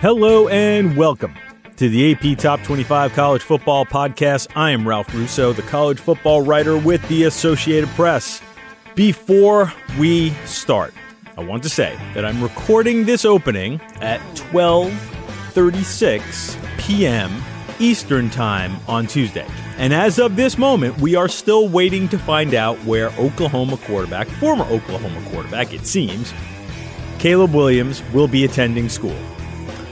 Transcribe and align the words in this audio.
Hello 0.00 0.46
and 0.46 0.96
welcome 0.96 1.34
to 1.74 1.88
the 1.88 2.12
AP 2.12 2.38
Top 2.38 2.62
25 2.62 3.12
College 3.14 3.42
Football 3.42 3.84
Podcast. 3.84 4.46
I 4.54 4.70
am 4.70 4.86
Ralph 4.86 5.12
Russo, 5.12 5.52
the 5.52 5.62
college 5.62 5.98
football 5.98 6.40
writer 6.40 6.78
with 6.78 7.02
the 7.08 7.24
Associated 7.24 7.88
Press. 7.90 8.40
Before 8.94 9.72
we 9.98 10.30
start, 10.44 10.94
I 11.36 11.42
want 11.42 11.64
to 11.64 11.68
say 11.68 11.98
that 12.14 12.24
I'm 12.24 12.40
recording 12.40 13.06
this 13.06 13.24
opening 13.24 13.80
at 14.00 14.20
12:36 14.36 16.78
p.m. 16.78 17.42
Eastern 17.80 18.30
Time 18.30 18.76
on 18.86 19.08
Tuesday. 19.08 19.48
And 19.78 19.92
as 19.92 20.20
of 20.20 20.36
this 20.36 20.56
moment, 20.56 21.00
we 21.00 21.16
are 21.16 21.26
still 21.26 21.68
waiting 21.68 22.08
to 22.10 22.20
find 22.20 22.54
out 22.54 22.76
where 22.84 23.08
Oklahoma 23.18 23.76
quarterback, 23.78 24.28
former 24.28 24.64
Oklahoma 24.66 25.20
quarterback, 25.32 25.74
it 25.74 25.86
seems, 25.86 26.32
Caleb 27.18 27.52
Williams 27.52 28.04
will 28.12 28.28
be 28.28 28.44
attending 28.44 28.88
school. 28.88 29.18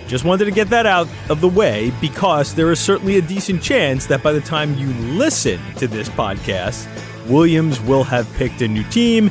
Just 0.06 0.24
wanted 0.24 0.44
to 0.44 0.52
get 0.52 0.68
that 0.70 0.86
out 0.86 1.08
of 1.28 1.40
the 1.40 1.48
way 1.48 1.92
because 2.00 2.54
there 2.54 2.70
is 2.70 2.78
certainly 2.78 3.18
a 3.18 3.22
decent 3.22 3.62
chance 3.62 4.06
that 4.06 4.22
by 4.22 4.32
the 4.32 4.40
time 4.40 4.74
you 4.74 4.88
listen 5.16 5.60
to 5.76 5.88
this 5.88 6.08
podcast, 6.08 6.86
Williams 7.28 7.80
will 7.80 8.04
have 8.04 8.32
picked 8.34 8.62
a 8.62 8.68
new 8.68 8.84
team, 8.84 9.30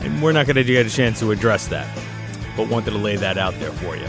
and 0.00 0.20
we're 0.20 0.32
not 0.32 0.46
going 0.46 0.56
to 0.56 0.64
get 0.64 0.84
a 0.84 0.90
chance 0.90 1.20
to 1.20 1.30
address 1.30 1.68
that. 1.68 1.88
But 2.56 2.68
wanted 2.68 2.90
to 2.90 2.98
lay 2.98 3.16
that 3.16 3.38
out 3.38 3.54
there 3.60 3.70
for 3.72 3.96
you. 3.96 4.06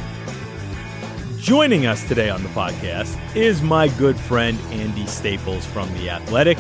Joining 1.39 1.85
us 1.85 2.05
today 2.08 2.30
on 2.30 2.41
the 2.41 2.49
podcast 2.49 3.17
is 3.36 3.61
my 3.61 3.88
good 3.89 4.17
friend 4.17 4.59
Andy 4.72 5.05
Staples 5.05 5.66
from 5.66 5.88
The 5.94 6.09
Athletic. 6.09 6.58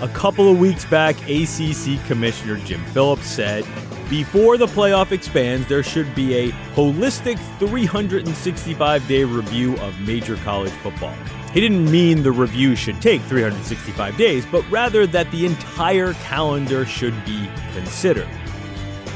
A 0.00 0.08
couple 0.08 0.50
of 0.50 0.58
weeks 0.58 0.84
back, 0.86 1.16
ACC 1.28 2.04
Commissioner 2.06 2.56
Jim 2.56 2.84
Phillips 2.86 3.26
said 3.26 3.64
before 4.08 4.56
the 4.56 4.66
playoff 4.66 5.10
expands, 5.10 5.66
there 5.66 5.82
should 5.82 6.14
be 6.14 6.34
a 6.36 6.52
holistic 6.74 7.38
365 7.58 9.08
day 9.08 9.24
review 9.24 9.76
of 9.78 9.98
major 10.00 10.36
college 10.36 10.72
football. 10.72 11.14
He 11.52 11.60
didn't 11.60 11.90
mean 11.90 12.22
the 12.22 12.32
review 12.32 12.76
should 12.76 13.00
take 13.00 13.20
365 13.22 14.16
days, 14.16 14.46
but 14.46 14.68
rather 14.70 15.06
that 15.08 15.30
the 15.30 15.46
entire 15.46 16.12
calendar 16.14 16.84
should 16.84 17.14
be 17.24 17.48
considered. 17.72 18.28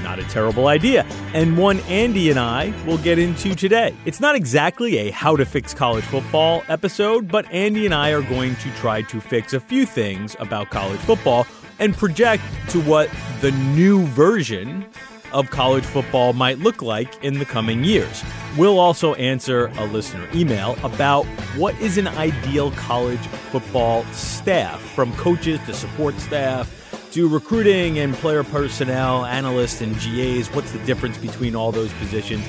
Not 0.02 0.18
a 0.18 0.24
terrible 0.24 0.66
idea, 0.66 1.04
and 1.34 1.58
one 1.58 1.80
Andy 1.80 2.30
and 2.30 2.38
I 2.38 2.72
will 2.86 2.98
get 2.98 3.18
into 3.18 3.54
today. 3.54 3.94
It's 4.06 4.20
not 4.20 4.34
exactly 4.34 4.96
a 4.98 5.10
how 5.10 5.36
to 5.36 5.44
fix 5.44 5.74
college 5.74 6.04
football 6.04 6.64
episode, 6.68 7.28
but 7.28 7.44
Andy 7.52 7.84
and 7.84 7.94
I 7.94 8.10
are 8.10 8.22
going 8.22 8.56
to 8.56 8.70
try 8.76 9.02
to 9.02 9.20
fix 9.20 9.52
a 9.52 9.60
few 9.60 9.84
things 9.84 10.34
about 10.40 10.70
college 10.70 11.00
football 11.00 11.46
and 11.80 11.96
project 11.96 12.44
to 12.68 12.80
what 12.82 13.10
the 13.40 13.50
new 13.50 14.06
version 14.06 14.86
of 15.32 15.50
college 15.50 15.84
football 15.84 16.32
might 16.32 16.58
look 16.58 16.82
like 16.82 17.24
in 17.24 17.38
the 17.38 17.44
coming 17.44 17.82
years. 17.84 18.22
We'll 18.56 18.78
also 18.78 19.14
answer 19.14 19.72
a 19.78 19.86
listener 19.86 20.28
email 20.34 20.76
about 20.82 21.24
what 21.56 21.78
is 21.80 21.98
an 21.98 22.08
ideal 22.08 22.70
college 22.72 23.20
football 23.50 24.04
staff, 24.12 24.80
from 24.80 25.12
coaches 25.14 25.60
to 25.66 25.74
support 25.74 26.18
staff 26.20 26.76
to 27.12 27.28
recruiting 27.28 27.98
and 27.98 28.14
player 28.14 28.44
personnel, 28.44 29.24
analysts 29.24 29.80
and 29.80 29.94
GAs. 29.96 30.48
What's 30.54 30.72
the 30.72 30.78
difference 30.84 31.18
between 31.18 31.56
all 31.56 31.72
those 31.72 31.92
positions? 31.94 32.44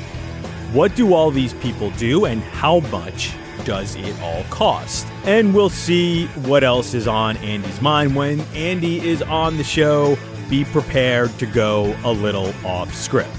What 0.72 0.96
do 0.96 1.14
all 1.14 1.32
these 1.32 1.54
people 1.56 1.92
do, 1.92 2.26
and 2.26 2.42
how 2.42 2.80
much 2.80 3.34
does 3.64 3.96
it 3.96 4.20
all 4.22 4.44
cost? 4.46 5.08
And 5.26 5.54
we'll 5.54 5.70
see 5.70 6.28
what 6.28 6.64
else 6.64 6.94
is 6.94 7.08
on 7.08 7.38
Andy's 7.38 7.82
mind 7.82 8.16
when 8.16 8.42
Andy 8.56 9.08
is 9.08 9.22
on 9.22 9.58
the 9.58 9.64
show. 9.64 10.18
Be 10.50 10.66
prepared 10.66 11.32
to 11.40 11.46
go 11.46 11.96
a 12.04 12.12
little 12.12 12.54
off 12.66 12.94
script. 12.94 13.30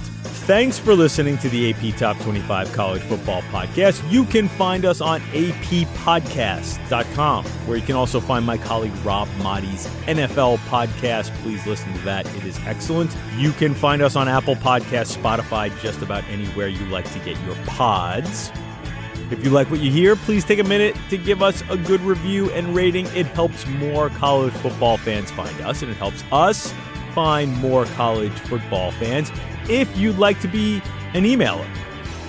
Thanks 0.43 0.77
for 0.77 0.97
listening 0.97 1.39
to 1.39 1.49
the 1.49 1.71
AP 1.71 1.97
Top 1.97 2.19
25 2.19 2.73
College 2.73 3.01
Football 3.03 3.43
Podcast. 3.43 4.03
You 4.11 4.25
can 4.25 4.49
find 4.49 4.85
us 4.85 5.01
on 5.01 5.21
appodcast.com, 5.21 7.45
where 7.45 7.77
you 7.77 7.83
can 7.85 7.95
also 7.95 8.19
find 8.19 8.45
my 8.45 8.59
colleague 8.59 8.93
Rob 9.05 9.29
Maaddi's 9.39 9.87
NFL 10.09 10.59
podcast. 10.67 11.33
Please 11.43 11.65
listen 11.65 11.93
to 11.93 12.01
that, 12.01 12.27
it 12.35 12.45
is 12.45 12.59
excellent. 12.67 13.17
You 13.37 13.53
can 13.53 13.73
find 13.73 14.03
us 14.03 14.17
on 14.17 14.27
Apple 14.27 14.57
Podcasts, 14.57 15.17
Spotify, 15.17 15.71
just 15.81 16.03
about 16.03 16.25
anywhere 16.25 16.67
you 16.67 16.85
like 16.87 17.09
to 17.13 17.21
get 17.21 17.41
your 17.45 17.55
pods. 17.67 18.51
If 19.33 19.43
you 19.43 19.49
like 19.49 19.71
what 19.71 19.81
you 19.81 19.91
hear, 19.91 20.15
please 20.15 20.45
take 20.45 20.59
a 20.59 20.65
minute 20.65 20.95
to 21.09 21.17
give 21.17 21.43
us 21.43 21.63
a 21.71 21.79
good 21.79 22.03
review 22.03 22.51
and 22.51 22.75
rating. 22.75 23.07
It 23.17 23.27
helps 23.29 23.67
more 23.67 24.11
college 24.11 24.53
football 24.53 24.99
fans 24.99 25.31
find 25.31 25.59
us, 25.63 25.81
and 25.81 25.91
it 25.91 25.97
helps 25.97 26.23
us 26.31 26.75
find 27.15 27.57
more 27.57 27.87
college 27.87 28.33
football 28.33 28.93
fans. 28.93 29.33
If 29.71 29.97
you'd 29.97 30.19
like 30.19 30.39
to 30.43 30.49
be 30.49 30.83
an 31.15 31.25
emailer 31.25 31.67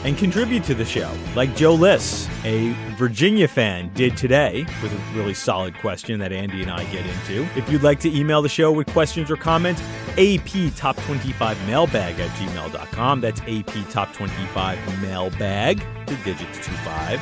and 0.03 0.17
contribute 0.17 0.63
to 0.65 0.73
the 0.75 0.85
show, 0.85 1.11
like 1.35 1.55
Joe 1.55 1.73
Liss, 1.73 2.27
a 2.43 2.73
Virginia 2.97 3.47
fan, 3.47 3.91
did 3.93 4.17
today 4.17 4.65
with 4.81 4.91
a 4.91 5.17
really 5.17 5.33
solid 5.33 5.73
question 5.75 6.19
that 6.19 6.31
Andy 6.33 6.61
and 6.61 6.71
I 6.71 6.83
get 6.85 7.05
into. 7.05 7.47
If 7.57 7.69
you'd 7.71 7.83
like 7.83 7.99
to 8.01 8.13
email 8.13 8.41
the 8.41 8.49
show 8.49 8.71
with 8.71 8.87
questions 8.87 9.31
or 9.31 9.37
comments, 9.37 9.81
AP 10.17 10.75
Top 10.75 10.97
25 10.97 11.67
Mailbag 11.67 12.19
at 12.19 12.29
gmail.com. 12.31 13.21
That's 13.21 13.41
AP 13.41 13.89
Top 13.89 14.13
25 14.13 15.01
Mailbag, 15.01 15.77
the 16.05 16.15
digits 16.17 16.65
25, 16.65 17.19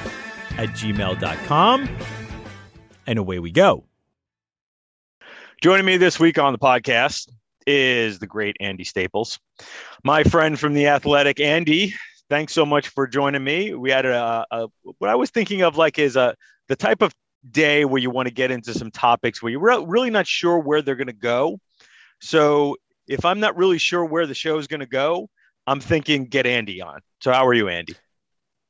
at 0.58 0.70
gmail.com. 0.70 1.98
And 3.08 3.20
away 3.20 3.40
we 3.40 3.52
go. 3.52 3.86
Joining 5.62 5.86
me 5.86 5.98
this 5.98 6.20
week 6.20 6.40
on 6.40 6.54
the 6.54 6.60
podcast 6.60 7.30
is 7.68 8.18
the 8.20 8.28
great 8.28 8.58
Andy 8.60 8.84
Staples, 8.84 9.40
my 10.04 10.24
friend 10.24 10.60
from 10.60 10.74
the 10.74 10.88
Athletic. 10.88 11.40
Andy, 11.40 11.94
thanks 12.32 12.54
so 12.54 12.66
much 12.66 12.88
for 12.88 13.08
joining 13.08 13.44
me. 13.44 13.74
We 13.74 13.92
had 13.92 14.06
a, 14.06 14.46
a 14.50 14.68
what 15.00 15.10
I 15.10 15.16
was 15.16 15.30
thinking 15.32 15.64
of 15.64 15.76
like 15.76 16.00
is 16.00 16.16
a 16.16 16.34
the 16.70 16.78
type 16.78 17.02
of 17.02 17.14
day 17.52 17.84
where 17.84 18.02
you 18.02 18.10
want 18.10 18.30
to 18.30 18.34
get 18.34 18.52
into 18.52 18.74
some 18.74 18.90
topics 18.90 19.44
where 19.44 19.52
you're 19.52 19.60
re- 19.60 19.84
really 19.86 20.10
not 20.10 20.26
sure 20.26 20.58
where 20.58 20.82
they're 20.82 20.96
going 20.96 21.08
to 21.08 21.14
go. 21.14 21.60
So 22.22 22.78
if 23.06 23.26
I'm 23.26 23.42
not 23.42 23.58
really 23.58 23.78
sure 23.78 24.06
where 24.06 24.26
the 24.26 24.34
show 24.34 24.58
is 24.58 24.68
going 24.68 24.80
to 24.80 24.86
go, 24.86 25.28
I'm 25.68 25.82
thinking 25.82 26.26
get 26.26 26.46
Andy 26.46 26.82
on. 26.82 27.02
So 27.20 27.34
how 27.34 27.46
are 27.46 27.54
you, 27.54 27.68
Andy? 27.68 27.96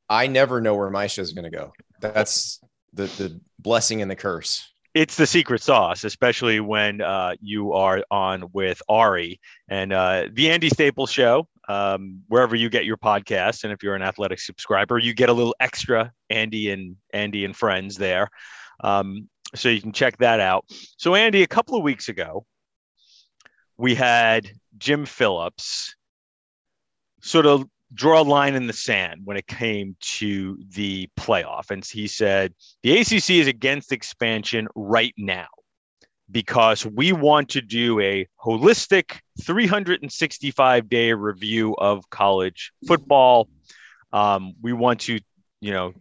I 0.10 0.26
never 0.26 0.60
know 0.60 0.74
where 0.74 0.90
my 0.90 1.06
show 1.06 1.22
is 1.22 1.32
going 1.32 1.50
to 1.50 1.56
go. 1.56 1.72
That's 2.00 2.60
the 2.94 3.04
the 3.04 3.40
blessing 3.60 4.02
and 4.02 4.10
the 4.10 4.16
curse 4.16 4.72
it's 4.94 5.16
the 5.16 5.26
secret 5.26 5.62
sauce, 5.62 6.04
especially 6.04 6.60
when 6.60 7.02
uh, 7.02 7.36
you 7.42 7.74
are 7.74 8.04
on 8.12 8.50
with 8.52 8.82
Ari 8.90 9.40
and 9.70 9.94
uh, 9.94 10.28
the 10.34 10.50
Andy 10.50 10.70
Staples 10.70 11.12
Show. 11.12 11.48
Um, 11.68 12.24
wherever 12.28 12.56
you 12.56 12.70
get 12.70 12.86
your 12.86 12.98
podcast, 12.98 13.64
and 13.64 13.72
if 13.72 13.84
you're 13.84 13.96
an 13.96 14.02
athletic 14.02 14.40
subscriber, 14.40 14.98
you 14.98 15.14
get 15.14 15.30
a 15.30 15.34
little 15.34 15.56
extra 15.60 16.12
Andy 16.30 16.72
and 16.72 16.96
Andy 17.14 17.46
and 17.46 17.56
friends 17.56 17.98
there, 17.98 18.30
um, 18.84 19.30
so 19.56 19.70
you 19.70 19.82
can 19.82 19.92
check 19.92 20.18
that 20.18 20.40
out. 20.40 20.66
So, 20.98 21.16
Andy, 21.16 21.44
a 21.44 21.48
couple 21.48 21.78
of 21.78 21.84
weeks 21.84 22.10
ago, 22.10 22.46
we 23.78 23.96
had 23.96 24.50
Jim 24.78 25.06
Phillips 25.06 25.96
sort 27.22 27.46
of 27.46 27.66
draw 27.94 28.22
a 28.22 28.24
line 28.24 28.56
in 28.56 28.68
the 28.68 28.74
sand 28.74 29.22
when 29.26 29.38
it 29.38 29.48
came 29.48 29.96
to 30.00 30.58
the 30.70 31.10
playoff. 31.20 31.72
And 31.72 31.86
he 31.86 32.08
said 32.08 32.54
the 32.84 33.00
ACC 33.00 33.32
is 33.32 33.48
against 33.48 33.92
expansion 33.92 34.68
right 34.76 35.14
now 35.18 35.48
because 36.32 36.86
we 36.86 37.12
want 37.12 37.50
to 37.50 37.62
do 37.62 38.00
a 38.00 38.28
holistic 38.44 39.20
365 39.42 40.90
day 40.90 41.14
review 41.14 41.76
of 41.78 42.10
college 42.10 42.72
football. 42.88 43.50
Um, 44.14 44.54
we 44.62 44.74
want 44.74 45.02
to, 45.02 45.20
you 45.60 45.72
know, 45.72 45.94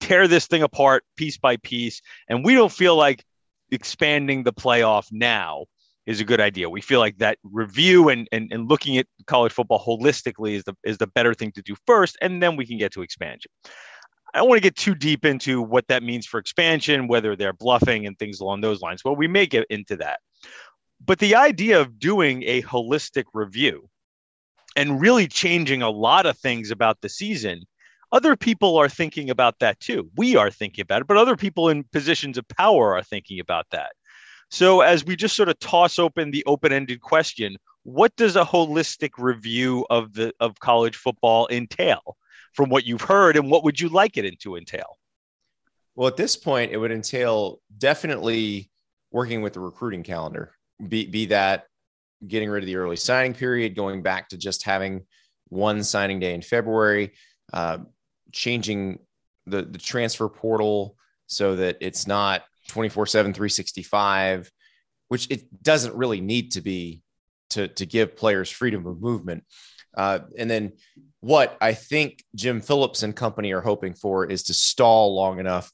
tear 0.00 0.28
this 0.28 0.46
thing 0.46 0.62
apart 0.62 1.04
piece 1.16 1.38
by 1.38 1.56
piece. 1.58 2.00
And 2.28 2.44
we 2.44 2.54
don't 2.54 2.72
feel 2.72 2.96
like 2.96 3.24
expanding 3.70 4.44
the 4.44 4.52
playoff 4.52 5.06
now 5.10 5.66
is 6.06 6.20
a 6.20 6.24
good 6.24 6.40
idea. 6.40 6.70
We 6.70 6.80
feel 6.80 7.00
like 7.00 7.18
that 7.18 7.38
review 7.42 8.08
and, 8.08 8.26
and, 8.32 8.50
and 8.50 8.68
looking 8.68 8.96
at 8.96 9.06
college 9.26 9.52
football 9.52 9.84
holistically 9.84 10.54
is 10.54 10.64
the 10.64 10.74
is 10.82 10.96
the 10.96 11.06
better 11.06 11.34
thing 11.34 11.52
to 11.52 11.62
do 11.62 11.76
first, 11.86 12.16
and 12.22 12.42
then 12.42 12.56
we 12.56 12.66
can 12.66 12.78
get 12.78 12.92
to 12.92 13.02
expansion. 13.02 13.50
I 14.34 14.38
don't 14.38 14.48
want 14.48 14.58
to 14.58 14.62
get 14.62 14.76
too 14.76 14.94
deep 14.94 15.24
into 15.24 15.62
what 15.62 15.88
that 15.88 16.02
means 16.02 16.26
for 16.26 16.38
expansion, 16.38 17.08
whether 17.08 17.34
they're 17.34 17.52
bluffing 17.52 18.06
and 18.06 18.18
things 18.18 18.40
along 18.40 18.60
those 18.60 18.80
lines. 18.80 19.04
Well, 19.04 19.16
we 19.16 19.28
may 19.28 19.46
get 19.46 19.66
into 19.70 19.96
that. 19.96 20.20
But 21.04 21.18
the 21.18 21.34
idea 21.36 21.80
of 21.80 21.98
doing 21.98 22.42
a 22.42 22.62
holistic 22.62 23.24
review 23.32 23.88
and 24.76 25.00
really 25.00 25.26
changing 25.26 25.82
a 25.82 25.90
lot 25.90 26.26
of 26.26 26.36
things 26.38 26.70
about 26.70 27.00
the 27.00 27.08
season, 27.08 27.62
other 28.12 28.36
people 28.36 28.76
are 28.76 28.88
thinking 28.88 29.30
about 29.30 29.58
that 29.60 29.80
too. 29.80 30.10
We 30.16 30.36
are 30.36 30.50
thinking 30.50 30.82
about 30.82 31.02
it, 31.02 31.06
but 31.06 31.16
other 31.16 31.36
people 31.36 31.68
in 31.68 31.84
positions 31.84 32.36
of 32.38 32.46
power 32.48 32.94
are 32.96 33.02
thinking 33.02 33.40
about 33.40 33.66
that. 33.70 33.92
So, 34.50 34.80
as 34.80 35.04
we 35.04 35.14
just 35.14 35.36
sort 35.36 35.50
of 35.50 35.58
toss 35.58 35.98
open 35.98 36.30
the 36.30 36.44
open 36.46 36.72
ended 36.72 37.02
question, 37.02 37.56
what 37.82 38.16
does 38.16 38.34
a 38.34 38.44
holistic 38.44 39.10
review 39.18 39.86
of 39.90 40.14
the 40.14 40.32
of 40.40 40.58
college 40.60 40.96
football 40.96 41.48
entail 41.50 42.16
from 42.52 42.70
what 42.70 42.86
you've 42.86 43.02
heard 43.02 43.36
and 43.36 43.50
what 43.50 43.64
would 43.64 43.80
you 43.80 43.88
like 43.88 44.16
it 44.16 44.38
to 44.40 44.56
entail? 44.56 44.98
Well 45.94 46.08
at 46.08 46.16
this 46.16 46.36
point 46.36 46.72
it 46.72 46.76
would 46.76 46.92
entail 46.92 47.60
definitely 47.76 48.70
working 49.10 49.42
with 49.42 49.54
the 49.54 49.60
recruiting 49.60 50.02
calendar 50.02 50.52
be, 50.86 51.06
be 51.06 51.26
that 51.26 51.64
getting 52.26 52.50
rid 52.50 52.62
of 52.62 52.66
the 52.66 52.76
early 52.76 52.96
signing 52.96 53.34
period 53.34 53.74
going 53.74 54.02
back 54.02 54.28
to 54.28 54.36
just 54.36 54.64
having 54.64 55.06
one 55.48 55.82
signing 55.82 56.20
day 56.20 56.34
in 56.34 56.42
february 56.42 57.14
uh, 57.52 57.78
changing 58.32 58.98
the 59.46 59.62
the 59.62 59.78
transfer 59.78 60.28
portal 60.28 60.96
so 61.26 61.56
that 61.56 61.76
it's 61.80 62.06
not 62.06 62.42
24 62.68 63.06
7 63.06 63.32
365 63.32 64.50
which 65.08 65.30
it 65.30 65.62
doesn't 65.62 65.94
really 65.94 66.20
need 66.20 66.52
to 66.52 66.60
be 66.60 67.02
to 67.50 67.68
to 67.68 67.86
give 67.86 68.16
players 68.16 68.50
freedom 68.50 68.86
of 68.86 69.00
movement 69.00 69.44
uh, 69.96 70.20
and 70.36 70.50
then 70.50 70.72
what 71.20 71.56
i 71.60 71.74
think 71.74 72.24
jim 72.34 72.60
phillips 72.60 73.02
and 73.02 73.16
company 73.16 73.52
are 73.52 73.60
hoping 73.60 73.94
for 73.94 74.24
is 74.24 74.44
to 74.44 74.54
stall 74.54 75.14
long 75.14 75.38
enough 75.38 75.72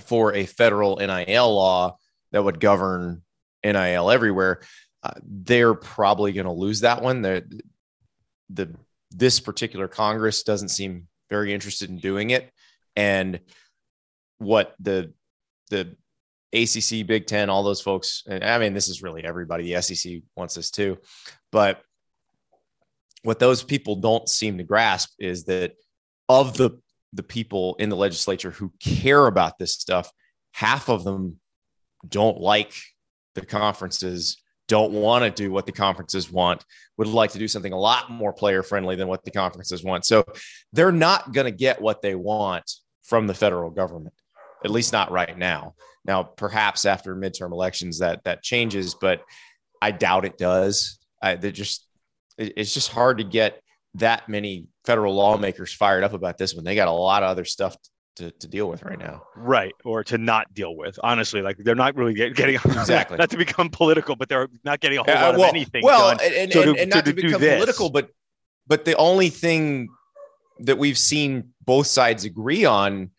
for 0.00 0.34
a 0.34 0.46
federal 0.46 0.96
nil 0.96 1.54
law 1.54 1.96
that 2.32 2.44
would 2.44 2.60
govern 2.60 3.22
nil 3.64 4.10
everywhere 4.10 4.60
uh, 5.02 5.12
they're 5.22 5.74
probably 5.74 6.32
going 6.32 6.46
to 6.46 6.52
lose 6.52 6.80
that 6.80 7.02
one 7.02 7.22
the 7.22 7.62
the 8.50 8.74
this 9.10 9.40
particular 9.40 9.88
congress 9.88 10.42
doesn't 10.42 10.68
seem 10.68 11.08
very 11.30 11.52
interested 11.52 11.90
in 11.90 11.98
doing 11.98 12.30
it 12.30 12.50
and 12.96 13.40
what 14.38 14.74
the 14.80 15.12
the 15.70 15.96
ACC, 16.52 17.06
Big 17.06 17.26
Ten, 17.26 17.50
all 17.50 17.62
those 17.62 17.80
folks. 17.80 18.22
And 18.26 18.42
I 18.42 18.58
mean, 18.58 18.72
this 18.72 18.88
is 18.88 19.02
really 19.02 19.24
everybody. 19.24 19.72
The 19.72 19.82
SEC 19.82 20.22
wants 20.36 20.54
this 20.54 20.70
too, 20.70 20.98
but 21.52 21.82
what 23.22 23.38
those 23.38 23.62
people 23.62 23.96
don't 23.96 24.28
seem 24.28 24.58
to 24.58 24.64
grasp 24.64 25.10
is 25.18 25.44
that 25.44 25.72
of 26.28 26.56
the 26.56 26.78
the 27.14 27.22
people 27.22 27.74
in 27.78 27.88
the 27.88 27.96
legislature 27.96 28.50
who 28.50 28.72
care 28.80 29.26
about 29.26 29.58
this 29.58 29.74
stuff, 29.74 30.10
half 30.52 30.88
of 30.88 31.04
them 31.04 31.38
don't 32.06 32.38
like 32.38 32.74
the 33.34 33.44
conferences, 33.44 34.42
don't 34.66 34.92
want 34.92 35.24
to 35.24 35.30
do 35.30 35.50
what 35.50 35.64
the 35.64 35.72
conferences 35.72 36.30
want, 36.30 36.64
would 36.98 37.08
like 37.08 37.30
to 37.32 37.38
do 37.38 37.48
something 37.48 37.72
a 37.72 37.78
lot 37.78 38.10
more 38.10 38.32
player 38.32 38.62
friendly 38.62 38.94
than 38.94 39.08
what 39.08 39.24
the 39.24 39.30
conferences 39.30 39.82
want. 39.82 40.04
So 40.04 40.24
they're 40.72 40.92
not 40.92 41.32
going 41.32 41.46
to 41.46 41.50
get 41.50 41.80
what 41.80 42.02
they 42.02 42.14
want 42.14 42.70
from 43.04 43.26
the 43.26 43.34
federal 43.34 43.70
government, 43.70 44.14
at 44.64 44.70
least 44.70 44.92
not 44.92 45.10
right 45.10 45.36
now. 45.36 45.74
Now, 46.04 46.22
perhaps 46.22 46.84
after 46.84 47.16
midterm 47.16 47.52
elections 47.52 48.00
that 48.00 48.24
that 48.24 48.42
changes, 48.42 48.94
but 48.94 49.22
I 49.80 49.92
doubt 49.92 50.26
it 50.26 50.36
does. 50.36 50.98
I, 51.22 51.36
just 51.36 51.87
it's 52.38 52.72
just 52.72 52.90
hard 52.90 53.18
to 53.18 53.24
get 53.24 53.60
that 53.94 54.28
many 54.28 54.66
federal 54.84 55.14
lawmakers 55.14 55.72
fired 55.72 56.04
up 56.04 56.12
about 56.12 56.38
this 56.38 56.54
when 56.54 56.64
they 56.64 56.74
got 56.74 56.88
a 56.88 56.92
lot 56.92 57.22
of 57.22 57.30
other 57.30 57.44
stuff 57.44 57.76
to, 58.16 58.30
to 58.32 58.48
deal 58.48 58.68
with 58.68 58.82
right 58.82 58.98
now. 58.98 59.22
Right. 59.36 59.74
Or 59.84 60.04
to 60.04 60.18
not 60.18 60.52
deal 60.54 60.76
with. 60.76 60.98
Honestly, 61.02 61.40
like 61.40 61.56
they're 61.58 61.74
not 61.74 61.96
really 61.96 62.14
get, 62.14 62.34
getting 62.34 62.54
exactly 62.64 63.16
not 63.16 63.30
to 63.30 63.36
become 63.36 63.70
political, 63.70 64.16
but 64.16 64.28
they're 64.28 64.48
not 64.64 64.80
getting 64.80 64.98
a 64.98 65.02
whole 65.02 65.16
uh, 65.16 65.20
lot 65.20 65.38
well, 65.38 65.48
of 65.48 65.54
anything. 65.54 65.82
Well, 65.84 66.16
done. 66.16 66.18
and, 66.22 66.52
so 66.52 66.62
and, 66.62 66.76
to, 66.76 66.82
and 66.82 66.90
not 66.90 67.04
to, 67.04 67.12
to 67.12 67.22
become 67.22 67.40
political, 67.40 67.90
but 67.90 68.10
but 68.66 68.84
the 68.84 68.96
only 68.96 69.30
thing 69.30 69.88
that 70.60 70.76
we've 70.78 70.98
seen 70.98 71.50
both 71.64 71.86
sides 71.86 72.24
agree 72.24 72.64
on 72.64 73.10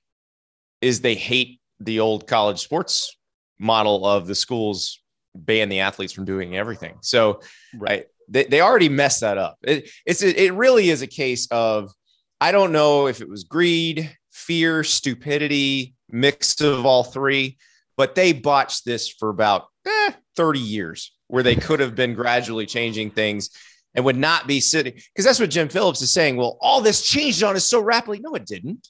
is 0.81 1.01
they 1.01 1.15
hate 1.15 1.60
the 1.80 2.00
old 2.00 2.27
college 2.27 2.60
sports 2.60 3.18
model 3.57 4.06
of 4.06 4.27
the 4.27 4.36
schools 4.36 5.01
ban 5.36 5.69
the 5.69 5.80
athletes 5.80 6.13
from 6.13 6.25
doing 6.25 6.56
everything. 6.56 6.98
So, 7.01 7.42
right, 7.74 8.06
they, 8.29 8.45
they 8.45 8.61
already 8.61 8.89
messed 8.89 9.21
that 9.21 9.37
up. 9.37 9.57
It, 9.63 9.89
it's 10.05 10.21
it 10.21 10.53
really 10.53 10.89
is 10.89 11.01
a 11.01 11.07
case 11.07 11.47
of 11.51 11.91
I 12.39 12.51
don't 12.51 12.71
know 12.71 13.07
if 13.07 13.21
it 13.21 13.29
was 13.29 13.43
greed, 13.43 14.15
fear, 14.31 14.83
stupidity, 14.83 15.93
mix 16.09 16.61
of 16.61 16.85
all 16.85 17.03
three, 17.03 17.57
but 17.97 18.15
they 18.15 18.31
botched 18.33 18.85
this 18.85 19.09
for 19.09 19.29
about 19.29 19.65
eh, 19.85 20.11
30 20.35 20.59
years 20.59 21.11
where 21.27 21.43
they 21.43 21.55
could 21.55 21.79
have 21.79 21.95
been 21.95 22.13
gradually 22.13 22.65
changing 22.65 23.11
things 23.11 23.49
and 23.93 24.05
would 24.05 24.17
not 24.17 24.47
be 24.47 24.59
sitting 24.59 24.93
because 24.93 25.25
that's 25.25 25.39
what 25.39 25.49
Jim 25.49 25.69
Phillips 25.69 26.01
is 26.01 26.13
saying. 26.13 26.37
Well, 26.37 26.57
all 26.61 26.81
this 26.81 27.07
changed 27.07 27.43
on 27.43 27.55
us 27.55 27.65
so 27.65 27.81
rapidly. 27.81 28.19
No, 28.19 28.35
it 28.35 28.45
didn't. 28.45 28.87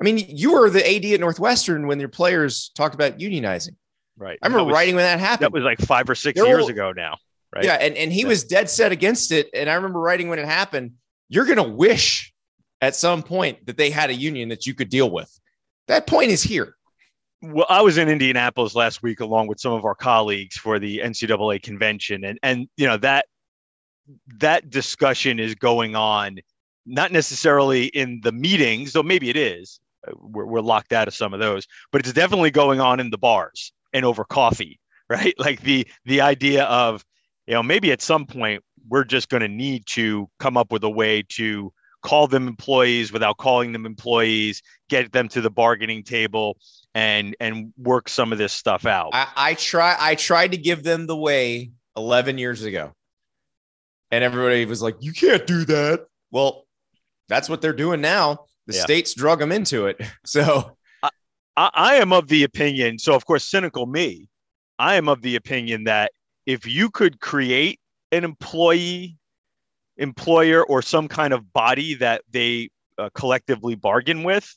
I 0.00 0.04
mean, 0.04 0.24
you 0.28 0.52
were 0.52 0.70
the 0.70 0.96
AD 0.96 1.04
at 1.12 1.20
Northwestern 1.20 1.86
when 1.86 2.00
your 2.00 2.08
players 2.08 2.70
talked 2.74 2.94
about 2.94 3.18
unionizing. 3.18 3.76
Right. 4.16 4.38
I 4.42 4.46
remember 4.46 4.64
was, 4.64 4.74
writing 4.74 4.94
when 4.94 5.04
that 5.04 5.20
happened. 5.20 5.46
That 5.46 5.52
was 5.52 5.64
like 5.64 5.78
five 5.80 6.08
or 6.08 6.14
6 6.14 6.40
years 6.40 6.68
ago 6.68 6.92
now. 6.92 7.16
Right. 7.54 7.64
Yeah. 7.64 7.74
And, 7.74 7.96
and 7.96 8.12
he 8.12 8.22
yeah. 8.22 8.28
was 8.28 8.44
dead 8.44 8.70
set 8.70 8.92
against 8.92 9.32
it. 9.32 9.48
And 9.52 9.68
I 9.68 9.74
remember 9.74 10.00
writing 10.00 10.28
when 10.28 10.38
it 10.38 10.46
happened, 10.46 10.92
you're 11.28 11.44
going 11.44 11.56
to 11.56 11.62
wish 11.62 12.32
at 12.80 12.94
some 12.94 13.22
point 13.22 13.66
that 13.66 13.76
they 13.76 13.90
had 13.90 14.10
a 14.10 14.14
union 14.14 14.48
that 14.50 14.66
you 14.66 14.74
could 14.74 14.88
deal 14.88 15.10
with. 15.10 15.30
That 15.88 16.06
point 16.06 16.30
is 16.30 16.42
here. 16.42 16.76
Well, 17.42 17.66
I 17.68 17.80
was 17.80 17.98
in 17.98 18.08
Indianapolis 18.08 18.74
last 18.74 19.02
week 19.02 19.20
along 19.20 19.46
with 19.46 19.60
some 19.60 19.72
of 19.72 19.84
our 19.84 19.94
colleagues 19.94 20.56
for 20.56 20.78
the 20.78 20.98
NCAA 20.98 21.62
convention, 21.62 22.24
and 22.24 22.38
and 22.42 22.68
you 22.76 22.86
know 22.86 22.98
that 22.98 23.26
that 24.38 24.68
discussion 24.68 25.38
is 25.38 25.54
going 25.54 25.96
on, 25.96 26.38
not 26.84 27.12
necessarily 27.12 27.86
in 27.86 28.20
the 28.22 28.32
meetings, 28.32 28.92
though 28.92 29.02
maybe 29.02 29.30
it 29.30 29.36
is. 29.36 29.80
Uh, 30.06 30.12
we're, 30.20 30.44
we're 30.44 30.60
locked 30.60 30.92
out 30.92 31.08
of 31.08 31.14
some 31.14 31.32
of 31.32 31.40
those, 31.40 31.66
but 31.92 32.02
it's 32.02 32.12
definitely 32.12 32.50
going 32.50 32.80
on 32.80 33.00
in 33.00 33.08
the 33.08 33.18
bars 33.18 33.72
and 33.94 34.04
over 34.04 34.24
coffee, 34.24 34.78
right? 35.08 35.34
Like 35.38 35.62
the 35.62 35.86
the 36.04 36.20
idea 36.20 36.64
of 36.64 37.02
you 37.50 37.54
know 37.56 37.64
maybe 37.64 37.90
at 37.90 38.00
some 38.00 38.26
point 38.26 38.62
we're 38.88 39.04
just 39.04 39.28
going 39.28 39.40
to 39.40 39.48
need 39.48 39.84
to 39.84 40.30
come 40.38 40.56
up 40.56 40.70
with 40.70 40.84
a 40.84 40.90
way 40.90 41.24
to 41.30 41.72
call 42.00 42.28
them 42.28 42.46
employees 42.46 43.12
without 43.12 43.38
calling 43.38 43.72
them 43.72 43.84
employees, 43.84 44.62
get 44.88 45.10
them 45.10 45.28
to 45.28 45.40
the 45.40 45.50
bargaining 45.50 46.04
table 46.04 46.56
and 46.94 47.36
and 47.40 47.72
work 47.76 48.08
some 48.08 48.30
of 48.30 48.38
this 48.38 48.52
stuff 48.52 48.86
out. 48.86 49.10
I, 49.12 49.26
I 49.36 49.54
try 49.54 49.96
I 49.98 50.14
tried 50.14 50.52
to 50.52 50.58
give 50.58 50.84
them 50.84 51.08
the 51.08 51.16
way 51.16 51.72
11 51.96 52.38
years 52.38 52.62
ago. 52.62 52.92
And 54.12 54.22
everybody 54.22 54.64
was 54.64 54.80
like, 54.80 54.96
you 55.00 55.12
can't 55.12 55.44
do 55.44 55.64
that. 55.64 56.06
Well, 56.30 56.66
that's 57.28 57.48
what 57.48 57.60
they're 57.60 57.72
doing 57.72 58.00
now. 58.00 58.46
The 58.68 58.74
yeah. 58.74 58.82
states 58.82 59.12
drug 59.12 59.40
them 59.40 59.50
into 59.50 59.86
it. 59.86 60.00
So 60.24 60.76
I, 61.02 61.10
I 61.56 61.94
am 61.96 62.12
of 62.12 62.28
the 62.28 62.44
opinion. 62.44 63.00
So, 63.00 63.14
of 63.14 63.26
course, 63.26 63.44
cynical 63.44 63.86
me, 63.86 64.28
I 64.78 64.94
am 64.94 65.08
of 65.08 65.20
the 65.22 65.34
opinion 65.34 65.84
that 65.84 66.12
if 66.52 66.66
you 66.66 66.90
could 66.90 67.20
create 67.20 67.78
an 68.12 68.24
employee 68.24 69.16
employer 69.96 70.64
or 70.64 70.82
some 70.82 71.06
kind 71.06 71.32
of 71.32 71.52
body 71.52 71.94
that 71.94 72.22
they 72.30 72.70
uh, 72.98 73.10
collectively 73.14 73.74
bargain 73.74 74.22
with. 74.22 74.56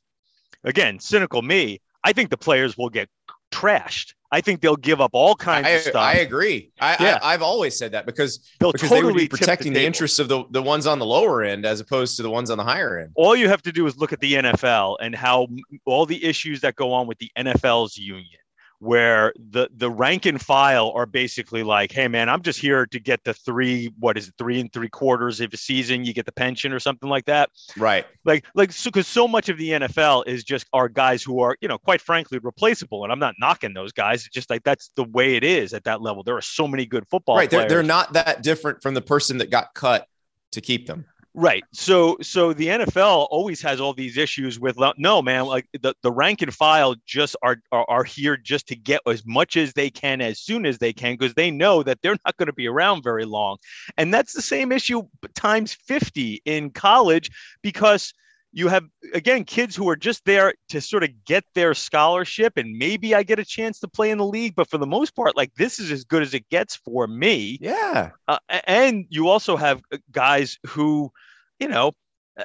Again, 0.64 1.00
cynical 1.00 1.42
me, 1.42 1.82
I 2.04 2.14
think 2.14 2.30
the 2.30 2.38
players 2.38 2.78
will 2.78 2.90
get 2.90 3.10
trashed. 3.52 4.14
I 4.32 4.42
think 4.42 4.62
they'll 4.62 4.76
give 4.76 5.00
up 5.00 5.12
all 5.14 5.36
kinds 5.36 5.68
I, 5.68 5.72
of 5.72 5.82
stuff. 5.84 5.96
I 5.96 6.14
agree. 6.16 6.72
I, 6.80 6.98
yeah. 7.00 7.20
I, 7.22 7.34
have 7.34 7.44
always 7.44 7.78
said 7.78 7.92
that 7.92 8.08
because, 8.08 8.40
They'll 8.60 8.72
because 8.72 8.90
totally 8.90 9.02
they 9.02 9.06
would 9.06 9.20
be 9.20 9.28
protecting 9.28 9.74
the, 9.74 9.82
the, 9.82 9.86
interests 9.86 10.18
of 10.18 10.28
the, 10.28 10.46
the 10.50 10.62
ones 10.62 10.88
on 10.88 10.98
the 10.98 11.06
lower 11.06 11.44
end 11.44 11.66
as 11.66 11.80
opposed 11.80 12.18
to 12.18 12.24
the 12.24 12.32
ones 12.32 12.50
on 12.50 12.58
the 12.58 12.64
higher 12.64 12.98
end. 12.98 13.12
All 13.14 13.36
you 13.36 13.48
have 13.48 13.62
to 13.62 13.72
do 13.72 13.86
is 13.86 13.96
look 13.98 14.12
at 14.12 14.20
the 14.22 14.34
NFL 14.34 14.98
and 15.02 15.14
how 15.14 15.48
all 15.86 16.08
the 16.08 16.24
issues 16.24 16.62
that 16.62 16.76
go 16.76 16.94
on 16.94 17.06
with 17.06 17.20
the 17.20 17.30
NFL's 17.38 17.96
union 17.96 18.40
where 18.84 19.34
the 19.52 19.70
the 19.78 19.90
rank 19.90 20.26
and 20.26 20.42
file 20.42 20.92
are 20.94 21.06
basically 21.06 21.64
like, 21.64 21.92
hey 21.92 22.08
man, 22.10 22.28
I'm 22.28 22.42
just 22.42 22.60
here 22.60 22.86
to 22.88 23.00
get 23.00 23.24
the 23.24 23.34
three, 23.34 23.90
what 23.98 24.18
is 24.18 24.28
it, 24.28 24.34
three 24.38 24.60
and 24.60 24.72
three 24.74 24.90
quarters 24.90 25.40
of 25.40 25.54
a 25.54 25.58
season, 25.58 26.04
you 26.04 26.14
get 26.14 26.26
the 26.26 26.34
pension 26.34 26.74
or 26.74 26.80
something 26.80 27.10
like 27.10 27.26
that. 27.26 27.50
Right. 27.78 28.06
Like 28.26 28.46
like 28.56 28.74
so 28.74 28.92
because 28.92 29.08
so 29.08 29.26
much 29.26 29.48
of 29.48 29.58
the 29.58 29.70
NFL 29.70 30.28
is 30.28 30.44
just 30.44 30.68
our 30.74 30.90
guys 30.90 31.24
who 31.24 31.40
are, 31.40 31.56
you 31.62 31.70
know, 31.70 31.78
quite 31.78 32.02
frankly, 32.02 32.40
replaceable. 32.40 33.04
And 33.04 33.14
I'm 33.14 33.20
not 33.20 33.36
knocking 33.40 33.74
those 33.74 33.94
guys. 33.94 34.26
It's 34.26 34.34
just 34.34 34.50
like 34.50 34.64
that's 34.64 34.90
the 34.98 35.06
way 35.06 35.36
it 35.36 35.46
is 35.46 35.74
at 35.74 35.86
that 35.86 36.02
level. 36.02 36.24
There 36.24 36.36
are 36.36 36.42
so 36.42 36.68
many 36.68 36.86
good 36.86 37.08
football 37.08 37.38
right. 37.38 37.50
They're, 37.50 37.70
they're 37.70 37.84
not 37.84 38.14
that 38.14 38.44
different 38.44 38.82
from 38.82 38.96
the 38.96 39.02
person 39.02 39.38
that 39.38 39.50
got 39.50 39.74
cut 39.74 40.08
to 40.52 40.62
keep 40.62 40.88
them. 40.88 41.06
Right. 41.36 41.64
So 41.74 42.18
so 42.22 42.54
the 42.54 42.68
NFL 42.68 43.28
always 43.32 43.60
has 43.64 43.82
all 43.82 43.94
these 43.94 44.18
issues 44.18 44.60
with 44.60 44.78
no 44.98 45.22
man 45.22 45.46
like 45.46 45.68
the, 45.82 45.96
the 46.04 46.12
rank 46.12 46.44
and 46.44 46.54
file 46.54 46.96
just 47.08 47.36
are, 47.42 47.58
are 47.72 47.86
are 47.90 48.04
here 48.04 48.38
just 48.38 48.68
to 48.68 48.76
get 48.76 49.02
as 49.08 49.26
much 49.26 49.58
as 49.58 49.74
they 49.74 49.90
can 49.90 50.22
as 50.22 50.40
soon 50.40 50.66
as 50.68 50.78
they 50.78 50.94
can 50.94 51.16
because 51.16 51.34
they 51.34 51.50
know 51.50 51.82
that 51.82 52.00
they're 52.04 52.18
not 52.24 52.38
going 52.38 52.48
to 52.48 52.54
be 52.54 52.68
around 52.68 53.02
very 53.02 53.26
long. 53.26 53.58
And 53.98 54.14
that's 54.14 54.34
the 54.34 54.44
same 54.44 54.72
issue 54.72 55.04
times 55.34 55.74
50 55.74 56.44
in 56.46 56.70
college 56.70 57.32
because 57.64 58.14
you 58.52 58.68
have 58.68 58.86
again 59.16 59.44
kids 59.44 59.76
who 59.76 59.90
are 59.90 59.96
just 59.96 60.24
there 60.26 60.54
to 60.70 60.80
sort 60.80 61.04
of 61.04 61.10
get 61.26 61.44
their 61.56 61.74
scholarship 61.74 62.58
and 62.58 62.78
maybe 62.78 63.16
I 63.16 63.24
get 63.24 63.40
a 63.40 63.46
chance 63.46 63.80
to 63.80 63.88
play 63.88 64.12
in 64.12 64.20
the 64.20 64.26
league 64.26 64.54
but 64.56 64.70
for 64.70 64.78
the 64.78 64.86
most 64.86 65.16
part 65.16 65.36
like 65.36 65.56
this 65.56 65.80
is 65.80 65.92
as 65.92 66.04
good 66.04 66.22
as 66.22 66.36
it 66.36 66.48
gets 66.50 66.76
for 66.76 67.08
me. 67.08 67.58
Yeah. 67.60 68.12
Uh, 68.28 68.38
and 68.68 69.06
you 69.10 69.30
also 69.30 69.58
have 69.58 69.82
uh, 69.92 69.98
guys 70.12 70.60
who 70.68 71.12
you 71.60 71.68
know 71.68 71.92
uh, 72.40 72.44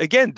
again 0.00 0.34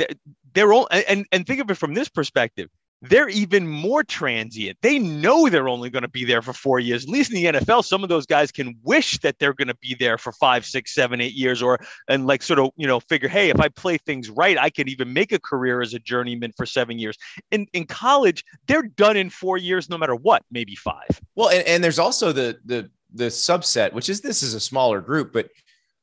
they're 0.55 0.73
all 0.73 0.89
and 0.91 1.27
and 1.33 1.47
think 1.47 1.61
of 1.61 1.71
it 1.71 1.77
from 1.77 1.95
this 1.95 2.09
perspective 2.09 2.69
they're 3.03 3.29
even 3.29 3.67
more 3.69 4.03
transient. 4.03 4.79
They 4.83 4.99
know 4.99 5.49
they're 5.49 5.69
only 5.69 5.89
going 5.89 6.03
to 6.03 6.09
be 6.09 6.25
there 6.25 6.43
for 6.43 6.53
four 6.53 6.81
years. 6.81 7.05
At 7.05 7.11
least 7.11 7.33
in 7.33 7.37
the 7.37 7.61
NFL, 7.61 7.85
some 7.85 8.03
of 8.03 8.09
those 8.09 8.27
guys 8.27 8.51
can 8.51 8.77
wish 8.83 9.19
that 9.19 9.39
they're 9.39 9.55
going 9.55 9.69
to 9.69 9.77
be 9.77 9.95
there 9.99 10.19
for 10.19 10.33
five, 10.33 10.67
six, 10.67 10.95
seven, 10.95 11.21
eight 11.21 11.35
years, 11.35 11.63
or 11.63 11.79
and 12.09 12.27
like 12.27 12.43
sort 12.43 12.59
of 12.59 12.71
you 12.77 12.87
know 12.87 12.99
figure, 13.01 13.29
hey, 13.29 13.51
if 13.51 13.61
I 13.61 13.69
play 13.69 13.99
things 13.99 14.31
right, 14.31 14.59
I 14.59 14.71
could 14.71 14.89
even 14.89 15.13
make 15.13 15.33
a 15.33 15.39
career 15.39 15.81
as 15.81 15.95
a 15.95 15.99
journeyman 16.01 16.53
for 16.57 16.67
seven 16.67 16.99
years. 16.99 17.17
In 17.53 17.67
in 17.73 17.87
college, 17.87 18.45
they're 18.67 18.83
done 18.83 19.17
in 19.17 19.31
four 19.31 19.59
years, 19.59 19.89
no 19.89 19.97
matter 19.97 20.17
what, 20.17 20.43
maybe 20.51 20.75
five. 20.75 21.21
Well, 21.37 21.51
and, 21.51 21.67
and 21.69 21.85
there's 21.85 22.01
also 22.01 22.33
the 22.33 22.59
the 22.65 22.91
the 23.15 23.27
subset, 23.27 23.93
which 23.93 24.09
is 24.09 24.21
this 24.21 24.43
is 24.43 24.55
a 24.55 24.61
smaller 24.61 25.01
group, 25.01 25.33
but 25.33 25.51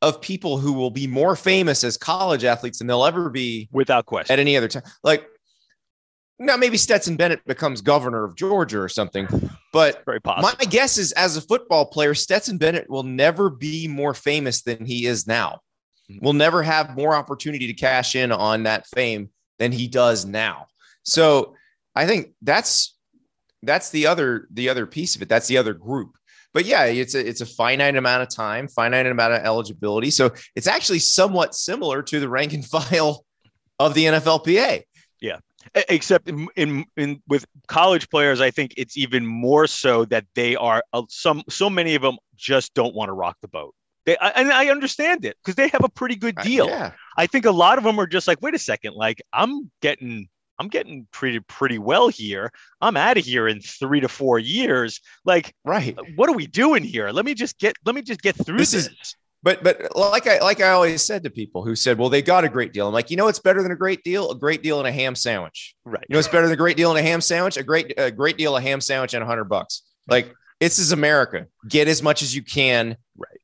of 0.05 0.21
people 0.21 0.59
who 0.59 0.71
will 0.71 0.91
be 0.91 1.07
more 1.07 1.35
famous 1.35 1.83
as 1.83 1.97
college 1.97 2.43
athletes 2.43 2.77
than 2.77 2.85
they'll 2.85 3.05
ever 3.05 3.27
be 3.31 3.67
without 3.71 4.05
question 4.05 4.31
at 4.31 4.39
any 4.39 4.55
other 4.55 4.67
time. 4.67 4.83
Like 5.03 5.25
now, 6.37 6.57
maybe 6.57 6.77
Stetson 6.77 7.15
Bennett 7.15 7.43
becomes 7.45 7.81
governor 7.81 8.23
of 8.23 8.35
Georgia 8.35 8.79
or 8.79 8.89
something, 8.89 9.27
but 9.73 10.03
very 10.05 10.21
possible. 10.21 10.55
my 10.59 10.65
guess 10.65 10.99
is 10.99 11.11
as 11.13 11.37
a 11.37 11.41
football 11.41 11.87
player, 11.87 12.13
Stetson 12.13 12.59
Bennett 12.59 12.87
will 12.87 13.03
never 13.03 13.49
be 13.49 13.87
more 13.87 14.13
famous 14.13 14.61
than 14.61 14.85
he 14.85 15.07
is 15.07 15.25
now. 15.25 15.59
Hmm. 16.07 16.19
Will 16.21 16.33
never 16.33 16.61
have 16.61 16.95
more 16.95 17.15
opportunity 17.15 17.65
to 17.67 17.73
cash 17.73 18.15
in 18.15 18.31
on 18.31 18.63
that 18.63 18.85
fame 18.87 19.29
than 19.57 19.71
he 19.71 19.87
does 19.87 20.23
now. 20.25 20.67
So 21.03 21.55
I 21.95 22.05
think 22.05 22.33
that's 22.43 22.95
that's 23.63 23.89
the 23.89 24.05
other 24.05 24.47
the 24.51 24.69
other 24.69 24.85
piece 24.85 25.15
of 25.15 25.23
it. 25.23 25.29
That's 25.29 25.47
the 25.47 25.57
other 25.57 25.73
group. 25.73 26.15
But 26.55 26.63
yeah, 26.63 26.85
it's 26.85 27.15
a 27.15 27.27
it's 27.27 27.41
a 27.41 27.45
finite 27.45 27.97
amount 27.97 28.23
of 28.23 28.29
time, 28.33 28.69
finite 28.69 29.05
amount 29.05 29.33
of 29.33 29.41
eligibility. 29.41 30.09
So 30.09 30.31
it's 30.55 30.67
actually 30.67 30.99
somewhat 30.99 31.53
similar 31.53 32.01
to 32.03 32.19
the 32.21 32.29
rank 32.29 32.53
and 32.53 32.65
file 32.89 33.25
of 33.77 33.93
the 33.93 34.05
NFLPA. 34.05 34.83
Yeah. 35.19 35.39
Except 35.89 36.29
in, 36.29 36.47
in, 36.55 36.85
in 36.95 37.21
with 37.27 37.45
college 37.67 38.09
players, 38.09 38.39
I 38.39 38.51
think 38.51 38.73
it's 38.77 38.95
even 38.95 39.25
more 39.25 39.67
so 39.67 40.05
that 40.05 40.25
they 40.35 40.55
are 40.55 40.81
uh, 40.93 41.01
some 41.09 41.43
so 41.49 41.69
many 41.69 41.93
of 41.93 42.01
them 42.01 42.17
just 42.37 42.73
don't 42.73 42.95
want 42.95 43.09
to 43.09 43.13
rock 43.13 43.35
the 43.41 43.49
boat. 43.49 43.75
They, 44.05 44.15
and 44.15 44.49
I 44.53 44.69
understand 44.69 45.25
it 45.25 45.35
because 45.43 45.55
they 45.55 45.67
have 45.67 45.83
a 45.83 45.89
pretty 45.89 46.15
good 46.15 46.37
deal. 46.37 46.69
Yeah. 46.69 46.93
I 47.17 47.27
think 47.27 47.45
a 47.45 47.51
lot 47.51 47.77
of 47.77 47.83
them 47.83 47.99
are 47.99 48.07
just 48.07 48.29
like, 48.29 48.41
wait 48.41 48.55
a 48.55 48.59
second, 48.59 48.93
like 48.93 49.21
I'm 49.33 49.71
getting 49.81 50.29
I'm 50.59 50.67
getting 50.67 51.07
treated 51.11 51.47
pretty 51.47 51.77
well 51.77 52.07
here. 52.07 52.51
I'm 52.81 52.97
out 52.97 53.17
of 53.17 53.25
here 53.25 53.47
in 53.47 53.61
three 53.61 53.99
to 53.99 54.07
four 54.07 54.39
years. 54.39 55.01
Like, 55.25 55.53
right? 55.63 55.97
Uh, 55.97 56.03
what 56.15 56.29
are 56.29 56.35
we 56.35 56.47
doing 56.47 56.83
here? 56.83 57.09
Let 57.09 57.25
me 57.25 57.33
just 57.33 57.59
get 57.59 57.75
let 57.85 57.95
me 57.95 58.01
just 58.01 58.21
get 58.21 58.35
through 58.35 58.57
this. 58.57 58.71
this. 58.71 58.87
Is, 58.87 59.15
but 59.43 59.63
but 59.63 59.95
like 59.95 60.27
I 60.27 60.39
like 60.39 60.61
I 60.61 60.71
always 60.71 61.03
said 61.03 61.23
to 61.23 61.29
people 61.29 61.63
who 61.63 61.75
said, 61.75 61.97
well, 61.97 62.09
they 62.09 62.21
got 62.21 62.43
a 62.43 62.49
great 62.49 62.73
deal. 62.73 62.87
I'm 62.87 62.93
like, 62.93 63.11
you 63.11 63.17
know, 63.17 63.27
it's 63.27 63.39
better 63.39 63.61
than 63.61 63.71
a 63.71 63.75
great 63.75 64.03
deal. 64.03 64.31
A 64.31 64.35
great 64.35 64.63
deal 64.63 64.79
and 64.79 64.87
a 64.87 64.91
ham 64.91 65.15
sandwich. 65.15 65.75
Right. 65.85 66.03
You 66.09 66.13
know, 66.13 66.19
it's 66.19 66.27
better 66.27 66.47
than 66.47 66.53
a 66.53 66.57
great 66.57 66.77
deal 66.77 66.89
and 66.89 66.99
a 66.99 67.03
ham 67.03 67.21
sandwich. 67.21 67.57
A 67.57 67.63
great 67.63 67.93
a 67.97 68.11
great 68.11 68.37
deal, 68.37 68.55
a 68.57 68.61
ham 68.61 68.81
sandwich, 68.81 69.13
and 69.13 69.23
a 69.23 69.25
hundred 69.25 69.45
bucks. 69.45 69.83
Like 70.07 70.33
this 70.59 70.79
is 70.79 70.91
America. 70.91 71.47
Get 71.67 71.87
as 71.87 72.01
much 72.01 72.21
as 72.21 72.35
you 72.35 72.41
can. 72.41 72.97
Right. 73.17 73.39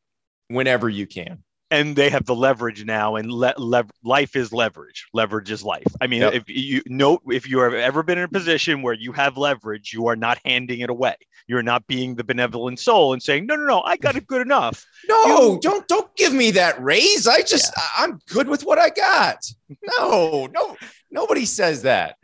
Whenever 0.47 0.89
you 0.89 1.07
can 1.07 1.43
and 1.71 1.95
they 1.95 2.09
have 2.09 2.25
the 2.25 2.35
leverage 2.35 2.85
now 2.85 3.15
and 3.15 3.31
le- 3.31 3.55
le- 3.57 3.87
life 4.03 4.35
is 4.35 4.51
leverage. 4.51 5.07
Leverage 5.13 5.49
is 5.49 5.63
life. 5.63 5.87
I 6.01 6.07
mean 6.07 6.21
yep. 6.21 6.33
if 6.33 6.43
you 6.47 6.83
know 6.85 7.19
if 7.27 7.49
you 7.49 7.59
have 7.59 7.73
ever 7.73 8.03
been 8.03 8.17
in 8.17 8.25
a 8.25 8.27
position 8.27 8.81
where 8.81 8.93
you 8.93 9.13
have 9.13 9.37
leverage 9.37 9.93
you 9.93 10.07
are 10.07 10.15
not 10.15 10.39
handing 10.45 10.81
it 10.81 10.89
away. 10.89 11.15
You're 11.47 11.63
not 11.63 11.87
being 11.87 12.15
the 12.15 12.23
benevolent 12.23 12.79
soul 12.79 13.13
and 13.13 13.23
saying 13.23 13.45
no 13.47 13.55
no 13.55 13.65
no 13.65 13.81
i 13.81 13.97
got 13.97 14.15
it 14.15 14.27
good 14.27 14.41
enough. 14.41 14.85
No 15.07 15.53
you, 15.53 15.59
don't 15.61 15.87
don't 15.87 16.15
give 16.15 16.33
me 16.33 16.51
that 16.51 16.81
raise. 16.81 17.27
I 17.27 17.41
just 17.41 17.73
yeah. 17.75 17.83
i'm 17.97 18.19
good 18.27 18.47
with 18.47 18.63
what 18.63 18.77
i 18.77 18.89
got. 18.89 19.37
No 19.97 20.47
no 20.53 20.77
nobody 21.09 21.45
says 21.45 21.83
that. 21.83 22.17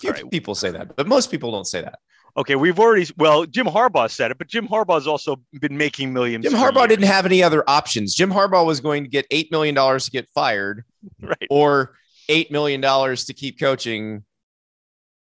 Few 0.00 0.10
right. 0.10 0.30
people 0.30 0.54
say 0.54 0.70
that 0.70 0.96
but 0.96 1.06
most 1.06 1.30
people 1.30 1.50
don't 1.50 1.66
say 1.66 1.82
that 1.82 1.98
Okay, 2.36 2.54
we've 2.54 2.78
already 2.78 3.06
well, 3.18 3.44
Jim 3.44 3.66
Harbaugh 3.66 4.10
said 4.10 4.30
it, 4.30 4.38
but 4.38 4.48
Jim 4.48 4.66
Harbaugh's 4.66 5.06
also 5.06 5.36
been 5.60 5.76
making 5.76 6.12
millions. 6.14 6.44
Jim 6.44 6.54
Harbaugh 6.54 6.80
years. 6.80 6.88
didn't 6.88 7.04
have 7.06 7.26
any 7.26 7.42
other 7.42 7.62
options. 7.68 8.14
Jim 8.14 8.30
Harbaugh 8.30 8.64
was 8.64 8.80
going 8.80 9.04
to 9.04 9.10
get 9.10 9.26
eight 9.30 9.50
million 9.50 9.74
dollars 9.74 10.06
to 10.06 10.10
get 10.10 10.28
fired, 10.34 10.84
right? 11.20 11.46
Or 11.50 11.94
eight 12.30 12.50
million 12.50 12.80
dollars 12.80 13.26
to 13.26 13.34
keep 13.34 13.60
coaching, 13.60 14.24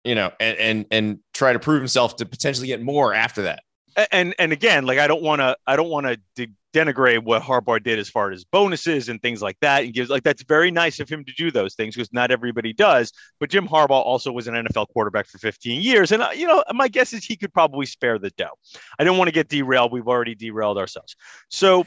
you 0.05 0.15
know, 0.15 0.31
and 0.39 0.57
and 0.57 0.85
and 0.91 1.19
try 1.33 1.51
to 1.51 1.59
prove 1.59 1.81
himself 1.81 2.15
to 2.17 2.25
potentially 2.25 2.67
get 2.67 2.81
more 2.81 3.13
after 3.13 3.43
that. 3.43 3.63
And 4.11 4.33
and 4.39 4.51
again, 4.51 4.85
like 4.85 4.99
I 4.99 5.07
don't 5.07 5.21
want 5.21 5.39
to, 5.39 5.55
I 5.67 5.75
don't 5.75 5.89
want 5.89 6.07
to 6.35 6.47
denigrate 6.73 7.23
what 7.23 7.41
Harbaugh 7.41 7.81
did 7.81 7.99
as 7.99 8.09
far 8.09 8.31
as 8.31 8.43
bonuses 8.43 9.07
and 9.07 9.21
things 9.21 9.41
like 9.41 9.57
that. 9.61 9.83
And 9.83 9.93
gives 9.93 10.09
like 10.09 10.23
that's 10.23 10.43
very 10.43 10.71
nice 10.71 10.99
of 10.99 11.07
him 11.07 11.23
to 11.25 11.31
do 11.37 11.51
those 11.51 11.75
things 11.75 11.95
because 11.95 12.11
not 12.11 12.31
everybody 12.31 12.73
does. 12.73 13.13
But 13.39 13.49
Jim 13.49 13.67
Harbaugh 13.67 13.91
also 13.91 14.31
was 14.31 14.47
an 14.47 14.55
NFL 14.55 14.87
quarterback 14.89 15.27
for 15.27 15.37
15 15.37 15.81
years, 15.81 16.11
and 16.11 16.23
uh, 16.23 16.29
you 16.35 16.47
know 16.47 16.63
my 16.73 16.87
guess 16.87 17.13
is 17.13 17.23
he 17.23 17.35
could 17.35 17.53
probably 17.53 17.85
spare 17.85 18.17
the 18.17 18.31
dough. 18.31 18.57
I 18.99 19.03
don't 19.03 19.17
want 19.17 19.27
to 19.27 19.33
get 19.33 19.49
derailed. 19.49 19.91
We've 19.91 20.07
already 20.07 20.35
derailed 20.35 20.77
ourselves. 20.77 21.15
So 21.49 21.85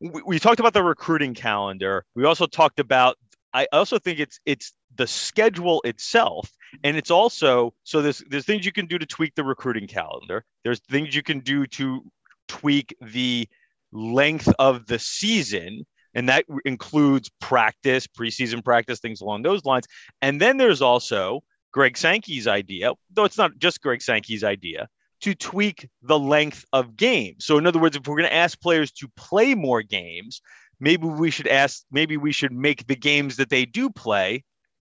we 0.00 0.38
talked 0.38 0.60
about 0.60 0.74
the 0.74 0.82
recruiting 0.82 1.34
calendar. 1.34 2.04
We 2.14 2.24
also 2.24 2.46
talked 2.46 2.80
about. 2.80 3.16
I 3.56 3.66
also 3.72 3.98
think 3.98 4.20
it's 4.20 4.38
it's 4.44 4.72
the 4.96 5.06
schedule 5.06 5.80
itself 5.82 6.50
and 6.84 6.96
it's 6.96 7.10
also 7.10 7.74
so 7.84 8.02
there's 8.02 8.22
there's 8.28 8.44
things 8.44 8.64
you 8.64 8.72
can 8.72 8.86
do 8.86 8.98
to 8.98 9.06
tweak 9.06 9.34
the 9.34 9.44
recruiting 9.44 9.86
calendar 9.86 10.44
there's 10.64 10.80
things 10.90 11.14
you 11.14 11.22
can 11.22 11.40
do 11.40 11.66
to 11.66 12.02
tweak 12.48 12.94
the 13.00 13.48
length 13.92 14.52
of 14.58 14.86
the 14.86 14.98
season. 14.98 15.84
And 16.14 16.28
that 16.28 16.44
includes 16.64 17.30
practice, 17.40 18.06
preseason 18.06 18.64
practice, 18.64 19.00
things 19.00 19.20
along 19.20 19.42
those 19.42 19.64
lines. 19.64 19.86
And 20.22 20.40
then 20.40 20.56
there's 20.56 20.80
also 20.80 21.40
Greg 21.72 21.96
Sankey's 21.96 22.46
idea, 22.46 22.92
though 23.12 23.24
it's 23.24 23.36
not 23.36 23.58
just 23.58 23.82
Greg 23.82 24.00
Sankey's 24.00 24.42
idea, 24.42 24.88
to 25.20 25.34
tweak 25.34 25.88
the 26.02 26.18
length 26.18 26.64
of 26.72 26.96
games. 26.96 27.44
So, 27.44 27.58
in 27.58 27.66
other 27.66 27.78
words, 27.78 27.96
if 27.96 28.06
we're 28.06 28.16
going 28.16 28.28
to 28.28 28.34
ask 28.34 28.58
players 28.60 28.92
to 28.92 29.08
play 29.16 29.54
more 29.54 29.82
games, 29.82 30.40
maybe 30.80 31.06
we 31.06 31.30
should 31.30 31.48
ask, 31.48 31.84
maybe 31.90 32.16
we 32.16 32.32
should 32.32 32.52
make 32.52 32.86
the 32.86 32.96
games 32.96 33.36
that 33.36 33.50
they 33.50 33.64
do 33.64 33.90
play 33.90 34.44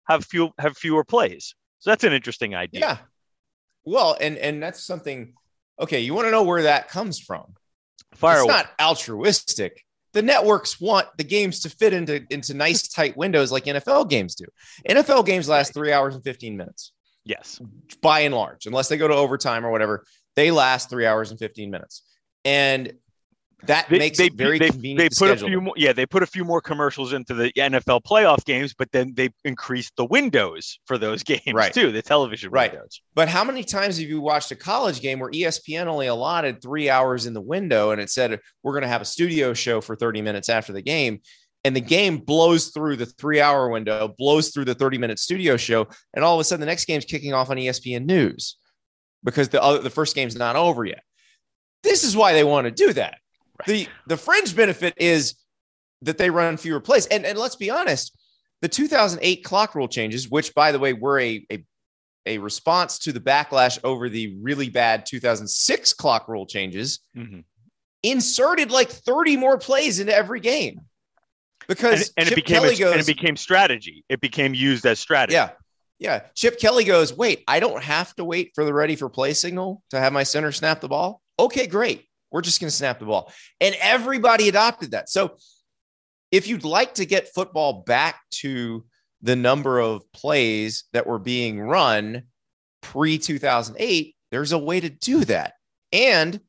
have 0.08 0.24
few 0.24 0.50
have 0.58 0.76
fewer 0.76 1.04
plays. 1.04 1.54
So 1.78 1.90
that's 1.90 2.04
an 2.04 2.12
interesting 2.12 2.54
idea. 2.54 2.80
Yeah. 2.80 2.96
Well, 3.84 4.16
and 4.20 4.36
and 4.36 4.62
that's 4.62 4.82
something. 4.82 5.34
Okay, 5.80 6.00
you 6.00 6.14
want 6.14 6.26
to 6.26 6.30
know 6.32 6.42
where 6.42 6.62
that 6.62 6.88
comes 6.88 7.20
from? 7.20 7.54
Fire 8.14 8.40
it's 8.40 8.48
not 8.48 8.70
altruistic. 8.80 9.84
The 10.14 10.22
networks 10.22 10.80
want 10.80 11.06
the 11.18 11.24
games 11.24 11.60
to 11.60 11.70
fit 11.70 11.92
into, 11.92 12.24
into 12.30 12.54
nice 12.54 12.88
tight 12.88 13.16
windows 13.16 13.52
like 13.52 13.64
NFL 13.64 14.08
games 14.08 14.34
do. 14.34 14.46
NFL 14.88 15.26
games 15.26 15.48
last 15.48 15.74
three 15.74 15.92
hours 15.92 16.14
and 16.14 16.24
15 16.24 16.56
minutes. 16.56 16.92
Yes. 17.24 17.60
By 18.00 18.20
and 18.20 18.34
large, 18.34 18.66
unless 18.66 18.88
they 18.88 18.96
go 18.96 19.06
to 19.06 19.14
overtime 19.14 19.66
or 19.66 19.70
whatever, 19.70 20.04
they 20.34 20.50
last 20.50 20.88
three 20.88 21.04
hours 21.04 21.30
and 21.30 21.38
15 21.38 21.70
minutes. 21.70 22.02
And 22.44 22.94
that 23.64 23.88
they, 23.88 23.98
makes 23.98 24.18
they, 24.18 24.26
it 24.26 24.34
very 24.34 24.58
they, 24.58 24.70
convenient. 24.70 25.10
They 25.10 25.26
put 25.26 25.30
a 25.30 25.36
few 25.36 25.60
more, 25.60 25.74
yeah, 25.76 25.92
they 25.92 26.06
put 26.06 26.22
a 26.22 26.26
few 26.26 26.44
more 26.44 26.60
commercials 26.60 27.12
into 27.12 27.34
the 27.34 27.52
NFL 27.54 28.02
playoff 28.02 28.44
games, 28.44 28.72
but 28.72 28.92
then 28.92 29.14
they 29.14 29.30
increased 29.44 29.94
the 29.96 30.04
windows 30.04 30.78
for 30.86 30.96
those 30.96 31.22
games 31.24 31.42
right. 31.52 31.72
too, 31.72 31.90
the 31.90 32.02
television 32.02 32.50
right. 32.50 32.72
windows. 32.72 33.00
But 33.14 33.28
how 33.28 33.42
many 33.42 33.64
times 33.64 33.98
have 33.98 34.08
you 34.08 34.20
watched 34.20 34.52
a 34.52 34.56
college 34.56 35.00
game 35.00 35.18
where 35.18 35.30
ESPN 35.30 35.86
only 35.86 36.06
allotted 36.06 36.62
three 36.62 36.88
hours 36.88 37.26
in 37.26 37.34
the 37.34 37.40
window 37.40 37.90
and 37.90 38.00
it 38.00 38.10
said 38.10 38.38
we're 38.62 38.72
going 38.72 38.82
to 38.82 38.88
have 38.88 39.02
a 39.02 39.06
studio 39.06 39.52
show 39.54 39.80
for 39.80 39.96
30 39.96 40.22
minutes 40.22 40.48
after 40.48 40.72
the 40.72 40.82
game? 40.82 41.20
And 41.64 41.74
the 41.74 41.80
game 41.80 42.18
blows 42.18 42.68
through 42.68 42.96
the 42.96 43.06
three 43.06 43.40
hour 43.40 43.68
window, 43.68 44.14
blows 44.16 44.50
through 44.50 44.66
the 44.66 44.76
30 44.76 44.98
minute 44.98 45.18
studio 45.18 45.56
show, 45.56 45.88
and 46.14 46.24
all 46.24 46.34
of 46.34 46.40
a 46.40 46.44
sudden 46.44 46.60
the 46.60 46.66
next 46.66 46.84
game's 46.84 47.04
kicking 47.04 47.34
off 47.34 47.50
on 47.50 47.56
ESPN 47.56 48.06
News 48.06 48.56
because 49.24 49.48
the 49.48 49.60
other, 49.60 49.80
the 49.80 49.90
first 49.90 50.14
game's 50.14 50.36
not 50.36 50.54
over 50.54 50.84
yet. 50.84 51.02
This 51.82 52.04
is 52.04 52.16
why 52.16 52.32
they 52.32 52.44
want 52.44 52.66
to 52.66 52.70
do 52.70 52.92
that 52.92 53.18
the 53.66 53.88
the 54.06 54.16
fringe 54.16 54.54
benefit 54.54 54.94
is 54.96 55.34
that 56.02 56.18
they 56.18 56.30
run 56.30 56.56
fewer 56.56 56.80
plays. 56.80 57.06
And 57.06 57.24
and 57.24 57.38
let's 57.38 57.56
be 57.56 57.70
honest, 57.70 58.16
the 58.60 58.68
2008 58.68 59.44
clock 59.44 59.74
rule 59.74 59.88
changes, 59.88 60.28
which 60.28 60.54
by 60.54 60.72
the 60.72 60.78
way 60.78 60.92
were 60.92 61.20
a 61.20 61.44
a, 61.50 61.64
a 62.26 62.38
response 62.38 62.98
to 63.00 63.12
the 63.12 63.20
backlash 63.20 63.78
over 63.84 64.08
the 64.08 64.36
really 64.40 64.68
bad 64.68 65.06
2006 65.06 65.92
clock 65.94 66.28
rule 66.28 66.46
changes, 66.46 67.00
mm-hmm. 67.16 67.40
inserted 68.02 68.70
like 68.70 68.90
30 68.90 69.36
more 69.36 69.58
plays 69.58 70.00
into 70.00 70.14
every 70.14 70.40
game. 70.40 70.80
Because 71.66 72.12
and, 72.16 72.26
and 72.26 72.32
it 72.32 72.34
became 72.34 72.64
a, 72.64 72.74
goes, 72.74 72.92
and 72.92 73.00
it 73.00 73.06
became 73.06 73.36
strategy. 73.36 74.04
It 74.08 74.20
became 74.20 74.54
used 74.54 74.86
as 74.86 74.98
strategy. 74.98 75.34
Yeah. 75.34 75.50
Yeah. 75.98 76.22
Chip 76.34 76.58
Kelly 76.58 76.84
goes, 76.84 77.12
wait, 77.12 77.44
I 77.46 77.60
don't 77.60 77.82
have 77.82 78.14
to 78.16 78.24
wait 78.24 78.52
for 78.54 78.64
the 78.64 78.72
ready 78.72 78.96
for 78.96 79.08
play 79.08 79.34
signal 79.34 79.82
to 79.90 80.00
have 80.00 80.12
my 80.12 80.22
center 80.22 80.52
snap 80.52 80.80
the 80.80 80.88
ball. 80.88 81.20
Okay, 81.38 81.66
great. 81.66 82.07
We're 82.30 82.42
just 82.42 82.60
going 82.60 82.68
to 82.68 82.76
snap 82.76 82.98
the 82.98 83.06
ball. 83.06 83.32
And 83.60 83.74
everybody 83.80 84.48
adopted 84.48 84.92
that. 84.92 85.08
So 85.08 85.36
if 86.30 86.46
you'd 86.46 86.64
like 86.64 86.94
to 86.94 87.06
get 87.06 87.32
football 87.34 87.84
back 87.84 88.20
to 88.30 88.84
the 89.22 89.36
number 89.36 89.78
of 89.78 90.10
plays 90.12 90.84
that 90.92 91.06
were 91.06 91.18
being 91.18 91.60
run 91.60 92.24
pre 92.82 93.18
2008, 93.18 94.14
there's 94.30 94.52
a 94.52 94.58
way 94.58 94.80
to 94.80 94.90
do 94.90 95.24
that. 95.24 95.54
And 95.92 96.40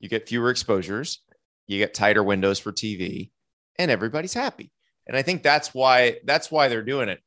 you 0.00 0.08
get 0.08 0.28
fewer 0.28 0.50
exposures, 0.50 1.22
you 1.66 1.78
get 1.78 1.94
tighter 1.94 2.24
windows 2.24 2.58
for 2.58 2.72
TV, 2.72 3.30
and 3.78 3.90
everybody's 3.90 4.34
happy. 4.34 4.72
And 5.06 5.16
I 5.16 5.22
think 5.22 5.42
that's 5.42 5.74
why 5.74 6.16
that's 6.24 6.50
why 6.50 6.68
they're 6.68 6.82
doing 6.82 7.08
it. 7.08 7.20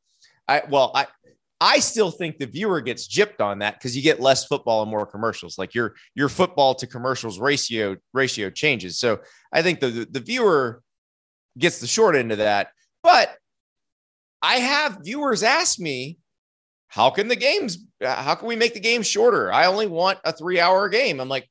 I 0.48 0.64
well, 0.68 0.92
I 0.96 1.08
I 1.64 1.80
still 1.80 2.12
think 2.12 2.40
the 2.40 2.46
viewer 2.46 2.82
gets 2.82 3.08
gypped 3.08 3.40
on 3.40 3.60
that 3.60 3.76
because 3.76 3.96
you 3.96 4.04
get 4.04 4.20
less 4.20 4.44
football 4.44 4.82
and 4.82 4.92
more 4.92 5.06
commercials. 5.06 5.58
Like 5.58 5.74
your 5.74 5.96
your 6.14 6.28
football 6.28 6.76
to 6.76 6.86
commercials 6.86 7.40
ratio 7.40 7.96
ratio 8.14 8.50
changes. 8.50 9.00
So 9.00 9.22
I 9.54 9.62
think 9.62 9.80
the, 9.80 9.88
the, 9.88 10.06
the 10.12 10.20
viewer 10.20 10.82
gets 11.58 11.80
the 11.80 11.88
short 11.88 12.18
end 12.18 12.34
of 12.34 12.40
that. 12.40 12.72
But 13.02 13.34
I 14.42 14.56
have 14.56 15.06
viewers 15.06 15.42
ask 15.42 15.80
me, 15.80 16.18
how 16.90 17.10
can 17.12 17.30
the 17.30 17.38
games? 17.38 17.78
Uh, 18.04 18.14
how 18.14 18.36
can 18.36 18.50
we 18.50 18.58
make 18.58 18.74
the 18.74 18.82
game 18.82 19.02
shorter? 19.02 19.50
I 19.50 19.68
only 19.68 19.88
want 19.88 20.20
a 20.26 20.34
three 20.34 20.60
hour 20.60 20.90
game. 20.90 21.22
I'm 21.22 21.30
like, 21.30 21.48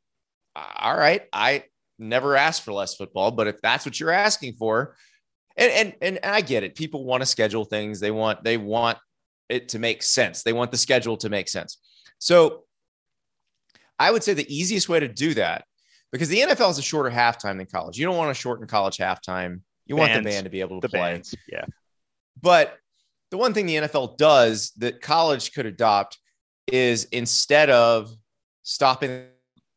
all 0.54 0.94
right, 0.94 1.22
I 1.32 1.64
never 1.98 2.36
asked 2.36 2.64
for 2.64 2.74
less 2.74 2.94
football, 2.94 3.30
but 3.30 3.46
if 3.46 3.62
that's 3.62 3.86
what 3.86 3.98
you're 3.98 4.10
asking 4.10 4.56
for, 4.58 4.94
and 5.56 5.72
and 5.72 5.94
and 6.02 6.18
I 6.22 6.42
get 6.42 6.64
it. 6.64 6.74
People 6.74 7.06
want 7.06 7.22
to 7.22 7.26
schedule 7.26 7.64
things. 7.64 7.98
They 7.98 8.10
want 8.10 8.44
they 8.44 8.58
want 8.58 8.98
it 9.52 9.68
to 9.70 9.78
make 9.78 10.02
sense. 10.02 10.42
They 10.42 10.52
want 10.52 10.70
the 10.70 10.78
schedule 10.78 11.16
to 11.18 11.28
make 11.28 11.48
sense. 11.48 11.78
So 12.18 12.64
I 13.98 14.10
would 14.10 14.24
say 14.24 14.34
the 14.34 14.52
easiest 14.52 14.88
way 14.88 15.00
to 15.00 15.08
do 15.08 15.34
that, 15.34 15.64
because 16.10 16.28
the 16.28 16.40
NFL 16.40 16.70
is 16.70 16.78
a 16.78 16.82
shorter 16.82 17.10
halftime 17.10 17.58
than 17.58 17.66
college. 17.66 17.98
You 17.98 18.06
don't 18.06 18.16
want 18.16 18.34
to 18.34 18.40
shorten 18.40 18.66
college 18.66 18.96
halftime. 18.96 19.60
You 19.86 19.96
want 19.96 20.12
the 20.14 20.22
band 20.22 20.44
to 20.44 20.50
be 20.50 20.60
able 20.60 20.80
to 20.80 20.88
play. 20.88 20.98
bands. 20.98 21.34
Yeah. 21.48 21.64
But 22.40 22.76
the 23.30 23.38
one 23.38 23.54
thing 23.54 23.66
the 23.66 23.76
NFL 23.76 24.16
does 24.16 24.72
that 24.78 25.00
college 25.00 25.52
could 25.52 25.66
adopt 25.66 26.18
is 26.66 27.04
instead 27.06 27.70
of 27.70 28.14
stopping 28.62 29.26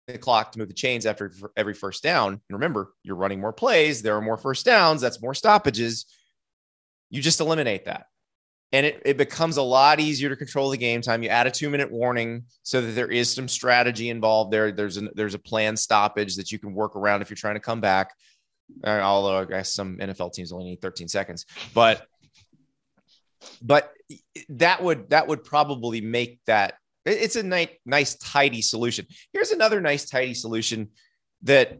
the 0.08 0.17
clock 0.17 0.51
to 0.51 0.60
move 0.60 0.67
the 0.67 0.74
chains 0.74 1.05
after 1.05 1.32
every 1.58 1.74
first 1.74 2.03
down, 2.03 2.34
and 2.34 2.41
remember, 2.50 2.94
you're 3.03 3.15
running 3.15 3.39
more 3.39 3.53
plays, 3.53 4.01
there 4.01 4.15
are 4.15 4.22
more 4.22 4.38
first 4.38 4.65
downs, 4.65 5.01
that's 5.01 5.22
more 5.22 5.34
stoppages. 5.34 6.05
You 7.10 7.22
just 7.22 7.39
eliminate 7.39 7.86
that. 7.86 8.05
And 8.72 8.86
it, 8.86 9.01
it 9.05 9.17
becomes 9.17 9.57
a 9.57 9.62
lot 9.62 10.00
easier 10.00 10.29
to 10.29 10.36
control 10.36 10.69
the 10.69 10.77
game 10.77 11.01
time. 11.01 11.24
You 11.24 11.29
add 11.29 11.48
a 11.48 11.51
two 11.51 11.69
minute 11.69 11.91
warning 11.91 12.43
so 12.63 12.81
that 12.81 12.91
there 12.91 13.10
is 13.10 13.34
some 13.34 13.48
strategy 13.48 14.10
involved 14.10 14.51
there. 14.51 14.72
There's 14.72 14.98
a, 14.98 15.10
there's 15.13 15.34
a 15.34 15.39
planned 15.39 15.79
stoppage 15.79 16.36
that 16.36 16.51
you 16.51 16.60
can 16.60 16.74
work 16.74 16.95
around 16.95 17.22
if 17.22 17.29
you're 17.29 17.38
trying 17.38 17.55
to 17.55 17.62
come 17.62 17.79
back. 17.79 18.13
Uh, 18.84 19.00
although 19.00 19.38
I 19.38 19.45
guess 19.45 19.74
some 19.74 19.98
NFL 19.98 20.34
teams 20.34 20.51
only 20.51 20.65
need 20.65 20.81
13 20.81 21.07
seconds, 21.07 21.45
but 21.74 22.07
but 23.62 23.93
that 24.50 24.81
would 24.81 25.10
that 25.10 25.27
would 25.27 25.43
probably 25.43 26.01
make 26.01 26.39
that 26.45 26.75
it's 27.05 27.36
a 27.36 27.43
nice 27.43 27.69
nice 27.86 28.15
tidy 28.15 28.62
solution 28.62 29.05
here's 29.34 29.51
another 29.51 29.81
nice 29.81 30.10
tidy 30.10 30.34
solution 30.34 30.89
that 31.43 31.79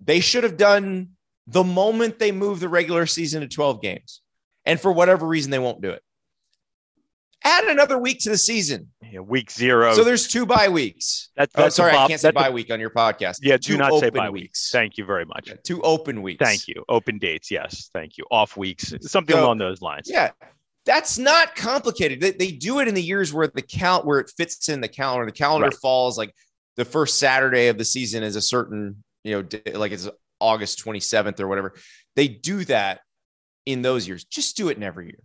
they 0.00 0.20
should 0.20 0.44
have 0.44 0.56
done 0.56 1.10
the 1.46 1.64
moment 1.64 2.18
they 2.18 2.32
moved 2.32 2.60
the 2.60 2.68
regular 2.68 3.06
season 3.06 3.40
to 3.40 3.48
12 3.48 3.80
games 3.80 4.22
and 4.68 4.80
for 4.80 4.92
whatever 4.92 5.26
reason 5.26 5.50
they 5.50 5.58
won't 5.58 5.80
do 5.80 5.90
it. 5.90 6.02
Add 7.44 7.64
another 7.64 7.98
week 7.98 8.20
to 8.20 8.30
the 8.30 8.38
season. 8.38 8.88
Yeah, 9.00 9.20
week 9.20 9.50
zero. 9.50 9.94
So 9.94 10.04
there's 10.04 10.28
two 10.28 10.44
bye 10.44 10.68
weeks. 10.68 11.30
That's, 11.36 11.52
oh, 11.56 11.68
sorry 11.68 11.92
Bob, 11.92 12.04
i 12.04 12.08
can't 12.08 12.20
say 12.20 12.30
bye 12.30 12.48
a, 12.48 12.52
week 12.52 12.70
on 12.70 12.80
your 12.80 12.90
podcast. 12.90 13.38
Yeah 13.42 13.56
do 13.56 13.76
not 13.76 13.98
say 14.00 14.10
bye 14.10 14.28
weeks. 14.28 14.42
weeks. 14.42 14.70
Thank 14.70 14.98
you 14.98 15.04
very 15.04 15.24
much. 15.24 15.48
Yeah, 15.48 15.54
two 15.64 15.80
open 15.82 16.22
weeks. 16.22 16.44
Thank 16.44 16.68
you. 16.68 16.84
Open 16.88 17.18
dates. 17.18 17.50
Yes 17.50 17.90
thank 17.94 18.18
you. 18.18 18.24
Off 18.30 18.56
weeks. 18.56 18.92
Something 19.00 19.36
so, 19.36 19.44
along 19.44 19.58
those 19.58 19.80
lines. 19.80 20.10
yeah 20.10 20.30
that's 20.88 21.18
not 21.18 21.54
complicated. 21.54 22.18
They, 22.18 22.30
they 22.30 22.50
do 22.50 22.80
it 22.80 22.88
in 22.88 22.94
the 22.94 23.02
years 23.02 23.32
where 23.32 23.46
the 23.46 23.60
count 23.60 24.06
where 24.06 24.20
it 24.20 24.32
fits 24.34 24.70
in 24.70 24.80
the 24.80 24.88
calendar. 24.88 25.26
The 25.26 25.32
calendar 25.32 25.66
right. 25.66 25.74
falls 25.74 26.16
like 26.16 26.34
the 26.76 26.84
first 26.86 27.18
Saturday 27.18 27.68
of 27.68 27.76
the 27.76 27.84
season 27.84 28.22
is 28.22 28.36
a 28.36 28.40
certain, 28.40 29.04
you 29.22 29.36
know, 29.36 29.78
like 29.78 29.92
it's 29.92 30.08
August 30.40 30.82
27th 30.82 31.40
or 31.40 31.46
whatever. 31.46 31.74
They 32.16 32.26
do 32.26 32.64
that 32.64 33.00
in 33.68 33.82
those 33.82 34.08
years. 34.08 34.24
Just 34.24 34.56
do 34.56 34.68
it 34.68 34.76
in 34.76 34.82
every 34.82 35.06
year. 35.06 35.20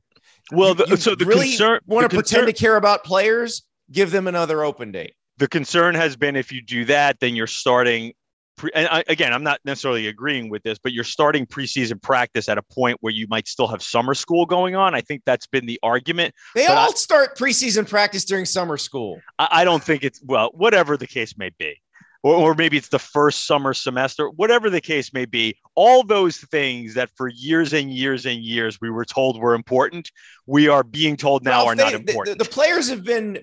Well, 0.51 0.75
the, 0.75 0.97
so 0.97 1.15
the 1.15 1.25
really 1.25 1.49
concern 1.49 1.79
want 1.87 2.09
to 2.09 2.15
pretend 2.15 2.47
to 2.47 2.53
care 2.53 2.75
about 2.75 3.03
players, 3.03 3.63
give 3.91 4.11
them 4.11 4.27
another 4.27 4.63
open 4.63 4.91
date. 4.91 5.15
The 5.37 5.47
concern 5.47 5.95
has 5.95 6.15
been 6.15 6.35
if 6.35 6.51
you 6.51 6.61
do 6.61 6.85
that, 6.85 7.19
then 7.19 7.35
you're 7.35 7.47
starting 7.47 8.13
pre- 8.57 8.71
and 8.73 8.87
I, 8.87 9.03
again, 9.07 9.33
I'm 9.33 9.43
not 9.43 9.59
necessarily 9.65 10.07
agreeing 10.07 10.49
with 10.49 10.61
this, 10.63 10.77
but 10.77 10.91
you're 10.91 11.05
starting 11.05 11.45
preseason 11.45 12.01
practice 12.01 12.49
at 12.49 12.57
a 12.57 12.61
point 12.61 12.97
where 13.01 13.13
you 13.13 13.25
might 13.29 13.47
still 13.47 13.67
have 13.67 13.81
summer 13.81 14.13
school 14.13 14.45
going 14.45 14.75
on. 14.75 14.93
I 14.93 15.01
think 15.01 15.23
that's 15.25 15.47
been 15.47 15.65
the 15.65 15.79
argument. 15.81 16.35
They 16.55 16.65
all 16.65 16.89
I, 16.89 16.93
start 16.95 17.37
preseason 17.37 17.87
practice 17.87 18.25
during 18.25 18.45
summer 18.45 18.77
school. 18.77 19.21
I, 19.39 19.47
I, 19.51 19.63
don't 19.63 19.83
think 19.83 20.03
it's 20.03 20.21
well, 20.23 20.51
whatever 20.53 20.97
the 20.97 21.07
case 21.07 21.37
may 21.37 21.51
be. 21.57 21.75
Or, 22.23 22.35
or 22.35 22.55
maybe 22.55 22.77
it's 22.77 22.87
the 22.87 22.99
first 22.99 23.45
summer 23.45 23.73
semester, 23.73 24.29
whatever 24.29 24.69
the 24.69 24.81
case 24.81 25.13
may 25.13 25.25
be. 25.25 25.57
All 25.75 26.03
those 26.03 26.37
things 26.37 26.93
that 26.93 27.09
for 27.15 27.27
years 27.27 27.73
and 27.73 27.91
years 27.91 28.25
and 28.25 28.41
years 28.41 28.79
we 28.81 28.89
were 28.89 29.05
told 29.05 29.39
were 29.39 29.53
important, 29.53 30.09
we 30.47 30.69
are 30.69 30.83
being 30.83 31.17
told 31.17 31.43
now 31.43 31.65
are 31.65 31.75
they, 31.75 31.83
not 31.83 31.93
important. 31.93 32.37
The, 32.37 32.45
the 32.45 32.49
players 32.49 32.89
have 32.89 33.03
been 33.03 33.39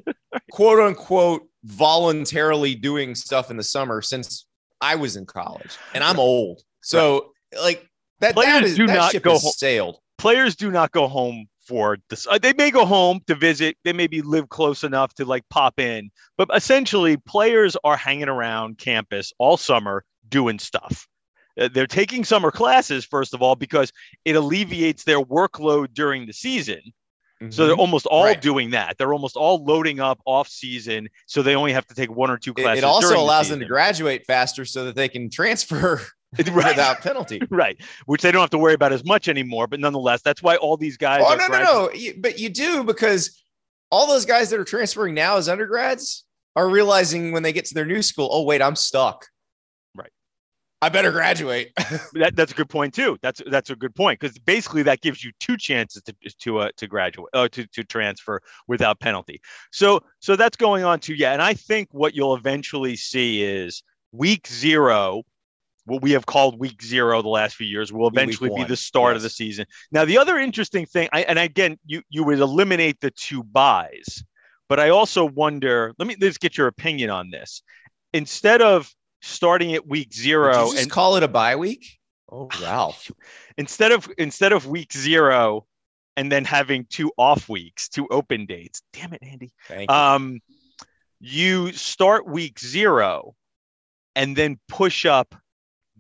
quote 0.51 0.81
unquote 0.81 1.47
voluntarily 1.65 2.75
doing 2.75 3.15
stuff 3.15 3.51
in 3.51 3.57
the 3.57 3.63
summer 3.63 4.01
since 4.01 4.47
I 4.81 4.95
was 4.95 5.17
in 5.17 5.27
college 5.27 5.77
and 5.95 6.03
I'm 6.03 6.19
old. 6.19 6.63
So 6.81 7.33
right. 7.53 7.63
like 7.63 7.87
that, 8.21 8.35
players 8.35 8.53
that 8.53 8.65
is, 8.65 8.77
do 8.77 8.87
that 8.87 8.95
not 8.95 9.23
go 9.23 9.39
home. 9.39 9.53
sailed. 9.53 9.99
Players 10.17 10.57
do 10.57 10.71
not 10.71 10.91
go 10.91 11.07
home 11.07 11.47
for 11.71 11.99
this. 12.09 12.27
Uh, 12.27 12.37
they 12.37 12.53
may 12.53 12.73
go 12.73 12.85
home 12.85 13.21
to 13.29 13.35
visit. 13.37 13.77
They 13.85 13.93
maybe 13.93 14.23
live 14.23 14.49
close 14.49 14.83
enough 14.83 15.15
to 15.15 15.25
like 15.25 15.49
pop 15.51 15.79
in, 15.79 16.11
but 16.37 16.49
essentially 16.53 17.17
players 17.17 17.77
are 17.85 17.97
hanging 17.97 18.29
around 18.29 18.79
campus 18.79 19.33
all 19.39 19.57
summer 19.57 20.05
doing 20.29 20.59
stuff. 20.59 21.07
Uh, 21.59 21.69
they're 21.73 21.87
taking 21.87 22.25
summer 22.25 22.51
classes, 22.51 23.05
first 23.05 23.35
of 23.35 23.41
all, 23.41 23.55
because 23.55 23.93
it 24.25 24.35
alleviates 24.35 25.05
their 25.05 25.21
workload 25.21 25.95
during 25.95 26.27
the 26.27 26.33
season. 26.33 26.81
Mm-hmm. 27.41 27.53
So 27.53 27.67
they're 27.67 27.75
mm-hmm. 27.75 27.81
almost 27.81 28.07
all 28.07 28.25
right. 28.25 28.41
doing 28.41 28.71
that. 28.71 28.99
They're 28.99 29.13
almost 29.13 29.37
all 29.37 29.65
loading 29.65 30.01
up 30.01 30.21
off 30.25 30.49
season, 30.49 31.09
so 31.27 31.41
they 31.41 31.55
only 31.55 31.73
have 31.73 31.87
to 31.87 31.95
take 31.95 32.11
one 32.11 32.33
or 32.33 32.37
two 32.37 32.53
classes. 32.53 32.83
It, 32.83 32.85
also 32.85 33.17
allows 33.17 33.47
the 33.49 33.55
them 33.55 33.61
to 33.61 33.67
graduate 33.67 34.27
faster, 34.27 34.65
so 34.65 34.87
that 34.87 34.97
they 34.97 35.09
can 35.09 35.31
transfer 35.31 36.03
right. 36.53 36.69
without 36.69 37.01
penalty. 37.01 37.41
right, 37.51 37.81
which 38.07 38.23
they 38.23 38.31
don't 38.31 38.41
have 38.41 38.51
to 38.51 38.59
worry 38.59 38.75
about 38.75 38.93
as 38.93 39.05
much 39.05 39.29
anymore. 39.29 39.67
But 39.67 39.81
nonetheless, 39.81 40.23
that's 40.23 40.43
why 40.43 40.57
all 40.57 40.77
these 40.77 40.97
guys. 40.97 41.23
Oh 41.25 41.35
no, 41.35 41.47
no, 41.47 41.63
no! 41.63 42.13
But 42.19 42.39
you 42.39 42.49
do 42.49 42.85
because 42.85 43.43
all 43.91 44.07
those 44.07 44.25
guys 44.25 44.51
that 44.51 44.61
are 44.61 44.65
transferring 44.65 45.15
now 45.15 45.37
as 45.37 45.49
undergrads 45.49 46.25
are 46.57 46.69
realizing 46.69 47.33
when 47.33 47.43
they 47.43 47.53
get 47.53 47.65
to 47.67 47.75
their 47.75 47.87
new 47.87 48.03
school, 48.03 48.29
oh 48.31 48.45
wait, 48.45 48.63
I'm 48.63 48.77
stuck. 48.77 49.27
Right. 49.95 50.11
I 50.81 50.89
better 50.89 51.11
graduate. 51.11 51.73
that, 52.15 52.33
that's 52.35 52.53
a 52.53 52.55
good 52.55 52.69
point 52.69 52.95
too. 52.95 53.19
That's 53.23 53.43
that's 53.51 53.71
a 53.71 53.77
good 53.77 53.95
point 53.95 54.21
because 54.21 54.39
basically 54.39 54.83
that 54.85 55.01
gives 55.01 55.25
you 55.25 55.33
two 55.41 55.57
chances 55.57 56.03
to 56.03 56.15
to 56.41 56.59
uh, 56.59 56.69
to 56.77 56.87
graduate 56.87 57.29
uh, 57.33 57.49
to 57.49 57.67
to 57.67 57.85
transfer 57.85 58.41
without 58.69 59.01
penalty. 59.01 59.41
So 59.73 60.01
so 60.21 60.37
that's 60.37 60.57
going 60.57 60.85
on 60.85 61.01
too. 61.01 61.15
Yeah, 61.15 61.33
and 61.33 61.43
I 61.43 61.55
think 61.55 61.89
what 61.93 62.15
you'll 62.15 62.37
eventually 62.37 62.97
see 62.97 63.43
is 63.43 63.83
week 64.13 64.47
zero. 64.47 65.25
What 65.85 66.03
we 66.03 66.13
have 66.13 66.27
called 66.27 66.59
week 66.59 66.83
zero 66.83 67.23
the 67.23 67.29
last 67.29 67.57
few 67.57 67.67
years 67.67 67.93
will 67.93 68.07
eventually 68.07 68.51
be 68.55 68.65
the 68.65 68.77
start 68.77 69.15
yes. 69.15 69.17
of 69.17 69.23
the 69.23 69.31
season. 69.31 69.67
Now, 69.91 70.05
the 70.05 70.19
other 70.19 70.39
interesting 70.39 70.87
thing, 70.87 71.09
I, 71.13 71.23
and 71.23 71.39
again, 71.39 71.79
you 71.87 72.03
you 72.09 72.25
would 72.25 72.39
eliminate 72.39 73.01
the 73.01 73.11
two 73.11 73.43
byes, 73.43 74.23
but 74.69 74.79
I 74.79 74.91
also 74.91 75.25
wonder. 75.25 75.95
Let 75.99 76.07
me 76.07 76.17
let's 76.21 76.39
get 76.39 76.57
your 76.59 76.67
opinion 76.67 77.11
on 77.11 77.31
this. 77.31 77.63
Instead 78.13 78.63
of 78.63 78.93
starting 79.23 79.75
at 79.75 79.87
week 79.87 80.13
zero 80.13 80.73
and 80.77 80.91
call 80.91 81.17
it 81.17 81.23
a 81.23 81.29
bye 81.29 81.57
week. 81.57 81.99
Oh, 82.31 82.49
Ralph. 82.63 83.11
instead 83.57 83.93
of 83.93 84.09
instead 84.19 84.53
of 84.53 84.67
week 84.67 84.93
zero 84.93 85.67
and 86.17 86.31
then 86.31 86.45
having 86.45 86.87
two 86.91 87.13
off 87.17 87.49
weeks, 87.49 87.89
two 87.89 88.07
open 88.11 88.47
dates. 88.47 88.83
Damn 88.93 89.13
it, 89.13 89.23
Andy. 89.23 89.53
Thank 89.69 89.91
you. 89.91 89.97
Um, 89.97 90.41
you 91.21 91.73
start 91.73 92.27
week 92.27 92.59
zero 92.59 93.35
and 94.17 94.37
then 94.37 94.59
push 94.69 95.05
up 95.05 95.35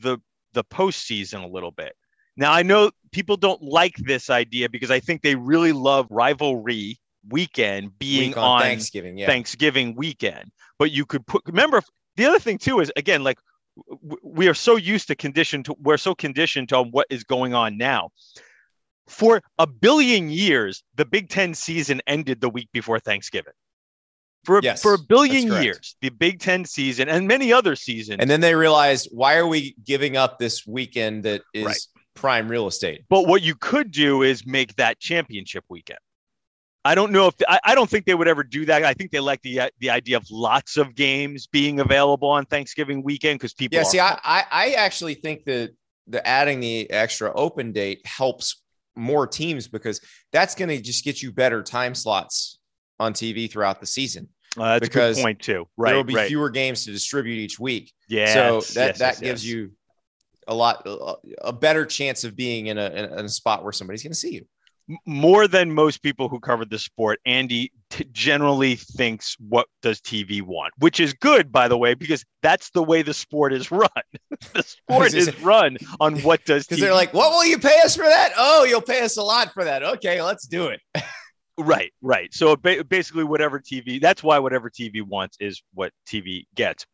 the 0.00 0.18
the 0.52 0.64
postseason 0.64 1.44
a 1.44 1.46
little 1.46 1.70
bit. 1.70 1.94
Now 2.36 2.52
I 2.52 2.62
know 2.62 2.90
people 3.12 3.36
don't 3.36 3.62
like 3.62 3.96
this 3.96 4.30
idea 4.30 4.68
because 4.68 4.90
I 4.90 5.00
think 5.00 5.22
they 5.22 5.34
really 5.34 5.72
love 5.72 6.06
rivalry 6.10 6.98
weekend 7.28 7.98
being 7.98 8.30
week 8.30 8.36
on, 8.36 8.44
on, 8.44 8.62
Thanksgiving, 8.62 9.18
yeah. 9.18 9.26
Thanksgiving 9.26 9.94
weekend. 9.94 10.50
But 10.78 10.90
you 10.90 11.04
could 11.04 11.26
put 11.26 11.42
remember 11.46 11.82
the 12.16 12.26
other 12.26 12.38
thing 12.38 12.58
too 12.58 12.80
is 12.80 12.92
again 12.96 13.22
like 13.22 13.38
we 14.22 14.48
are 14.48 14.54
so 14.54 14.76
used 14.76 15.08
to 15.08 15.14
conditioned 15.14 15.64
to 15.66 15.74
we're 15.80 15.96
so 15.96 16.14
conditioned 16.14 16.68
to 16.70 16.82
what 16.82 17.06
is 17.10 17.24
going 17.24 17.54
on 17.54 17.76
now 17.76 18.10
for 19.08 19.42
a 19.58 19.66
billion 19.66 20.28
years 20.28 20.82
the 20.96 21.04
big 21.04 21.28
10 21.28 21.54
season 21.54 22.00
ended 22.06 22.40
the 22.40 22.48
week 22.48 22.68
before 22.72 22.98
thanksgiving 22.98 23.52
for, 24.44 24.60
yes, 24.62 24.82
for 24.82 24.94
a 24.94 24.98
billion 24.98 25.48
years 25.62 25.96
the 26.00 26.08
big 26.08 26.40
10 26.40 26.64
season 26.64 27.08
and 27.08 27.28
many 27.28 27.52
other 27.52 27.76
seasons 27.76 28.18
and 28.20 28.30
then 28.30 28.40
they 28.40 28.54
realized 28.54 29.08
why 29.12 29.36
are 29.36 29.46
we 29.46 29.74
giving 29.84 30.16
up 30.16 30.38
this 30.38 30.66
weekend 30.66 31.24
that 31.24 31.42
is 31.52 31.66
right. 31.66 31.80
prime 32.14 32.48
real 32.48 32.66
estate 32.66 33.02
but 33.08 33.26
what 33.26 33.42
you 33.42 33.54
could 33.54 33.90
do 33.90 34.22
is 34.22 34.46
make 34.46 34.74
that 34.76 34.98
championship 34.98 35.64
weekend 35.68 35.98
I 36.82 36.94
don't 36.94 37.12
know 37.12 37.26
if 37.26 37.34
I, 37.46 37.60
I, 37.62 37.74
don't 37.74 37.90
think 37.90 38.06
they 38.06 38.14
would 38.14 38.26
ever 38.26 38.42
do 38.42 38.64
that. 38.64 38.82
I 38.84 38.94
think 38.94 39.10
they 39.10 39.20
like 39.20 39.42
the 39.42 39.60
uh, 39.60 39.68
the 39.80 39.90
idea 39.90 40.16
of 40.16 40.24
lots 40.30 40.78
of 40.78 40.94
games 40.94 41.46
being 41.46 41.78
available 41.78 42.30
on 42.30 42.46
Thanksgiving 42.46 43.02
weekend 43.02 43.38
because 43.38 43.52
people. 43.52 43.76
Yeah, 43.76 43.82
are- 43.82 43.84
see, 43.84 44.00
I, 44.00 44.44
I 44.50 44.70
actually 44.78 45.12
think 45.12 45.44
that 45.44 45.72
the 46.06 46.26
adding 46.26 46.60
the 46.60 46.90
extra 46.90 47.32
open 47.34 47.72
date 47.72 48.00
helps 48.06 48.62
more 48.96 49.26
teams 49.26 49.68
because 49.68 50.00
that's 50.32 50.54
going 50.54 50.70
to 50.70 50.80
just 50.80 51.04
get 51.04 51.22
you 51.22 51.32
better 51.32 51.62
time 51.62 51.94
slots 51.94 52.59
on 53.00 53.14
TV 53.14 53.50
throughout 53.50 53.80
the 53.80 53.86
season. 53.86 54.28
Uh, 54.56 54.78
that's 54.78 54.88
because 54.88 55.16
a 55.16 55.20
good 55.20 55.24
point 55.24 55.40
too. 55.40 55.66
Right, 55.76 55.90
there 55.90 55.96
will 55.96 56.04
be 56.04 56.14
right. 56.14 56.28
fewer 56.28 56.50
games 56.50 56.84
to 56.84 56.92
distribute 56.92 57.36
each 57.36 57.58
week. 57.58 57.92
Yeah, 58.08 58.32
so 58.32 58.60
that 58.74 58.88
yes, 58.88 58.98
that 58.98 59.00
yes, 59.00 59.20
gives 59.20 59.46
yes. 59.46 59.54
you 59.54 59.72
a 60.46 60.54
lot 60.54 60.86
a 61.42 61.52
better 61.52 61.86
chance 61.86 62.24
of 62.24 62.36
being 62.36 62.66
in 62.66 62.76
a 62.76 62.86
in 62.90 63.24
a 63.24 63.28
spot 63.28 63.62
where 63.62 63.72
somebody's 63.72 64.02
going 64.02 64.12
to 64.12 64.18
see 64.18 64.34
you. 64.34 64.46
more 65.06 65.46
than 65.46 65.72
most 65.72 66.02
people 66.02 66.28
who 66.28 66.40
cover 66.40 66.64
the 66.64 66.80
sport, 66.80 67.20
Andy 67.24 67.70
t- 67.90 68.04
generally 68.10 68.74
thinks, 68.74 69.36
"What 69.38 69.68
does 69.82 70.00
TV 70.00 70.42
want?" 70.42 70.74
Which 70.78 70.98
is 70.98 71.12
good, 71.12 71.52
by 71.52 71.68
the 71.68 71.78
way, 71.78 71.94
because 71.94 72.24
that's 72.42 72.70
the 72.70 72.82
way 72.82 73.02
the 73.02 73.14
sport 73.14 73.52
is 73.52 73.70
run. 73.84 73.88
the 74.52 74.64
sport 74.64 75.14
is 75.14 75.40
run 75.42 75.78
on 76.00 76.18
what 76.22 76.44
does 76.44 76.66
because 76.68 76.80
they're 76.80 76.92
like, 76.92 77.14
"What 77.14 77.30
will 77.30 77.44
you 77.44 77.58
pay 77.58 77.80
us 77.84 77.94
for 77.94 78.04
that?" 78.04 78.32
Oh, 78.36 78.64
you'll 78.64 78.82
pay 78.82 79.02
us 79.02 79.16
a 79.16 79.22
lot 79.22 79.52
for 79.54 79.62
that. 79.62 79.84
Okay, 79.84 80.20
let's 80.20 80.48
do 80.48 80.66
it. 80.66 80.80
Right, 81.62 81.92
right. 82.02 82.32
So 82.32 82.56
basically, 82.56 83.24
whatever 83.24 83.60
TV. 83.60 84.00
That's 84.00 84.22
why 84.22 84.38
whatever 84.38 84.70
TV 84.70 85.02
wants 85.02 85.36
is 85.40 85.62
what 85.74 85.92
TV 86.06 86.44
gets. 86.54 86.86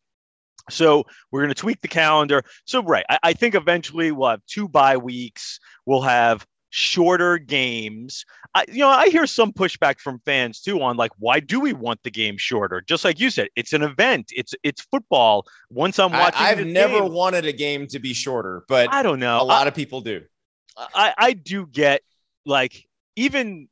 So 0.69 1.05
we're 1.31 1.41
going 1.41 1.53
to 1.53 1.59
tweak 1.59 1.81
the 1.81 1.87
calendar. 1.87 2.43
So 2.65 2.83
right, 2.83 3.05
I, 3.09 3.19
I 3.23 3.33
think 3.33 3.55
eventually 3.55 4.11
we'll 4.11 4.29
have 4.29 4.45
two 4.47 4.67
bye 4.67 4.97
weeks. 4.97 5.59
We'll 5.85 6.01
have 6.01 6.45
shorter 6.69 7.37
games. 7.37 8.25
I, 8.53 8.65
you 8.67 8.79
know, 8.79 8.89
I 8.89 9.09
hear 9.09 9.25
some 9.27 9.53
pushback 9.53 9.99
from 9.99 10.19
fans 10.25 10.61
too 10.61 10.81
on 10.81 10.97
like, 10.97 11.11
why 11.17 11.39
do 11.39 11.59
we 11.59 11.73
want 11.73 12.01
the 12.03 12.11
game 12.11 12.37
shorter? 12.37 12.81
Just 12.81 13.05
like 13.05 13.19
you 13.19 13.29
said, 13.29 13.47
it's 13.55 13.73
an 13.73 13.83
event. 13.83 14.31
It's 14.35 14.53
it's 14.63 14.81
football. 14.81 15.45
Once 15.69 15.99
I'm 15.99 16.11
watching, 16.11 16.45
I, 16.45 16.55
have 16.55 16.65
never 16.65 17.01
game, 17.01 17.13
wanted 17.13 17.45
a 17.45 17.53
game 17.53 17.87
to 17.87 17.99
be 17.99 18.13
shorter, 18.13 18.63
but 18.67 18.91
I 18.91 19.03
don't 19.03 19.19
know. 19.19 19.41
A 19.41 19.43
lot 19.43 19.65
I, 19.65 19.69
of 19.69 19.75
people 19.75 20.01
do. 20.01 20.23
I 20.77 21.13
I 21.17 21.33
do 21.33 21.65
get 21.65 22.01
like 22.45 22.87
even 23.15 23.67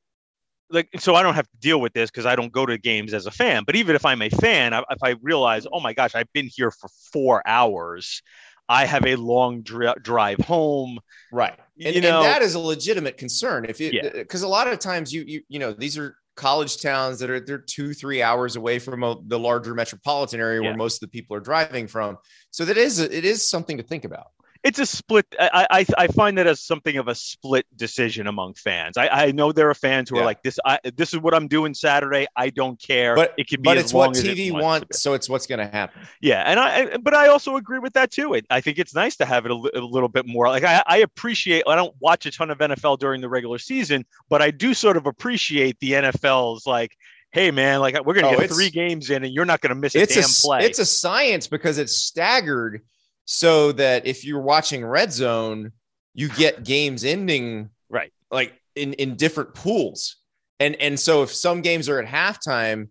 like 0.69 0.89
so 0.97 1.15
I 1.15 1.23
don't 1.23 1.35
have 1.35 1.49
to 1.49 1.57
deal 1.59 1.79
with 1.79 1.93
this 1.93 2.09
because 2.09 2.25
I 2.25 2.35
don't 2.35 2.51
go 2.51 2.65
to 2.65 2.77
games 2.77 3.13
as 3.13 3.25
a 3.25 3.31
fan. 3.31 3.63
But 3.65 3.75
even 3.75 3.95
if 3.95 4.05
I'm 4.05 4.21
a 4.21 4.29
fan, 4.29 4.73
I, 4.73 4.79
if 4.89 5.03
I 5.03 5.15
realize, 5.21 5.67
oh 5.71 5.79
my 5.79 5.93
gosh, 5.93 6.15
I've 6.15 6.31
been 6.33 6.49
here 6.53 6.71
for 6.71 6.89
four 7.11 7.41
hours 7.45 8.21
I 8.67 8.85
have 8.85 9.05
a 9.05 9.15
long 9.15 9.61
dri- 9.61 9.93
drive 10.01 10.39
home. 10.39 10.99
Right. 11.31 11.57
And, 11.83 11.95
you 11.95 12.01
know, 12.01 12.21
and 12.21 12.25
that 12.25 12.41
is 12.41 12.55
a 12.55 12.59
legitimate 12.59 13.17
concern. 13.17 13.65
If 13.65 13.81
it, 13.81 13.91
because 14.13 14.41
yeah. 14.41 14.47
Uh, 14.47 14.49
a 14.49 14.51
lot 14.51 14.67
of 14.67 14.79
times 14.79 15.13
you, 15.13 15.23
you, 15.25 15.41
you 15.49 15.59
know, 15.59 15.73
these 15.73 15.97
are 15.97 16.17
college 16.35 16.81
towns 16.81 17.19
that 17.19 17.29
are, 17.29 17.39
they're 17.39 17.57
two, 17.57 17.93
three 17.93 18.21
hours 18.21 18.55
away 18.55 18.79
from 18.79 19.03
a, 19.03 19.17
the 19.27 19.39
larger 19.39 19.73
metropolitan 19.73 20.39
area 20.39 20.61
yeah. 20.61 20.69
where 20.69 20.77
most 20.77 20.95
of 20.95 21.01
the 21.01 21.07
people 21.07 21.35
are 21.35 21.41
driving 21.41 21.87
from. 21.87 22.17
So 22.51 22.65
that 22.65 22.77
is, 22.77 22.99
it 22.99 23.25
is 23.25 23.47
something 23.47 23.77
to 23.77 23.83
think 23.83 24.05
about 24.05 24.27
it's 24.65 24.79
a 24.79 24.85
split. 24.85 25.27
I, 25.39 25.67
I, 25.69 25.85
I 25.95 26.07
find 26.07 26.39
that 26.39 26.47
as 26.47 26.59
something 26.59 26.97
of 26.97 27.07
a 27.07 27.13
split 27.13 27.67
decision 27.75 28.25
among 28.25 28.55
fans. 28.55 28.97
I, 28.97 29.07
I 29.07 29.31
know 29.31 29.51
there 29.51 29.69
are 29.69 29.75
fans 29.75 30.09
who 30.09 30.15
yeah. 30.15 30.23
are 30.23 30.25
like 30.25 30.41
this. 30.41 30.57
I, 30.65 30.79
this 30.95 31.13
is 31.13 31.19
what 31.19 31.35
I'm 31.35 31.47
doing 31.47 31.75
Saturday. 31.75 32.25
I 32.35 32.49
don't 32.49 32.81
care. 32.81 33.15
But 33.15 33.35
it 33.37 33.47
could 33.47 33.61
be. 33.61 33.67
But 33.67 33.77
it's 33.77 33.93
what 33.93 34.11
TV 34.11 34.47
it 34.47 34.51
wants, 34.51 35.03
so 35.03 35.13
it's 35.13 35.29
what's 35.29 35.45
going 35.45 35.59
to 35.59 35.67
happen. 35.67 36.01
Yeah, 36.19 36.41
and 36.47 36.59
I. 36.59 36.97
But 36.97 37.13
I 37.13 37.27
also 37.27 37.57
agree 37.57 37.77
with 37.77 37.93
that 37.93 38.09
too. 38.09 38.33
It, 38.33 38.47
I 38.49 38.59
think 38.59 38.79
it's 38.79 38.95
nice 38.95 39.15
to 39.17 39.25
have 39.25 39.45
it 39.45 39.51
a, 39.51 39.55
a 39.75 39.85
little 39.85 40.09
bit 40.09 40.25
more. 40.25 40.49
Like 40.49 40.63
I, 40.63 40.81
I 40.87 40.97
appreciate. 40.97 41.63
I 41.67 41.75
don't 41.75 41.93
watch 41.99 42.25
a 42.25 42.31
ton 42.31 42.49
of 42.49 42.57
NFL 42.57 42.97
during 42.97 43.21
the 43.21 43.29
regular 43.29 43.59
season, 43.59 44.03
but 44.29 44.41
I 44.41 44.49
do 44.49 44.73
sort 44.73 44.97
of 44.97 45.05
appreciate 45.05 45.79
the 45.79 45.91
NFL's 45.91 46.65
like 46.65 46.97
hey 47.31 47.51
man, 47.51 47.81
like 47.81 48.01
we're 48.05 48.13
gonna 48.13 48.29
oh, 48.29 48.39
get 48.39 48.49
three 48.49 48.69
games 48.69 49.09
in 49.09 49.25
and 49.25 49.33
you're 49.33 49.43
not 49.43 49.59
gonna 49.59 49.75
miss 49.75 49.93
a 49.93 50.05
damn 50.05 50.23
a, 50.23 50.27
play. 50.41 50.65
It's 50.65 50.79
a 50.79 50.85
science 50.85 51.47
because 51.47 51.77
it's 51.77 51.97
staggered 51.97 52.81
so 53.25 53.71
that 53.73 54.05
if 54.05 54.23
you're 54.23 54.41
watching 54.41 54.85
red 54.85 55.11
zone 55.11 55.71
you 56.13 56.29
get 56.29 56.63
games 56.63 57.03
ending 57.03 57.69
right. 57.89 58.11
like 58.31 58.53
in 58.75 58.93
in 58.93 59.15
different 59.15 59.53
pools. 59.53 60.17
And 60.59 60.75
and 60.75 60.99
so 60.99 61.23
if 61.23 61.33
some 61.33 61.61
games 61.61 61.89
are 61.89 61.99
at 61.99 62.07
halftime 62.07 62.89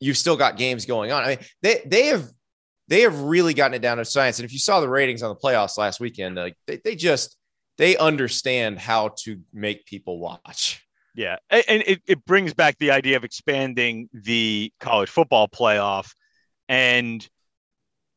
you've 0.00 0.16
still 0.16 0.36
got 0.36 0.56
games 0.56 0.86
going 0.86 1.12
on. 1.12 1.24
I 1.24 1.28
mean 1.30 1.38
they 1.62 1.80
they 1.84 2.06
have 2.06 2.30
they 2.88 3.00
have 3.00 3.18
really 3.20 3.54
gotten 3.54 3.74
it 3.74 3.82
down 3.82 3.96
to 3.96 4.04
science. 4.04 4.38
And 4.38 4.44
if 4.44 4.52
you 4.52 4.58
saw 4.58 4.80
the 4.80 4.88
ratings 4.88 5.22
on 5.22 5.30
the 5.30 5.36
playoffs 5.36 5.78
last 5.78 6.00
weekend 6.00 6.36
like 6.36 6.56
they, 6.66 6.80
they 6.84 6.94
just 6.94 7.36
they 7.78 7.96
understand 7.96 8.78
how 8.78 9.10
to 9.24 9.40
make 9.52 9.86
people 9.86 10.18
watch. 10.18 10.80
Yeah. 11.14 11.36
And 11.50 11.82
it, 11.86 12.02
it 12.06 12.24
brings 12.24 12.54
back 12.54 12.76
the 12.78 12.90
idea 12.90 13.16
of 13.16 13.24
expanding 13.24 14.08
the 14.12 14.72
college 14.80 15.08
football 15.08 15.48
playoff. 15.48 16.12
And 16.68 17.26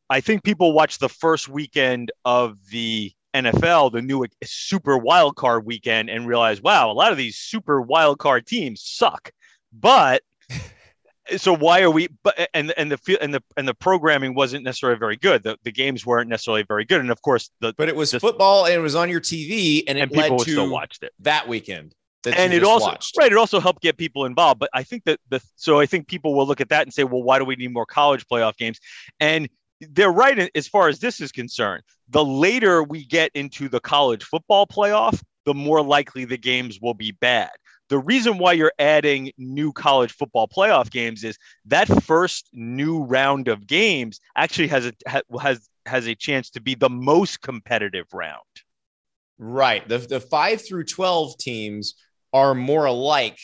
I 0.10 0.22
think 0.22 0.44
people 0.44 0.74
watch 0.74 1.00
the 1.00 1.10
first 1.10 1.50
weekend 1.50 2.12
of 2.24 2.58
the 2.72 3.12
NFL, 3.34 3.92
the 3.92 4.02
new 4.02 4.26
super 4.44 4.98
wild 4.98 5.36
card 5.36 5.66
weekend, 5.66 6.10
and 6.10 6.28
realize, 6.28 6.62
wow, 6.62 6.90
a 6.90 6.94
lot 6.94 7.12
of 7.12 7.18
these 7.18 7.38
super 7.38 7.82
wild 7.82 8.20
card 8.20 8.46
teams 8.46 8.82
suck. 8.82 9.32
But 9.74 10.24
so 11.38 11.54
why 11.56 11.82
are 11.82 11.92
we? 11.92 12.08
But 12.24 12.50
and 12.54 12.74
and 12.78 12.92
the 12.92 13.18
and 13.22 13.34
the 13.34 13.44
and 13.58 13.68
the 13.68 13.74
programming 13.74 14.34
wasn't 14.34 14.64
necessarily 14.64 14.98
very 14.98 15.18
good. 15.18 15.44
The, 15.44 15.58
the 15.64 15.72
games 15.72 16.06
weren't 16.06 16.30
necessarily 16.30 16.64
very 16.64 16.86
good, 16.86 17.02
and 17.02 17.12
of 17.12 17.22
course 17.22 17.52
the 17.60 17.74
but 17.78 17.90
it 17.90 17.96
was 17.96 18.12
just, 18.12 18.22
football 18.22 18.66
and 18.66 18.74
it 18.74 18.80
was 18.80 18.96
on 18.96 19.10
your 19.10 19.22
TV, 19.22 19.84
and 19.88 19.98
it 19.98 20.02
and 20.02 20.12
people 20.12 20.40
still 20.40 20.70
watched 20.70 21.04
it 21.04 21.14
that 21.20 21.48
weekend. 21.48 21.94
and 22.26 22.54
it 22.54 22.64
also 22.64 22.88
watched. 22.88 23.16
right, 23.18 23.32
it 23.32 23.38
also 23.38 23.60
helped 23.60 23.82
get 23.82 23.98
people 23.98 24.26
involved. 24.26 24.60
But 24.60 24.70
I 24.74 24.84
think 24.84 25.04
that 25.04 25.20
the 25.30 25.42
so 25.58 25.80
I 25.80 25.86
think 25.86 26.08
people 26.08 26.34
will 26.34 26.48
look 26.48 26.62
at 26.62 26.70
that 26.70 26.84
and 26.84 26.94
say, 26.94 27.04
well, 27.04 27.22
why 27.22 27.40
do 27.40 27.46
we 27.46 27.56
need 27.56 27.74
more 27.74 27.86
college 27.86 28.26
playoff 28.26 28.58
games? 28.58 28.80
And 29.20 29.50
they're 29.82 30.12
right 30.12 30.50
as 30.56 30.68
far 30.68 30.88
as 30.88 31.00
this 31.00 31.22
is 31.22 31.32
concerned. 31.32 31.84
The 32.10 32.24
later 32.24 32.84
we 32.84 33.06
get 33.06 33.32
into 33.34 33.70
the 33.70 33.80
college 33.80 34.24
football 34.24 34.66
playoff, 34.66 35.22
the 35.46 35.54
more 35.54 35.82
likely 35.82 36.26
the 36.26 36.38
games 36.38 36.80
will 36.82 36.94
be 36.94 37.12
bad. 37.12 37.52
The 37.90 38.00
reason 38.00 38.38
why 38.38 38.54
you're 38.54 38.74
adding 38.80 39.32
new 39.38 39.72
college 39.72 40.12
football 40.12 40.48
playoff 40.48 40.90
games 40.90 41.24
is 41.24 41.38
that 41.66 41.88
first 42.04 42.50
new 42.52 43.04
round 43.04 43.48
of 43.48 43.66
games 43.66 44.20
actually 44.36 44.68
has 44.68 44.86
a 44.86 44.94
has 45.40 45.70
has 45.86 46.06
a 46.08 46.16
chance 46.16 46.50
to 46.52 46.62
be 46.62 46.76
the 46.76 46.90
most 46.90 47.42
competitive 47.42 48.08
round. 48.14 48.42
Right. 49.38 49.88
The 49.88 50.00
the 50.00 50.20
5 50.20 50.66
through 50.66 50.84
12 50.86 51.38
teams 51.38 51.96
are 52.34 52.54
more 52.54 52.86
alike 52.86 53.40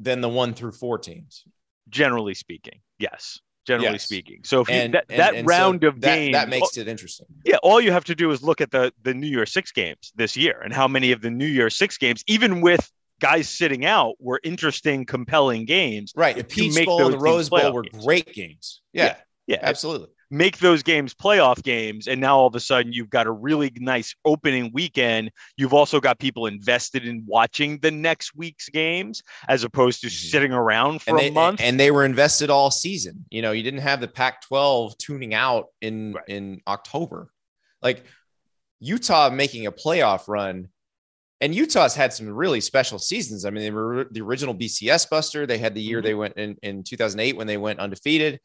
than 0.00 0.20
the 0.20 0.28
1 0.28 0.54
through 0.54 0.72
4 0.72 0.98
teams. 0.98 1.44
Generally 1.88 2.34
speaking. 2.34 2.80
Yes 2.98 3.38
generally 3.64 3.92
yes. 3.92 4.04
speaking. 4.04 4.40
So 4.44 4.60
if 4.60 4.70
and, 4.70 4.92
you, 4.94 5.00
that, 5.00 5.06
and, 5.08 5.18
that 5.18 5.34
and 5.34 5.48
round 5.48 5.80
so 5.82 5.88
of 5.88 6.00
that, 6.00 6.14
games 6.14 6.34
that 6.34 6.48
makes 6.48 6.76
it 6.76 6.88
interesting. 6.88 7.26
Yeah, 7.44 7.56
all 7.62 7.80
you 7.80 7.92
have 7.92 8.04
to 8.04 8.14
do 8.14 8.30
is 8.30 8.42
look 8.42 8.60
at 8.60 8.70
the 8.70 8.92
the 9.02 9.14
New 9.14 9.26
Year 9.26 9.46
Six 9.46 9.72
games 9.72 10.12
this 10.14 10.36
year 10.36 10.60
and 10.62 10.72
how 10.72 10.88
many 10.88 11.12
of 11.12 11.20
the 11.20 11.30
New 11.30 11.46
Year 11.46 11.70
Six 11.70 11.98
games, 11.98 12.22
even 12.26 12.60
with 12.60 12.90
guys 13.20 13.48
sitting 13.48 13.84
out, 13.84 14.14
were 14.20 14.40
interesting, 14.44 15.04
compelling 15.04 15.64
games. 15.64 16.12
Right, 16.16 16.36
the 16.36 16.44
Peach 16.44 16.84
Bowl 16.84 17.04
and 17.04 17.14
the 17.14 17.18
Rose 17.18 17.48
Bowl 17.48 17.72
were 17.72 17.82
games. 17.82 18.04
great 18.04 18.32
games. 18.32 18.82
Yeah, 18.92 19.04
yeah, 19.04 19.16
yeah 19.46 19.58
absolutely 19.62 20.08
make 20.34 20.58
those 20.58 20.82
games 20.82 21.14
playoff 21.14 21.62
games 21.62 22.08
and 22.08 22.20
now 22.20 22.36
all 22.36 22.46
of 22.46 22.54
a 22.54 22.60
sudden 22.60 22.92
you've 22.92 23.08
got 23.08 23.26
a 23.26 23.30
really 23.30 23.72
nice 23.76 24.14
opening 24.24 24.70
weekend 24.74 25.30
you've 25.56 25.72
also 25.72 26.00
got 26.00 26.18
people 26.18 26.46
invested 26.46 27.06
in 27.06 27.22
watching 27.26 27.78
the 27.78 27.90
next 27.90 28.34
week's 28.34 28.68
games 28.68 29.22
as 29.48 29.62
opposed 29.62 30.00
to 30.00 30.08
mm-hmm. 30.08 30.28
sitting 30.28 30.52
around 30.52 31.00
for 31.00 31.18
a 31.18 31.30
month 31.30 31.60
and 31.62 31.78
they 31.78 31.90
were 31.90 32.04
invested 32.04 32.50
all 32.50 32.70
season 32.70 33.24
you 33.30 33.40
know 33.40 33.52
you 33.52 33.62
didn't 33.62 33.80
have 33.80 34.00
the 34.00 34.08
pac 34.08 34.42
12 34.42 34.98
tuning 34.98 35.34
out 35.34 35.66
in 35.80 36.14
right. 36.14 36.24
in 36.28 36.60
october 36.66 37.30
like 37.80 38.02
utah 38.80 39.30
making 39.30 39.66
a 39.66 39.72
playoff 39.72 40.26
run 40.26 40.68
and 41.40 41.54
Utah's 41.54 41.94
had 41.94 42.10
some 42.10 42.28
really 42.28 42.60
special 42.60 42.98
seasons. 42.98 43.44
I 43.44 43.50
mean, 43.50 43.64
they 43.64 43.70
were 43.70 44.06
the 44.10 44.22
original 44.22 44.54
BCS 44.54 45.10
buster. 45.10 45.46
They 45.46 45.58
had 45.58 45.74
the 45.74 45.82
year 45.82 45.98
mm-hmm. 45.98 46.06
they 46.06 46.14
went 46.14 46.36
in, 46.38 46.56
in 46.62 46.82
2008 46.84 47.36
when 47.36 47.46
they 47.46 47.58
went 47.58 47.80
undefeated. 47.80 48.40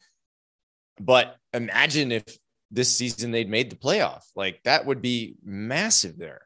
But 1.00 1.36
imagine 1.52 2.12
if 2.12 2.24
this 2.70 2.94
season 2.94 3.30
they'd 3.30 3.50
made 3.50 3.70
the 3.70 3.76
playoff. 3.76 4.22
Like 4.36 4.60
that 4.64 4.86
would 4.86 5.02
be 5.02 5.34
massive 5.44 6.18
there. 6.18 6.42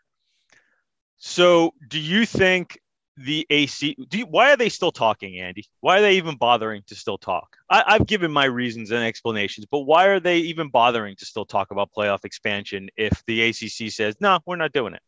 So, 1.17 1.73
do 1.89 1.99
you 1.99 2.27
think 2.27 2.79
the 3.17 3.47
AC? 3.49 3.97
You, 4.13 4.27
why 4.27 4.53
are 4.53 4.57
they 4.57 4.69
still 4.69 4.93
talking, 4.93 5.39
Andy? 5.39 5.65
Why 5.81 5.99
are 5.99 6.03
they 6.03 6.17
even 6.17 6.37
bothering 6.37 6.83
to 6.89 6.95
still 6.95 7.19
talk? 7.19 7.57
I, 7.71 7.95
have 7.95 8.07
given 8.07 8.31
my 8.31 8.45
reasons 8.45 8.91
and 8.91 9.03
explanations, 9.03 9.67
but 9.71 9.81
why 9.81 10.07
are 10.07 10.21
they 10.21 10.39
even 10.39 10.69
bothering 10.69 11.17
to 11.17 11.25
still 11.25 11.47
talk 11.47 11.71
about 11.71 11.91
playoff 11.97 12.25
expansion 12.25 12.89
if 12.97 13.23
the 13.27 13.49
ACC 13.49 13.91
says 13.91 14.17
no, 14.21 14.39
we're 14.47 14.57
not 14.57 14.73
doing 14.73 14.95
it? 14.95 15.03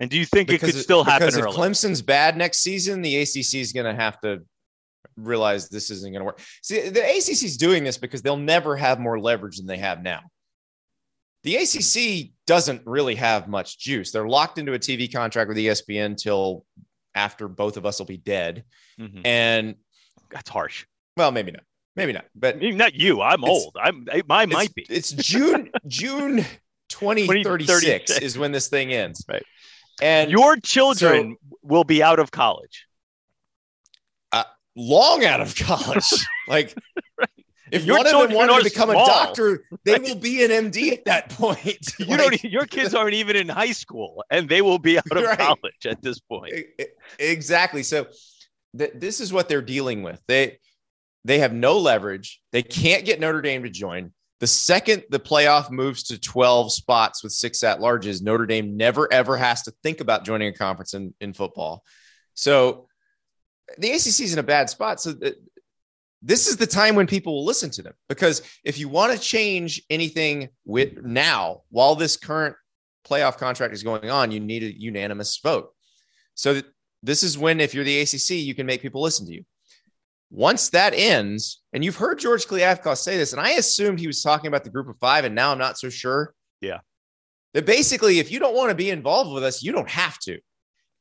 And 0.00 0.10
do 0.10 0.18
you 0.18 0.24
think 0.24 0.48
because 0.48 0.70
it 0.70 0.72
could 0.72 0.82
still 0.82 1.04
happen? 1.04 1.28
Because 1.28 1.38
if 1.38 1.44
Clemson's 1.46 2.02
bad 2.02 2.36
next 2.36 2.58
season, 2.58 3.00
the 3.00 3.16
ACC 3.18 3.54
is 3.54 3.72
going 3.72 3.86
to 3.86 3.94
have 3.94 4.20
to 4.22 4.42
realize 5.16 5.68
this 5.68 5.90
isn't 5.90 6.12
going 6.12 6.20
to 6.20 6.24
work. 6.24 6.40
See, 6.62 6.88
the 6.88 7.02
ACC 7.02 7.42
is 7.42 7.56
doing 7.56 7.84
this 7.84 7.98
because 7.98 8.22
they'll 8.22 8.36
never 8.36 8.76
have 8.76 8.98
more 8.98 9.18
leverage 9.18 9.58
than 9.58 9.66
they 9.66 9.78
have 9.78 10.02
now. 10.02 10.20
The 11.42 11.56
ACC 11.56 12.32
doesn't 12.46 12.86
really 12.86 13.16
have 13.16 13.48
much 13.48 13.78
juice. 13.78 14.12
They're 14.12 14.26
locked 14.26 14.58
into 14.58 14.72
a 14.72 14.78
TV 14.78 15.12
contract 15.12 15.48
with 15.48 15.58
ESPN 15.58 16.16
till 16.16 16.64
after 17.14 17.48
both 17.48 17.76
of 17.76 17.84
us 17.84 17.98
will 17.98 18.06
be 18.06 18.16
dead. 18.16 18.64
Mm-hmm. 18.98 19.26
And 19.26 19.74
that's 20.30 20.48
harsh. 20.48 20.86
Well, 21.16 21.30
maybe 21.30 21.52
not. 21.52 21.62
Maybe 21.96 22.12
not. 22.12 22.24
But 22.34 22.58
maybe 22.58 22.74
not 22.74 22.94
you. 22.94 23.20
I'm 23.22 23.44
old. 23.44 23.76
I'm 23.80 24.06
I 24.28 24.46
might 24.46 24.74
be. 24.74 24.86
It's 24.88 25.12
June 25.12 25.70
June 25.86 26.44
2036 26.88 28.18
is 28.18 28.36
when 28.36 28.50
this 28.50 28.68
thing 28.68 28.92
ends. 28.92 29.24
Right. 29.28 29.44
And 30.02 30.30
your 30.30 30.56
children 30.56 31.36
so, 31.38 31.58
will 31.62 31.84
be 31.84 32.02
out 32.02 32.18
of 32.18 32.30
college 32.30 32.86
long 34.76 35.24
out 35.24 35.40
of 35.40 35.54
college. 35.56 36.04
like, 36.48 36.74
right. 37.18 37.28
if 37.72 37.84
Your 37.84 37.96
one 37.98 38.06
of 38.06 38.12
them 38.12 38.20
children 38.20 38.36
wanted 38.36 38.64
to 38.64 38.70
become 38.70 38.90
small. 38.90 39.04
a 39.04 39.08
doctor, 39.08 39.64
they 39.84 39.98
will 39.98 40.16
be 40.16 40.44
an 40.44 40.50
MD 40.50 40.92
at 40.92 41.04
that 41.06 41.30
point. 41.30 41.92
You 41.98 42.06
Like, 42.06 42.18
don't. 42.18 42.44
Your 42.44 42.66
kids 42.66 42.94
aren't 42.94 43.14
even 43.14 43.36
in 43.36 43.48
high 43.48 43.72
school, 43.72 44.24
and 44.30 44.48
they 44.48 44.62
will 44.62 44.78
be 44.78 44.98
out 44.98 45.04
of 45.10 45.22
Right. 45.22 45.38
college 45.38 45.86
at 45.86 46.02
this 46.02 46.20
point. 46.20 46.52
Exactly. 47.18 47.82
So 47.82 48.06
th- 48.76 48.92
this 48.94 49.20
is 49.20 49.32
what 49.32 49.48
they're 49.48 49.62
dealing 49.62 50.02
with. 50.02 50.20
They 50.28 50.58
they 51.24 51.38
have 51.38 51.52
no 51.54 51.78
leverage. 51.78 52.40
They 52.52 52.62
can't 52.62 53.04
get 53.06 53.18
Notre 53.20 53.40
Dame 53.40 53.62
to 53.62 53.70
join. 53.70 54.12
The 54.40 54.46
second 54.48 55.04
the 55.08 55.20
playoff 55.20 55.70
moves 55.70 56.02
to 56.04 56.20
12 56.20 56.70
spots 56.72 57.22
with 57.22 57.32
six 57.32 57.62
at 57.62 57.78
larges, 57.78 58.20
Notre 58.22 58.44
Dame 58.46 58.76
never 58.76 59.10
ever 59.10 59.36
has 59.38 59.62
to 59.62 59.72
think 59.82 60.00
about 60.00 60.24
joining 60.24 60.48
a 60.48 60.52
conference 60.52 60.92
in, 60.92 61.14
in 61.20 61.32
football. 61.32 61.82
So 62.34 62.88
the 63.78 63.90
ACC 63.90 64.20
is 64.20 64.32
in 64.32 64.38
a 64.38 64.44
bad 64.44 64.70
spot. 64.70 65.00
So 65.00 65.14
th- 65.14 65.36
this 66.22 66.46
is 66.46 66.56
the 66.56 66.66
time 66.66 66.94
when 66.94 67.06
people 67.06 67.34
will 67.34 67.44
listen 67.44 67.70
to 67.70 67.82
them 67.82 67.92
because 68.08 68.42
if 68.64 68.78
you 68.78 68.88
want 68.88 69.12
to 69.12 69.18
change 69.18 69.82
anything 69.90 70.48
with 70.64 71.04
now 71.04 71.62
while 71.70 71.94
this 71.94 72.16
current 72.16 72.56
playoff 73.06 73.36
contract 73.36 73.74
is 73.74 73.82
going 73.82 74.10
on, 74.10 74.30
you 74.30 74.40
need 74.40 74.62
a 74.62 74.78
unanimous 74.78 75.38
vote. 75.38 75.70
So 76.34 76.54
th- 76.54 76.64
this 77.02 77.22
is 77.22 77.36
when, 77.36 77.60
if 77.60 77.74
you're 77.74 77.84
the 77.84 78.00
ACC, 78.00 78.30
you 78.30 78.54
can 78.54 78.64
make 78.64 78.80
people 78.80 79.02
listen 79.02 79.26
to 79.26 79.34
you. 79.34 79.44
Once 80.30 80.70
that 80.70 80.94
ends, 80.94 81.62
and 81.74 81.84
you've 81.84 81.96
heard 81.96 82.18
George 82.18 82.46
Kliavkoff 82.46 82.96
say 82.96 83.18
this, 83.18 83.32
and 83.32 83.40
I 83.40 83.50
assumed 83.50 84.00
he 84.00 84.06
was 84.06 84.22
talking 84.22 84.48
about 84.48 84.64
the 84.64 84.70
group 84.70 84.88
of 84.88 84.98
five, 84.98 85.24
and 85.24 85.34
now 85.34 85.52
I'm 85.52 85.58
not 85.58 85.78
so 85.78 85.90
sure. 85.90 86.34
Yeah. 86.62 86.80
That 87.52 87.66
basically, 87.66 88.18
if 88.18 88.32
you 88.32 88.40
don't 88.40 88.56
want 88.56 88.70
to 88.70 88.74
be 88.74 88.90
involved 88.90 89.32
with 89.32 89.44
us, 89.44 89.62
you 89.62 89.70
don't 89.70 89.88
have 89.88 90.18
to. 90.20 90.40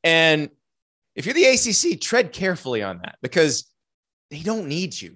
And 0.04 0.50
if 1.16 1.26
you're 1.26 1.36
the 1.36 1.46
ACC, 1.46 2.00
tread 2.00 2.32
carefully 2.32 2.82
on 2.82 3.00
that 3.04 3.18
because 3.22 3.70
they 4.32 4.40
don't 4.40 4.68
need 4.68 5.00
you. 5.00 5.16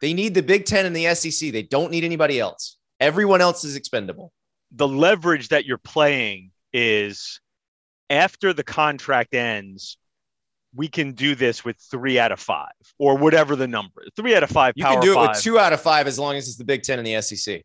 They 0.00 0.14
need 0.14 0.34
the 0.34 0.42
Big 0.42 0.64
Ten 0.64 0.86
and 0.86 0.94
the 0.94 1.14
SEC. 1.14 1.52
They 1.52 1.62
don't 1.62 1.90
need 1.90 2.04
anybody 2.04 2.38
else. 2.40 2.78
Everyone 3.00 3.40
else 3.40 3.64
is 3.64 3.76
expendable. 3.76 4.32
the 4.72 4.88
leverage 4.88 5.48
that 5.48 5.64
you're 5.64 5.78
playing 5.78 6.50
is 6.72 7.40
after 8.10 8.52
the 8.52 8.64
contract 8.64 9.34
ends, 9.34 9.96
we 10.74 10.88
can 10.88 11.12
do 11.12 11.34
this 11.34 11.64
with 11.64 11.76
three 11.90 12.18
out 12.18 12.32
of 12.32 12.40
five 12.40 12.72
or 12.98 13.16
whatever 13.16 13.56
the 13.56 13.66
number 13.66 14.02
is. 14.02 14.10
Three 14.16 14.34
out 14.34 14.42
of 14.42 14.50
five. 14.50 14.74
You 14.76 14.84
can 14.84 15.00
do 15.00 15.12
it 15.12 15.14
five. 15.14 15.28
with 15.30 15.42
two 15.42 15.58
out 15.58 15.72
of 15.72 15.80
five 15.80 16.06
as 16.06 16.18
long 16.18 16.36
as 16.36 16.48
it's 16.48 16.56
the 16.56 16.64
Big 16.64 16.82
Ten 16.82 16.98
and 16.98 17.06
the 17.06 17.20
SEC. 17.22 17.62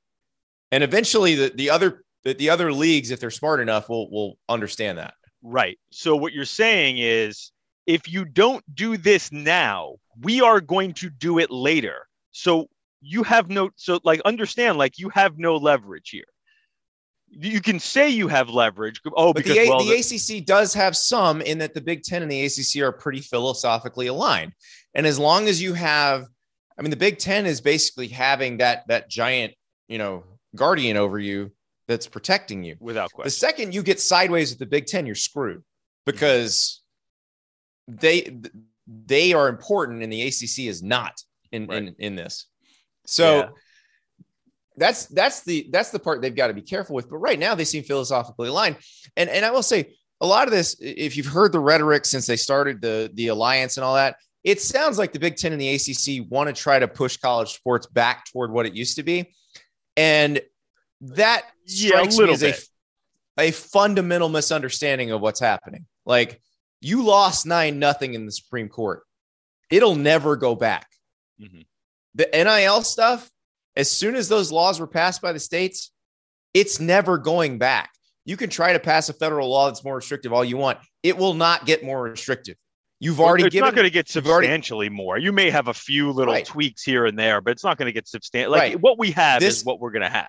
And 0.71 0.83
eventually, 0.83 1.35
the, 1.35 1.51
the 1.53 1.69
other 1.69 2.03
the, 2.23 2.33
the 2.33 2.49
other 2.49 2.71
leagues, 2.71 3.11
if 3.11 3.19
they're 3.19 3.29
smart 3.29 3.59
enough, 3.59 3.89
will 3.89 4.09
will 4.09 4.37
understand 4.47 4.97
that. 4.97 5.13
Right. 5.41 5.77
So 5.91 6.15
what 6.15 6.33
you're 6.33 6.45
saying 6.45 6.97
is 6.97 7.51
if 7.85 8.11
you 8.11 8.25
don't 8.25 8.63
do 8.75 8.97
this 8.97 9.31
now, 9.31 9.95
we 10.21 10.41
are 10.41 10.61
going 10.61 10.93
to 10.93 11.09
do 11.09 11.39
it 11.39 11.51
later. 11.51 12.07
So 12.31 12.67
you 13.01 13.23
have 13.23 13.49
no 13.49 13.69
so 13.75 13.99
like 14.03 14.21
understand 14.21 14.77
like 14.77 14.97
you 14.97 15.09
have 15.09 15.37
no 15.37 15.57
leverage 15.57 16.09
here. 16.09 16.23
You 17.29 17.61
can 17.61 17.79
say 17.79 18.09
you 18.09 18.27
have 18.27 18.49
leverage. 18.49 19.01
Oh, 19.15 19.33
But 19.33 19.43
because 19.43 19.57
the, 19.57 19.67
well, 19.67 19.83
the 19.83 19.93
ACC 19.93 20.45
does 20.45 20.73
have 20.75 20.95
some 20.95 21.41
in 21.41 21.57
that 21.57 21.73
the 21.73 21.81
Big 21.81 22.03
Ten 22.03 22.21
and 22.21 22.31
the 22.31 22.45
ACC 22.45 22.83
are 22.83 22.91
pretty 22.91 23.21
philosophically 23.21 24.05
aligned. 24.05 24.53
And 24.93 25.07
as 25.07 25.17
long 25.17 25.47
as 25.47 25.59
you 25.59 25.73
have, 25.73 26.27
I 26.77 26.83
mean, 26.83 26.91
the 26.91 26.95
Big 26.95 27.17
Ten 27.17 27.47
is 27.47 27.59
basically 27.59 28.07
having 28.07 28.57
that 28.57 28.87
that 28.87 29.09
giant, 29.09 29.55
you 29.87 29.97
know, 29.97 30.23
guardian 30.55 30.95
over 30.95 31.17
you 31.17 31.51
that's 31.87 32.07
protecting 32.07 32.63
you. 32.63 32.75
without 32.79 33.11
question. 33.11 33.27
The 33.27 33.31
second 33.31 33.73
you 33.73 33.83
get 33.83 33.99
sideways 33.99 34.51
with 34.51 34.59
the 34.59 34.67
Big 34.67 34.85
Ten, 34.85 35.05
you're 35.05 35.15
screwed 35.15 35.57
mm-hmm. 35.57 36.11
because 36.11 36.82
they 37.87 38.37
they 38.87 39.33
are 39.33 39.47
important 39.49 40.03
and 40.03 40.11
the 40.11 40.21
ACC 40.23 40.59
is 40.67 40.81
not 40.83 41.21
in 41.51 41.71
in, 41.71 41.95
in 41.99 42.15
this. 42.15 42.47
So 43.05 43.37
Yeah. 43.39 43.49
that's 44.77 45.05
that's 45.07 45.43
the 45.43 45.69
that's 45.71 45.91
the 45.91 45.99
part 45.99 46.21
they've 46.21 46.35
got 46.35 46.47
to 46.47 46.53
be 46.53 46.61
careful 46.61 46.95
with. 46.95 47.09
But 47.09 47.17
right 47.17 47.37
now 47.39 47.55
they 47.55 47.65
seem 47.65 47.83
philosophically 47.83 48.49
aligned. 48.49 48.77
And 49.15 49.29
and 49.29 49.45
I 49.45 49.51
will 49.51 49.63
say 49.63 49.93
a 50.21 50.25
lot 50.27 50.47
of 50.47 50.51
this, 50.53 50.75
if 50.79 51.17
you've 51.17 51.25
heard 51.27 51.51
the 51.51 51.59
rhetoric 51.59 52.05
since 52.05 52.25
they 52.25 52.37
started 52.37 52.81
the 52.81 53.11
the 53.13 53.27
alliance 53.27 53.77
and 53.77 53.83
all 53.83 53.95
that, 53.95 54.15
it 54.43 54.61
sounds 54.61 54.97
like 54.97 55.11
the 55.11 55.19
Big 55.19 55.35
Ten 55.35 55.51
and 55.51 55.61
the 55.61 55.69
ACC 55.75 56.25
want 56.29 56.47
to 56.47 56.53
try 56.53 56.79
to 56.79 56.87
push 56.87 57.17
college 57.17 57.53
sports 57.53 57.87
back 57.87 58.25
toward 58.31 58.51
what 58.51 58.65
it 58.65 58.73
used 58.73 58.95
to 58.97 59.03
be. 59.03 59.33
And 59.97 60.41
that 61.01 61.43
Yeah, 61.65 62.01
a 62.01 62.11
strikes 62.11 62.17
me 62.17 62.31
as 62.31 62.43
a, 62.43 62.53
a 63.37 63.51
fundamental 63.51 64.29
misunderstanding 64.29 65.11
of 65.11 65.21
what's 65.21 65.39
happening. 65.39 65.85
Like 66.05 66.41
you 66.83 67.03
lost 67.03 67.45
nine 67.45 67.79
nothing 67.79 68.13
in 68.13 68.25
the 68.25 68.31
Supreme 68.31 68.69
Court. 68.69 69.03
It'll 69.71 69.95
never 69.95 70.35
go 70.35 70.55
back. 70.55 70.87
Mhm. 71.41 71.65
The 72.15 72.29
NIL 72.33 72.83
stuff, 72.83 73.29
as 73.75 73.89
soon 73.89 74.15
as 74.15 74.29
those 74.29 74.51
laws 74.51 74.79
were 74.79 74.87
passed 74.87 75.21
by 75.21 75.31
the 75.33 75.39
states, 75.39 75.91
it's 76.53 76.79
never 76.79 77.17
going 77.17 77.57
back. 77.57 77.91
You 78.25 78.37
can 78.37 78.49
try 78.49 78.73
to 78.73 78.79
pass 78.79 79.09
a 79.09 79.13
federal 79.13 79.49
law 79.49 79.67
that's 79.67 79.83
more 79.83 79.95
restrictive 79.95 80.31
all 80.31 80.45
you 80.45 80.57
want. 80.57 80.79
It 81.01 81.17
will 81.17 81.33
not 81.33 81.65
get 81.65 81.83
more 81.83 82.03
restrictive. 82.03 82.55
You've 82.99 83.19
already 83.19 83.45
it's 83.45 83.53
given 83.53 83.67
not 83.67 83.75
going 83.75 83.83
to 83.85 83.89
get 83.89 84.13
you've 84.15 84.27
already- 84.27 84.47
substantially 84.47 84.87
more. 84.89 85.17
You 85.17 85.33
may 85.33 85.49
have 85.49 85.67
a 85.67 85.73
few 85.73 86.11
little 86.11 86.33
Right. 86.33 86.45
tweaks 86.45 86.83
here 86.83 87.05
and 87.05 87.19
there, 87.19 87.41
but 87.41 87.51
it's 87.51 87.63
not 87.63 87.77
going 87.77 87.87
to 87.87 87.91
get 87.91 88.07
substantial. 88.07 88.51
Like 88.51 88.59
Right. 88.61 88.79
what 88.79 88.97
we 88.97 89.11
have 89.11 89.41
This- 89.41 89.57
is 89.57 89.65
what 89.65 89.79
we're 89.79 89.91
going 89.91 90.03
to 90.03 90.09
have. 90.09 90.27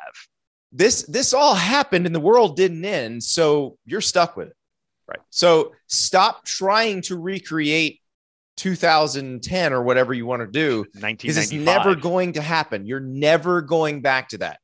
this 0.72 1.02
this 1.02 1.32
all 1.32 1.54
happened 1.54 2.04
and 2.04 2.12
the 2.12 2.18
world 2.20 2.56
didn't 2.56 2.84
end 2.84 3.22
so 3.22 3.78
you're 3.86 4.00
stuck 4.00 4.36
with 4.36 4.48
it 4.48 4.56
Right. 5.14 5.26
so 5.30 5.72
stop 5.86 6.44
trying 6.44 7.02
to 7.02 7.18
recreate 7.18 8.00
2010 8.56 9.72
or 9.72 9.82
whatever 9.82 10.14
you 10.14 10.26
want 10.26 10.42
to 10.42 10.46
do 10.46 10.84
because 10.92 11.36
it's 11.36 11.52
never 11.52 11.94
going 11.96 12.34
to 12.34 12.42
happen. 12.42 12.86
You're 12.86 13.00
never 13.00 13.62
going 13.62 14.00
back 14.00 14.28
to 14.28 14.38
that. 14.38 14.60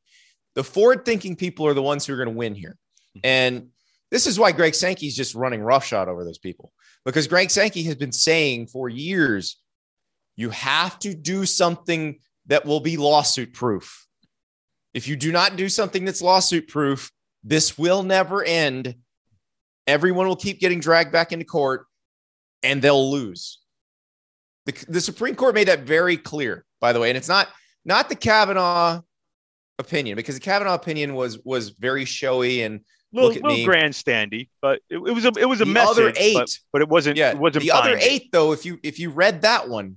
The 0.55 0.63
forward 0.63 1.05
thinking 1.05 1.35
people 1.35 1.67
are 1.67 1.75
the 1.75 1.83
ones 1.83 2.07
who 2.07 2.15
are 2.15 2.17
going 2.17 2.29
to 2.29 2.35
win 2.35 2.55
here. 2.55 2.77
Mm-hmm. 3.17 3.21
And 3.25 3.69
this 4.11 4.27
is 4.27 4.39
why 4.39 4.53
greg 4.53 4.75
sankey's 4.75 5.17
just 5.17 5.35
running 5.35 5.61
roughshod 5.61 6.09
over 6.09 6.25
those 6.25 6.39
people 6.39 6.73
because 7.05 7.27
greg 7.27 7.51
sankey 7.51 7.83
has 7.85 7.97
been 7.97 8.13
saying 8.13 8.67
for 8.67 8.89
years 8.89 9.57
you 10.37 10.51
have 10.51 10.99
to 11.01 11.15
do 11.15 11.47
something 11.47 12.19
that 12.47 12.65
will 12.65 12.81
be 12.81 12.97
lawsuit 12.97 13.53
proof 13.53 14.07
if 14.93 15.07
you 15.07 15.17
do 15.17 15.33
not 15.33 15.57
do 15.57 15.69
something 15.69 16.05
that's 16.05 16.23
lawsuit 16.23 16.69
proof, 16.69 17.13
this 17.45 17.79
will 17.79 18.03
never 18.03 18.43
end. 18.43 18.97
Everyone 19.91 20.27
will 20.29 20.37
keep 20.37 20.61
getting 20.61 20.81
dragged 20.81 21.13
back 21.13 21.33
into 21.33 21.45
court 21.45 21.87
and 22.63 22.81
they'll 22.81 23.11
lose. 23.11 23.59
The, 24.67 24.85
the 24.89 25.01
Supreme 25.01 25.35
Court 25.35 25.55
made 25.55 25.69
that 25.69 25.81
very 25.81 26.17
clear, 26.17 26.65
by 26.81 26.93
the 26.93 27.01
way. 27.01 27.09
And 27.11 27.17
it's 27.17 27.29
not 27.29 27.49
not 27.85 28.09
the 28.09 28.15
Kavanaugh 28.15 29.01
opinion, 29.79 30.17
because 30.17 30.35
the 30.37 30.41
Kavanaugh 30.41 30.75
opinion 30.75 31.15
was 31.15 31.39
was 31.45 31.71
very 31.71 32.05
showy 32.05 32.63
and 32.63 32.81
little, 33.13 33.29
look 33.31 33.37
at 33.39 33.43
little 33.43 33.59
me. 33.59 33.67
grandstandy, 33.67 34.49
but 34.63 34.81
it, 34.91 34.97
it 34.97 35.13
was 35.13 35.25
a 35.25 35.33
it 35.39 35.47
was 35.49 35.61
a 35.61 35.65
The 35.65 35.73
message. 35.73 35.91
other 35.91 36.13
eight- 36.17 36.35
but, 36.35 36.59
but 36.73 36.83
it 36.83 36.89
wasn't. 36.89 37.17
yeah. 37.17 37.31
it 37.31 37.39
wasn't 37.39 37.65
the 37.65 37.73
other 37.73 37.97
eight, 38.01 38.31
though, 38.33 38.53
if 38.53 38.65
you 38.65 38.79
if 38.83 38.99
you 38.99 39.11
read 39.11 39.43
that 39.43 39.69
one, 39.69 39.97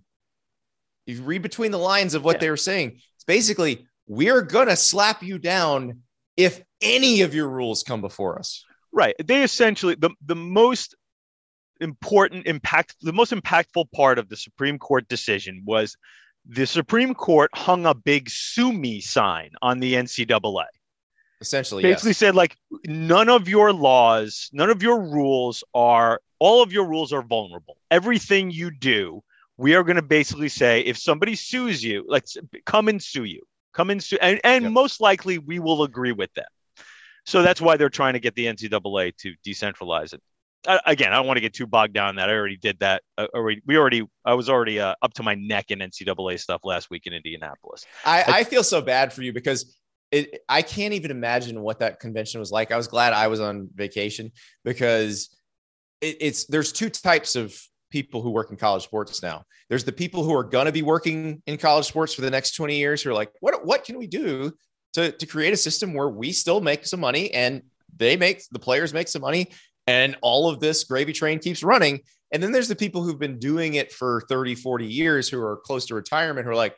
if 1.06 1.18
you 1.18 1.24
read 1.24 1.42
between 1.42 1.72
the 1.72 1.78
lines 1.78 2.14
of 2.16 2.24
what 2.24 2.38
Yeah. 2.38 2.40
they 2.40 2.50
were 2.50 2.58
saying, 2.58 3.00
it's 3.16 3.26
basically 3.26 3.86
we're 4.08 4.42
gonna 4.42 4.76
slap 4.78 5.22
you 5.22 5.38
down 5.38 6.00
if 6.38 6.62
any 6.82 7.22
of 7.22 7.36
your 7.36 7.50
rules 7.50 7.84
come 7.84 8.02
before 8.02 8.40
us. 8.40 8.66
Right. 8.94 9.16
They 9.24 9.44
essentially 9.44 9.96
the 9.96 10.12
the 10.24 10.36
most 10.36 10.96
important 11.82 12.46
impact 12.48 12.96
the 13.02 13.12
most 13.12 13.32
impactful 13.32 13.92
part 13.92 14.20
of 14.20 14.30
the 14.30 14.38
Supreme 14.38 14.78
Court 14.78 15.08
decision 15.08 15.64
was 15.66 15.98
the 16.46 16.68
Supreme 16.68 17.14
Court 17.16 17.50
hung 17.56 17.86
a 17.86 17.94
big 17.96 18.30
sue 18.30 18.72
me 18.72 19.02
sign 19.02 19.52
on 19.62 19.80
the 19.80 19.96
NCAA. 19.96 20.66
Essentially, 21.42 21.84
Basically 21.84 22.10
yes. 22.12 22.18
said 22.18 22.36
like 22.36 22.56
none 22.86 23.30
of 23.30 23.50
your 23.50 23.74
laws, 23.74 24.50
none 24.54 24.70
of 24.70 24.84
your 24.84 25.02
rules 25.02 25.64
are 25.74 26.22
all 26.40 26.62
of 26.62 26.72
your 26.72 26.86
rules 26.88 27.12
are 27.12 27.24
vulnerable. 27.24 27.78
Everything 27.90 28.52
you 28.52 28.70
do, 28.70 29.24
we 29.58 29.76
are 29.76 29.84
going 29.84 29.96
to 29.96 30.02
basically 30.02 30.50
say 30.50 30.82
if 30.82 30.98
somebody 30.98 31.36
sues 31.36 31.84
you, 31.84 32.06
like 32.08 32.26
come 32.66 32.88
and 32.88 33.02
sue 33.02 33.24
you. 33.24 33.42
Come 33.74 33.90
and 33.90 34.04
sue 34.04 34.18
and, 34.22 34.40
and 34.44 34.66
Yep. 34.66 34.72
most 34.72 35.02
likely 35.02 35.40
we 35.40 35.58
will 35.58 35.84
agree 35.84 36.12
with 36.12 36.32
them. 36.36 36.46
So 37.26 37.42
that's 37.42 37.62
why 37.62 37.78
they're 37.78 37.90
trying 37.90 38.14
to 38.14 38.20
get 38.20 38.36
the 38.36 38.46
NCAA 38.46 39.16
to 39.18 39.34
decentralize 39.46 40.14
it. 40.14 40.22
I, 40.68 40.80
again, 40.86 41.12
I 41.12 41.18
don't 41.18 41.28
want 41.28 41.38
to 41.38 41.42
get 41.42 41.54
too 41.54 41.68
bogged 41.68 41.94
down 41.94 42.12
in 42.12 42.16
that. 42.18 42.30
I 42.30 42.34
already 42.34 42.58
did 42.58 42.80
that. 42.80 43.04
Already, 43.18 43.62
we 43.66 43.78
already, 43.78 44.04
I 44.24 44.34
was 44.34 44.50
already 44.50 44.80
uh, 44.80 44.96
up 45.02 45.14
to 45.16 45.24
my 45.24 45.36
neck 45.36 45.72
in 45.72 45.80
NCAA 45.80 46.40
stuff 46.40 46.62
last 46.64 46.90
week 46.90 47.06
in 47.06 47.14
Indianapolis. 47.14 47.86
I, 48.06 48.24
I 48.28 48.44
feel 48.44 48.64
so 48.64 48.82
bad 48.82 49.12
for 49.12 49.24
you 49.24 49.34
because 49.34 49.78
it, 50.12 50.42
I 50.48 50.62
can't 50.62 50.94
even 50.94 51.12
imagine 51.12 51.62
what 51.62 51.80
that 51.80 52.00
convention 52.00 52.40
was 52.40 52.52
like. 52.52 52.72
I 52.72 52.78
was 52.78 52.88
glad 52.88 53.14
I 53.14 53.28
was 53.28 53.40
on 53.40 53.70
vacation 53.74 54.32
because 54.64 55.36
it, 56.02 56.18
it's 56.22 56.46
there's 56.46 56.72
two 56.72 56.90
types 56.90 57.36
of 57.36 57.58
people 57.90 58.22
who 58.22 58.30
work 58.30 58.52
in 58.52 58.58
college 58.58 58.84
sports 58.84 59.22
now. 59.22 59.44
There's 59.70 59.84
the 59.84 59.92
people 59.92 60.24
who 60.24 60.34
are 60.36 60.44
going 60.44 60.68
to 60.68 60.72
be 60.72 60.82
working 60.82 61.42
in 61.46 61.58
college 61.58 61.86
sports 61.86 62.14
for 62.14 62.22
the 62.22 62.32
next 62.32 62.56
20 62.56 62.78
years 62.78 63.02
who 63.02 63.10
are 63.10 63.14
like, 63.14 63.32
what 63.40 63.66
what 63.66 63.84
can 63.84 63.98
we 63.98 64.08
do 64.08 64.54
to 64.94 65.12
to 65.12 65.26
create 65.26 65.54
a 65.54 65.58
system 65.58 65.94
where 65.94 66.10
we 66.10 66.32
still 66.32 66.62
make 66.62 66.86
some 66.86 67.00
money 67.00 67.34
and 67.34 67.64
they 67.96 68.18
make 68.18 68.44
the 68.52 68.60
players 68.60 68.94
make 68.94 69.08
some 69.08 69.22
money 69.22 69.52
and 69.88 70.18
all 70.22 70.50
of 70.50 70.60
this 70.60 70.84
gravy 70.84 71.14
train 71.14 71.40
keeps 71.40 71.64
running. 71.64 72.02
And 72.32 72.42
then 72.42 72.52
there's 72.52 72.68
the 72.68 72.76
people 72.76 73.04
who've 73.04 73.20
been 73.20 73.38
doing 73.38 73.76
it 73.76 73.92
for 73.92 74.24
30, 74.30 74.56
40 74.56 74.88
years 74.88 75.30
who 75.30 75.42
are 75.42 75.58
close 75.58 75.86
to 75.88 75.96
retirement 75.96 76.46
who 76.46 76.52
are 76.52 76.56
like, 76.56 76.76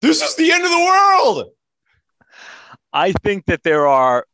This 0.00 0.22
is 0.22 0.36
the 0.36 0.52
end 0.52 0.64
of 0.64 0.70
the 0.70 0.78
world. 0.78 1.50
I 2.92 3.12
think 3.12 3.46
that 3.46 3.62
there 3.62 3.86
are 3.86 4.26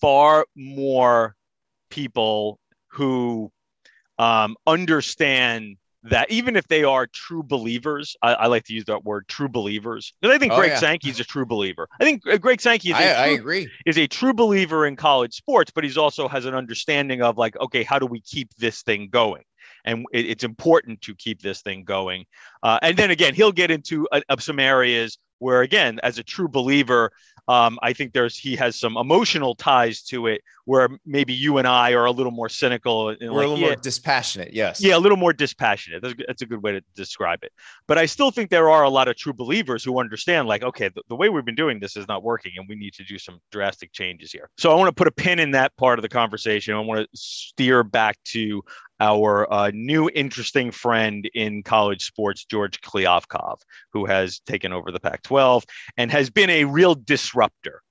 far 0.00 0.46
more 0.54 1.34
people 1.90 2.58
who 2.88 3.50
um, 4.18 4.56
understand 4.66 5.76
that 6.08 6.30
even 6.30 6.56
if 6.56 6.66
they 6.68 6.84
are 6.84 7.06
true 7.06 7.42
believers, 7.42 8.16
I, 8.22 8.34
I, 8.34 8.46
like 8.46 8.64
to 8.64 8.74
use 8.74 8.84
that 8.86 9.04
word, 9.04 9.28
true 9.28 9.48
believers. 9.48 10.14
And 10.22 10.32
I 10.32 10.38
think 10.38 10.52
oh, 10.52 10.56
Greg 10.56 10.70
yeah. 10.70 10.78
Sankey 10.78 11.10
is 11.10 11.20
a 11.20 11.24
true 11.24 11.46
believer. 11.46 11.88
I 12.00 12.04
think 12.04 12.26
uh, 12.26 12.38
Greg 12.38 12.60
Sankey 12.60 12.90
is 12.90 12.96
I, 12.96 13.02
a 13.02 13.14
true, 13.14 13.22
I 13.22 13.26
agree. 13.36 13.70
is 13.86 13.98
a 13.98 14.06
true 14.06 14.32
believer 14.32 14.86
in 14.86 14.96
college 14.96 15.34
sports, 15.34 15.70
but 15.74 15.84
he's 15.84 15.98
also 15.98 16.28
has 16.28 16.44
an 16.46 16.54
understanding 16.54 17.22
of 17.22 17.36
like, 17.36 17.58
okay, 17.60 17.82
how 17.82 17.98
do 17.98 18.06
we 18.06 18.20
keep 18.20 18.54
this 18.56 18.82
thing 18.82 19.08
going? 19.10 19.42
And 19.84 20.06
it, 20.12 20.26
it's 20.26 20.44
important 20.44 21.00
to 21.02 21.14
keep 21.14 21.42
this 21.42 21.62
thing 21.62 21.84
going. 21.84 22.24
Uh, 22.62 22.78
and 22.82 22.96
then 22.96 23.10
again, 23.10 23.34
he'll 23.34 23.52
get 23.52 23.70
into 23.70 24.08
uh, 24.12 24.20
some 24.38 24.58
areas 24.58 25.18
where, 25.38 25.62
again, 25.62 26.00
as 26.02 26.18
a 26.18 26.22
true 26.22 26.48
believer, 26.48 27.10
um, 27.48 27.78
I 27.82 27.92
think 27.94 28.12
there's 28.12 28.36
he 28.36 28.54
has 28.56 28.76
some 28.76 28.96
emotional 28.96 29.54
ties 29.54 30.02
to 30.02 30.26
it 30.26 30.42
where 30.66 30.90
maybe 31.06 31.32
you 31.32 31.56
and 31.56 31.66
I 31.66 31.92
are 31.92 32.04
a 32.04 32.10
little 32.10 32.30
more 32.30 32.50
cynical. 32.50 33.06
We're 33.06 33.12
like, 33.12 33.22
a 33.22 33.32
little 33.32 33.58
yeah, 33.58 33.66
more 33.68 33.76
dispassionate. 33.76 34.52
Yes. 34.52 34.82
Yeah, 34.82 34.96
a 34.96 35.00
little 35.00 35.16
more 35.16 35.32
dispassionate. 35.32 36.02
That's, 36.02 36.14
that's, 36.26 36.42
a 36.42 36.46
good 36.46 36.62
way 36.62 36.72
to 36.72 36.82
describe 36.94 37.42
it. 37.42 37.52
But 37.86 37.96
I 37.96 38.04
still 38.04 38.30
think 38.30 38.50
there 38.50 38.68
are 38.68 38.82
a 38.82 38.90
lot 38.90 39.08
of 39.08 39.16
true 39.16 39.32
believers 39.32 39.82
who 39.82 39.98
understand, 39.98 40.46
like, 40.46 40.62
okay, 40.62 40.90
the, 40.94 41.02
the 41.08 41.16
way 41.16 41.30
we've 41.30 41.46
been 41.46 41.54
doing 41.54 41.80
this 41.80 41.96
is 41.96 42.06
not 42.06 42.22
working, 42.22 42.52
and 42.58 42.68
we 42.68 42.74
need 42.74 42.92
to 42.94 43.04
do 43.04 43.18
some 43.18 43.40
drastic 43.50 43.92
changes 43.92 44.30
here. 44.30 44.50
So 44.58 44.70
I 44.70 44.74
want 44.74 44.88
to 44.88 44.92
put 44.92 45.06
a 45.06 45.10
pin 45.10 45.38
in 45.38 45.52
that 45.52 45.74
part 45.78 45.98
of 45.98 46.02
the 46.02 46.08
conversation. 46.10 46.74
I 46.74 46.80
want 46.80 47.00
to 47.00 47.08
steer 47.14 47.82
back 47.82 48.18
to 48.26 48.62
our 49.00 49.50
uh, 49.52 49.70
new 49.72 50.10
interesting 50.12 50.70
friend 50.70 51.28
in 51.34 51.62
college 51.62 52.04
sports, 52.04 52.44
George 52.44 52.80
Kliavkoff, 52.80 53.60
who 53.92 54.06
has 54.06 54.40
taken 54.40 54.72
over 54.72 54.90
the 54.90 55.00
Pac 55.00 55.22
12 55.22 55.64
and 55.96 56.10
has 56.10 56.30
been 56.30 56.50
a 56.50 56.64
real 56.64 56.94
disruptor. 56.94 57.82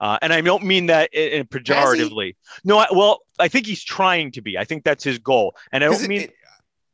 Uh, 0.00 0.18
and 0.20 0.32
I 0.32 0.40
don't 0.40 0.64
mean 0.64 0.86
that 0.86 1.12
in, 1.12 1.40
in 1.40 1.46
pejoratively. 1.46 2.36
No, 2.64 2.78
I, 2.78 2.86
well, 2.90 3.20
I 3.38 3.48
think 3.48 3.66
he's 3.66 3.82
trying 3.82 4.32
to 4.32 4.42
be. 4.42 4.58
I 4.58 4.64
think 4.64 4.84
that's 4.84 5.04
his 5.04 5.18
goal. 5.18 5.56
And 5.72 5.82
I 5.82 5.88
don't 5.88 6.06
mean. 6.08 6.22
It, 6.22 6.34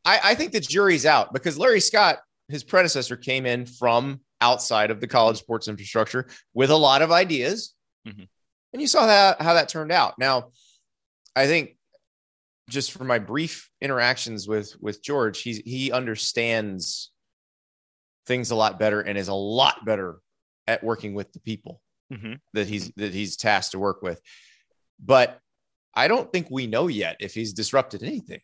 I, 0.04 0.20
I 0.24 0.34
think 0.34 0.52
the 0.52 0.60
jury's 0.60 1.06
out 1.06 1.32
because 1.32 1.58
Larry 1.58 1.80
Scott, 1.80 2.18
his 2.48 2.62
predecessor, 2.62 3.16
came 3.16 3.46
in 3.46 3.66
from 3.66 4.20
outside 4.40 4.90
of 4.90 5.00
the 5.00 5.06
college 5.06 5.38
sports 5.38 5.68
infrastructure 5.68 6.28
with 6.54 6.70
a 6.70 6.76
lot 6.76 7.02
of 7.02 7.10
ideas. 7.10 7.74
Mm-hmm. 8.06 8.24
And 8.72 8.80
you 8.80 8.86
saw 8.86 9.06
that, 9.06 9.42
how 9.42 9.54
that 9.54 9.68
turned 9.68 9.92
out. 9.92 10.18
Now, 10.18 10.52
I 11.34 11.46
think 11.46 11.76
just 12.70 12.92
from 12.92 13.08
my 13.08 13.18
brief 13.18 13.68
interactions 13.80 14.48
with 14.48 14.74
with 14.80 15.02
George, 15.02 15.42
he 15.42 15.62
he 15.66 15.92
understands 15.92 17.10
things 18.26 18.50
a 18.50 18.56
lot 18.56 18.78
better 18.78 19.00
and 19.00 19.18
is 19.18 19.28
a 19.28 19.34
lot 19.34 19.84
better 19.84 20.20
at 20.66 20.84
working 20.84 21.14
with 21.14 21.32
the 21.32 21.40
people 21.40 21.82
mm-hmm. 22.12 22.34
that 22.54 22.68
he's 22.68 22.90
that 22.96 23.12
he's 23.12 23.36
tasked 23.36 23.72
to 23.72 23.78
work 23.78 24.02
with. 24.02 24.20
But 25.04 25.38
I 25.94 26.08
don't 26.08 26.32
think 26.32 26.46
we 26.50 26.66
know 26.66 26.86
yet 26.86 27.16
if 27.20 27.34
he's 27.34 27.52
disrupted 27.52 28.02
anything. 28.02 28.40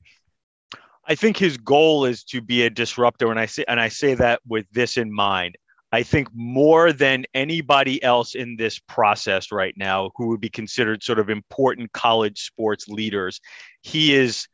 I 1.09 1.15
think 1.15 1.37
his 1.37 1.57
goal 1.57 2.05
is 2.05 2.25
to 2.25 2.41
be 2.41 2.67
a 2.67 2.71
disruptor, 2.71 3.31
and 3.31 3.39
I 3.39 3.47
say 3.47 3.65
and 3.69 3.81
I 3.81 3.89
say 3.89 4.15
that 4.15 4.41
with 4.47 4.67
this 4.73 4.97
in 4.97 5.13
mind. 5.13 5.57
I 5.97 6.03
think 6.03 6.29
more 6.35 6.93
than 6.93 7.25
anybody 7.33 8.03
else 8.03 8.35
in 8.35 8.57
this 8.57 8.79
process 8.79 9.51
right 9.51 9.73
now 9.79 10.11
who 10.17 10.27
would 10.27 10.43
be 10.43 10.51
considered 10.51 11.03
sort 11.03 11.19
of 11.19 11.31
important 11.31 11.91
college 11.95 12.39
sports 12.45 12.87
leaders, 12.87 13.41
he 13.81 14.15
is 14.15 14.47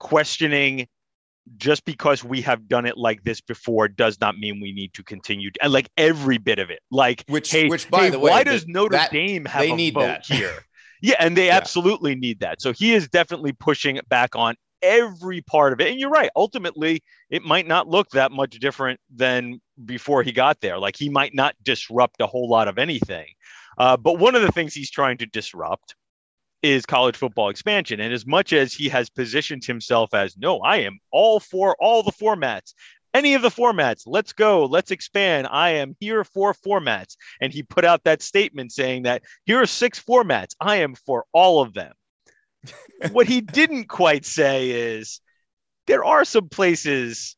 questioning 0.00 0.88
just 1.56 1.84
because 1.84 2.24
we 2.24 2.40
have 2.40 2.66
done 2.66 2.84
it 2.84 2.96
like 2.96 3.22
this 3.22 3.40
before 3.40 3.86
does 3.86 4.20
not 4.20 4.36
mean 4.36 4.60
we 4.60 4.72
need 4.72 4.92
to 4.94 5.04
continue 5.04 5.50
and 5.62 5.72
like 5.72 5.88
every 5.96 6.38
bit 6.38 6.58
of 6.58 6.70
it 6.70 6.80
like 6.90 7.24
which 7.28 7.50
hey, 7.50 7.68
which 7.68 7.88
by 7.88 8.04
hey, 8.04 8.10
the 8.10 8.18
way 8.18 8.30
why 8.30 8.44
does 8.44 8.66
notre 8.66 8.96
that, 8.96 9.10
dame 9.12 9.44
have 9.44 9.62
a 9.62 9.90
vote 9.90 10.00
that. 10.00 10.26
here 10.26 10.64
yeah 11.00 11.16
and 11.18 11.36
they 11.36 11.46
yeah. 11.48 11.56
absolutely 11.56 12.14
need 12.14 12.38
that 12.38 12.62
so 12.62 12.72
he 12.72 12.92
is 12.94 13.08
definitely 13.08 13.52
pushing 13.52 14.00
back 14.08 14.36
on 14.36 14.54
every 14.82 15.40
part 15.42 15.72
of 15.72 15.80
it. 15.80 15.90
And 15.90 16.00
you're 16.00 16.10
right. 16.10 16.30
Ultimately, 16.36 17.02
it 17.30 17.42
might 17.42 17.66
not 17.66 17.88
look 17.88 18.10
that 18.10 18.32
much 18.32 18.58
different 18.58 19.00
than 19.14 19.60
before 19.84 20.22
he 20.22 20.32
got 20.32 20.60
there. 20.60 20.78
Like 20.78 20.96
he 20.96 21.08
might 21.08 21.34
not 21.34 21.54
disrupt 21.62 22.20
a 22.20 22.26
whole 22.26 22.48
lot 22.48 22.68
of 22.68 22.78
anything. 22.78 23.28
Uh, 23.78 23.96
but 23.96 24.18
one 24.18 24.34
of 24.34 24.42
the 24.42 24.52
things 24.52 24.74
he's 24.74 24.90
trying 24.90 25.18
to 25.18 25.26
disrupt 25.26 25.94
is 26.62 26.86
college 26.86 27.16
football 27.16 27.48
expansion. 27.48 28.00
And 28.00 28.12
as 28.12 28.26
much 28.26 28.52
as 28.52 28.72
he 28.72 28.88
has 28.88 29.10
positioned 29.10 29.64
himself 29.64 30.14
as, 30.14 30.36
no, 30.36 30.60
I 30.60 30.78
am 30.78 30.98
all 31.10 31.40
for 31.40 31.76
all 31.80 32.02
the 32.02 32.12
formats, 32.12 32.74
any 33.14 33.34
of 33.34 33.42
the 33.42 33.50
formats, 33.50 34.02
let's 34.06 34.32
go, 34.32 34.64
let's 34.64 34.90
expand. 34.90 35.48
I 35.50 35.70
am 35.70 35.96
here 36.00 36.24
for 36.24 36.54
formats. 36.54 37.16
And 37.40 37.52
he 37.52 37.62
put 37.62 37.84
out 37.84 38.04
that 38.04 38.22
statement 38.22 38.72
saying 38.72 39.02
that 39.02 39.22
here 39.44 39.60
are 39.60 39.66
six 39.66 40.00
formats. 40.00 40.54
I 40.60 40.76
am 40.76 40.94
for 40.94 41.24
all 41.32 41.60
of 41.60 41.74
them 41.74 41.92
what 43.10 43.26
he 43.26 43.40
didn't 43.40 43.88
quite 43.88 44.24
say 44.24 44.70
is 44.70 45.20
there 45.86 46.04
are 46.04 46.24
some 46.24 46.48
places 46.48 47.36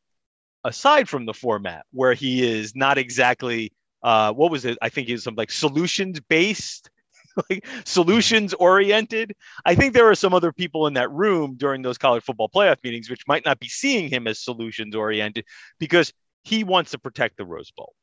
aside 0.65 1.09
from 1.09 1.27
the 1.27 1.35
format 1.35 1.85
where 1.93 2.15
he 2.15 2.43
is 2.47 2.75
not 2.75 2.99
exactly 2.99 3.73
uh, 4.03 4.33
what 4.33 4.51
was 4.51 4.67
it? 4.67 4.77
I 4.83 4.91
think 4.91 5.09
he's 5.09 5.25
some 5.25 5.35
like 5.35 5.51
solutions 5.51 6.21
based, 6.21 6.91
like 7.51 7.67
solutions 7.85 8.53
oriented. 8.55 9.33
I 9.65 9.75
think 9.75 9.95
there 9.95 10.09
are 10.09 10.15
some 10.15 10.35
other 10.35 10.53
people 10.53 10.87
in 10.87 10.95
that 10.95 11.11
room 11.11 11.55
during 11.57 11.81
those 11.81 11.97
college 11.97 12.23
football 12.23 12.51
playoff 12.55 12.77
meetings 12.85 13.09
which 13.09 13.23
might 13.27 13.47
not 13.47 13.59
be 13.59 13.69
seeing 13.69 14.11
him 14.11 14.27
as 14.27 14.39
solutions 14.45 14.95
oriented 14.95 15.47
because 15.81 16.13
he 16.43 16.65
wants 16.65 16.91
to 16.91 16.99
protect 16.99 17.39
the 17.39 17.47
Rose 17.47 17.71
Bowl 17.71 17.95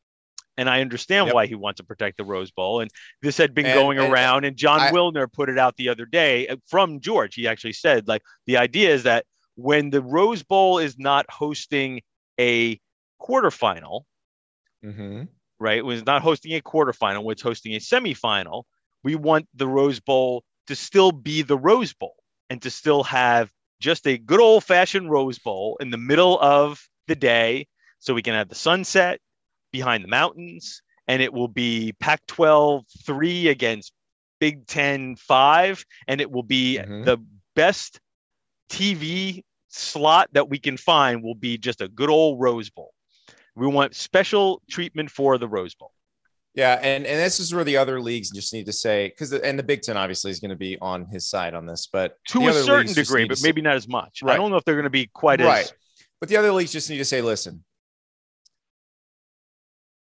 and 0.57 0.69
I 0.69 0.81
understand 0.81 1.27
yep. 1.27 1.35
why 1.35 1.47
he 1.47 1.55
wants 1.55 1.77
to 1.77 1.83
protect 1.83 2.17
the 2.17 2.25
Rose 2.25 2.51
Bowl. 2.51 2.81
And 2.81 2.91
this 3.21 3.37
had 3.37 3.53
been 3.53 3.65
and, 3.65 3.75
going 3.75 3.99
and, 3.99 4.11
around, 4.11 4.45
and 4.45 4.57
Jon 4.57 4.79
I, 4.79 4.91
Wilner 4.91 5.31
put 5.31 5.49
it 5.49 5.57
out 5.57 5.77
the 5.77 5.89
other 5.89 6.05
day 6.05 6.47
uh, 6.47 6.57
from 6.67 6.99
George. 6.99 7.35
He 7.35 7.47
actually 7.47 7.73
said, 7.73 8.07
like, 8.07 8.21
the 8.45 8.57
idea 8.57 8.93
is 8.93 9.03
that 9.03 9.25
when 9.55 9.89
the 9.89 10.01
Rose 10.01 10.43
Bowl 10.43 10.77
is 10.77 10.97
not 10.97 11.25
hosting 11.29 12.01
a 12.39 12.79
quarterfinal, 13.21 14.03
mm-hmm. 14.83 15.23
right? 15.59 15.85
When 15.85 15.97
it's 15.97 16.05
not 16.05 16.21
hosting 16.21 16.53
a 16.53 16.61
quarterfinal, 16.61 17.23
when 17.23 17.33
it's 17.33 17.41
hosting 17.41 17.73
a 17.75 17.79
semifinal, 17.79 18.63
we 19.03 19.15
want 19.15 19.47
the 19.53 19.67
Rose 19.67 19.99
Bowl 19.99 20.43
to 20.67 20.75
still 20.75 21.11
be 21.11 21.41
the 21.41 21.57
Rose 21.57 21.93
Bowl 21.93 22.15
and 22.49 22.61
to 22.61 22.69
still 22.69 23.03
have 23.03 23.51
just 23.79 24.05
a 24.05 24.17
good 24.17 24.39
old 24.39 24.63
fashioned 24.63 25.09
Rose 25.09 25.39
Bowl 25.39 25.77
in 25.79 25.89
the 25.89 25.97
middle 25.97 26.39
of 26.39 26.87
the 27.07 27.15
day 27.15 27.67
so 27.99 28.13
we 28.13 28.21
can 28.21 28.33
have 28.33 28.49
the 28.49 28.55
sunset 28.55 29.19
behind 29.71 30.03
the 30.03 30.07
mountains, 30.07 30.81
and 31.07 31.21
it 31.21 31.34
will 31.34 31.47
be 31.47 31.93
Pac 31.99 32.25
12 32.27 32.86
three 33.05 33.47
against 33.47 33.93
Big 34.39 34.65
Ten 34.67 35.15
five, 35.15 35.84
and 36.07 36.21
it 36.21 36.31
will 36.31 36.43
be 36.43 36.79
mm-hmm. 36.81 37.03
the 37.03 37.17
best 37.55 37.99
TV 38.69 39.43
slot 39.69 40.29
that 40.34 40.49
we 40.49 40.60
can 40.60 40.77
find 40.77 41.23
will 41.23 41.36
be 41.36 41.57
just 41.57 41.81
a 41.81 41.88
good 41.88 42.10
old 42.10 42.39
Rose 42.39 42.69
Bowl. 42.69 42.91
We 43.55 43.67
want 43.67 43.95
special 43.95 44.62
treatment 44.69 45.12
for 45.12 45.38
the 45.38 45.47
Rose 45.47 45.75
Bowl. 45.75 45.91
Yeah, 46.53 46.79
and 46.81 47.05
and 47.05 47.19
this 47.19 47.39
is 47.39 47.53
where 47.53 47.63
the 47.63 47.77
other 47.77 48.01
leagues 48.01 48.29
just 48.29 48.53
need 48.53 48.65
to 48.65 48.73
say 48.73 49.07
because 49.07 49.31
and 49.31 49.57
the 49.57 49.63
Big 49.63 49.81
Ten 49.81 49.95
obviously 49.95 50.31
is 50.31 50.39
going 50.39 50.49
to 50.49 50.57
be 50.57 50.77
on 50.81 51.05
his 51.05 51.29
side 51.29 51.53
on 51.53 51.65
this, 51.65 51.88
but 51.91 52.17
to 52.29 52.47
a 52.47 52.53
certain 52.53 52.93
degree, 52.93 53.25
but 53.25 53.41
maybe 53.41 53.62
not 53.62 53.75
as 53.75 53.88
much. 53.88 54.21
Right. 54.21 54.34
I 54.34 54.38
don't 54.38 54.51
know 54.51 54.57
if 54.57 54.65
they're 54.65 54.75
going 54.75 54.84
to 54.84 54.89
be 54.89 55.10
quite 55.13 55.39
right. 55.39 55.63
as 55.63 55.73
But 56.19 56.27
the 56.27 56.36
other 56.36 56.51
leagues 56.51 56.73
just 56.73 56.89
need 56.89 56.97
to 56.97 57.05
say, 57.05 57.21
listen, 57.21 57.63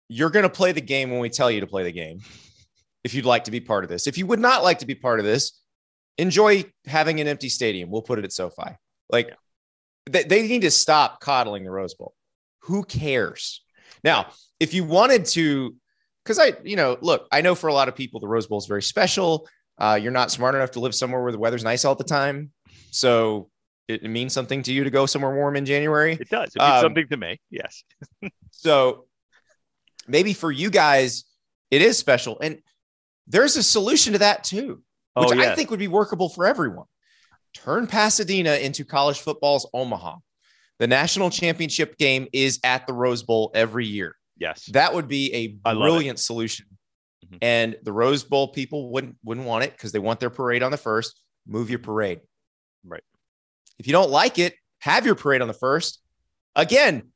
you're 0.10 0.30
going 0.30 0.44
to 0.44 0.50
play 0.50 0.72
the 0.72 0.82
game 0.82 1.12
when 1.12 1.20
we 1.20 1.30
tell 1.30 1.52
you 1.52 1.62
to 1.62 1.68
play 1.68 1.84
the 1.84 1.92
game. 1.92 2.20
If 3.04 3.14
you'd 3.14 3.26
like 3.26 3.46
to 3.46 3.52
be 3.52 3.60
part 3.60 3.84
of 3.84 3.90
this, 3.90 4.08
if 4.08 4.18
you 4.18 4.26
would 4.28 4.40
not 4.40 4.64
like 4.64 4.80
to 4.80 4.86
be 4.86 4.96
part 4.96 5.20
of 5.20 5.26
this, 5.26 5.62
enjoy 6.18 6.66
having 6.86 7.20
an 7.20 7.28
empty 7.28 7.50
stadium. 7.50 7.90
We'll 7.90 8.02
put 8.02 8.20
it 8.20 8.26
at 8.26 8.34
SoFi. 8.34 8.78
Like 9.10 9.34
they, 10.10 10.24
they 10.24 10.48
need 10.48 10.64
to 10.64 10.72
stop 10.72 11.22
coddling 11.22 11.64
the 11.64 11.72
Rose 11.72 11.94
Bowl. 11.94 12.14
Who 12.64 12.84
cares? 12.84 13.62
Now, 14.04 14.28
if 14.60 14.74
you 14.74 14.84
wanted 14.84 15.26
to, 15.26 15.76
because 16.24 16.40
I, 16.40 16.54
you 16.64 16.76
know, 16.76 16.98
look, 17.02 17.28
I 17.32 17.42
know 17.42 17.56
for 17.56 17.68
a 17.68 17.74
lot 17.74 17.88
of 17.88 17.96
people 17.96 18.20
the 18.20 18.28
Rose 18.28 18.48
Bowl 18.48 18.58
is 18.58 18.66
very 18.66 18.84
special. 18.84 19.48
Uh, 19.78 20.00
you're 20.02 20.12
not 20.12 20.32
smart 20.32 20.56
enough 20.56 20.72
to 20.72 20.80
live 20.80 20.96
somewhere 20.96 21.22
where 21.22 21.32
the 21.32 21.38
weather's 21.38 21.64
nice 21.64 21.86
all 21.86 21.96
the 21.96 22.04
time, 22.04 22.52
so 22.90 23.50
it, 23.88 24.04
it 24.04 24.10
means 24.10 24.34
something 24.34 24.64
to 24.64 24.74
you 24.74 24.84
to 24.84 24.90
go 24.90 25.06
somewhere 25.06 25.36
warm 25.36 25.56
in 25.56 25.66
January. 25.66 26.14
It 26.20 26.30
does. 26.30 26.56
It 26.56 26.60
means 26.60 26.74
um, 26.74 26.82
something 26.82 27.08
to 27.10 27.18
me. 27.18 27.40
Yes. 27.52 27.84
so 28.52 29.06
maybe 30.08 30.34
for 30.34 30.52
you 30.52 30.70
guys, 30.70 31.26
it 31.72 31.82
is 31.82 31.98
special. 31.98 32.38
And 32.40 32.60
there's 33.28 33.58
a 33.58 33.64
solution 33.64 34.14
to 34.14 34.20
that 34.20 34.44
too, 34.44 34.82
which 35.16 35.30
oh, 35.32 35.40
I 35.40 35.56
think 35.56 35.70
would 35.70 35.80
be 35.80 35.88
workable 35.88 36.30
for 36.30 36.46
everyone. 36.46 36.86
Turn 37.54 37.88
Pasadena 37.88 38.56
into 38.56 38.86
college 38.86 39.20
football's 39.20 39.68
Omaha. 39.74 40.18
The 40.80 40.88
national 40.88 41.30
championship 41.30 41.98
game 41.98 42.28
is 42.32 42.60
at 42.64 42.86
the 42.86 42.94
Rose 42.94 43.24
Bowl 43.24 43.52
every 43.56 43.88
year. 43.88 44.16
Yes. 44.38 44.66
That 44.68 44.94
would 44.94 45.08
be 45.08 45.34
a 45.34 45.48
brilliant 45.74 46.20
solution. 46.20 46.68
Mm-hmm. 47.26 47.38
And 47.42 47.76
the 47.84 47.92
Rose 47.92 48.24
Bowl 48.24 48.50
people 48.50 48.92
wouldn't 48.92 49.16
wouldn't 49.24 49.48
want 49.48 49.64
it 49.64 49.72
because 49.72 49.92
they 49.92 50.00
want 50.00 50.20
their 50.20 50.30
parade 50.30 50.62
on 50.62 50.72
the 50.72 50.78
first. 50.78 51.20
Move 51.48 51.70
your 51.70 51.80
parade. 51.80 52.20
Right. 52.86 53.04
If 53.80 53.88
you 53.88 53.94
don't 53.94 54.12
like 54.12 54.38
it, 54.38 54.54
have 54.80 55.06
your 55.06 55.16
parade 55.16 55.42
on 55.42 55.48
the 55.48 55.54
first. 55.54 56.00
Again, 56.56 57.12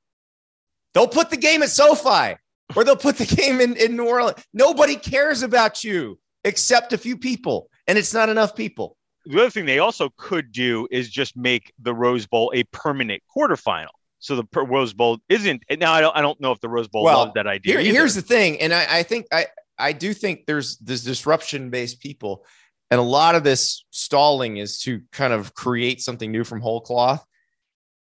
they'll 0.94 1.08
put 1.08 1.30
the 1.30 1.38
game 1.38 1.62
at 1.64 1.70
SoFi. 1.70 2.38
Or 2.76 2.84
they'll 2.84 2.96
put 2.96 3.18
the 3.18 3.26
game 3.26 3.62
in, 3.62 3.76
in 3.76 3.96
New 3.96 4.08
Orleans. 4.08 4.44
Nobody 4.54 4.96
cares 4.96 5.44
about 5.44 5.84
you 5.84 6.20
except 6.44 6.94
a 6.94 6.98
few 6.98 7.18
people, 7.18 7.70
and 7.88 7.98
it's 7.98 8.14
not 8.14 8.30
enough 8.30 8.56
people. 8.56 8.98
The 9.26 9.40
other 9.40 9.50
thing 9.50 9.66
they 9.66 9.80
also 9.80 10.10
could 10.18 10.52
do 10.52 10.88
is 10.90 11.10
just 11.10 11.38
make 11.38 11.72
the 11.80 11.94
Rose 11.94 12.26
Bowl 12.26 12.52
a 12.56 12.64
permanent 12.66 13.22
quarterfinal. 13.36 13.90
So 14.20 14.36
the 14.36 14.46
Rose 14.54 14.94
Bowl 14.94 15.20
isn't 15.30 15.64
now. 15.80 15.94
I 15.94 16.02
don't. 16.02 16.16
I 16.16 16.22
don't 16.22 16.40
know 16.40 16.52
if 16.52 16.60
the 16.60 16.70
Rose 16.70 16.88
Bowl 16.88 17.04
well, 17.04 17.20
loves 17.20 17.34
that 17.36 17.48
idea. 17.48 17.80
Here, 17.80 17.94
here's 17.94 18.14
the 18.14 18.22
thing, 18.22 18.62
and 18.62 18.74
I, 18.74 19.00
I 19.00 19.04
think 19.04 19.26
I 19.32 19.48
I 19.80 19.94
do 19.94 20.14
think 20.14 20.46
there's 20.46 20.78
this 20.78 21.04
disruption 21.04 21.72
based 21.72 22.00
people, 22.00 22.46
and 22.92 23.00
a 23.00 23.04
lot 23.04 23.34
of 23.34 23.44
this 23.44 23.84
stalling 23.90 24.58
is 24.58 24.80
to 24.82 25.02
kind 25.12 25.34
of 25.34 25.56
create 25.56 26.02
something 26.02 26.32
new 26.32 26.44
from 26.44 26.62
whole 26.62 26.82
cloth. 26.82 27.26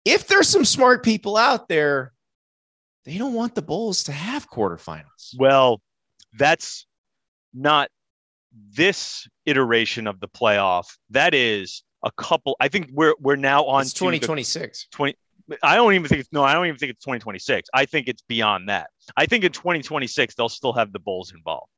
If 0.04 0.26
there's 0.26 0.48
some 0.48 0.64
smart 0.64 1.04
people 1.04 1.36
out 1.36 1.68
there, 1.68 2.12
they 3.04 3.18
don't 3.18 3.34
want 3.34 3.54
the 3.54 3.62
Bulls 3.62 4.04
to 4.04 4.12
have 4.12 4.48
quarterfinals. 4.48 5.36
Well, 5.38 5.80
that's 6.38 6.86
not 7.54 7.90
this 8.52 9.28
iteration 9.46 10.06
of 10.06 10.20
the 10.20 10.28
playoff. 10.28 10.86
That 11.10 11.34
is 11.34 11.82
a 12.04 12.10
couple. 12.12 12.56
I 12.60 12.68
think 12.68 12.90
we're 12.92 13.14
we're 13.20 13.36
now 13.36 13.64
on 13.64 13.82
it's 13.82 13.92
2026. 13.92 14.88
20. 14.92 15.14
I 15.62 15.74
don't 15.74 15.94
even 15.94 16.06
think 16.06 16.20
it's 16.20 16.32
no. 16.32 16.44
I 16.44 16.52
don't 16.52 16.66
even 16.66 16.78
think 16.78 16.90
it's 16.90 17.04
2026. 17.04 17.68
I 17.74 17.84
think 17.84 18.08
it's 18.08 18.22
beyond 18.22 18.68
that. 18.68 18.90
I 19.16 19.26
think 19.26 19.44
in 19.44 19.52
2026 19.52 20.34
they'll 20.34 20.48
still 20.48 20.72
have 20.72 20.92
the 20.92 21.00
Bulls 21.00 21.32
involved. 21.34 21.70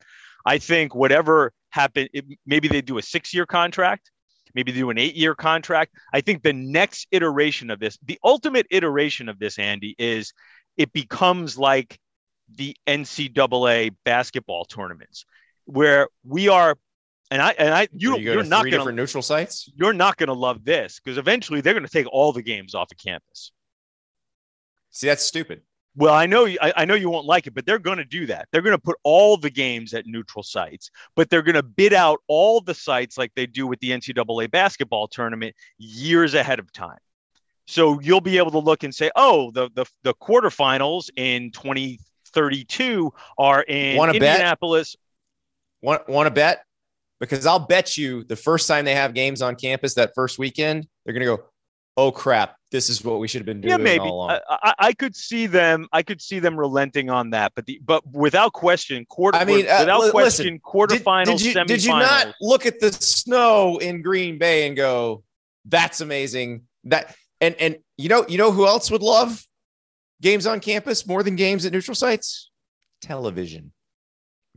I 0.44 0.58
think 0.58 0.94
whatever 0.94 1.52
happened, 1.70 2.10
it, 2.12 2.24
maybe 2.46 2.68
they 2.68 2.82
do 2.82 2.98
a 2.98 3.02
six-year 3.02 3.46
contract, 3.46 4.10
maybe 4.54 4.72
they 4.72 4.78
do 4.78 4.90
an 4.90 4.98
eight-year 4.98 5.34
contract. 5.34 5.94
I 6.12 6.20
think 6.20 6.42
the 6.42 6.52
next 6.52 7.06
iteration 7.12 7.70
of 7.70 7.78
this, 7.78 7.96
the 8.04 8.18
ultimate 8.24 8.66
iteration 8.70 9.28
of 9.28 9.38
this, 9.38 9.58
Andy, 9.58 9.94
is 9.98 10.32
it 10.76 10.92
becomes 10.92 11.58
like 11.58 11.98
the 12.54 12.76
NCAA 12.86 13.94
basketball 14.04 14.64
tournaments 14.64 15.24
where 15.64 16.08
we 16.24 16.48
are 16.48 16.76
and 17.30 17.40
I 17.40 17.50
and 17.52 17.72
I 17.72 17.88
you, 17.92 18.18
you 18.18 18.38
are 18.38 18.44
not 18.44 18.70
going 18.70 18.86
to 18.86 18.92
neutral 18.92 19.22
sites. 19.22 19.70
You're 19.74 19.94
not 19.94 20.18
going 20.18 20.26
to 20.26 20.34
love 20.34 20.64
this 20.64 21.00
because 21.02 21.16
eventually 21.16 21.62
they're 21.62 21.72
going 21.72 21.86
to 21.86 21.92
take 21.92 22.06
all 22.12 22.32
the 22.32 22.42
games 22.42 22.74
off 22.74 22.90
of 22.92 22.98
campus. 22.98 23.52
See, 24.90 25.06
that's 25.06 25.24
stupid. 25.24 25.62
Well, 25.96 26.12
I 26.14 26.26
know 26.26 26.46
I, 26.46 26.72
I 26.76 26.84
know 26.84 26.94
you 26.94 27.08
won't 27.08 27.26
like 27.26 27.46
it, 27.46 27.54
but 27.54 27.64
they're 27.64 27.78
going 27.78 27.98
to 27.98 28.04
do 28.04 28.26
that. 28.26 28.48
They're 28.50 28.60
going 28.60 28.76
to 28.76 28.82
put 28.82 28.98
all 29.02 29.38
the 29.38 29.50
games 29.50 29.94
at 29.94 30.06
neutral 30.06 30.42
sites, 30.42 30.90
but 31.16 31.30
they're 31.30 31.42
going 31.42 31.54
to 31.54 31.62
bid 31.62 31.94
out 31.94 32.20
all 32.28 32.60
the 32.60 32.74
sites 32.74 33.16
like 33.16 33.32
they 33.34 33.46
do 33.46 33.66
with 33.66 33.80
the 33.80 33.90
NCAA 33.90 34.50
basketball 34.50 35.08
tournament 35.08 35.54
years 35.78 36.34
ahead 36.34 36.58
of 36.58 36.70
time. 36.72 36.98
So 37.66 38.00
you'll 38.00 38.20
be 38.20 38.38
able 38.38 38.50
to 38.52 38.58
look 38.58 38.82
and 38.82 38.94
say, 38.94 39.10
oh, 39.16 39.50
the 39.52 39.70
the, 39.74 39.86
the 40.02 40.14
quarterfinals 40.14 41.10
in 41.16 41.50
2032 41.52 43.12
are 43.38 43.62
in 43.62 43.96
Wanna 43.96 44.12
Indianapolis. 44.14 44.96
Want 45.82 46.08
want 46.08 46.26
to 46.26 46.30
bet? 46.30 46.64
Because 47.20 47.46
I'll 47.46 47.58
bet 47.58 47.96
you 47.96 48.24
the 48.24 48.36
first 48.36 48.66
time 48.66 48.84
they 48.84 48.94
have 48.94 49.14
games 49.14 49.42
on 49.42 49.54
campus 49.54 49.94
that 49.94 50.12
first 50.14 50.38
weekend, 50.38 50.86
they're 51.04 51.14
going 51.14 51.24
to 51.26 51.36
go, 51.36 51.44
"Oh 51.96 52.10
crap, 52.10 52.56
this 52.72 52.88
is 52.88 53.04
what 53.04 53.20
we 53.20 53.28
should 53.28 53.40
have 53.40 53.46
been 53.46 53.60
doing." 53.60 53.70
Yeah, 53.70 53.76
maybe. 53.76 54.04
I, 54.04 54.40
I, 54.48 54.74
I, 54.78 54.92
could 54.92 55.14
see 55.14 55.46
them. 55.46 55.86
I 55.92 56.02
could 56.02 56.20
see 56.20 56.40
them 56.40 56.58
relenting 56.58 57.10
on 57.10 57.30
that, 57.30 57.52
but 57.54 57.66
the 57.66 57.80
but 57.84 58.04
without 58.12 58.52
question, 58.52 59.06
quarter. 59.08 59.38
I 59.38 59.44
mean, 59.44 59.68
uh, 59.68 59.78
without 59.80 60.02
l- 60.02 60.10
question, 60.10 60.60
quarterfinals, 60.60 61.38
did, 61.38 61.38
did, 61.38 61.44
you, 61.44 61.54
semifinals. 61.54 61.66
Did 61.66 61.84
you 61.84 61.92
not 61.92 62.34
look 62.40 62.66
at 62.66 62.80
the 62.80 62.92
snow 62.92 63.78
in 63.78 64.02
Green 64.02 64.38
Bay 64.38 64.66
and 64.66 64.76
go, 64.76 65.22
"That's 65.64 66.00
amazing"? 66.00 66.62
That 66.84 67.14
and 67.42 67.54
and 67.56 67.76
you 67.98 68.08
know 68.08 68.24
you 68.28 68.38
know 68.38 68.50
who 68.50 68.66
else 68.66 68.90
would 68.90 69.02
love 69.02 69.44
games 70.22 70.46
on 70.46 70.60
campus 70.60 71.06
more 71.06 71.22
than 71.22 71.36
games 71.36 71.66
at 71.66 71.72
neutral 71.72 71.94
sites? 71.94 72.50
Television. 73.02 73.72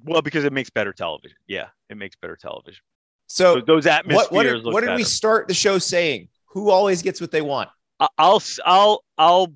Well, 0.03 0.21
because 0.21 0.45
it 0.45 0.53
makes 0.53 0.69
better 0.69 0.93
television. 0.93 1.37
Yeah, 1.47 1.67
it 1.89 1.97
makes 1.97 2.15
better 2.15 2.37
television. 2.39 2.81
So, 3.27 3.55
so 3.55 3.61
those 3.61 3.87
atmospheres. 3.87 4.29
What, 4.29 4.31
what 4.31 4.43
did, 4.43 4.65
what 4.65 4.81
did 4.81 4.95
we 4.95 5.03
start 5.03 5.47
the 5.47 5.53
show 5.53 5.79
saying? 5.79 6.29
Who 6.49 6.69
always 6.69 7.01
gets 7.01 7.19
what 7.19 7.31
they 7.31 7.41
want? 7.41 7.69
I'll 8.17 8.41
I'll 8.65 9.03
I'll 9.17 9.53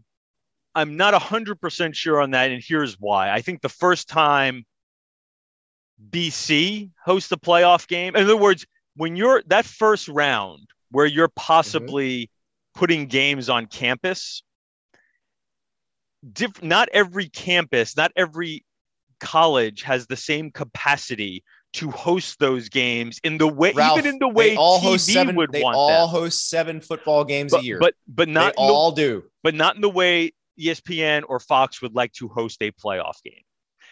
I'm 0.73 0.97
not 0.97 1.13
hundred 1.21 1.61
percent 1.61 1.95
sure 1.95 2.19
on 2.19 2.31
that, 2.31 2.49
and 2.51 2.63
here's 2.65 2.99
why. 2.99 3.29
I 3.29 3.41
think 3.41 3.61
the 3.61 3.69
first 3.69 4.09
time 4.09 4.65
BC 6.09 6.89
hosts 7.03 7.31
a 7.31 7.37
playoff 7.37 7.87
game, 7.87 8.15
in 8.15 8.23
other 8.23 8.37
words, 8.37 8.65
when 8.95 9.15
you're 9.15 9.43
that 9.47 9.65
first 9.65 10.07
round 10.07 10.67
where 10.91 11.05
you're 11.05 11.29
possibly 11.35 12.23
mm-hmm. 12.23 12.38
Putting 12.79 13.07
games 13.07 13.49
on 13.49 13.65
campus, 13.65 14.41
diff, 16.31 16.63
not 16.63 16.87
every 16.93 17.27
campus, 17.27 17.97
not 17.97 18.09
every 18.15 18.63
college 19.19 19.81
has 19.81 20.07
the 20.07 20.15
same 20.15 20.49
capacity 20.49 21.43
to 21.73 21.91
host 21.91 22.39
those 22.39 22.69
games 22.69 23.19
in 23.25 23.37
the 23.37 23.47
way, 23.49 23.73
Ralph, 23.75 23.99
even 23.99 24.13
in 24.13 24.19
the 24.19 24.29
way 24.29 24.55
all 24.55 24.79
TV 24.79 24.83
host 24.83 25.07
seven, 25.07 25.35
would 25.35 25.51
they 25.51 25.61
want 25.61 25.75
all 25.75 26.07
them. 26.07 26.21
host 26.21 26.49
seven 26.49 26.79
football 26.79 27.25
games 27.25 27.51
but, 27.51 27.61
a 27.61 27.65
year, 27.65 27.79
but 27.79 27.95
but 28.07 28.29
not 28.29 28.53
all 28.55 28.93
do, 28.93 29.25
but 29.43 29.53
not 29.53 29.75
in 29.75 29.81
the 29.81 29.89
way 29.89 30.31
ESPN 30.57 31.23
or 31.27 31.41
Fox 31.41 31.81
would 31.81 31.93
like 31.93 32.13
to 32.13 32.29
host 32.29 32.61
a 32.61 32.71
playoff 32.71 33.21
game. 33.25 33.43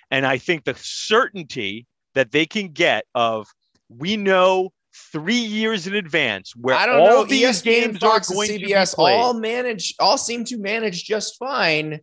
And 0.09 0.25
I 0.25 0.37
think 0.37 0.63
the 0.63 0.75
certainty 0.75 1.87
that 2.15 2.31
they 2.31 2.45
can 2.45 2.69
get 2.69 3.03
of 3.13 3.47
we 3.89 4.15
know 4.15 4.71
three 5.11 5.35
years 5.35 5.87
in 5.87 5.95
advance 5.95 6.53
where 6.55 6.75
I 6.75 6.85
don't 6.85 6.99
all 6.99 7.07
know, 7.07 7.23
these 7.25 7.61
ESPN, 7.61 7.63
games 7.63 7.97
Fox, 7.99 8.29
are 8.29 8.33
going 8.33 8.51
and 8.51 8.59
to 8.59 8.65
CBS 8.67 8.91
be 8.91 8.95
played. 8.95 9.15
all 9.15 9.33
manage, 9.33 9.95
all 9.99 10.17
seem 10.17 10.43
to 10.45 10.57
manage 10.57 11.03
just 11.03 11.37
fine 11.37 11.99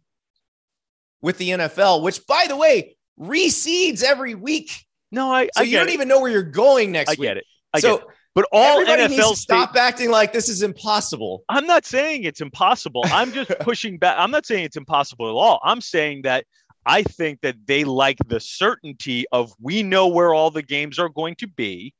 with 1.22 1.38
the 1.38 1.51
NFL. 1.51 2.03
Which, 2.03 2.26
by 2.26 2.47
the 2.49 2.57
way, 2.57 2.97
reseeds 3.18 4.03
every 4.03 4.34
week. 4.34 4.70
No, 5.12 5.30
I. 5.32 5.45
So 5.57 5.61
I 5.61 5.62
you 5.62 5.76
don't 5.78 5.88
it. 5.88 5.95
even 5.95 6.09
know 6.09 6.20
where 6.20 6.30
you're 6.30 6.42
going 6.42 6.92
next 6.92 7.11
I 7.11 7.12
week. 7.12 7.20
get 7.20 7.36
it. 7.36 7.45
I 7.72 7.80
so 7.80 7.99
get 7.99 8.07
it. 8.07 8.14
But 8.34 8.49
all 8.51 8.84
NFL 8.84 9.11
needs 9.11 9.30
to 9.30 9.36
stop 9.36 9.70
state- 9.70 9.80
acting 9.80 10.11
like 10.11 10.32
this 10.32 10.49
is 10.49 10.62
impossible. 10.62 11.45
I'm 11.49 11.66
not 11.66 11.84
saying 11.86 12.24
it's 12.24 12.40
impossible. 12.40 13.03
I'm 13.07 13.30
just 13.32 13.51
pushing 13.61 13.97
back. 13.99 14.16
I'm 14.18 14.32
not 14.32 14.45
saying 14.45 14.64
it's 14.64 14.76
impossible 14.76 15.28
at 15.28 15.32
all. 15.34 15.61
I'm 15.64 15.80
saying 15.80 16.22
that 16.22 16.45
I 16.84 17.05
think 17.05 17.40
that 17.42 17.55
they 17.66 17.84
like 17.84 18.18
the 18.26 18.40
certainty 18.40 19.24
of 19.30 19.53
we 19.61 19.82
know 19.84 20.09
where 20.09 20.34
all 20.34 20.51
the 20.51 20.62
games 20.62 20.99
are 20.99 21.09
going 21.09 21.36
to 21.36 21.47
be. 21.47 21.95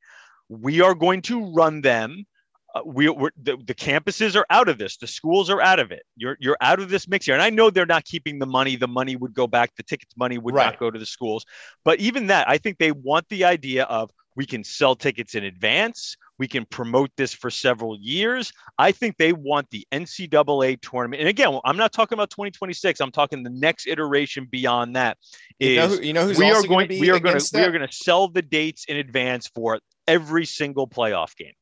We 0.49 0.81
are 0.81 0.95
going 0.95 1.21
to 1.23 1.51
run 1.53 1.81
them. 1.81 2.25
Uh, 2.73 2.81
we, 2.85 3.07
we're, 3.09 3.31
the, 3.41 3.57
the 3.65 3.73
campuses 3.73 4.35
are 4.35 4.45
out 4.49 4.67
of 4.67 4.77
this. 4.77 4.97
The 4.97 5.07
schools 5.07 5.49
are 5.49 5.61
out 5.61 5.79
of 5.79 5.91
it. 5.91 6.03
You're 6.17 6.35
you're 6.39 6.57
out 6.59 6.79
of 6.79 6.89
this 6.89 7.07
mix 7.07 7.25
here. 7.25 7.33
And 7.33 7.41
I 7.41 7.49
know 7.49 7.69
they're 7.69 7.85
not 7.85 8.03
keeping 8.03 8.37
the 8.37 8.45
money. 8.45 8.75
The 8.75 8.87
money 8.87 9.15
would 9.15 9.33
go 9.33 9.47
back. 9.47 9.71
The 9.77 9.83
tickets 9.83 10.13
money 10.17 10.37
would 10.37 10.53
Right. 10.53 10.65
not 10.65 10.79
go 10.79 10.91
to 10.91 10.99
the 10.99 11.05
schools. 11.05 11.45
But 11.85 11.99
even 11.99 12.27
that, 12.27 12.49
I 12.49 12.57
think 12.57 12.77
they 12.77 12.91
want 12.91 13.27
the 13.29 13.45
idea 13.45 13.85
of 13.85 14.11
we 14.35 14.45
can 14.45 14.63
sell 14.63 14.95
tickets 14.95 15.35
in 15.35 15.45
advance. 15.45 16.17
We 16.37 16.47
can 16.49 16.65
promote 16.65 17.11
this 17.15 17.33
for 17.33 17.49
several 17.49 17.97
years. 17.97 18.51
I 18.77 18.91
think 18.91 19.15
they 19.17 19.31
want 19.31 19.69
the 19.69 19.87
NCAA 19.93 20.81
tournament. 20.81 21.21
And 21.21 21.29
again, 21.29 21.57
I'm 21.63 21.77
not 21.77 21.93
talking 21.93 22.17
about 22.17 22.29
2026. 22.31 22.99
I'm 22.99 23.11
talking 23.11 23.43
the 23.43 23.49
next 23.49 23.87
iteration 23.87 24.47
beyond 24.51 24.97
that. 24.97 25.17
Is 25.59 25.69
You 25.69 25.75
know, 25.75 25.87
who, 25.87 26.01
you 26.01 26.13
know 26.13 26.25
who's 26.25 26.37
we 26.37 26.45
also 26.51 26.65
are 26.65 26.67
going 26.67 26.87
be 26.89 26.99
we 26.99 27.09
are 27.09 27.19
going 27.19 27.39
to 27.39 27.49
we 27.53 27.63
are 27.63 27.71
going 27.71 27.87
to 27.87 27.93
sell 27.95 28.27
the 28.27 28.41
dates 28.41 28.85
in 28.89 28.97
advance 28.97 29.47
for 29.47 29.79
every 30.07 30.45
single 30.45 30.87
playoff 30.87 31.35
game. 31.35 31.53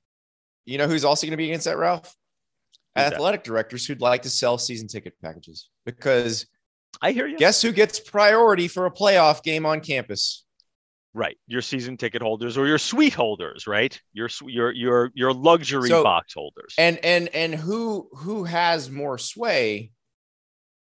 You 0.65 0.77
know 0.77 0.87
who's 0.87 1.05
also 1.05 1.27
going 1.27 1.31
to 1.31 1.37
be 1.37 1.45
against 1.45 1.65
that, 1.65 1.77
Ralph? 1.77 2.05
Who's 2.95 3.03
that? 3.03 3.13
Athletic 3.13 3.43
directors 3.43 3.85
who'd 3.85 4.01
like 4.01 4.21
to 4.23 4.29
sell 4.29 4.57
season 4.57 4.87
ticket 4.87 5.13
packages 5.21 5.69
because 5.85 6.45
I 7.01 7.11
hear 7.11 7.27
you. 7.27 7.37
guess 7.37 7.61
who 7.61 7.71
gets 7.71 7.99
priority 7.99 8.67
for 8.67 8.85
a 8.85 8.91
playoff 8.91 9.43
game 9.43 9.65
on 9.65 9.81
campus? 9.81 10.45
Right, 11.15 11.37
your 11.45 11.61
season 11.61 11.95
ticket 11.97 12.23
holders 12.23 12.57
or 12.57 12.65
your 12.65 12.79
suite 12.79 13.13
holders, 13.13 13.67
right? 13.67 13.99
Your 14.13 14.29
your 14.45 14.71
your 14.71 15.11
your 15.13 15.33
luxury 15.33 15.89
So- 15.89 16.03
box 16.03 16.33
holders. 16.33 16.73
And 16.77 16.97
and 17.03 17.27
and 17.29 17.53
who 17.53 18.09
who 18.13 18.45
has 18.45 18.89
more 18.89 19.17
sway? 19.17 19.91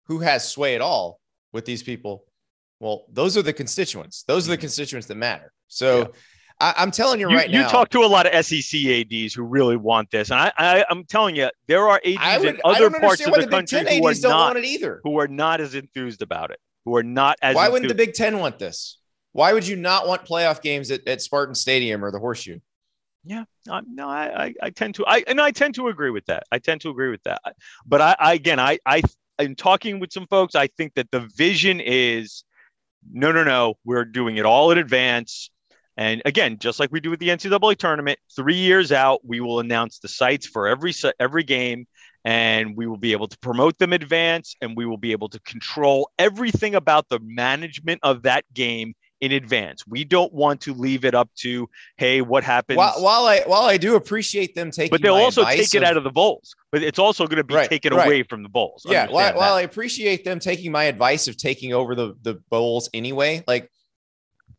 Who 0.08 0.20
has 0.20 0.50
sway 0.50 0.76
at 0.76 0.82
all 0.82 1.20
with 1.54 1.66
these 1.66 1.84
people? 1.84 2.26
Well, 2.80 3.06
those 3.12 3.38
are 3.38 3.42
the 3.42 3.54
constituents. 3.54 4.24
Those 4.28 4.48
are 4.48 4.52
the 4.52 4.58
mm. 4.58 4.62
constituents 4.62 5.08
that 5.08 5.16
matter. 5.16 5.54
So. 5.68 6.00
Yeah. 6.00 6.08
I, 6.60 6.74
I'm 6.78 6.92
telling 6.92 7.20
you 7.20 7.30
you, 7.30 7.38
right 7.38 7.50
you 7.50 7.60
now. 7.60 7.66
You 7.66 7.70
talk 7.70 7.90
to 7.90 8.00
a 8.00 8.08
lot 8.08 8.26
of 8.26 8.46
SEC 8.46 8.86
ads 8.86 9.34
who 9.34 9.44
really 9.44 9.78
want 9.78 10.12
this, 10.12 10.30
and 10.30 10.40
I, 10.40 10.52
I 10.58 10.86
I'm 10.90 11.06
telling 11.06 11.36
you, 11.36 11.50
there 11.68 11.88
are 11.88 12.02
ads 12.06 12.18
I, 12.20 12.38
would, 12.38 12.48
in 12.48 12.62
other 12.64 12.90
parts 12.90 13.26
of 13.26 13.34
the 13.34 13.42
the 13.42 13.48
country 13.48 13.80
who 13.80 14.06
are 14.06 14.14
don't 14.14 14.32
not 14.32 14.56
want 14.56 14.58
it 14.58 14.66
either. 14.66 15.02
who 15.04 15.20
are 15.20 15.28
not 15.28 15.62
as 15.62 15.76
enthused 15.76 16.22
about 16.22 16.52
it, 16.52 16.60
who 16.86 16.96
are 16.96 17.04
not 17.04 17.38
as 17.42 17.56
Why 17.56 17.70
wouldn't 17.70 17.88
the. 17.88 17.96
Big 17.96 18.14
Ten 18.14 18.40
want 18.40 18.60
this? 18.60 18.98
Why 19.32 19.54
would 19.54 19.68
you 19.68 19.76
not 19.76 20.08
want 20.08 20.26
playoff 20.26 20.62
games 20.62 20.92
at, 20.92 21.08
at 21.08 21.22
Spartan 21.22 21.56
Stadium 21.56 22.04
or 22.04 22.12
the 22.12 22.20
Horseshoe? 22.20 22.60
Yeah, 23.24 23.44
um, 23.70 23.86
no, 23.88 24.10
I, 24.10 24.46
I, 24.46 24.54
I 24.64 24.70
tend 24.70 24.96
to, 24.96 25.06
I, 25.06 25.24
and 25.28 25.40
I 25.42 25.52
tend 25.52 25.76
to 25.76 25.90
agree 25.90 26.10
with 26.10 26.26
that. 26.28 26.44
I 26.52 26.60
tend 26.60 26.82
to 26.82 26.90
agree 26.90 27.10
with 27.10 27.22
that. 27.24 27.42
But 27.86 28.02
I, 28.02 28.16
I 28.20 28.34
again, 28.34 28.60
I, 28.60 28.80
I, 28.86 29.02
in 29.38 29.56
talking 29.56 30.00
with 30.00 30.12
some 30.12 30.26
folks, 30.28 30.56
I 30.56 30.68
think 30.68 30.96
that 30.96 31.12
the 31.12 31.30
vision 31.36 31.80
is, 31.80 32.44
no, 33.12 33.32
no, 33.32 33.44
no, 33.44 33.76
we're 33.86 34.06
doing 34.06 34.38
it 34.38 34.46
all 34.46 34.72
in 34.72 34.78
advance. 34.78 35.52
And 36.00 36.22
again, 36.24 36.60
just 36.60 36.80
like 36.80 36.94
we 36.94 37.02
do 37.02 37.10
with 37.10 37.20
the 37.20 37.28
NCAA 37.28 37.76
tournament, 37.76 38.20
three 38.34 38.56
years 38.56 38.94
out, 38.94 39.20
we 39.26 39.42
will 39.42 39.60
announce 39.60 40.00
the 40.00 40.08
sites 40.08 40.48
for 40.48 40.66
every 40.66 40.94
every 41.20 41.44
game, 41.44 41.88
and 42.24 42.78
we 42.78 42.88
will 42.88 42.96
be 42.98 43.12
able 43.12 43.28
to 43.28 43.38
promote 43.40 43.78
them 43.80 43.92
in 43.92 44.02
advance 44.02 44.56
and 44.62 44.78
we 44.78 44.86
will 44.86 44.98
be 44.98 45.12
able 45.12 45.28
to 45.28 45.40
control 45.42 46.10
everything 46.18 46.74
about 46.74 47.10
the 47.10 47.20
management 47.22 48.00
of 48.02 48.22
that 48.24 48.46
game 48.54 48.94
in 49.20 49.34
advance. 49.34 49.86
We 49.86 50.06
don't 50.06 50.32
want 50.32 50.62
to 50.62 50.74
leave 50.74 51.04
it 51.04 51.14
up 51.14 51.30
to, 51.40 51.68
hey, 51.98 52.22
what 52.22 52.46
happens? 52.46 52.78
While, 52.78 53.04
while 53.04 53.26
I 53.26 53.42
while 53.46 53.64
I 53.64 53.76
do 53.76 53.98
appreciate 53.98 54.56
them 54.56 54.72
taking, 54.72 54.92
but 54.92 55.02
they'll 55.02 55.16
also 55.16 55.44
take 55.44 55.74
it 55.76 55.84
of- 55.84 55.84
out 55.84 55.98
of 55.98 56.06
the 56.06 56.12
bowls. 56.12 56.56
But 56.72 56.82
it's 56.82 57.00
also 57.00 57.28
going 57.28 57.40
to 57.40 57.44
be 57.44 57.56
Right, 57.56 57.70
taken 57.70 57.94
right. 57.94 58.06
away 58.08 58.24
from 58.24 58.44
the 58.44 58.50
bowls. 58.50 58.86
yeah. 58.88 59.08
While, 59.10 59.36
while. 59.36 59.56
I 59.56 59.64
appreciate 59.64 60.24
them 60.24 60.40
taking 60.40 60.72
my 60.72 60.86
advice 60.86 61.28
of 61.28 61.36
taking 61.36 61.74
over 61.74 61.94
the 61.94 62.16
the 62.22 62.36
bowls 62.50 62.90
anyway, 62.94 63.44
like 63.48 63.70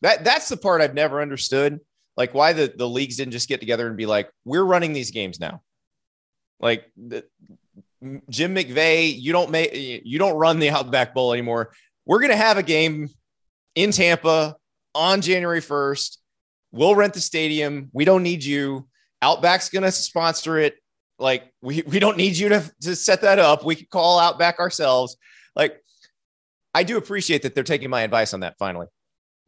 that 0.02 0.24
that's 0.24 0.48
the 0.48 0.56
part 0.56 0.80
I've 0.80 0.94
never 0.94 1.20
understood. 1.20 1.80
Like 2.16 2.34
why 2.34 2.52
the 2.52 2.72
the 2.74 2.88
leagues 2.88 3.16
didn't 3.16 3.32
just 3.32 3.48
get 3.48 3.60
together 3.60 3.86
and 3.86 3.96
be 3.96 4.06
like, 4.06 4.30
we're 4.44 4.64
running 4.64 4.92
these 4.92 5.10
games 5.10 5.40
now. 5.40 5.62
Like 6.58 6.90
the, 6.96 7.24
Jim 8.28 8.54
McVay, 8.54 9.14
you 9.18 9.32
don't 9.32 9.50
make 9.50 9.70
you 9.74 10.18
don't 10.18 10.36
run 10.36 10.58
the 10.58 10.70
Outback 10.70 11.14
Bowl 11.14 11.32
anymore. 11.32 11.72
We're 12.06 12.20
gonna 12.20 12.36
have 12.36 12.58
a 12.58 12.62
game 12.62 13.08
in 13.74 13.92
Tampa 13.92 14.56
on 14.94 15.20
January 15.20 15.60
1st. 15.60 16.16
We'll 16.72 16.94
rent 16.94 17.14
the 17.14 17.20
stadium. 17.20 17.90
We 17.92 18.04
don't 18.04 18.22
need 18.22 18.42
you. 18.42 18.88
Outback's 19.22 19.68
gonna 19.68 19.92
sponsor 19.92 20.58
it. 20.58 20.76
Like 21.18 21.52
we 21.60 21.82
we 21.82 21.98
don't 21.98 22.16
need 22.16 22.36
you 22.36 22.48
to, 22.48 22.70
to 22.82 22.96
set 22.96 23.20
that 23.22 23.38
up. 23.38 23.64
We 23.64 23.74
can 23.74 23.86
call 23.90 24.18
Outback 24.18 24.58
ourselves. 24.58 25.16
Like 25.54 25.82
I 26.74 26.84
do 26.84 26.96
appreciate 26.96 27.42
that 27.42 27.54
they're 27.54 27.64
taking 27.64 27.90
my 27.90 28.02
advice 28.02 28.32
on 28.32 28.40
that 28.40 28.56
finally. 28.58 28.86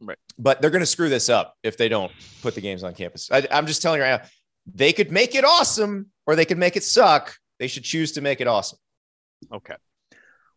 Right. 0.03 0.17
But 0.37 0.61
they're 0.61 0.69
gonna 0.69 0.85
screw 0.85 1.09
this 1.09 1.29
up 1.29 1.55
if 1.63 1.77
they 1.77 1.89
don't 1.89 2.11
put 2.41 2.55
the 2.55 2.61
games 2.61 2.83
on 2.83 2.93
campus. 2.93 3.29
I, 3.31 3.47
I'm 3.51 3.67
just 3.67 3.81
telling 3.81 3.99
you 3.99 4.03
right 4.03 4.21
now, 4.21 4.27
they 4.65 4.93
could 4.93 5.11
make 5.11 5.35
it 5.35 5.43
awesome 5.43 6.11
or 6.25 6.35
they 6.35 6.45
could 6.45 6.57
make 6.57 6.75
it 6.75 6.83
suck. 6.83 7.35
They 7.59 7.67
should 7.67 7.83
choose 7.83 8.13
to 8.13 8.21
make 8.21 8.41
it 8.41 8.47
awesome. 8.47 8.79
Okay. 9.51 9.75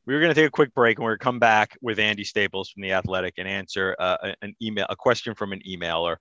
We 0.07 0.15
were 0.15 0.21
going 0.21 0.33
to 0.33 0.41
take 0.41 0.47
a 0.47 0.53
quick 0.53 0.73
break 0.73 0.99
and 0.99 1.05
we're 1.05 1.11
going 1.11 1.19
to 1.19 1.25
come 1.25 1.39
back 1.41 1.77
with 1.83 1.99
Andy 1.99 2.23
Staples 2.23 2.71
from 2.71 2.83
The 2.83 2.93
Athletic 2.93 3.35
and 3.39 3.49
answer 3.49 3.97
uh, 3.99 4.33
an 4.41 4.55
email, 4.63 4.87
a 4.89 4.95
question 4.95 5.35
from 5.35 5.53
an 5.53 5.61
emailer 5.69 6.17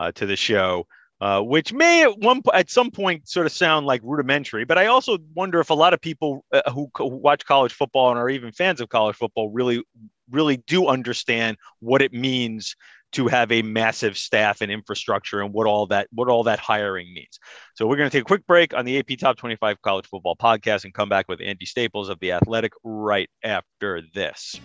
uh, 0.00 0.12
to 0.12 0.24
the 0.24 0.36
show, 0.36 0.86
uh, 1.20 1.42
which 1.42 1.74
may 1.74 2.04
at 2.04 2.18
one 2.18 2.40
at 2.54 2.70
some 2.70 2.90
point 2.90 3.28
sort 3.28 3.44
of 3.44 3.52
sound 3.52 3.84
like 3.84 4.00
rudimentary. 4.02 4.64
But 4.64 4.78
I 4.78 4.86
also 4.86 5.18
wonder 5.34 5.60
if 5.60 5.68
a 5.68 5.74
lot 5.74 5.92
of 5.92 6.00
people 6.00 6.44
uh, 6.54 6.70
who, 6.70 6.88
who 6.96 7.08
watch 7.08 7.44
college 7.44 7.74
football 7.74 8.10
and 8.10 8.18
are 8.18 8.30
even 8.30 8.50
fans 8.50 8.80
of 8.80 8.88
college 8.88 9.16
football 9.16 9.50
really, 9.50 9.82
really 10.30 10.58
do 10.66 10.88
understand 10.88 11.56
what 11.80 12.02
it 12.02 12.12
means 12.12 12.76
to 13.12 13.26
have 13.26 13.50
a 13.50 13.62
massive 13.62 14.18
staff 14.18 14.60
and 14.60 14.70
infrastructure 14.70 15.40
and 15.40 15.52
what 15.52 15.66
all 15.66 15.86
that 15.86 16.08
what 16.12 16.28
all 16.28 16.44
that 16.44 16.58
hiring 16.58 17.12
means. 17.14 17.38
So 17.74 17.86
we're 17.86 17.96
going 17.96 18.10
to 18.10 18.16
take 18.16 18.22
a 18.22 18.26
quick 18.26 18.46
break 18.46 18.74
on 18.74 18.84
the 18.84 18.98
AP 18.98 19.18
Top 19.18 19.36
25 19.36 19.80
College 19.82 20.06
Football 20.06 20.36
Podcast 20.36 20.84
and 20.84 20.92
come 20.92 21.08
back 21.08 21.26
with 21.28 21.40
Andy 21.40 21.64
Staples 21.64 22.08
of 22.08 22.20
The 22.20 22.32
Athletic 22.32 22.72
right 22.84 23.30
after 23.42 24.02
this. 24.14 24.60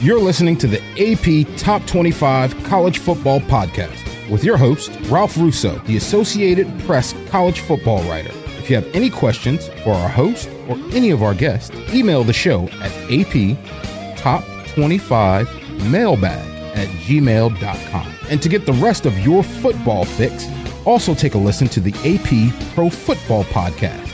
You're 0.00 0.20
listening 0.20 0.56
to 0.58 0.66
the 0.66 0.80
AP 0.96 1.56
Top 1.58 1.86
25 1.86 2.64
College 2.64 2.98
Football 2.98 3.40
Podcast 3.40 4.30
with 4.30 4.44
your 4.44 4.56
host, 4.56 4.90
Ralph 5.08 5.36
Russo, 5.36 5.78
the 5.80 5.96
Associated 5.96 6.66
Press 6.80 7.14
college 7.28 7.60
football 7.60 8.02
writer. 8.04 8.30
If 8.58 8.70
you 8.70 8.76
have 8.76 8.86
any 8.94 9.10
questions 9.10 9.68
for 9.82 9.92
our 9.92 10.08
host 10.08 10.48
or 10.68 10.76
any 10.92 11.10
of 11.10 11.22
our 11.22 11.34
guests, 11.34 11.70
email 11.92 12.24
the 12.24 12.32
show 12.32 12.68
at 12.80 12.92
aptop25mailbag 14.74 16.50
at 16.76 16.88
gmail.com. 16.88 18.14
And 18.28 18.42
to 18.42 18.48
get 18.48 18.66
the 18.66 18.72
rest 18.74 19.06
of 19.06 19.18
your 19.18 19.42
football 19.42 20.04
fix, 20.04 20.46
also 20.84 21.14
take 21.14 21.34
a 21.34 21.38
listen 21.38 21.68
to 21.68 21.80
the 21.80 21.92
AP 22.04 22.74
Pro 22.74 22.88
Football 22.90 23.44
Podcast 23.44 24.08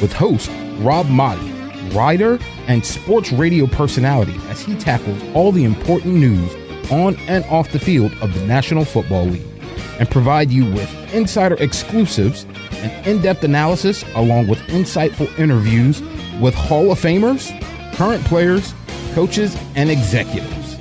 with 0.00 0.12
host 0.12 0.50
Rob 0.78 1.06
Maaddi, 1.06 1.94
writer 1.94 2.38
and 2.68 2.84
sports 2.84 3.32
radio 3.32 3.66
personality, 3.66 4.36
as 4.48 4.60
he 4.60 4.74
tackles 4.76 5.22
all 5.34 5.52
the 5.52 5.64
important 5.64 6.14
news 6.14 6.54
on 6.90 7.16
and 7.28 7.44
off 7.46 7.72
the 7.72 7.78
field 7.78 8.12
of 8.20 8.34
the 8.34 8.44
National 8.46 8.84
Football 8.84 9.26
League 9.26 9.46
and 9.98 10.10
provide 10.10 10.50
you 10.50 10.64
with 10.64 11.14
insider 11.14 11.56
exclusives 11.56 12.44
and 12.72 13.06
in-depth 13.06 13.44
analysis 13.44 14.04
along 14.14 14.48
with 14.48 14.58
insightful 14.62 15.28
interviews 15.38 16.02
with 16.40 16.54
Hall 16.54 16.90
of 16.90 17.00
Famers, 17.00 17.50
current 17.94 18.24
players, 18.24 18.74
coaches, 19.14 19.56
and 19.74 19.90
executives. 19.90 20.76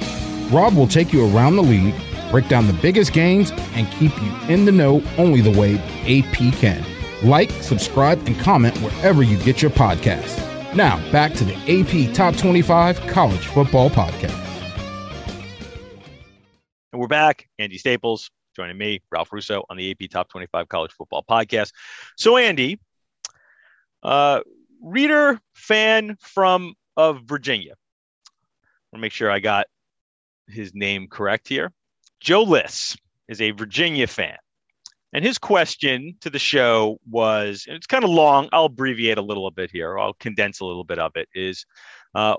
Rob 0.52 0.76
will 0.76 0.88
take 0.88 1.14
you 1.14 1.34
around 1.34 1.56
the 1.56 1.64
league, 1.64 1.96
break 2.32 2.48
down 2.48 2.68
the 2.68 2.74
biggest 2.74 3.14
games, 3.14 3.52
and 3.74 3.90
keep 3.92 4.12
you 4.22 4.34
in 4.48 4.66
the 4.66 4.72
know 4.72 5.04
only 5.18 5.42
the 5.42 5.58
way 5.58 5.78
AP 6.02 6.54
can. 6.56 6.84
Like, 7.24 7.52
subscribe, 7.52 8.26
and 8.28 8.38
comment 8.40 8.78
wherever 8.78 9.24
you 9.24 9.38
get 9.38 9.62
your 9.62 9.72
podcasts. 9.72 10.40
Now, 10.76 10.98
back 11.12 11.34
to 11.34 11.44
the 11.44 11.56
AP 11.68 12.14
Top 12.14 12.36
25 12.36 13.08
College 13.08 13.48
Football 13.48 13.90
Podcast. 13.90 14.38
And 16.92 17.00
we're 17.00 17.08
back. 17.08 17.48
Andy 17.60 17.78
Staples 17.78 18.30
joining 18.56 18.78
me, 18.78 19.02
Ralph 19.12 19.32
Russo, 19.32 19.64
on 19.70 19.78
the 19.78 19.92
AP 19.92 20.10
Top 20.10 20.30
25 20.30 20.68
College 20.68 20.92
Football 20.92 21.24
Podcast. 21.30 21.72
So, 22.18 22.38
Andy, 22.38 22.80
uh, 24.04 24.42
reader, 24.82 25.40
fan 25.54 26.18
from 26.20 26.74
of 26.98 27.22
Virginia. 27.24 27.76
Want 28.92 29.00
to 29.00 29.02
make 29.02 29.14
sure 29.14 29.32
I 29.32 29.40
got 29.40 29.68
his 30.48 30.74
name 30.74 31.08
correct 31.08 31.48
here. 31.48 31.72
Joe 32.20 32.44
Liss 32.44 32.98
is 33.30 33.40
a 33.40 33.52
Virginia 33.52 34.06
fan. 34.06 34.38
And 35.14 35.26
his 35.26 35.38
question 35.38 36.16
to 36.22 36.30
the 36.30 36.40
show 36.40 36.98
was, 37.10 37.66
and 37.68 37.76
it's 37.76 37.88
kind 37.88 38.04
of 38.04 38.10
long. 38.10 38.48
I'll 38.54 38.66
abbreviate 38.66 39.18
a 39.18 39.22
little 39.22 39.50
bit 39.52 39.72
here. 39.72 40.00
I'll 40.00 40.14
condense 40.14 40.62
a 40.62 40.66
little 40.66 40.84
bit 40.84 41.00
of 41.00 41.12
it. 41.16 41.28
Is 41.34 41.66
uh, 42.16 42.36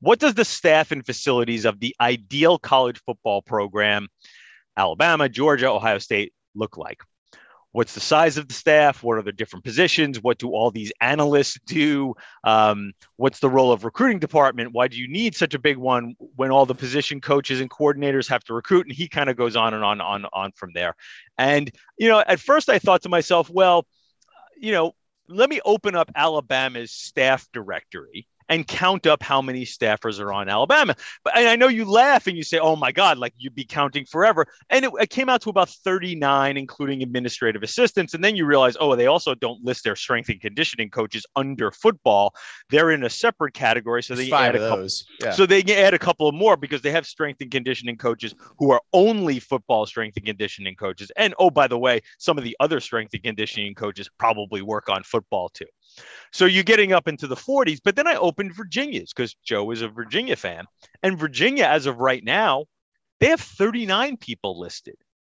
what 0.00 0.18
does 0.18 0.34
the 0.34 0.44
staff 0.44 0.90
and 0.90 1.04
facilities 1.04 1.64
of 1.64 1.78
the 1.80 1.94
ideal 2.00 2.58
college 2.58 3.00
football 3.04 3.42
program, 3.42 4.08
Alabama, 4.76 5.28
Georgia, 5.28 5.70
Ohio 5.70 5.98
State, 5.98 6.32
look 6.54 6.76
like? 6.76 7.02
What's 7.72 7.94
the 7.94 8.00
size 8.00 8.36
of 8.36 8.48
the 8.48 8.54
staff? 8.54 9.02
What 9.02 9.18
are 9.18 9.22
the 9.22 9.32
different 9.32 9.64
positions? 9.64 10.20
What 10.20 10.38
do 10.38 10.50
all 10.50 10.70
these 10.70 10.92
analysts 11.00 11.58
do? 11.66 12.14
Um, 12.42 12.92
what's 13.16 13.38
the 13.38 13.48
role 13.48 13.70
of 13.70 13.84
recruiting 13.84 14.18
department? 14.18 14.72
Why 14.72 14.88
do 14.88 14.96
you 14.96 15.06
need 15.06 15.36
such 15.36 15.54
a 15.54 15.58
big 15.58 15.76
one 15.76 16.16
when 16.34 16.50
all 16.50 16.66
the 16.66 16.74
position 16.74 17.20
coaches 17.20 17.60
and 17.60 17.70
coordinators 17.70 18.28
have 18.28 18.42
to 18.44 18.54
recruit? 18.54 18.86
And 18.86 18.94
he 18.94 19.08
kind 19.08 19.30
of 19.30 19.36
goes 19.36 19.54
on 19.54 19.74
and 19.74 19.84
on, 19.84 20.00
on, 20.00 20.26
on 20.32 20.52
from 20.52 20.72
there. 20.74 20.96
And 21.38 21.70
you 21.96 22.08
know, 22.08 22.24
at 22.26 22.40
first 22.40 22.68
I 22.68 22.80
thought 22.80 23.02
to 23.02 23.08
myself, 23.08 23.48
well, 23.48 23.86
you 24.56 24.72
know, 24.72 24.92
let 25.28 25.48
me 25.48 25.60
open 25.64 25.94
up 25.94 26.10
Alabama's 26.16 26.90
staff 26.90 27.48
directory 27.52 28.26
and 28.50 28.66
count 28.66 29.06
up 29.06 29.22
how 29.22 29.40
many 29.40 29.64
staffers 29.64 30.20
are 30.20 30.32
on 30.32 30.50
Alabama. 30.50 30.94
But 31.24 31.38
and 31.38 31.48
I 31.48 31.56
know 31.56 31.68
you 31.68 31.86
laugh 31.86 32.26
and 32.26 32.36
you 32.36 32.42
say, 32.42 32.58
"Oh 32.58 32.76
my 32.76 32.92
God!" 32.92 33.16
Like 33.16 33.32
you'd 33.38 33.54
be 33.54 33.64
counting 33.64 34.04
forever. 34.04 34.46
And 34.68 34.84
it, 34.84 34.92
it 35.00 35.08
came 35.08 35.30
out 35.30 35.40
to 35.42 35.50
about 35.50 35.70
thirty-nine, 35.70 36.58
including 36.58 37.02
administrative 37.02 37.62
assistants. 37.62 38.12
And 38.12 38.22
then 38.22 38.36
you 38.36 38.44
realize, 38.44 38.76
oh, 38.78 38.94
they 38.94 39.06
also 39.06 39.34
don't 39.34 39.64
list 39.64 39.84
their 39.84 39.96
strength 39.96 40.28
and 40.28 40.40
conditioning 40.40 40.90
coaches 40.90 41.24
under 41.36 41.70
football. 41.70 42.34
They're 42.68 42.90
in 42.90 43.04
a 43.04 43.10
separate 43.10 43.54
category, 43.54 44.02
so 44.02 44.14
they 44.14 44.30
add 44.30 44.56
a 44.56 44.68
couple. 44.68 44.88
Yeah. 45.20 45.30
So 45.30 45.46
they 45.46 45.62
add 45.62 45.94
a 45.94 45.98
couple 45.98 46.28
of 46.28 46.34
more 46.34 46.56
because 46.56 46.82
they 46.82 46.90
have 46.90 47.06
strength 47.06 47.40
and 47.40 47.50
conditioning 47.50 47.96
coaches 47.96 48.34
who 48.58 48.72
are 48.72 48.82
only 48.92 49.38
football 49.38 49.86
strength 49.86 50.16
and 50.16 50.26
conditioning 50.26 50.74
coaches. 50.74 51.12
And 51.16 51.34
oh, 51.38 51.50
by 51.50 51.68
the 51.68 51.78
way, 51.78 52.00
some 52.18 52.36
of 52.36 52.44
the 52.44 52.56
other 52.58 52.80
strength 52.80 53.14
and 53.14 53.22
conditioning 53.22 53.74
coaches 53.74 54.10
probably 54.18 54.60
work 54.60 54.88
on 54.88 55.04
football 55.04 55.48
too. 55.48 55.66
So 56.32 56.44
you're 56.44 56.62
getting 56.62 56.92
up 56.92 57.08
into 57.08 57.26
the 57.26 57.36
40s. 57.36 57.80
But 57.82 57.96
then 57.96 58.06
I 58.06 58.14
opened 58.16 58.54
Virginia's 58.54 59.12
because 59.12 59.34
Joe 59.44 59.70
is 59.70 59.82
a 59.82 59.88
Virginia 59.88 60.36
fan. 60.36 60.66
And 61.02 61.18
Virginia, 61.18 61.64
as 61.64 61.86
of 61.86 61.98
right 61.98 62.22
now, 62.22 62.66
they 63.18 63.28
have 63.28 63.40
39 63.40 64.16
people 64.16 64.58
listed 64.58 64.96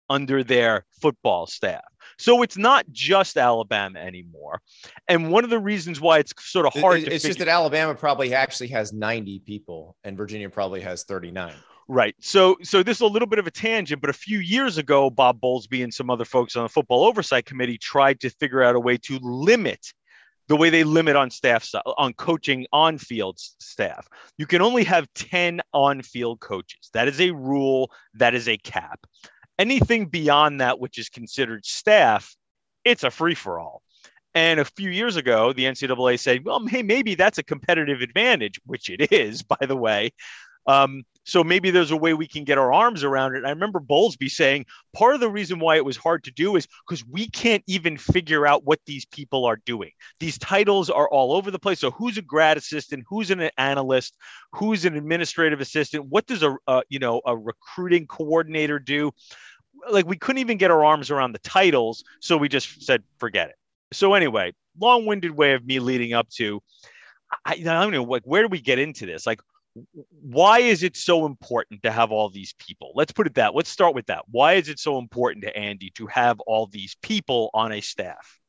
under 0.09 0.43
their 0.43 0.85
football 1.01 1.47
staff. 1.47 1.85
So 2.17 2.43
it's 2.43 2.57
not 2.57 2.85
just 2.91 3.37
Alabama 3.37 3.99
anymore. 3.99 4.61
And 5.07 5.31
one 5.31 5.45
of 5.45 5.49
the 5.49 5.59
reasons 5.59 6.01
why 6.01 6.19
it's 6.19 6.33
sort 6.39 6.65
of 6.65 6.73
hard 6.73 6.99
it- 6.99 7.05
to 7.05 7.15
it's 7.15 7.23
just 7.23 7.39
that 7.39 7.47
Alabama 7.47 7.95
probably 7.95 8.33
actually 8.33 8.67
has 8.69 8.91
90 8.91 9.39
people 9.39 9.95
and 10.03 10.17
Virginia 10.17 10.49
probably 10.49 10.81
has 10.81 11.03
39. 11.03 11.53
Right. 11.87 12.15
So 12.19 12.57
so 12.61 12.83
this 12.83 12.97
is 12.97 13.01
a 13.01 13.07
little 13.07 13.27
bit 13.27 13.39
of 13.39 13.47
a 13.47 13.51
tangent, 13.51 14.01
but 14.01 14.09
a 14.09 14.13
few 14.13 14.39
years 14.39 14.77
ago, 14.77 15.09
Bob 15.09 15.41
Bowlesby 15.41 15.83
and 15.83 15.93
some 15.93 16.09
other 16.09 16.25
folks 16.25 16.55
on 16.55 16.63
the 16.63 16.69
football 16.69 17.05
oversight 17.05 17.45
committee 17.45 17.77
tried 17.77 18.19
to 18.19 18.29
figure 18.29 18.61
out 18.61 18.75
a 18.75 18.79
way 18.79 18.97
to 18.97 19.17
limit 19.21 19.93
the 20.51 20.57
way 20.57 20.69
they 20.69 20.83
limit 20.83 21.15
on 21.15 21.29
staff 21.29 21.65
on 21.97 22.11
coaching 22.11 22.65
on 22.73 22.97
field 22.97 23.39
staff. 23.39 24.05
You 24.37 24.45
can 24.45 24.61
only 24.61 24.83
have 24.83 25.07
10 25.15 25.61
on 25.73 26.01
field 26.01 26.41
coaches. 26.41 26.89
That 26.91 27.07
is 27.07 27.21
a 27.21 27.31
rule, 27.31 27.89
that 28.15 28.35
is 28.35 28.49
a 28.49 28.57
cap. 28.57 28.99
Anything 29.57 30.07
beyond 30.07 30.59
that 30.59 30.77
which 30.77 30.97
is 30.97 31.07
considered 31.07 31.65
staff, 31.65 32.35
it's 32.83 33.05
a 33.05 33.11
free 33.11 33.33
for 33.33 33.61
all. 33.61 33.81
And 34.35 34.59
a 34.59 34.65
few 34.65 34.89
years 34.89 35.15
ago, 35.15 35.53
the 35.53 35.63
NCAA 35.63 36.19
said, 36.19 36.43
well, 36.43 36.67
hey, 36.67 36.83
maybe 36.83 37.15
that's 37.15 37.37
a 37.37 37.43
competitive 37.43 38.01
advantage, 38.01 38.59
which 38.65 38.89
it 38.89 39.13
is, 39.13 39.43
by 39.59 39.65
the 39.65 39.77
way. 39.77 40.11
Um, 40.67 41.03
so 41.23 41.43
maybe 41.43 41.69
there's 41.69 41.91
a 41.91 41.97
way 41.97 42.13
we 42.13 42.27
can 42.27 42.43
get 42.43 42.57
our 42.57 42.73
arms 42.73 43.03
around 43.03 43.35
it. 43.35 43.45
I 43.45 43.49
remember 43.49 43.79
Bowlesby 43.79 44.29
saying 44.29 44.65
part 44.93 45.13
of 45.13 45.21
the 45.21 45.29
reason 45.29 45.59
why 45.59 45.75
it 45.75 45.85
was 45.85 45.97
hard 45.97 46.23
to 46.23 46.31
do 46.31 46.55
is 46.55 46.67
because 46.87 47.05
we 47.05 47.29
can't 47.29 47.63
even 47.67 47.97
figure 47.97 48.47
out 48.47 48.65
what 48.65 48.79
these 48.85 49.05
people 49.05 49.45
are 49.45 49.57
doing. 49.57 49.91
These 50.19 50.39
titles 50.39 50.89
are 50.89 51.07
all 51.09 51.33
over 51.33 51.51
the 51.51 51.59
place. 51.59 51.79
So 51.79 51.91
who's 51.91 52.17
a 52.17 52.23
grad 52.23 52.57
assistant? 52.57 53.05
Who's 53.07 53.29
an 53.29 53.49
analyst? 53.57 54.17
Who's 54.53 54.83
an 54.85 54.97
administrative 54.97 55.61
assistant? 55.61 56.07
What 56.09 56.25
does 56.25 56.43
a, 56.43 56.57
you 56.89 56.99
know 56.99 57.21
a 57.25 57.37
recruiting 57.37 58.07
coordinator 58.07 58.79
do? 58.79 59.11
Like 59.89 60.07
we 60.07 60.17
couldn't 60.17 60.39
even 60.39 60.57
get 60.57 60.71
our 60.71 60.83
arms 60.83 61.11
around 61.11 61.33
the 61.33 61.39
titles, 61.39 62.03
so 62.19 62.35
we 62.35 62.49
just 62.49 62.83
said 62.83 63.03
forget 63.19 63.49
it. 63.49 63.55
So 63.93 64.15
anyway, 64.15 64.53
long-winded 64.79 65.31
way 65.31 65.53
of 65.53 65.65
me 65.65 65.79
leading 65.79 66.13
up 66.13 66.29
to 66.31 66.61
I, 67.45 67.53
I 67.53 67.57
don't 67.57 67.91
know 67.91 68.03
like 68.03 68.23
where 68.23 68.41
do 68.41 68.47
we 68.49 68.59
get 68.59 68.79
into 68.79 69.05
this? 69.05 69.25
Like 69.25 69.39
why 70.21 70.59
is 70.59 70.83
it 70.83 70.97
so 70.97 71.25
important 71.25 71.83
to 71.83 71.91
have 71.91 72.11
all 72.11 72.29
these 72.29 72.53
people? 72.53 72.91
Let's 72.95 73.11
put 73.11 73.27
it 73.27 73.35
that. 73.35 73.55
Let's 73.55 73.69
start 73.69 73.95
with 73.95 74.07
that. 74.07 74.23
Why 74.29 74.53
is 74.53 74.69
it 74.69 74.79
so 74.79 74.97
important 74.97 75.43
to 75.45 75.55
Andy 75.55 75.91
to 75.95 76.07
have 76.07 76.39
all 76.41 76.67
these 76.67 76.95
people 77.01 77.49
on 77.53 77.71
a 77.71 77.81
staff? 77.81 78.39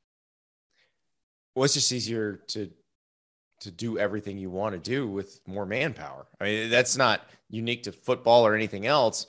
Well, 1.54 1.64
it's 1.64 1.74
just 1.74 1.92
easier 1.92 2.40
to 2.48 2.70
to 3.60 3.70
do 3.70 3.96
everything 3.96 4.38
you 4.38 4.50
want 4.50 4.74
to 4.74 4.80
do 4.80 5.06
with 5.06 5.40
more 5.46 5.64
manpower. 5.64 6.26
I 6.40 6.44
mean, 6.44 6.70
that's 6.70 6.96
not 6.96 7.24
unique 7.48 7.84
to 7.84 7.92
football 7.92 8.44
or 8.44 8.56
anything 8.56 8.86
else. 8.86 9.26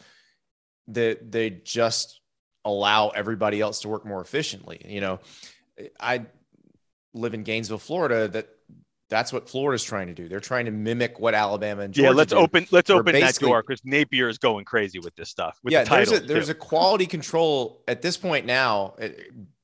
That 0.88 1.32
they, 1.32 1.50
they 1.50 1.58
just 1.64 2.20
allow 2.66 3.10
everybody 3.10 3.62
else 3.62 3.82
to 3.82 3.90
work 3.90 4.06
more 4.06 4.22
efficiently. 4.22 4.82
You 4.86 5.02
know, 5.02 5.20
I 6.00 6.26
live 7.14 7.36
in 7.36 7.44
Gainesville, 7.44 7.78
Florida. 7.78 8.28
That 8.28 8.50
that's 9.14 9.32
what 9.32 9.48
Florida's 9.48 9.84
trying 9.84 10.08
to 10.08 10.14
do. 10.16 10.28
They're 10.28 10.40
trying 10.40 10.66
to 10.66 10.72
mimic 10.72 11.20
what 11.20 11.36
Alabama 11.36 11.84
and 11.84 11.94
Georgia 11.94 12.10
yeah. 12.10 12.16
Let's 12.16 12.32
do, 12.32 12.38
open 12.40 12.66
let's 12.72 12.90
open 12.90 13.14
that 13.14 13.36
door 13.36 13.62
because 13.62 13.86
Napier 13.86 14.28
is 14.28 14.40
going 14.40 14.66
crazy 14.66 14.98
with 14.98 15.16
this 15.16 15.30
stuff. 15.30 15.60
With 15.64 15.72
yeah, 15.72 15.84
the 15.84 15.90
there's 15.92 16.12
a 16.12 16.20
there's 16.20 16.50
a 16.50 16.56
quality 16.56 17.06
control 17.06 17.84
at 17.88 18.02
this 18.02 18.18
point 18.18 18.48
now, 18.48 18.96
eh, 18.98 19.12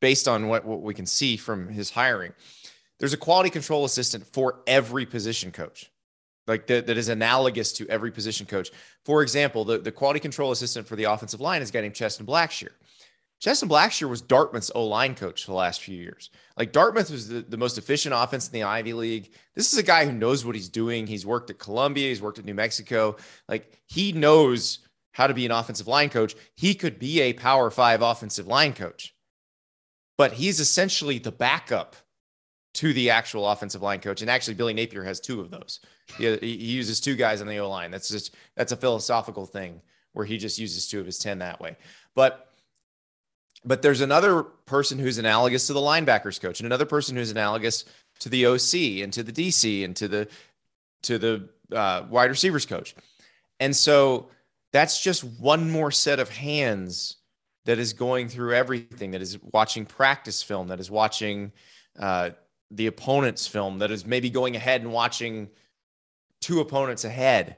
based 0.02 0.28
on 0.28 0.50
what 0.50 0.66
what 0.66 0.84
we 0.84 0.94
can 0.94 1.08
see 1.08 1.36
from 1.36 1.68
his 1.68 1.90
hiring. 1.90 2.32
There's 3.00 3.14
a 3.14 3.18
quality 3.18 3.50
control 3.50 3.86
assistant 3.86 4.28
for 4.28 4.60
every 4.68 5.08
position 5.08 5.52
coach, 5.52 5.90
like 6.46 6.68
that, 6.68 6.86
that 6.86 6.98
is 6.98 7.10
analogous 7.10 7.74
to 7.74 7.88
every 7.90 8.12
position 8.12 8.46
coach. 8.46 8.70
For 9.04 9.24
example, 9.24 9.66
the, 9.66 9.80
the 9.80 9.92
quality 9.92 10.20
control 10.20 10.52
assistant 10.52 10.88
for 10.88 10.96
the 10.96 11.06
offensive 11.06 11.42
line 11.42 11.64
is 11.64 11.70
a 11.70 11.74
guy 11.74 11.82
named 11.82 11.96
Cheston 11.96 12.28
Blackshear. 12.28 12.70
Cheston 13.40 13.70
Blackshear 13.70 14.10
was 14.10 14.22
Dartmouth's 14.22 14.72
O 14.76 14.86
line 14.86 15.16
coach 15.16 15.46
for 15.46 15.52
the 15.52 15.58
last 15.58 15.82
few 15.82 15.96
years. 15.96 16.30
Like 16.58 16.74
Dartmouth 16.74 17.10
was 17.10 17.30
the, 17.30 17.42
the 17.42 17.58
most 17.58 17.78
efficient 17.78 18.14
offense 18.16 18.48
in 18.48 18.54
the 18.54 18.64
Ivy 18.64 18.94
League. 18.94 19.34
This 19.56 19.72
is 19.72 19.80
a 19.80 19.84
guy 19.84 20.06
who 20.06 20.12
knows 20.12 20.46
what 20.46 20.56
he's 20.56 20.68
doing. 20.68 21.08
He's 21.08 21.26
worked 21.26 21.50
at 21.50 21.58
Columbia, 21.58 22.10
he's 22.10 22.22
worked 22.22 22.40
at 22.40 22.46
New 22.46 22.54
Mexico. 22.54 23.16
Like 23.48 23.80
he 23.88 24.12
knows 24.12 24.80
how 25.14 25.28
to 25.28 25.34
be 25.34 25.46
an 25.46 25.52
offensive 25.52 25.88
line 25.88 26.10
coach. 26.10 26.36
He 26.56 26.76
could 26.76 27.00
be 27.00 27.22
a 27.22 27.34
power 27.34 27.72
five 27.72 28.02
offensive 28.02 28.48
line 28.48 28.74
coach, 28.74 29.16
but 30.18 30.34
he's 30.34 30.60
essentially 30.60 31.18
the 31.18 31.32
backup 31.32 31.96
to 32.76 32.94
the 32.94 33.10
actual 33.10 33.50
offensive 33.50 33.82
line 33.82 34.00
coach. 34.00 34.22
And 34.22 34.30
actually, 34.30 34.54
Billy 34.54 34.74
Napier 34.74 35.04
has 35.04 35.20
two 35.20 35.40
of 35.40 35.50
those. 35.50 35.80
He, 36.18 36.38
he 36.38 36.56
uses 36.56 37.00
two 37.00 37.16
guys 37.16 37.42
on 37.42 37.48
the 37.48 37.58
O 37.58 37.70
line. 37.70 37.90
That's 37.90 38.10
just 38.10 38.36
that's 38.56 38.74
a 38.74 38.78
philosophical 38.78 39.46
thing 39.46 39.82
where 40.14 40.26
he 40.26 40.38
just 40.38 40.60
uses 40.60 40.88
two 40.88 41.00
of 41.00 41.06
his 41.06 41.18
10 41.20 41.40
that 41.40 41.62
way. 41.62 41.78
But 42.16 42.49
but 43.66 43.82
there's 43.82 44.02
another 44.02 44.44
person 44.44 45.00
who's 45.00 45.18
analogous 45.18 45.68
to 45.68 45.74
the 45.74 45.80
linebackers 45.80 46.40
coach, 46.40 46.60
and 46.60 46.66
another 46.66 46.86
person 46.86 47.16
who's 47.16 47.32
analogous 47.32 47.86
to 48.20 48.30
the 48.30 48.46
OC 48.46 49.04
and 49.04 49.14
to 49.14 49.24
the 49.24 49.32
DC 49.32 49.84
and 49.84 49.96
to 49.96 50.08
the 50.08 50.28
to 51.04 51.18
the 51.18 51.50
uh, 51.74 52.04
wide 52.10 52.30
receivers 52.30 52.66
coach. 52.66 52.96
And 53.60 53.76
so 53.76 54.30
that's 54.72 55.02
just 55.02 55.24
one 55.24 55.70
more 55.70 55.92
set 55.92 56.20
of 56.20 56.30
hands 56.30 57.18
that 57.66 57.80
is 57.80 57.94
going 57.94 58.30
through 58.30 58.54
everything, 58.54 59.12
that 59.12 59.22
is 59.22 59.38
watching 59.54 59.86
practice 59.86 60.42
film, 60.42 60.68
that 60.70 60.80
is 60.80 60.90
watching 60.90 61.52
uh, 61.98 62.32
the 62.72 62.88
opponent's 62.88 63.48
film, 63.48 63.80
that 63.80 63.92
is 63.92 64.06
maybe 64.06 64.30
going 64.30 64.56
ahead 64.56 64.82
and 64.82 64.92
watching 64.92 65.50
two 66.42 66.62
opponents 66.62 67.04
ahead, 67.04 67.58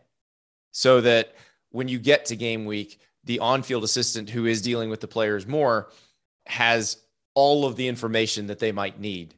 so 0.71 1.01
that 1.01 1.35
when 1.69 1.87
you 1.87 1.99
get 1.99 2.25
to 2.25 2.35
game 2.35 2.65
week, 2.65 2.99
the 3.23 3.39
on-field 3.39 3.83
assistant 3.83 4.29
who 4.29 4.45
is 4.45 4.61
dealing 4.61 4.89
with 4.89 4.99
the 4.99 5.07
players 5.07 5.47
more 5.47 5.89
has 6.47 6.97
all 7.33 7.65
of 7.65 7.75
the 7.75 7.87
information 7.87 8.47
that 8.47 8.59
they 8.59 8.71
might 8.71 8.99
need 8.99 9.35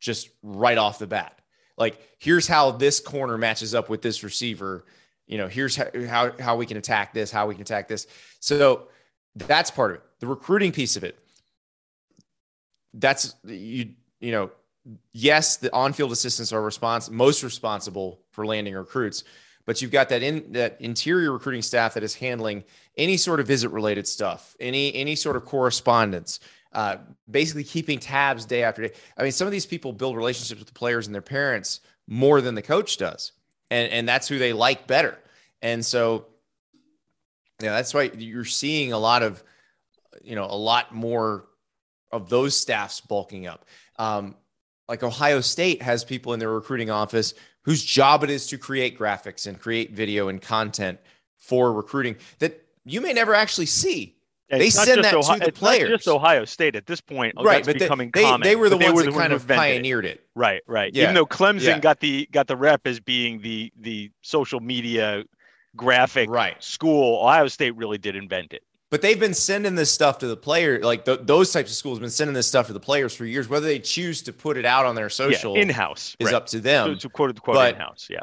just 0.00 0.28
right 0.42 0.76
off 0.78 0.98
the 0.98 1.06
bat. 1.06 1.40
Like, 1.76 1.98
here's 2.18 2.46
how 2.46 2.72
this 2.72 3.00
corner 3.00 3.38
matches 3.38 3.74
up 3.74 3.88
with 3.88 4.02
this 4.02 4.22
receiver. 4.22 4.84
You 5.26 5.38
know, 5.38 5.48
here's 5.48 5.76
how, 5.76 5.86
how, 6.06 6.32
how 6.38 6.56
we 6.56 6.66
can 6.66 6.76
attack 6.76 7.14
this, 7.14 7.30
how 7.30 7.46
we 7.46 7.54
can 7.54 7.62
attack 7.62 7.88
this. 7.88 8.06
So 8.40 8.88
that's 9.34 9.70
part 9.70 9.92
of 9.92 9.96
it. 9.96 10.02
The 10.20 10.26
recruiting 10.26 10.72
piece 10.72 10.96
of 10.96 11.04
it. 11.04 11.18
That's 12.92 13.34
you, 13.44 13.90
you 14.20 14.32
know, 14.32 14.50
yes, 15.12 15.56
the 15.56 15.72
on-field 15.72 16.12
assistants 16.12 16.52
are 16.52 16.60
respons- 16.60 17.10
most 17.10 17.42
responsible 17.42 18.20
for 18.30 18.46
landing 18.46 18.74
recruits, 18.74 19.24
but 19.66 19.80
you've 19.80 19.90
got 19.90 20.08
that 20.10 20.22
in 20.22 20.52
that 20.52 20.80
interior 20.80 21.32
recruiting 21.32 21.62
staff 21.62 21.94
that 21.94 22.02
is 22.02 22.14
handling 22.14 22.64
any 22.96 23.16
sort 23.16 23.40
of 23.40 23.46
visit 23.46 23.70
related 23.70 24.06
stuff, 24.06 24.56
any 24.60 24.94
any 24.94 25.14
sort 25.14 25.36
of 25.36 25.44
correspondence, 25.44 26.40
uh, 26.72 26.96
basically 27.30 27.64
keeping 27.64 27.98
tabs 27.98 28.44
day 28.44 28.62
after 28.62 28.88
day. 28.88 28.94
I 29.16 29.22
mean, 29.22 29.32
some 29.32 29.46
of 29.46 29.52
these 29.52 29.66
people 29.66 29.92
build 29.92 30.16
relationships 30.16 30.58
with 30.58 30.68
the 30.68 30.74
players 30.74 31.06
and 31.06 31.14
their 31.14 31.22
parents 31.22 31.80
more 32.06 32.40
than 32.40 32.54
the 32.54 32.62
coach 32.62 32.96
does, 32.96 33.32
and 33.70 33.90
and 33.90 34.08
that's 34.08 34.28
who 34.28 34.38
they 34.38 34.52
like 34.52 34.86
better. 34.86 35.18
And 35.62 35.84
so, 35.84 36.26
yeah, 37.62 37.72
that's 37.72 37.94
why 37.94 38.10
you're 38.18 38.44
seeing 38.44 38.92
a 38.92 38.98
lot 38.98 39.22
of, 39.22 39.42
you 40.22 40.34
know, 40.34 40.44
a 40.44 40.56
lot 40.56 40.94
more 40.94 41.46
of 42.12 42.28
those 42.28 42.54
staffs 42.54 43.00
bulking 43.00 43.46
up. 43.46 43.64
Um, 43.96 44.36
like 44.88 45.02
Ohio 45.02 45.40
State 45.40 45.80
has 45.80 46.04
people 46.04 46.34
in 46.34 46.38
their 46.38 46.50
recruiting 46.52 46.90
office 46.90 47.32
whose 47.64 47.84
job 47.84 48.22
it 48.24 48.30
is 48.30 48.46
to 48.48 48.58
create 48.58 48.98
graphics 48.98 49.46
and 49.46 49.60
create 49.60 49.92
video 49.92 50.28
and 50.28 50.40
content 50.40 50.98
for 51.36 51.72
recruiting 51.72 52.16
that 52.38 52.64
you 52.84 53.00
may 53.00 53.12
never 53.12 53.34
actually 53.34 53.66
see. 53.66 54.16
Yeah, 54.50 54.58
they 54.58 54.70
send 54.70 55.02
that 55.02 55.14
Ohio, 55.14 55.38
to 55.38 55.46
the 55.46 55.52
players. 55.52 55.88
just 55.88 56.06
Ohio 56.06 56.44
State 56.44 56.76
at 56.76 56.86
this 56.86 57.00
point. 57.00 57.34
Oh, 57.36 57.44
right? 57.44 57.64
but 57.64 57.78
becoming 57.78 58.10
they, 58.12 58.22
common. 58.22 58.42
they, 58.42 58.56
were 58.56 58.68
the 58.68 58.76
ones 58.76 58.92
were 58.94 59.02
that 59.04 59.12
kind 59.14 59.32
of 59.32 59.48
pioneered 59.48 60.04
it. 60.04 60.18
it. 60.18 60.26
Right, 60.34 60.62
right. 60.66 60.94
Yeah. 60.94 61.04
Even 61.04 61.14
though 61.14 61.24
Clemson 61.26 61.62
Yeah. 61.62 61.78
got 61.78 62.00
the 62.00 62.28
got 62.30 62.46
the 62.46 62.56
rep 62.56 62.86
as 62.86 63.00
being 63.00 63.40
the 63.40 63.72
the 63.80 64.10
social 64.20 64.60
media 64.60 65.24
graphic 65.76 66.28
Right. 66.28 66.62
school, 66.62 67.22
Ohio 67.24 67.48
State 67.48 67.74
really 67.74 67.98
did 67.98 68.16
invent 68.16 68.52
it. 68.52 68.62
But 68.94 69.02
they've 69.02 69.18
been 69.18 69.34
sending 69.34 69.74
this 69.74 69.90
stuff 69.90 70.18
to 70.18 70.28
the 70.28 70.36
player, 70.36 70.78
like 70.78 71.04
th- 71.04 71.22
those 71.24 71.52
types 71.52 71.68
of 71.68 71.76
schools 71.76 71.98
have 71.98 72.02
been 72.02 72.10
sending 72.10 72.32
this 72.32 72.46
stuff 72.46 72.68
to 72.68 72.72
the 72.72 72.78
players 72.78 73.12
for 73.12 73.24
years. 73.24 73.48
Whether 73.48 73.66
they 73.66 73.80
choose 73.80 74.22
to 74.22 74.32
put 74.32 74.56
it 74.56 74.64
out 74.64 74.86
on 74.86 74.94
their 74.94 75.08
social 75.08 75.56
yeah, 75.56 75.62
in 75.62 75.68
house 75.68 76.16
is 76.20 76.32
up 76.32 76.46
to 76.50 76.60
them. 76.60 76.94
So, 76.94 76.98
so 77.00 77.08
quote 77.08 77.30
unquote 77.30 77.70
in 77.70 77.74
house. 77.74 78.06
Yeah. 78.08 78.20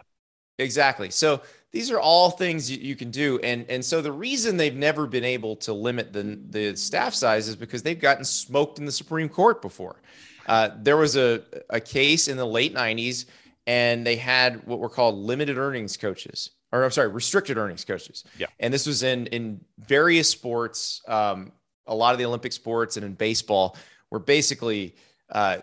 Exactly. 0.60 1.10
So 1.10 1.42
these 1.74 1.92
are 1.92 2.00
all 2.00 2.30
things 2.30 2.72
you, 2.72 2.78
you 2.78 2.96
can 2.96 3.12
do, 3.12 3.38
and 3.44 3.66
and 3.68 3.84
so 3.84 4.02
the 4.02 4.14
reason 4.14 4.56
they've 4.56 4.74
never 4.74 5.08
been 5.08 5.26
able 5.26 5.58
to 5.58 5.74
limit 5.74 6.14
the 6.14 6.40
the 6.50 6.78
staff 6.78 7.14
size 7.14 7.50
is 7.50 7.58
because 7.58 7.84
they've 7.84 8.00
gotten 8.00 8.24
smoked 8.24 8.80
in 8.80 8.86
the 8.86 8.94
Supreme 8.94 9.28
Court 9.28 9.62
before. 9.62 10.02
Uh, 10.48 10.70
there 10.78 10.96
was 10.96 11.18
a 11.18 11.42
a 11.70 11.82
case 11.82 12.30
in 12.30 12.38
the 12.38 12.48
late 12.48 12.74
'90s, 12.74 13.26
and 13.68 14.08
they 14.08 14.16
had 14.16 14.66
what 14.66 14.80
were 14.80 14.88
called 14.88 15.18
limited 15.18 15.58
earnings 15.58 15.98
coaches, 15.98 16.52
or 16.72 16.84
I'm 16.84 16.92
sorry, 16.92 17.10
restricted 17.10 17.58
earnings 17.58 17.86
coaches. 17.86 18.24
Yeah. 18.38 18.48
And 18.60 18.74
this 18.74 18.86
was 18.86 19.04
in 19.04 19.28
in 19.28 19.62
various 19.78 20.30
sports, 20.30 21.02
um, 21.08 21.52
a 21.88 21.96
lot 21.96 22.14
of 22.14 22.20
the 22.20 22.26
Olympic 22.26 22.54
sports, 22.54 22.98
and 22.98 23.06
in 23.06 23.14
baseball, 23.14 23.76
where 24.10 24.20
basically. 24.20 24.96
Uh, 25.30 25.58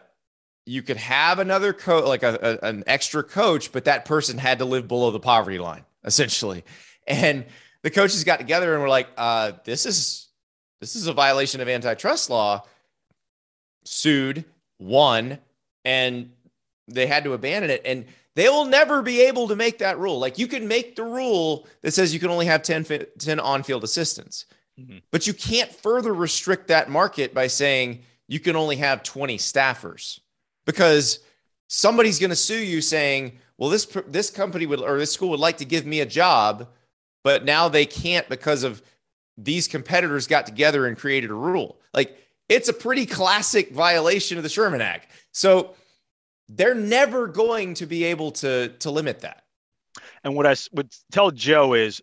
you 0.64 0.82
could 0.82 0.98
have 0.98 1.38
another 1.38 1.72
coach, 1.72 2.04
like 2.04 2.22
a, 2.22 2.59
a- 2.62 2.66
an 2.68 2.84
extra 2.86 3.22
coach, 3.22 3.72
but 3.72 3.86
that 3.86 4.04
person 4.04 4.36
had 4.36 4.59
to 4.59 4.66
live 4.66 4.86
below 4.86 5.11
the 5.11 5.18
poverty 5.18 5.59
line, 5.59 5.82
essentially. 6.04 6.62
And 7.06 7.46
the 7.82 7.90
coaches 7.90 8.22
got 8.24 8.38
together 8.38 8.74
and 8.74 8.82
were 8.82 8.88
like, 8.90 9.09
uh, 9.16 9.52
"This 9.64 9.86
is 9.86 10.28
this 10.80 10.94
is 10.94 11.06
a 11.06 11.14
violation 11.14 11.62
of 11.62 11.70
antitrust 11.70 12.28
law." 12.28 12.66
Sued, 13.84 14.44
won, 14.78 15.38
and 15.84 16.32
they 16.86 17.06
had 17.06 17.24
to 17.24 17.32
abandon 17.32 17.70
it. 17.70 17.82
And 17.86 18.04
they 18.39 18.49
will 18.49 18.66
never 18.66 19.03
be 19.03 19.22
able 19.22 19.49
to 19.49 19.57
make 19.57 19.78
that 19.78 19.99
rule. 19.99 20.20
Like 20.20 20.39
you 20.39 20.47
can 20.47 20.68
make 20.68 20.95
the 20.95 21.03
rule 21.03 21.66
that 21.82 21.91
says 21.91 22.14
you 22.14 22.20
can 22.20 22.30
only 22.30 22.47
have 22.47 22.62
10, 22.62 22.84
10 23.18 23.41
on-field 23.41 23.82
assistants, 23.82 24.45
Mhm. 24.78 25.03
but 25.11 25.26
you 25.26 25.34
can't 25.34 25.74
further 25.74 26.14
restrict 26.14 26.68
that 26.68 26.89
market 26.89 27.34
by 27.34 27.49
saying 27.49 28.05
you 28.28 28.39
can 28.39 28.55
only 28.55 28.76
have 28.76 29.03
20 29.03 29.39
staffers 29.39 30.20
because 30.66 31.18
somebody's 31.66 32.20
going 32.20 32.30
to 32.30 32.36
sue 32.36 32.61
you 32.61 32.80
saying, 32.80 33.41
"Well, 33.57 33.70
this 33.70 33.89
this 34.07 34.30
company 34.30 34.66
would 34.66 34.80
or 34.80 34.99
this 34.99 35.11
school 35.12 35.30
would 35.30 35.41
like 35.41 35.59
to 35.59 35.64
give 35.64 35.84
me 35.84 35.99
a 35.99 36.07
job, 36.07 36.68
but 37.24 37.45
now 37.45 37.68
they 37.68 37.86
can't 37.86 38.28
because 38.28 38.62
of 38.62 38.82
these 39.36 39.66
competitors 39.66 40.28
got 40.28 40.47
together 40.47 40.86
and 40.86 40.97
created 40.97 41.30
a 41.30 41.34
rule." 41.34 41.80
Like 41.93 42.16
it's 42.49 42.68
a 42.68 42.72
pretty 42.72 43.05
classic 43.05 43.72
violation 43.72 44.36
of 44.36 44.45
the 44.45 44.49
Sherman 44.49 44.80
Act. 44.80 45.11
So 45.32 45.74
they're 46.49 46.74
never 46.74 47.26
going 47.26 47.74
to 47.74 47.86
be 47.86 48.05
able 48.05 48.30
to 48.32 48.68
to 48.68 48.90
limit 48.90 49.20
that. 49.20 49.44
And 50.24 50.34
what 50.34 50.46
I 50.46 50.55
would 50.72 50.92
tell 51.12 51.30
Joe 51.30 51.74
is 51.74 52.03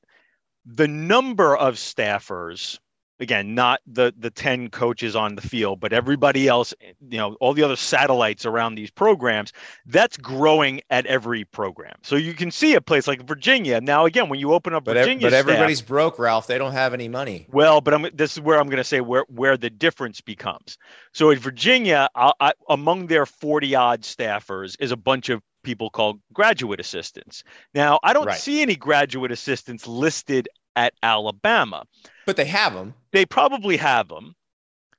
the 0.65 0.87
number 0.87 1.55
of 1.55 1.75
staffers, 1.75 2.79
again, 3.19 3.55
not 3.55 3.79
the 3.87 4.13
the 4.17 4.29
10 4.29 4.69
coaches 4.69 5.15
on 5.15 5.35
the 5.35 5.41
field, 5.41 5.79
but 5.79 5.93
everybody 5.93 6.47
else, 6.47 6.73
eh, 6.81 6.93
you 7.09 7.17
know, 7.17 7.35
all 7.39 7.53
the 7.53 7.63
other 7.63 7.75
satellites 7.75 8.45
around 8.45 8.75
these 8.75 8.91
programs, 8.91 9.53
that's 9.85 10.17
growing 10.17 10.81
at 10.89 11.05
every 11.05 11.45
program. 11.45 11.95
So 12.03 12.15
you 12.15 12.33
can 12.33 12.51
see 12.51 12.75
a 12.75 12.81
place 12.81 13.07
like 13.07 13.25
Virginia. 13.27 13.79
Now, 13.81 14.05
again, 14.05 14.29
when 14.29 14.39
you 14.39 14.53
open 14.53 14.73
up 14.73 14.83
But, 14.85 14.97
ev- 14.97 15.05
Virginia, 15.05 15.27
but 15.27 15.33
everybody's 15.33 15.81
broke, 15.81 16.19
Ralph. 16.19 16.47
They 16.47 16.57
don't 16.57 16.73
have 16.73 16.93
any 16.93 17.07
money. 17.07 17.47
well, 17.51 17.81
but 17.81 17.93
I'm, 17.93 18.07
this 18.13 18.33
is 18.33 18.41
where 18.41 18.59
I'm 18.59 18.67
going 18.67 18.77
to 18.77 18.83
say 18.83 19.01
where 19.01 19.25
where 19.29 19.57
the 19.57 19.69
difference 19.69 20.21
becomes. 20.21 20.77
So 21.13 21.29
in 21.29 21.39
Virginia, 21.39 22.09
I, 22.15 22.31
I, 22.39 22.53
among 22.69 23.07
their 23.07 23.25
40 23.25 23.75
odd 23.75 24.01
staffers 24.01 24.75
is 24.79 24.91
a 24.91 24.97
bunch 24.97 25.29
of 25.29 25.41
people 25.63 25.89
called 25.89 26.19
graduate 26.33 26.79
assistants. 26.79 27.43
Now, 27.73 27.99
I 28.03 28.13
don't 28.13 28.27
Right. 28.27 28.37
see 28.39 28.61
any 28.61 28.75
graduate 28.75 29.31
assistants 29.31 29.87
listed 29.87 30.47
at 30.75 30.93
Alabama. 31.03 31.85
But 32.25 32.37
they 32.37 32.45
have 32.45 32.73
them. 32.73 32.93
They 33.11 33.25
probably 33.25 33.77
have 33.77 34.07
them. 34.07 34.35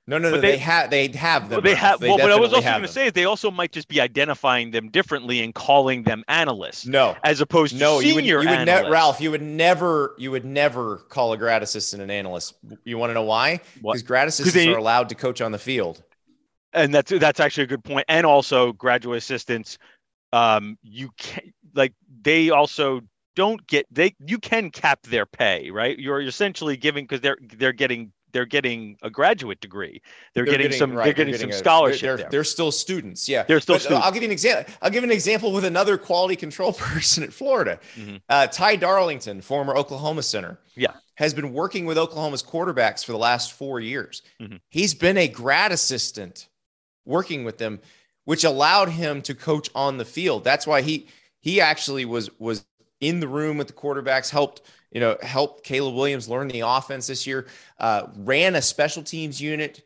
No, 0.08 0.18
no, 0.18 0.30
But 0.30 0.36
no. 0.36 0.40
they- 0.42 0.50
They, 0.52 0.58
have. 0.58 0.90
They 0.90 1.08
have 1.08 1.48
them. 1.48 1.60
they 1.64 1.74
have. 1.74 1.98
They 1.98 2.08
well, 2.08 2.18
what 2.18 2.30
I 2.30 2.36
was 2.38 2.52
also 2.52 2.68
going 2.70 2.82
to 2.82 2.88
say 2.88 3.06
is 3.06 3.12
they 3.12 3.24
also 3.24 3.50
might 3.50 3.72
just 3.72 3.88
be 3.88 4.00
identifying 4.00 4.70
them 4.70 4.88
differently 4.88 5.42
and 5.42 5.52
calling 5.52 6.04
them 6.04 6.22
analysts 6.28 6.86
No, 6.86 7.16
as 7.24 7.40
opposed 7.40 7.72
to 7.74 7.80
no. 7.80 7.98
You 7.98 8.14
would, 8.14 8.22
senior 8.22 8.42
you 8.42 8.48
would 8.50 8.66
ne- 8.66 8.88
Ralph. 8.88 9.20
You 9.20 9.32
would 9.32 9.42
never. 9.42 10.14
You 10.16 10.30
would 10.30 10.44
never 10.44 10.98
call 11.08 11.32
a 11.32 11.36
grad 11.36 11.64
assistant 11.64 12.02
an 12.02 12.10
analyst. 12.12 12.54
You 12.84 12.98
want 12.98 13.10
to 13.10 13.14
know 13.14 13.24
why? 13.24 13.60
Because 13.82 14.04
grad 14.04 14.28
assistants 14.28 14.54
they- 14.54 14.72
are 14.72 14.78
allowed 14.78 15.08
to 15.08 15.16
coach 15.16 15.40
on 15.40 15.50
the 15.50 15.58
field. 15.58 16.02
and 16.72 16.94
that's 16.94 17.10
that's 17.18 17.40
actually 17.40 17.64
a 17.64 17.66
good 17.66 17.82
point. 17.82 17.94
point 17.96 18.04
and 18.08 18.24
also 18.26 18.72
graduate 18.74 19.18
assistants 19.18 19.78
um 20.32 20.76
you 20.82 21.08
can 21.16 21.52
like 21.74 21.92
they 22.22 22.50
also 22.50 23.00
don't 23.36 23.64
get 23.68 23.86
they 23.90 24.14
you 24.26 24.38
can 24.38 24.70
cap 24.70 25.00
their 25.04 25.24
pay 25.26 25.70
right 25.70 25.98
you're 25.98 26.20
essentially 26.20 26.76
giving 26.76 27.04
because 27.04 27.20
they're 27.20 27.38
they're 27.56 27.72
getting 27.72 28.10
they're 28.32 28.44
getting 28.44 28.98
a 29.02 29.08
graduate 29.08 29.60
degree 29.60 30.02
they're, 30.34 30.44
getting, 30.44 30.72
some 30.72 30.92
right, 30.92 31.04
they're 31.04 31.12
getting 31.14 31.36
some 31.36 31.50
a- 31.50 31.52
scholarship 31.54 32.00
They're, 32.02 32.16
they're, 32.16 32.30
they're 32.30 32.44
still 32.44 32.70
students. 32.72 33.28
Yeah, 33.28 33.44
They're 33.44 33.60
still 33.60 33.76
But, 33.76 33.82
uh, 33.82 33.84
students. 33.84 34.04
I'll 34.06 34.12
give 34.12 34.22
you 34.22 34.28
an 34.28 34.32
example. 34.32 34.74
I'll 34.82 34.90
give 34.90 35.04
an 35.04 35.10
example 35.10 35.52
with 35.52 35.64
another 35.64 35.96
quality 35.96 36.36
control 36.36 36.72
person 36.92 37.22
at 37.22 37.32
Florida. 37.32 37.78
Mhm. 37.96 38.20
Uh, 38.28 38.46
Ty 38.48 38.76
Darlington, 38.76 39.40
former 39.40 39.74
Oklahoma 39.74 40.22
center, 40.22 40.58
Yeah. 40.74 40.92
has 41.14 41.32
been 41.32 41.54
working 41.54 41.86
with 41.86 41.96
Oklahoma's 41.96 42.42
quarterbacks 42.42 43.02
for 43.04 43.12
the 43.12 43.18
last 43.18 43.52
four 43.52 43.80
years. 43.80 44.20
Mhm. 44.40 44.60
He's 44.68 44.92
been 44.92 45.16
a 45.16 45.28
grad 45.28 45.72
assistant 45.72 46.48
working 47.06 47.42
with 47.44 47.56
them, 47.56 47.80
which 48.24 48.44
allowed 48.44 48.90
him 48.90 49.22
to 49.22 49.34
coach 49.34 49.70
on 49.74 49.96
the 49.96 50.04
field. 50.04 50.44
That's 50.44 50.66
why 50.66 50.82
he 50.82 51.06
he 51.40 51.60
actually 51.60 52.04
was 52.04 52.28
was 52.38 52.66
in 53.00 53.20
the 53.20 53.28
room 53.28 53.58
with 53.58 53.66
the 53.66 53.72
quarterbacks, 53.72 54.30
helped 54.30 54.62
you 54.90 55.00
know 55.00 55.16
helped 55.22 55.64
Caleb 55.64 55.94
Williams 55.94 56.28
learn 56.28 56.48
the 56.48 56.60
offense 56.60 57.06
this 57.06 57.26
year, 57.26 57.46
uh, 57.78 58.06
ran 58.16 58.54
a 58.54 58.62
special 58.62 59.02
teams 59.02 59.40
unit 59.40 59.82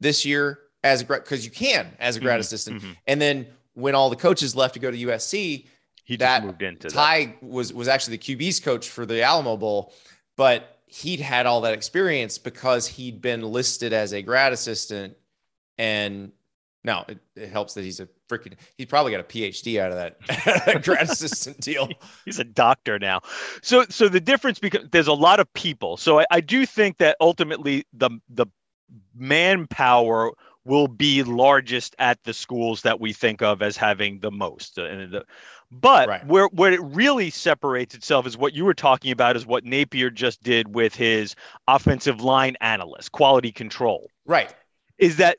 this 0.00 0.24
year 0.24 0.58
as 0.84 1.02
a 1.02 1.04
because 1.04 1.44
you 1.44 1.50
can 1.50 1.88
as 1.98 2.16
a 2.16 2.20
grad 2.20 2.38
Mhm, 2.38 2.40
assistant, 2.40 2.82
mhm. 2.82 2.96
and 3.06 3.20
then 3.20 3.46
when 3.74 3.94
all 3.94 4.10
the 4.10 4.16
coaches 4.16 4.56
left 4.56 4.74
to 4.74 4.80
go 4.80 4.90
to 4.90 4.96
USC, 4.96 5.66
he 6.04 6.16
just 6.16 6.20
that 6.20 6.44
moved 6.44 6.62
into 6.62 6.88
that 6.88 6.94
Ty 6.94 7.34
was 7.42 7.72
was 7.72 7.88
actually 7.88 8.16
the 8.16 8.36
QB's 8.36 8.60
coach 8.60 8.88
for 8.88 9.04
the 9.06 9.22
Alamo 9.22 9.56
Bowl, 9.56 9.92
but 10.36 10.78
he'd 10.86 11.20
had 11.20 11.44
all 11.44 11.60
that 11.60 11.74
experience 11.74 12.38
because 12.38 12.86
he'd 12.86 13.20
been 13.20 13.42
listed 13.42 13.92
as 13.92 14.12
a 14.14 14.22
grad 14.22 14.52
assistant. 14.54 15.14
And 15.76 16.32
now 16.88 17.04
it, 17.08 17.18
it 17.36 17.50
helps 17.50 17.74
that 17.74 17.84
he's 17.84 18.00
a 18.00 18.08
freaking 18.28 18.54
he's 18.76 18.86
probably 18.86 19.12
got 19.12 19.20
a 19.20 19.24
PhD 19.24 19.78
out 19.80 19.92
of 19.92 19.98
that 20.66 20.82
grad 20.82 21.08
assistant 21.08 21.60
deal. 21.60 21.88
he's 22.24 22.38
a 22.38 22.44
doctor 22.44 22.98
now 22.98 23.20
so 23.62 23.84
so 23.88 24.08
the 24.08 24.20
difference 24.20 24.58
because 24.58 24.88
there's 24.90 25.06
a 25.06 25.12
lot 25.12 25.38
of 25.38 25.52
people 25.52 25.96
so 25.96 26.20
I, 26.20 26.26
I 26.30 26.40
do 26.40 26.66
think 26.66 26.96
that 26.98 27.16
ultimately 27.20 27.84
the 27.92 28.10
the 28.30 28.46
manpower 29.14 30.32
will 30.64 30.88
be 30.88 31.22
largest 31.22 31.94
at 31.98 32.22
the 32.24 32.34
schools 32.34 32.82
that 32.82 33.00
we 33.00 33.12
think 33.12 33.42
of 33.42 33.62
as 33.62 33.76
having 33.76 34.20
the 34.20 34.30
most 34.30 34.78
Uh, 34.78 35.20
but 35.70 36.08
Right. 36.08 36.26
where 36.26 36.46
where 36.48 36.72
it 36.72 36.80
really 36.82 37.30
separates 37.30 37.94
itself 37.94 38.26
is 38.26 38.36
what 38.38 38.54
you 38.54 38.64
were 38.64 38.74
talking 38.74 39.12
about 39.12 39.36
is 39.36 39.44
what 39.46 39.64
Napier 39.64 40.10
just 40.10 40.42
did 40.42 40.74
with 40.74 40.94
his 40.94 41.34
offensive 41.66 42.22
line 42.22 42.56
analyst 42.60 43.12
quality 43.12 43.52
control 43.52 44.10
Right. 44.24 44.54
is 44.98 45.16
that 45.16 45.36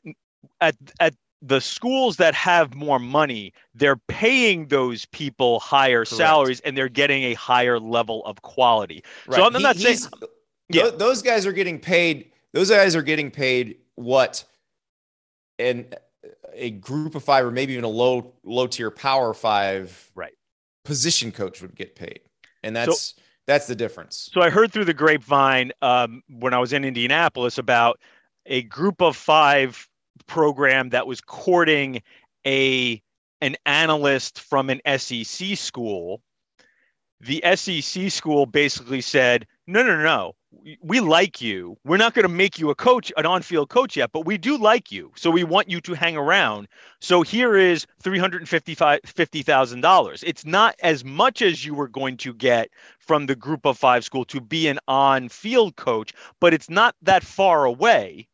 at 0.60 0.76
at 1.00 1.14
the 1.42 1.60
schools 1.60 2.16
that 2.18 2.34
have 2.34 2.74
more 2.74 2.98
money, 2.98 3.52
they're 3.74 3.96
paying 3.96 4.66
those 4.68 5.06
people 5.06 5.58
higher 5.60 6.00
Correct. 6.04 6.16
salaries 6.16 6.60
and 6.60 6.76
they're 6.76 6.88
getting 6.88 7.22
a 7.24 7.34
higher 7.34 7.78
level 7.80 8.24
of 8.26 8.42
quality. 8.42 9.02
Right. 9.26 9.36
So 9.36 9.44
I'm, 9.44 9.62
not 9.62 9.76
saying 9.76 9.98
Yeah. 10.68 10.84
tho- 10.84 10.96
those 10.96 11.22
guys 11.22 11.46
are 11.46 11.52
getting 11.52 11.78
paid. 11.78 12.32
Those 12.52 12.70
guys 12.70 12.94
are 12.94 13.02
getting 13.02 13.30
paid 13.30 13.78
what 13.94 14.44
and 15.58 15.94
a 16.52 16.70
group 16.70 17.14
of 17.14 17.24
five 17.24 17.44
or 17.44 17.50
maybe 17.50 17.72
even 17.72 17.84
a 17.84 17.88
low 17.88 18.34
low 18.44 18.66
tier 18.66 18.90
power 18.90 19.32
five 19.32 20.10
Right. 20.14 20.34
position 20.84 21.32
coach 21.32 21.62
would 21.62 21.74
get 21.74 21.94
paid. 21.96 22.20
And 22.62 22.76
that's 22.76 23.14
that's 23.46 23.66
the 23.66 23.74
difference. 23.74 24.28
so. 24.32 24.42
I 24.42 24.50
heard 24.50 24.70
through 24.72 24.84
the 24.84 24.94
grapevine 24.94 25.72
um, 25.82 26.22
when 26.28 26.54
I 26.54 26.58
was 26.58 26.72
in 26.72 26.84
Indianapolis 26.84 27.58
about 27.58 27.98
a 28.46 28.62
group 28.62 29.00
of 29.00 29.16
five 29.16 29.88
program 30.26 30.90
that 30.90 31.06
was 31.06 31.20
courting 31.20 32.02
a 32.46 33.02
an 33.40 33.56
analyst 33.66 34.40
from 34.40 34.70
an 34.70 34.80
SEC 34.98 35.56
school. 35.56 36.20
The 37.20 37.42
SEC 37.54 38.10
school 38.10 38.46
basically 38.46 39.00
said, 39.00 39.46
"No, 39.66 39.82
no, 39.82 40.02
no. 40.02 40.34
We- 40.82 41.00
like 41.00 41.40
you. 41.40 41.76
We're 41.84 41.96
not 41.96 42.14
going 42.14 42.24
to 42.24 42.28
make 42.34 42.58
you 42.58 42.70
a 42.70 42.74
coach, 42.74 43.12
an 43.16 43.24
on-field 43.24 43.68
coach 43.68 43.96
yet, 43.96 44.10
but 44.12 44.24
we 44.26 44.36
do 44.36 44.56
like 44.56 44.90
you. 44.90 45.12
So 45.16 45.30
we 45.30 45.44
want 45.44 45.70
you 45.70 45.80
to 45.82 45.94
hang 45.94 46.16
around. 46.16 46.66
So 47.00 47.22
here 47.22 47.56
is 47.56 47.86
three 48.02 48.18
hundred 48.18 48.40
and 48.40 48.48
fifty 48.48 49.42
thousand 49.42 49.80
dollars. 49.82 50.22
It's 50.24 50.44
not 50.44 50.74
as 50.82 51.04
much 51.04 51.40
as 51.42 51.64
you 51.64 51.74
were 51.74 51.88
going 51.88 52.16
to 52.18 52.34
get 52.34 52.70
from 52.98 53.26
the 53.26 53.36
Group 53.36 53.64
of 53.66 53.78
Five 53.78 54.04
school 54.04 54.24
to 54.26 54.40
be 54.40 54.66
an 54.66 54.78
on-field 54.88 55.76
coach, 55.76 56.12
but 56.40 56.52
it's 56.54 56.70
not 56.70 56.96
that 57.02 57.22
far 57.22 57.64
away. 57.64 58.26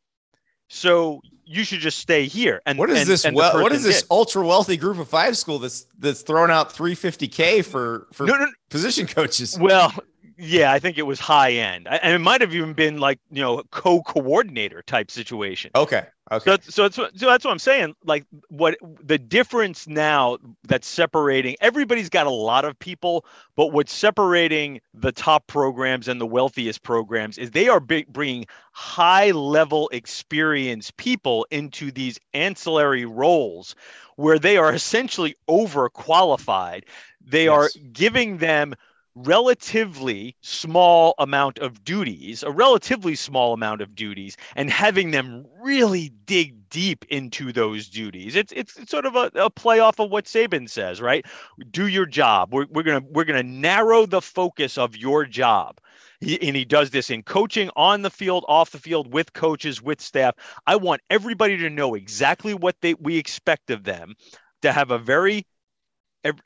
So 0.68 1.20
you 1.44 1.62
should 1.64 1.78
just 1.80 1.98
stay 1.98 2.26
here. 2.26 2.60
And 2.66 2.78
What 2.78 2.90
is 2.90 3.00
and- 3.00 3.08
this? 3.08 3.24
and 3.24 3.36
Well, 3.36 3.62
what 3.62 3.72
is 3.72 3.84
this 3.84 4.02
did. 4.02 4.08
ultra 4.10 4.44
wealthy 4.46 4.76
group 4.76 4.98
of 4.98 5.08
five 5.08 5.36
school 5.36 5.58
that's 5.60 5.86
that's 5.98 6.22
throwing 6.22 6.50
out 6.50 6.72
350k 6.74 7.64
for 7.64 8.08
for 8.12 8.26
No, 8.26 8.34
no, 8.36 8.46
position 8.68 9.06
coaches? 9.06 9.56
Well, 9.58 9.92
yeah, 10.36 10.72
I 10.72 10.78
think 10.78 10.98
it 10.98 11.02
was 11.02 11.20
high 11.20 11.52
end, 11.52 11.88
I- 11.88 11.96
and 11.96 12.14
it 12.14 12.18
might 12.18 12.40
have 12.40 12.54
even 12.54 12.74
been 12.74 12.98
like 12.98 13.20
you 13.30 13.42
know 13.42 13.62
co-coordinator 13.70 14.82
type 14.82 15.10
situation. 15.10 15.72
Okay, 15.74 16.06
So, 16.38 16.50
okay, 16.50 16.50
that's- 16.52 16.74
so 16.74 16.82
that's 16.82 16.98
what, 16.98 17.18
so 17.18 17.26
that's 17.26 17.44
what 17.44 17.52
I'm 17.52 17.58
saying. 17.60 17.94
Like 18.04 18.26
what 18.48 18.76
the 18.82 19.18
difference 19.18 19.88
now 19.88 20.38
that's 20.64 20.88
separating 20.88 21.56
everybody's 21.60 22.10
got 22.10 22.26
a 22.26 22.30
lot 22.30 22.64
of 22.64 22.78
people, 22.78 23.24
but 23.56 23.68
what's 23.68 23.92
separating 23.94 24.80
the 24.94 25.12
top 25.12 25.46
programs 25.48 26.08
and 26.08 26.20
the 26.20 26.26
wealthiest 26.26 26.82
programs 26.82 27.38
is 27.38 27.50
they 27.52 27.68
are 27.68 27.80
big, 27.80 28.08
bringing 28.08 28.46
high 28.72 29.32
level 29.32 29.88
experience 29.92 30.92
people 30.96 31.46
into 31.50 31.90
these 31.92 32.18
ancillary 32.34 33.06
roles 33.06 33.74
where 34.16 34.38
they 34.38 34.56
are 34.58 34.72
essentially 34.72 35.36
overqualified. 35.48 36.84
They 37.24 37.48
are 37.48 37.72
giving 37.92 38.38
them 38.38 38.74
relatively 39.16 40.36
small 40.42 41.14
amount 41.18 41.58
of 41.58 41.82
duties, 41.82 42.42
a 42.42 42.50
relatively 42.50 43.14
small 43.14 43.54
amount 43.54 43.80
of 43.80 43.94
duties, 43.94 44.36
and 44.54 44.70
having 44.70 45.10
them 45.10 45.46
really 45.60 46.12
dig 46.26 46.68
deep 46.68 47.04
into 47.08 47.52
those 47.52 47.88
duties. 47.88 48.36
It's 48.36 48.52
it's, 48.52 48.76
it's 48.76 48.90
sort 48.90 49.06
of 49.06 49.16
a, 49.16 49.30
a 49.34 49.50
play 49.50 49.80
off 49.80 49.98
of 49.98 50.10
what 50.10 50.26
Saban 50.26 50.68
says, 50.68 51.00
right? 51.00 51.24
Do 51.70 51.86
your 51.86 52.06
job. 52.06 52.52
We're, 52.52 52.66
we're 52.70 52.82
gonna 52.82 53.04
we're 53.10 53.24
gonna 53.24 53.42
narrow 53.42 54.06
the 54.06 54.20
focus 54.20 54.76
of 54.78 54.96
your 54.96 55.24
job. 55.24 55.80
He, 56.20 56.40
and 56.46 56.56
he 56.56 56.64
does 56.64 56.90
this 56.90 57.10
in 57.10 57.22
coaching 57.22 57.70
on 57.76 58.02
the 58.02 58.10
field, 58.10 58.44
off 58.48 58.70
the 58.70 58.78
field, 58.78 59.12
with 59.12 59.32
coaches, 59.32 59.82
with 59.82 60.00
staff. 60.00 60.34
I 60.66 60.76
want 60.76 61.02
everybody 61.10 61.56
to 61.58 61.70
know 61.70 61.94
exactly 61.94 62.54
what 62.54 62.76
they 62.80 62.94
we 62.94 63.16
expect 63.16 63.70
of 63.70 63.84
them, 63.84 64.14
to 64.62 64.72
have 64.72 64.90
a 64.90 64.98
very 64.98 65.46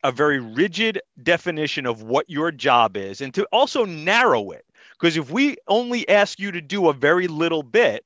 a, 0.02 0.12
very 0.12 0.40
rigid 0.40 1.00
definition 1.22 1.86
of 1.86 2.02
what 2.02 2.28
your 2.28 2.50
job 2.50 2.96
is 2.96 3.20
and 3.20 3.32
to 3.34 3.46
also 3.52 3.84
narrow 3.84 4.50
it. 4.50 4.64
Because 4.92 5.16
if 5.16 5.30
we 5.30 5.56
only 5.68 6.08
ask 6.08 6.38
you 6.38 6.50
to 6.52 6.60
do 6.60 6.88
a 6.88 6.92
very 6.92 7.26
little 7.26 7.62
bit 7.62 8.04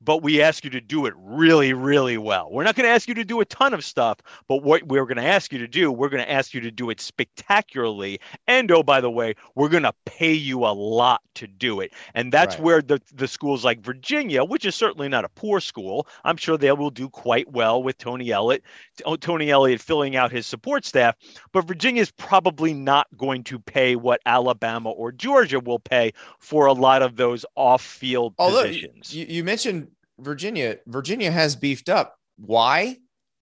but 0.00 0.22
we 0.22 0.40
ask 0.40 0.64
you 0.64 0.70
to 0.70 0.80
do 0.80 1.06
it 1.06 1.14
really, 1.16 1.72
really 1.72 2.18
well. 2.18 2.48
We're 2.50 2.64
not 2.64 2.74
going 2.74 2.86
to 2.86 2.90
ask 2.92 3.08
you 3.08 3.14
to 3.14 3.24
do 3.24 3.40
a 3.40 3.44
ton 3.44 3.74
of 3.74 3.84
stuff, 3.84 4.18
but 4.48 4.62
what 4.62 4.82
we're 4.84 5.04
going 5.04 5.16
to 5.18 5.24
ask 5.24 5.52
you 5.52 5.58
to 5.58 5.68
do, 5.68 5.92
we're 5.92 6.08
going 6.08 6.22
to 6.22 6.30
ask 6.30 6.54
you 6.54 6.60
to 6.62 6.70
do 6.70 6.90
it 6.90 7.00
spectacularly. 7.00 8.20
And 8.46 8.70
oh, 8.70 8.82
by 8.82 9.00
the 9.00 9.10
way, 9.10 9.34
we're 9.54 9.68
going 9.68 9.82
to 9.82 9.94
pay 10.06 10.32
you 10.32 10.60
a 10.64 10.72
lot 10.72 11.20
to 11.34 11.46
do 11.46 11.80
it. 11.80 11.92
And 12.14 12.32
that's 12.32 12.56
Right. 12.56 12.64
where 12.64 12.82
the, 12.82 13.00
the 13.14 13.28
schools 13.28 13.64
like 13.64 13.80
Virginia, 13.80 14.42
which 14.44 14.64
is 14.64 14.74
certainly 14.74 15.08
not 15.08 15.24
a 15.24 15.28
poor 15.28 15.60
school, 15.60 16.06
I'm 16.24 16.36
sure 16.36 16.56
they 16.56 16.72
will 16.72 16.90
do 16.90 17.08
quite 17.08 17.50
well 17.52 17.82
with 17.82 17.98
Tony 17.98 18.30
Elliott, 18.32 18.62
oh, 19.04 19.16
Tony 19.16 19.50
Elliott 19.50 19.80
filling 19.80 20.16
out 20.16 20.32
his 20.32 20.46
support 20.46 20.84
staff. 20.84 21.14
But 21.52 21.66
Virginia 21.68 22.02
is 22.02 22.10
probably 22.10 22.72
not 22.74 23.06
going 23.16 23.44
to 23.44 23.58
pay 23.58 23.96
what 23.96 24.20
Alabama 24.26 24.90
or 24.90 25.12
Georgia 25.12 25.60
will 25.60 25.78
pay 25.78 26.12
for 26.38 26.66
a 26.66 26.72
lot 26.72 27.02
of 27.02 27.16
those 27.16 27.44
off-field 27.54 28.36
positions. 28.36 29.14
you, 29.14 29.26
you 29.28 29.44
mentioned 29.44 29.89
Virginia, 30.20 30.78
Virginia 30.86 31.30
has 31.30 31.56
beefed 31.56 31.88
up. 31.88 32.16
Why? 32.36 32.96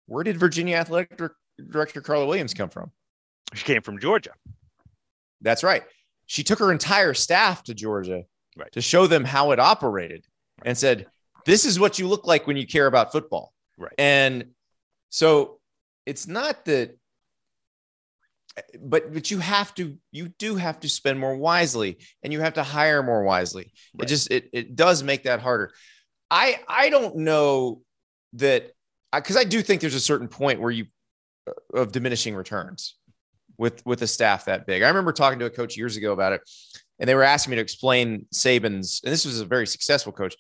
Where 0.08 0.24
did 0.24 0.38
Virginia 0.38 0.78
athletic 0.78 1.20
director 1.70 2.02
Carla 2.02 2.26
Williams 2.26 2.54
come 2.54 2.70
from? 2.70 2.92
she 3.54 3.66
came 3.66 3.82
from 3.82 4.00
Georgia. 4.00 4.32
That's 5.42 5.64
right. 5.64 5.84
She 6.26 6.44
took 6.44 6.60
her 6.60 6.72
entire 6.72 7.14
staff 7.14 7.64
to 7.66 7.74
Georgia 7.74 8.24
Right. 8.58 8.72
to 8.74 8.82
show 8.82 9.08
them 9.08 9.24
how 9.24 9.52
it 9.52 9.60
operated 9.60 10.26
and 10.66 10.78
said, 10.78 11.08
This 11.46 11.66
is 11.66 11.80
what 11.80 12.00
you 12.00 12.08
look 12.08 12.28
like 12.28 12.48
when 12.48 12.58
you 12.58 12.68
care 12.68 12.86
about 12.88 13.12
football. 13.12 13.54
Right. 13.78 13.94
And 13.98 14.48
so 15.10 15.60
it's 16.06 16.28
not 16.28 16.66
that, 16.66 16.98
but 18.80 19.14
but 19.14 19.32
you 19.32 19.40
have 19.40 19.74
to 19.76 19.98
you 20.12 20.28
do 20.38 20.56
have 20.56 20.82
to 20.82 20.90
spend 20.90 21.18
more 21.20 21.36
wisely 21.38 21.98
and 22.24 22.34
you 22.34 22.42
have 22.42 22.56
to 22.56 22.64
hire 22.64 23.02
more 23.02 23.24
wisely. 23.24 23.72
It 24.00 24.08
just 24.08 24.30
it 24.32 24.50
it 24.52 24.76
does 24.76 25.04
make 25.04 25.24
that 25.24 25.40
harder. 25.40 25.72
I 26.32 26.60
I 26.68 26.90
don't 26.90 27.18
know 27.18 27.82
that 28.34 28.72
because 29.14 29.36
I 29.36 29.44
do 29.44 29.62
think 29.62 29.82
there's 29.82 29.94
a 29.94 30.00
certain 30.00 30.30
point 30.30 30.62
where 30.62 30.72
you 30.72 30.86
uh, 31.48 31.52
of 31.80 31.92
diminishing 31.92 32.34
returns 32.34 32.96
with 33.58 33.86
with 33.86 34.02
a 34.02 34.08
staff 34.08 34.46
that 34.46 34.66
big. 34.66 34.82
I 34.82 34.88
remember 34.88 35.12
talking 35.12 35.40
to 35.40 35.46
a 35.46 35.50
coach 35.50 35.78
years 35.78 35.98
ago 35.98 36.14
about 36.14 36.34
it, 36.34 36.42
and 37.00 37.08
they 37.08 37.14
were 37.14 37.24
asking 37.24 37.52
me 37.52 37.56
to 37.58 37.62
explain 37.62 38.26
Saban's, 38.34 39.02
and 39.04 39.12
this 39.12 39.26
was 39.26 39.42
a 39.42 39.46
very 39.46 39.68
successful 39.68 40.14
coach, 40.14 40.36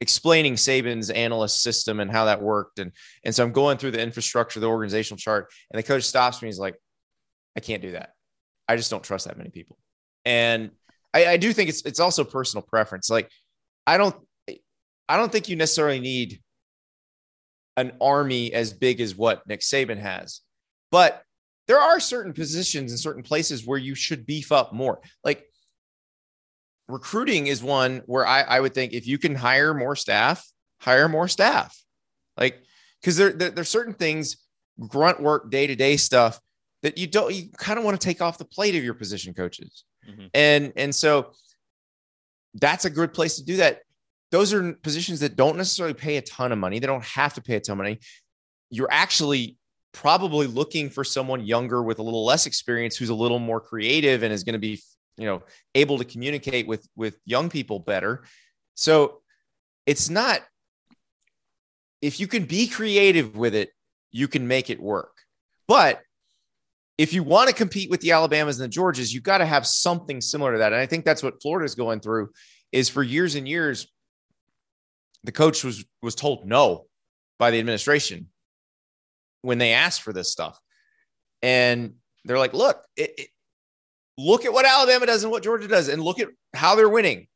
explaining 0.00 0.54
Saban's 0.54 1.10
analyst 1.10 1.62
system 1.62 2.00
and 2.00 2.10
how 2.10 2.24
that 2.24 2.40
worked. 2.40 2.78
And 2.78 2.92
and 3.22 3.34
so 3.34 3.44
I'm 3.44 3.52
going 3.52 3.76
through 3.76 3.92
the 3.92 4.02
infrastructure, 4.02 4.60
the 4.60 4.68
organizational 4.68 5.18
chart, 5.18 5.52
and 5.70 5.78
the 5.78 5.86
coach 5.86 6.04
stops 6.04 6.40
me. 6.40 6.48
He's 6.48 6.58
like, 6.58 6.76
I 7.54 7.60
can't 7.60 7.82
do 7.82 7.92
that. 7.92 8.14
I 8.66 8.76
just 8.76 8.90
don't 8.90 9.04
trust 9.04 9.26
that 9.26 9.36
many 9.36 9.50
people. 9.50 9.76
And 10.24 10.70
I, 11.12 11.26
I 11.26 11.36
do 11.36 11.52
think 11.52 11.68
it's 11.68 11.82
it's 11.84 12.00
also 12.00 12.24
personal 12.24 12.62
preference. 12.62 13.10
Like 13.10 13.30
I 13.86 13.98
don't 13.98 14.16
I 15.08 15.16
don't 15.16 15.30
think 15.30 15.48
you 15.48 15.56
necessarily 15.56 16.00
need 16.00 16.40
an 17.76 17.92
army 18.00 18.52
as 18.52 18.72
big 18.72 19.00
as 19.00 19.14
what 19.14 19.46
Nick 19.46 19.60
Saban 19.60 19.98
has. 19.98 20.40
But 20.90 21.22
there 21.66 21.80
are 21.80 22.00
certain 22.00 22.32
positions 22.32 22.92
and 22.92 22.98
certain 22.98 23.22
places 23.22 23.66
where 23.66 23.78
you 23.78 23.94
should 23.94 24.26
beef 24.26 24.52
up 24.52 24.72
more. 24.72 25.00
Like 25.24 25.44
recruiting 26.88 27.48
is 27.48 27.62
one 27.62 28.02
where 28.06 28.26
I, 28.26 28.42
I 28.42 28.60
would 28.60 28.74
think 28.74 28.92
if 28.92 29.06
you 29.06 29.18
can 29.18 29.34
hire 29.34 29.74
more 29.74 29.96
staff, 29.96 30.46
hire 30.80 31.08
more 31.08 31.28
staff. 31.28 31.76
Like, 32.36 32.62
because 33.00 33.16
there, 33.16 33.32
there 33.32 33.50
there's 33.50 33.68
certain 33.68 33.94
things, 33.94 34.36
grunt 34.88 35.20
work, 35.20 35.50
day 35.50 35.66
to 35.66 35.76
day 35.76 35.96
stuff 35.96 36.40
that 36.82 36.98
you 36.98 37.06
don't 37.06 37.34
you 37.34 37.50
kind 37.56 37.78
of 37.78 37.84
want 37.84 38.00
to 38.00 38.04
take 38.04 38.20
off 38.20 38.38
the 38.38 38.44
plate 38.44 38.74
of 38.74 38.84
your 38.84 38.94
position 38.94 39.34
coaches. 39.34 39.84
Mhm. 40.08 40.30
And 40.34 40.72
and 40.76 40.94
so 40.94 41.32
that's 42.54 42.84
a 42.84 42.90
good 42.90 43.12
place 43.12 43.36
to 43.36 43.44
do 43.44 43.56
that. 43.56 43.80
Those 44.30 44.52
are 44.52 44.72
positions 44.72 45.20
that 45.20 45.36
don't 45.36 45.56
necessarily 45.56 45.94
pay 45.94 46.16
a 46.16 46.22
ton 46.22 46.52
of 46.52 46.58
money. 46.58 46.78
They 46.78 46.86
don't 46.86 47.04
have 47.04 47.34
to 47.34 47.40
pay 47.40 47.56
a 47.56 47.60
ton 47.60 47.74
of 47.74 47.78
money. 47.78 48.00
You're 48.70 48.90
actually 48.90 49.56
probably 49.92 50.46
looking 50.46 50.90
for 50.90 51.04
someone 51.04 51.46
younger 51.46 51.82
with 51.82 51.98
a 51.98 52.02
little 52.02 52.24
less 52.24 52.46
experience 52.46 52.96
who's 52.96 53.08
a 53.08 53.14
little 53.14 53.38
more 53.38 53.60
creative 53.60 54.22
and 54.22 54.32
is 54.32 54.44
going 54.44 54.54
to 54.54 54.58
be, 54.58 54.80
you 55.16 55.26
know, 55.26 55.42
able 55.74 55.98
to 55.98 56.04
communicate 56.04 56.66
with 56.66 56.86
with 56.96 57.16
young 57.24 57.48
people 57.48 57.78
better. 57.78 58.24
So 58.74 59.22
it's 59.86 60.10
not 60.10 60.42
if 62.02 62.20
you 62.20 62.26
can 62.26 62.44
be 62.44 62.66
creative 62.66 63.36
with 63.36 63.54
it, 63.54 63.70
you 64.10 64.28
can 64.28 64.46
make 64.46 64.70
it 64.70 64.80
work. 64.80 65.16
But 65.66 66.02
if 66.98 67.12
you 67.12 67.22
want 67.22 67.48
to 67.48 67.54
compete 67.54 67.90
with 67.90 68.00
the 68.00 68.12
Alabamas 68.12 68.58
and 68.60 68.70
the 68.70 68.74
Georgias, 68.74 69.12
you've 69.12 69.22
got 69.22 69.38
to 69.38 69.46
have 69.46 69.66
something 69.66 70.20
similar 70.20 70.52
to 70.52 70.58
that. 70.58 70.72
And 70.72 70.80
I 70.80 70.86
think 70.86 71.04
that's 71.04 71.22
what 71.22 71.42
Florida's 71.42 71.74
going 71.74 72.00
through 72.00 72.30
is 72.72 72.88
for 72.88 73.02
years 73.02 73.34
and 73.34 73.46
years, 73.46 73.86
the 75.24 75.32
coach 75.32 75.64
was 75.64 75.84
was 76.02 76.14
told 76.14 76.46
no 76.46 76.86
by 77.38 77.50
the 77.50 77.58
administration 77.58 78.28
when 79.42 79.58
they 79.58 79.72
asked 79.72 80.02
for 80.02 80.12
this 80.12 80.30
stuff. 80.30 80.58
And 81.42 81.94
they're 82.24 82.38
like, 82.38 82.54
look, 82.54 82.82
it, 82.96 83.12
it- 83.18 83.28
look 84.18 84.46
at 84.46 84.52
what 84.52 84.64
Alabama 84.64 85.04
does 85.06 85.22
and 85.22 85.30
what 85.30 85.42
Georgia 85.42 85.68
does, 85.68 85.88
and 85.88 86.02
look 86.02 86.18
at 86.20 86.28
how 86.54 86.74
they're 86.74 86.88
winning. 86.88 87.26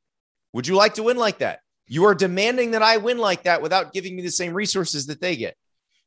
Would 0.55 0.67
you 0.67 0.75
like 0.75 0.95
to 0.95 1.03
win 1.03 1.19
like 1.19 1.39
that? 1.39 1.61
You 1.87 2.05
are 2.07 2.15
demanding 2.15 2.71
that 2.71 2.83
I 2.83 2.97
win 2.97 3.19
like 3.19 3.43
that 3.45 3.61
without 3.61 3.93
giving 3.93 4.17
me 4.17 4.23
the 4.23 4.31
same 4.31 4.55
resources 4.55 5.07
that 5.07 5.21
they 5.21 5.37
get. 5.37 5.57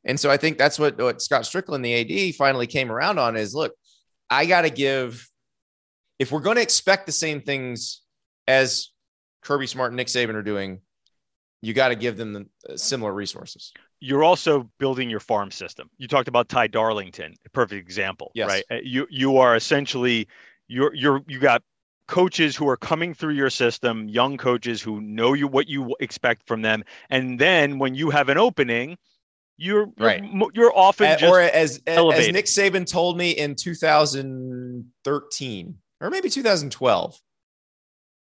And 0.04 0.20
so 0.20 0.32
I 0.32 0.38
think 0.38 0.58
that's 0.58 0.80
what, 0.80 0.98
what 0.98 1.22
Scott 1.22 1.46
Strickland, 1.46 1.86
the 1.86 2.30
AD, 2.30 2.36
finally 2.36 2.68
came 2.68 2.92
around 2.92 3.20
on 3.20 3.38
is 3.38 3.54
look, 3.54 3.74
I 4.30 4.46
got 4.46 4.64
to 4.64 4.70
give, 4.70 5.30
if 6.20 6.32
we're 6.32 6.42
going 6.42 6.56
to 6.56 6.62
expect 6.62 7.06
the 7.06 7.12
same 7.12 7.42
things 7.42 8.02
as 8.48 8.90
Kirby 9.44 9.68
Smart 9.68 9.92
and 9.92 9.98
Nick 9.98 10.08
Saban 10.08 10.34
are 10.34 10.42
doing, 10.42 10.82
you 11.66 11.74
got 11.74 11.88
to 11.90 11.96
give 11.96 12.18
them 12.18 12.34
the 12.34 12.46
uh, 12.70 12.76
similar 12.78 13.14
resources. 13.14 13.72
you're 14.02 14.24
also 14.32 14.70
building 14.80 15.10
your 15.10 15.22
farm 15.22 15.50
system. 15.50 15.90
You 15.98 16.08
talked 16.10 16.28
about 16.28 16.50
Ty 16.50 16.68
Darlington, 16.68 17.34
a 17.46 17.50
perfect 17.52 17.80
example, 17.88 18.32
Yes. 18.36 18.50
right? 18.50 18.66
Uh, 18.70 18.80
You 18.84 19.08
you 19.10 19.38
are 19.44 19.56
essentially 19.56 20.28
you're 20.68 20.94
you're 20.94 21.22
you 21.28 21.40
got 21.40 21.62
coaches 22.20 22.54
who 22.58 22.68
are 22.68 22.76
coming 22.92 23.14
through 23.14 23.36
your 23.44 23.50
system, 23.50 24.10
young 24.10 24.36
coaches 24.38 24.82
who 24.82 25.00
know 25.00 25.32
you 25.34 25.48
what 25.48 25.70
you 25.70 25.96
expect 26.02 26.46
from 26.50 26.62
them, 26.62 26.84
and 27.10 27.40
then 27.40 27.80
when 27.80 27.96
you 27.96 28.10
have 28.18 28.28
an 28.34 28.38
opening, 28.38 28.98
you're 29.58 29.88
you're, 29.98 30.08
Right. 30.10 30.22
you're 30.54 30.76
often 30.78 31.08
Uh, 31.12 31.16
just 31.16 31.32
or 31.34 31.40
as, 31.40 31.82
as. 31.88 32.28
Nick 32.38 32.48
Saban 32.48 32.86
told 32.86 33.18
me 33.18 33.32
in 33.32 33.56
2013 33.56 35.76
or 36.02 36.10
maybe 36.10 36.30
2012, 36.30 37.22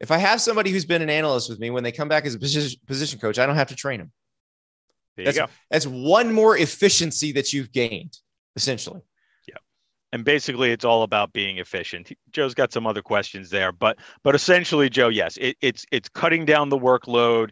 if 0.00 0.10
I 0.10 0.18
have 0.18 0.40
somebody 0.40 0.70
who's 0.70 0.84
been 0.84 1.02
an 1.02 1.10
analyst 1.10 1.48
with 1.48 1.58
me 1.58 1.70
when 1.70 1.82
they 1.82 1.92
come 1.92 2.08
back 2.08 2.26
as 2.26 2.34
a 2.34 2.38
position, 2.38 2.78
position 2.86 3.18
coach, 3.18 3.38
I 3.38 3.46
don't 3.46 3.56
have 3.56 3.68
to 3.68 3.76
train 3.76 4.00
them. 4.00 4.12
there 5.16 5.24
you 5.24 5.32
That's, 5.32 5.38
go. 5.38 5.52
that's 5.70 5.86
one 5.86 6.32
more 6.32 6.56
efficiency 6.56 7.32
that 7.32 7.52
you've 7.52 7.72
gained, 7.72 8.18
essentially. 8.56 9.00
Yeah. 9.48 9.56
And 10.12 10.24
basically 10.24 10.70
it's 10.70 10.84
all 10.84 11.02
about 11.02 11.32
being 11.32 11.58
efficient. 11.58 12.12
Joe's 12.30 12.54
got 12.54 12.72
some 12.72 12.86
other 12.86 13.02
questions 13.02 13.48
there, 13.50 13.72
but 13.72 13.98
but 14.22 14.34
essentially, 14.34 14.90
Joe, 14.90 15.08
yes, 15.08 15.38
it, 15.38 15.56
it's 15.60 15.86
it's 15.90 16.08
cutting 16.08 16.44
down 16.44 16.68
the 16.68 16.78
workload. 16.78 17.50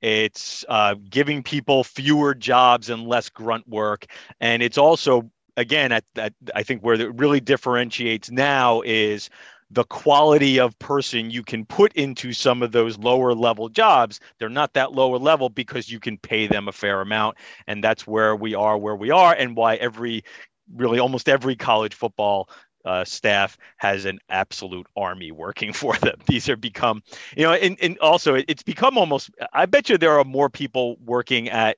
It's 0.00 0.64
uh, 0.68 0.94
giving 1.10 1.42
people 1.42 1.84
fewer 1.84 2.34
jobs 2.34 2.88
and 2.88 3.06
less 3.06 3.28
grunt 3.28 3.68
work, 3.68 4.06
and 4.40 4.62
it's 4.62 4.78
also 4.78 5.30
again 5.56 5.92
at, 5.92 6.04
at 6.16 6.32
I 6.54 6.62
think 6.62 6.82
where 6.82 6.94
it 6.94 7.14
really 7.16 7.40
differentiates 7.40 8.30
now 8.30 8.80
is 8.82 9.28
the 9.70 9.84
quality 9.84 10.58
of 10.58 10.78
person 10.78 11.30
you 11.30 11.42
can 11.42 11.64
put 11.64 11.92
into 11.92 12.32
some 12.32 12.62
of 12.62 12.72
those 12.72 12.98
lower 12.98 13.34
level 13.34 13.68
jobs. 13.68 14.20
They're 14.38 14.48
not 14.48 14.72
that 14.74 14.92
lower 14.92 15.18
level 15.18 15.48
because 15.48 15.90
you 15.90 16.00
can 16.00 16.18
pay 16.18 16.46
them 16.46 16.68
a 16.68 16.72
fair 16.72 17.00
amount, 17.00 17.36
and 17.66 17.82
that's 17.82 18.06
where 18.06 18.34
we 18.34 18.54
are 18.54 18.76
where 18.76 18.96
we 18.96 19.10
are, 19.10 19.34
and 19.34 19.56
why 19.56 19.76
every 19.76 20.24
really 20.74 20.98
almost 20.98 21.28
every 21.28 21.56
college 21.56 21.94
football 21.94 22.48
uh, 22.84 23.04
staff 23.04 23.58
has 23.76 24.04
an 24.04 24.18
absolute 24.28 24.86
army 24.96 25.30
working 25.30 25.72
for 25.80 25.96
them. 25.96 26.16
These 26.26 26.48
are 26.48 26.56
become, 26.56 27.02
you 27.36 27.44
know, 27.44 27.52
and, 27.52 27.76
and 27.80 27.98
also 27.98 28.34
it's 28.34 28.62
become 28.62 28.98
almost, 28.98 29.30
I 29.52 29.66
bet 29.66 29.88
you 29.88 29.98
there 29.98 30.18
are 30.18 30.24
more 30.24 30.48
people 30.48 30.96
working 31.04 31.48
at 31.48 31.76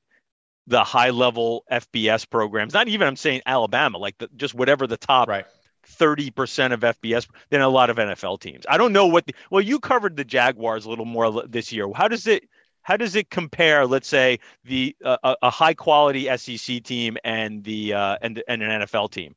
the 0.67 0.85
high 0.85 1.11
level 1.11 1.65
FBS 1.71 2.29
programs, 2.29 2.73
not 2.73 2.89
even 2.89 3.09
I'm 3.09 3.17
saying 3.17 3.43
Alabama, 3.47 3.99
like 3.99 4.17
the, 4.19 4.29
just 4.37 4.55
whatever 4.55 4.87
the 4.87 4.97
top 4.97 5.29
Right. 5.29 5.47
30% 5.87 6.73
of 6.73 6.81
FBS 6.81 7.27
than 7.51 7.61
a 7.61 7.69
lot 7.69 7.91
of 7.91 7.97
NFL 7.97 8.41
teams. 8.41 8.65
I 8.69 8.79
don't 8.79 8.93
know 8.93 9.07
what 9.07 9.27
the, 9.27 9.35
well 9.51 9.63
you 9.63 9.79
covered 9.79 10.17
the 10.17 10.25
Jaguars 10.25 10.85
a 10.85 10.91
little 10.91 11.05
more 11.05 11.47
this 11.47 11.73
year. 11.73 11.91
How 11.95 12.09
does 12.09 12.27
it 12.27 12.45
how 12.83 12.97
does 12.97 13.15
it 13.15 13.31
compare 13.31 13.87
let's 13.87 14.09
say 14.09 14.39
the 14.65 14.95
uh, 15.05 15.35
a, 15.43 15.51
high 15.51 15.75
quality 15.75 16.29
SEC 16.37 16.83
team 16.83 17.17
and 17.25 17.63
the 17.65 17.95
uh, 17.95 18.17
and 18.23 18.43
and 18.49 18.63
an 18.63 18.83
NFL 18.83 19.11
team? 19.11 19.35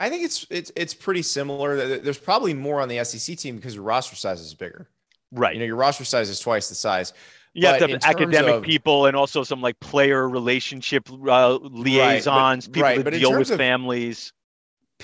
I 0.00 0.08
think 0.10 0.24
it's 0.24 0.46
it's 0.50 0.72
it's 0.76 0.94
pretty 0.94 1.22
similar. 1.22 1.98
There's 1.98 2.18
probably 2.18 2.54
more 2.54 2.80
on 2.80 2.88
the 2.88 3.02
SEC 3.04 3.38
team 3.38 3.56
because 3.56 3.74
your 3.74 3.84
roster 3.84 4.16
size 4.16 4.40
is 4.40 4.54
bigger. 4.54 4.88
Right. 5.32 5.54
You 5.54 5.60
know, 5.60 5.66
your 5.66 5.76
roster 5.76 6.04
size 6.04 6.28
is 6.28 6.38
twice 6.38 6.68
the 6.68 6.74
size. 6.74 7.12
you 7.54 7.66
have 7.66 7.80
but 7.80 7.86
to 7.86 7.92
have 7.94 8.04
academic 8.04 8.54
of- 8.56 8.62
people 8.62 9.06
and 9.06 9.16
also 9.16 9.42
some 9.42 9.60
like 9.60 9.78
player 9.80 10.28
relationship 10.28 11.08
uh, 11.10 11.56
liaisons, 11.56 12.68
people 12.68 12.82
right, 12.82 12.98
that 12.98 13.04
but 13.04 13.12
deal 13.14 13.36
with 13.36 13.50
of- 13.50 13.56
families. 13.56 14.32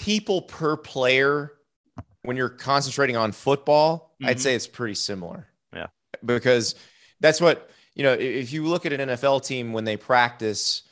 People 0.01 0.43
per 0.43 0.77
player, 0.77 1.53
when 2.23 2.37
you're 2.37 2.49
concentrating 2.49 3.17
on 3.17 3.33
football, 3.33 4.15
I'd 4.23 4.37
Mhm. 4.39 4.41
say 4.41 4.55
it's 4.55 4.67
pretty 4.67 4.95
similar. 4.95 5.47
Yeah. 5.75 5.87
because 6.25 6.75
that's 7.21 7.41
what 7.41 7.71
you 7.95 8.03
know, 8.05 8.13
if 8.15 8.51
you 8.53 8.65
look 8.67 8.87
at 8.87 8.93
an 8.95 9.01
NFL 9.11 9.41
team 9.45 9.73
when 9.75 9.85
they 9.85 9.97
practice, 9.97 10.83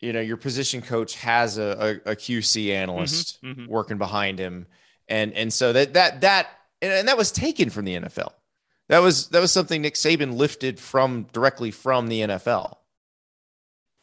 you 0.00 0.12
know, 0.12 0.20
your 0.20 0.36
position 0.36 0.80
coach 0.82 1.14
has 1.16 1.56
a, 1.58 2.00
a, 2.06 2.12
a 2.12 2.16
QC 2.16 2.72
analyst 2.72 3.40
Mhm, 3.42 3.54
mhm. 3.56 3.66
working 3.68 3.98
behind 3.98 4.38
him. 4.40 4.66
And 5.08 5.32
and 5.34 5.52
so 5.52 5.72
that 5.72 5.94
that 5.94 6.20
that 6.22 6.48
and, 6.82 6.92
and 6.92 7.08
that 7.08 7.16
was 7.16 7.30
taken 7.30 7.70
from 7.70 7.84
the 7.84 7.94
NFL. 7.94 8.32
That 8.88 8.98
was 8.98 9.28
that 9.28 9.40
was 9.40 9.52
something 9.52 9.82
Nick 9.82 9.94
Saban 9.94 10.36
lifted 10.36 10.80
from 10.80 11.24
directly 11.32 11.70
from 11.70 12.08
the 12.08 12.22
NFL. 12.22 12.78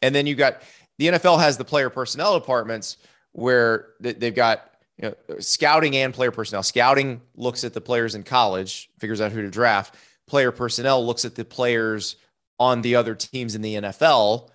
And 0.02 0.14
then 0.16 0.28
you 0.28 0.36
got 0.36 0.62
the 0.98 1.08
NFL 1.08 1.40
has 1.40 1.58
the 1.58 1.66
player 1.66 1.90
personnel 1.90 2.40
departments 2.40 2.98
where 3.36 3.90
they- 4.00 4.14
they've 4.14 4.36
got 4.36 4.72
you 4.98 5.10
know, 5.10 5.40
scouting 5.40 5.96
and 5.98 6.14
player 6.14 6.32
personnel. 6.32 6.64
Scouting 6.64 7.22
looks 7.36 7.66
at 7.66 7.74
the 7.74 7.82
players 7.82 8.16
in 8.16 8.24
college, 8.24 8.90
figures 8.98 9.20
out 9.20 9.34
who 9.34 9.42
to 9.42 9.50
draft. 9.50 9.96
Player 10.26 10.52
personnel 10.54 11.06
looks 11.06 11.26
at 11.26 11.36
the 11.36 11.44
players 11.44 12.16
on 12.60 12.82
the 12.82 12.96
other 12.96 13.14
teams 13.14 13.54
in 13.56 13.62
the 13.62 13.76
NFL 13.76 14.50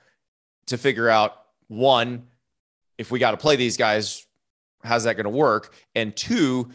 to 0.66 0.78
figure 0.78 1.11
out 1.11 1.37
one, 1.68 2.26
if 2.97 3.11
we 3.11 3.18
got 3.18 3.33
to 3.33 3.37
play 3.37 3.57
these 3.57 3.76
guys, 3.76 4.26
how's 4.83 5.05
that 5.05 5.14
going 5.14 5.24
to 5.24 5.31
work? 5.31 5.74
And 5.95 6.16
two, 6.16 6.70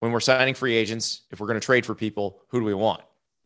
when 0.00 0.10
we're 0.10 0.18
signing 0.18 0.54
free 0.54 0.74
agents, 0.74 1.22
if 1.30 1.38
we're 1.38 1.46
going 1.46 1.60
to 1.60 1.64
trade 1.64 1.86
for 1.86 1.94
people, 1.94 2.42
who 2.48 2.58
do 2.58 2.66
we 2.66 2.74
want? 2.74 3.02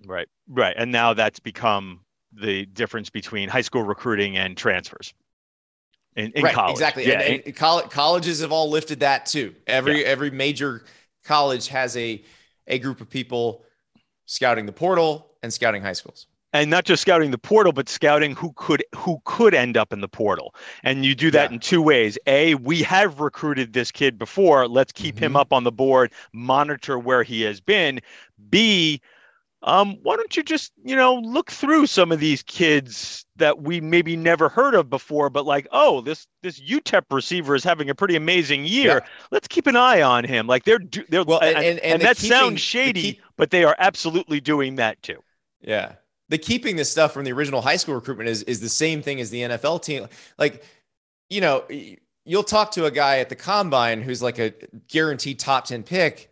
Right, 0.07 0.29
right. 0.49 0.75
And 0.79 0.91
now 0.91 1.13
that's 1.13 1.41
become 1.41 2.01
the 2.33 2.65
difference 2.67 3.11
between 3.11 3.51
high 3.51 3.61
school 3.61 3.83
recruiting 3.83 4.39
and 4.39 4.57
transfers 4.57 5.13
in, 6.17 6.33
in 6.33 6.43
right, 6.43 6.55
college. 6.55 6.73
exactly. 6.73 7.07
Yeah, 7.07 7.21
and, 7.21 7.43
and 7.47 7.57
coll- 7.57 7.83
colleges 7.83 8.41
have 8.41 8.53
all 8.53 8.71
lifted 8.71 9.01
that 9.01 9.27
too. 9.27 9.55
Every 9.67 10.05
every 10.05 10.31
major 10.31 10.85
college 11.25 11.69
has 11.69 11.97
a 11.97 12.23
a 12.67 12.79
group 12.79 13.01
of 13.01 13.09
people 13.09 13.65
scouting 14.27 14.67
the 14.67 14.73
portal 14.73 15.31
and 15.43 15.53
scouting 15.53 15.83
high 15.83 15.93
schools. 15.93 16.27
and 16.53 16.71
not 16.71 16.85
just 16.85 17.03
scouting 17.03 17.31
the 17.31 17.39
portal, 17.39 17.73
but 17.73 17.89
scouting 17.89 18.35
who 18.35 18.53
could 18.57 18.83
who 18.95 19.21
could 19.25 19.55
end 19.55 19.77
up 19.77 19.93
in 19.93 20.01
the 20.01 20.09
portal. 20.09 20.55
And 20.83 21.05
you 21.05 21.15
do 21.15 21.31
that 21.33 21.51
Yeah. 21.51 21.55
in 21.55 21.61
two 21.61 21.83
ways. 21.83 22.19
A, 22.27 22.55
we 22.57 22.83
have 22.83 23.21
recruited 23.21 23.73
this 23.73 23.93
kid 23.93 24.19
before. 24.19 24.67
Let's 24.67 24.93
keep 24.93 25.19
him 25.19 25.35
Mhm. 25.35 25.41
up 25.41 25.53
on 25.53 25.65
the 25.65 25.73
board, 25.73 26.13
monitor 26.33 26.99
where 26.99 27.23
he 27.23 27.43
has 27.43 27.61
been. 27.61 28.01
B, 28.51 29.01
um, 29.67 29.99
why 30.03 30.17
don't 30.17 30.37
you 30.37 30.43
just 30.43 30.73
you 30.85 30.97
know 30.97 31.17
look 31.17 31.51
through 31.51 31.87
some 31.87 32.13
of 32.13 32.21
these 32.21 32.43
kids 32.43 33.27
that 33.37 33.61
we 33.63 33.81
maybe 33.81 34.17
never 34.17 34.49
heard 34.49 34.75
of 34.75 34.89
before, 34.89 35.29
but 35.29 35.45
like, 35.45 35.67
oh, 35.73 36.01
this 36.01 36.27
this 36.43 36.59
UTEP 36.61 37.03
receiver 37.11 37.55
is 37.55 37.63
having 37.65 37.91
a 37.91 37.95
pretty 37.95 38.17
amazing 38.17 38.65
year. 38.65 39.05
Let's 39.31 39.49
keep 39.49 39.67
an 39.67 39.77
eye 39.77 40.01
on 40.03 40.25
him. 40.25 40.47
Like 40.47 40.65
they're 40.65 40.79
do- 40.79 41.05
they're 41.09 41.25
Well, 41.25 41.41
and- 41.41 41.57
and, 41.59 41.67
and- 41.67 41.81
and 41.81 42.01
the 42.03 42.07
that 42.07 42.17
keeping- 42.17 42.31
sounds 42.31 42.55
the 42.55 42.59
shady, 42.61 43.03
keep- 43.03 43.23
but 43.37 43.51
they 43.51 43.65
are 43.65 43.77
absolutely 43.79 44.41
doing 44.41 44.77
that 44.77 45.03
too. 45.03 45.23
Yeah. 45.61 45.97
The 46.29 46.39
keeping 46.39 46.77
this 46.77 46.91
stuff 46.91 47.13
from 47.13 47.25
the 47.25 47.33
original 47.33 47.61
high 47.63 47.77
school 47.77 47.95
recruitment 47.95 48.29
is 48.29 48.43
is 48.45 48.61
the 48.61 48.69
same 48.69 49.03
thing 49.03 49.21
as 49.21 49.31
the 49.31 49.43
NFL 49.43 49.83
team. 49.83 50.09
Like, 50.39 50.65
you 51.29 51.41
know, 51.41 51.65
you'll 52.25 52.43
talk 52.45 52.71
to 52.73 52.85
a 52.87 52.91
guy 52.91 53.19
at 53.19 53.29
the 53.29 53.37
combine 53.37 54.03
who's 54.03 54.23
like 54.23 54.39
a 54.39 54.53
guaranteed 54.89 55.39
top 55.39 55.67
10 55.67 55.83
pick, 55.85 56.31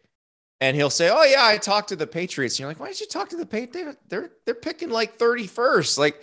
and 0.65 0.77
he'll 0.77 0.91
say, 0.91 1.11
Oh, 1.11 1.23
yeah, 1.25 1.45
I 1.45 1.59
talked 1.59 1.91
to 1.91 1.97
the 1.97 2.07
Patriots. 2.07 2.55
And 2.55 2.61
you're 2.61 2.69
like, 2.69 2.81
Why 2.81 2.89
did 2.89 3.01
you 3.01 3.07
talk 3.07 3.29
to 3.31 3.37
the 3.37 3.47
Patriots? 3.47 3.99
They're, 4.09 4.31
they're 4.47 4.55
picking 4.55 4.91
like 4.91 5.19
31st. 5.19 5.99
Like, 5.99 6.23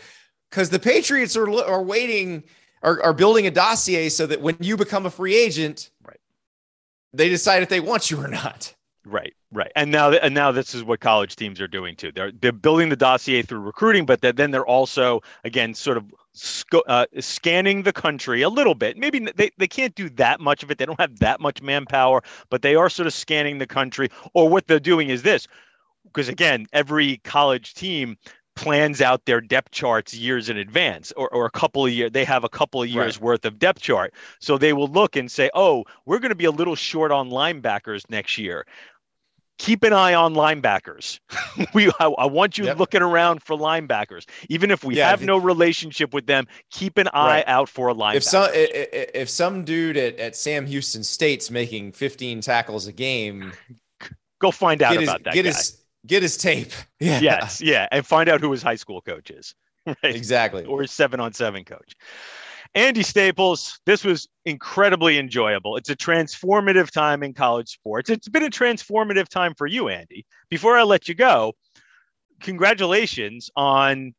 because 0.50 0.70
the 0.70 0.80
Patriots 0.80 1.38
are 1.38 1.50
are 1.64 1.84
waiting, 1.84 2.44
are, 2.84 3.02
are 3.04 3.14
building 3.14 3.48
a 3.48 3.52
dossier 3.52 4.10
so 4.10 4.26
that 4.28 4.42
when 4.42 4.58
you 4.60 4.76
become 4.78 5.06
a 5.06 5.10
free 5.12 5.36
agent, 5.36 5.92
Right. 6.04 6.20
they 7.14 7.30
decide 7.30 7.64
if 7.64 7.70
they 7.70 7.80
want 7.80 8.10
you 8.12 8.18
or 8.22 8.28
not. 8.28 8.74
Right, 9.04 9.34
right, 9.52 9.72
and 9.76 9.90
now 9.90 10.12
and 10.12 10.36
now 10.36 10.52
this 10.52 10.76
is 10.76 10.84
what 10.84 11.00
college 11.00 11.36
teams 11.36 11.60
are 11.60 11.68
doing 11.68 11.96
too. 11.96 12.12
They're 12.12 12.32
they're 12.32 12.52
building 12.52 12.90
the 12.90 12.96
dossier 12.96 13.42
through 13.42 13.62
recruiting, 13.62 14.06
but 14.06 14.22
then 14.22 14.52
they're 14.52 14.66
also 14.66 15.22
again 15.44 15.74
sort 15.74 15.98
of 15.98 16.06
sco- 16.34 16.84
uh, 16.88 17.08
scanning 17.20 17.82
the 17.82 17.94
country 17.94 18.44
a 18.44 18.50
little 18.50 18.76
bit. 18.76 18.98
Maybe 18.98 19.18
they 19.36 19.50
they 19.58 19.68
can't 19.68 19.96
do 19.96 20.08
that 20.12 20.40
much 20.40 20.62
of 20.62 20.70
it. 20.70 20.78
They 20.78 20.86
don't 20.86 21.00
have 21.00 21.18
that 21.18 21.40
much 21.40 21.64
manpower, 21.64 22.22
but 22.52 22.62
they 22.62 22.76
are 22.76 22.90
sort 22.92 23.08
of 23.08 23.14
scanning 23.14 23.58
the 23.58 23.66
country. 23.66 24.08
Or 24.36 24.48
what 24.48 24.68
they're 24.68 24.80
doing 24.80 25.10
is 25.10 25.24
this, 25.24 25.48
because 26.04 26.30
again, 26.30 26.68
every 26.72 27.18
college 27.24 27.74
team 27.74 28.18
plans 28.56 29.02
out 29.02 29.26
their 29.26 29.40
depth 29.42 29.72
charts 29.72 30.14
years 30.14 30.50
in 30.50 30.58
advance 30.58 31.12
or, 31.16 31.30
or 31.34 31.46
a 31.46 31.52
couple 31.52 31.86
of 31.86 31.92
years 31.92 32.12
they 32.12 32.26
have 32.26 32.44
a 32.44 32.50
couple 32.50 32.82
of 32.82 32.90
years 32.90 33.20
worth 33.20 33.46
of 33.46 33.58
depth 33.58 33.82
chart 33.82 34.14
so 34.40 34.58
they 34.58 34.74
will 34.74 34.88
look 34.90 35.16
and 35.16 35.32
say 35.32 35.50
oh 35.54 35.84
we're 36.06 36.20
going 36.20 36.30
to 36.30 36.36
be 36.36 36.46
a 36.46 36.52
little 36.52 36.76
short 36.76 37.12
on 37.12 37.30
linebackers 37.30 38.04
next 38.10 38.38
year 38.38 38.66
keep 39.58 39.84
an 39.84 39.94
eye 39.94 40.16
on 40.16 40.34
linebackers. 40.34 41.20
we 41.76 41.88
I, 42.00 42.08
I 42.08 42.26
want 42.26 42.58
you 42.58 42.66
Yep. 42.66 42.80
looking 42.80 43.04
around 43.04 43.44
for 43.44 43.56
linebackers. 43.56 44.28
Even 44.50 44.72
if 44.72 44.84
we 44.84 44.96
Yeah, 44.98 45.08
have 45.12 45.22
if- 45.22 45.28
no 45.28 45.38
relationship 45.38 46.16
with 46.16 46.26
them, 46.26 46.48
keep 46.72 46.98
an 46.98 47.08
eye 47.14 47.28
Right. 47.28 47.44
out 47.48 47.70
for 47.70 47.90
a 47.90 47.94
linebacker. 47.94 48.16
if 48.16 48.24
some 48.24 48.50
if 48.54 49.30
some 49.30 49.64
dude 49.64 49.98
at, 49.98 50.18
at 50.18 50.36
Sam 50.36 50.66
Houston 50.66 51.04
State's 51.04 51.52
making 51.52 51.92
15 51.92 52.42
tackles 52.42 52.88
a 52.88 52.92
game, 52.92 53.54
Go 54.40 54.50
find 54.50 54.82
out 54.82 54.94
get 54.94 55.02
his 55.02 55.10
about 55.10 55.24
that 55.26 55.36
guy. 55.36 55.42
his 55.44 55.81
get 56.06 56.22
his 56.24 56.38
tape. 56.38 56.72
Yeah, 57.00 57.20
Yes, 57.20 57.62
yeah, 57.62 57.88
and 57.92 58.06
find 58.06 58.30
out 58.30 58.42
who 58.42 58.52
his 58.52 58.62
high 58.62 58.76
school 58.76 59.02
coach 59.02 59.32
is. 59.32 59.56
Right. 59.88 59.98
exactly. 60.16 60.64
or 60.66 60.82
his 60.82 60.92
seven 60.92 61.20
on 61.20 61.34
seven 61.34 61.64
coach. 61.66 61.96
Andy 62.76 63.02
Staples, 63.02 63.80
this 63.88 64.04
was 64.04 64.30
incredibly 64.46 65.18
enjoyable. 65.18 65.76
It's 65.76 65.90
a 65.90 65.96
transformative 65.96 66.92
time 66.92 67.24
in 67.24 67.34
college 67.34 67.70
sports. 67.70 68.10
It's 68.12 68.30
been 68.30 68.44
a 68.44 68.50
transformative 68.50 69.28
time 69.28 69.56
for 69.58 69.66
you, 69.66 69.90
Andy. 69.90 70.26
Before 70.50 70.78
I 70.78 70.84
let 70.84 71.10
you 71.10 71.16
go, 71.16 71.54
congratulations 72.42 73.50
on 73.56 74.14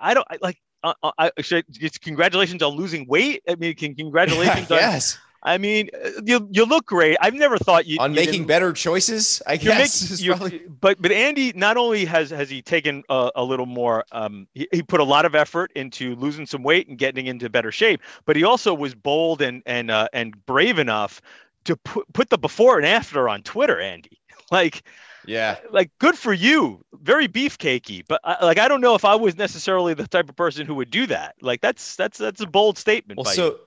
I 0.00 0.14
don't 0.14 0.26
like 0.42 0.58
uh, 0.82 0.94
uh, 1.02 1.12
I 1.18 1.30
should 1.40 1.64
it's 1.80 1.98
congratulations 1.98 2.62
on 2.62 2.74
losing 2.74 3.06
weight. 3.08 3.42
I 3.48 3.54
mean, 3.54 3.74
congratulations 3.96 4.70
on 4.70 4.78
yes, 4.78 5.18
I 5.46 5.58
mean, 5.58 5.90
uh, 5.92 6.10
you 6.24 6.48
you 6.50 6.64
look 6.64 6.86
great. 6.86 7.16
I've 7.20 7.34
never 7.34 7.58
thought 7.58 7.86
you 7.86 7.98
on 8.00 8.12
you 8.12 8.16
making 8.16 8.46
better 8.46 8.72
choices. 8.72 9.42
I 9.46 9.56
guess. 9.58 10.20
you- 10.20 10.34
probably- 10.34 10.62
but 10.80 11.00
but 11.02 11.12
Andy 11.12 11.52
not 11.54 11.76
only 11.76 12.04
has 12.06 12.30
has 12.30 12.48
he 12.48 12.62
taken 12.62 13.02
a, 13.10 13.30
a 13.36 13.44
little 13.44 13.66
more 13.66 14.04
um 14.12 14.46
he, 14.54 14.66
he 14.72 14.82
put 14.82 15.00
a 15.00 15.04
lot 15.04 15.24
of 15.26 15.34
effort 15.34 15.70
into 15.74 16.14
losing 16.16 16.46
some 16.46 16.62
weight 16.62 16.88
and 16.88 16.96
getting 16.98 17.26
into 17.26 17.50
better 17.50 17.70
shape 17.70 18.00
but 18.24 18.36
he 18.36 18.44
also 18.44 18.72
was 18.72 18.94
bold 18.94 19.42
and 19.42 19.62
and 19.66 19.90
uh, 19.90 20.08
and 20.12 20.44
brave 20.46 20.78
enough 20.78 21.20
to 21.64 21.76
put 21.76 22.10
put 22.12 22.30
the 22.30 22.38
before 22.38 22.78
and 22.78 22.86
after 22.86 23.28
on 23.28 23.42
Twitter 23.42 23.78
Andy 23.80 24.18
like 24.50 24.82
yeah, 25.26 25.56
like 25.70 25.90
good 25.98 26.18
for 26.18 26.34
you 26.34 26.84
very 27.00 27.28
beefcakey 27.28 28.02
but 28.06 28.20
I, 28.24 28.44
like 28.44 28.58
I 28.58 28.68
don't 28.68 28.80
know 28.82 28.94
if 28.94 29.04
I 29.04 29.14
was 29.14 29.36
necessarily 29.36 29.94
the 29.94 30.06
type 30.06 30.28
of 30.28 30.36
person 30.36 30.66
who 30.66 30.74
would 30.76 30.90
do 30.90 31.06
that 31.06 31.34
like 31.40 31.60
that's 31.62 31.96
that's 31.96 32.18
that's 32.18 32.40
a 32.42 32.46
bold 32.46 32.76
statement 32.78 33.18
Well, 33.18 33.26
so 33.34 33.46
you. 33.46 33.58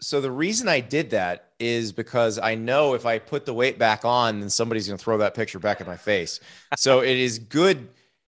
So 0.00 0.20
the 0.20 0.30
reason 0.30 0.68
I 0.68 0.80
did 0.80 1.10
that 1.10 1.50
is 1.58 1.92
because 1.92 2.38
I 2.38 2.54
know 2.54 2.94
if 2.94 3.04
I 3.04 3.18
put 3.18 3.44
the 3.44 3.54
weight 3.54 3.78
back 3.78 4.04
on, 4.04 4.40
then 4.40 4.48
somebody's 4.50 4.86
going 4.86 4.98
to 4.98 5.04
throw 5.04 5.18
that 5.18 5.34
picture 5.34 5.58
back 5.58 5.80
in 5.80 5.86
my 5.86 5.96
face. 5.96 6.40
so 6.76 7.00
it 7.00 7.16
is 7.16 7.38
good. 7.38 7.88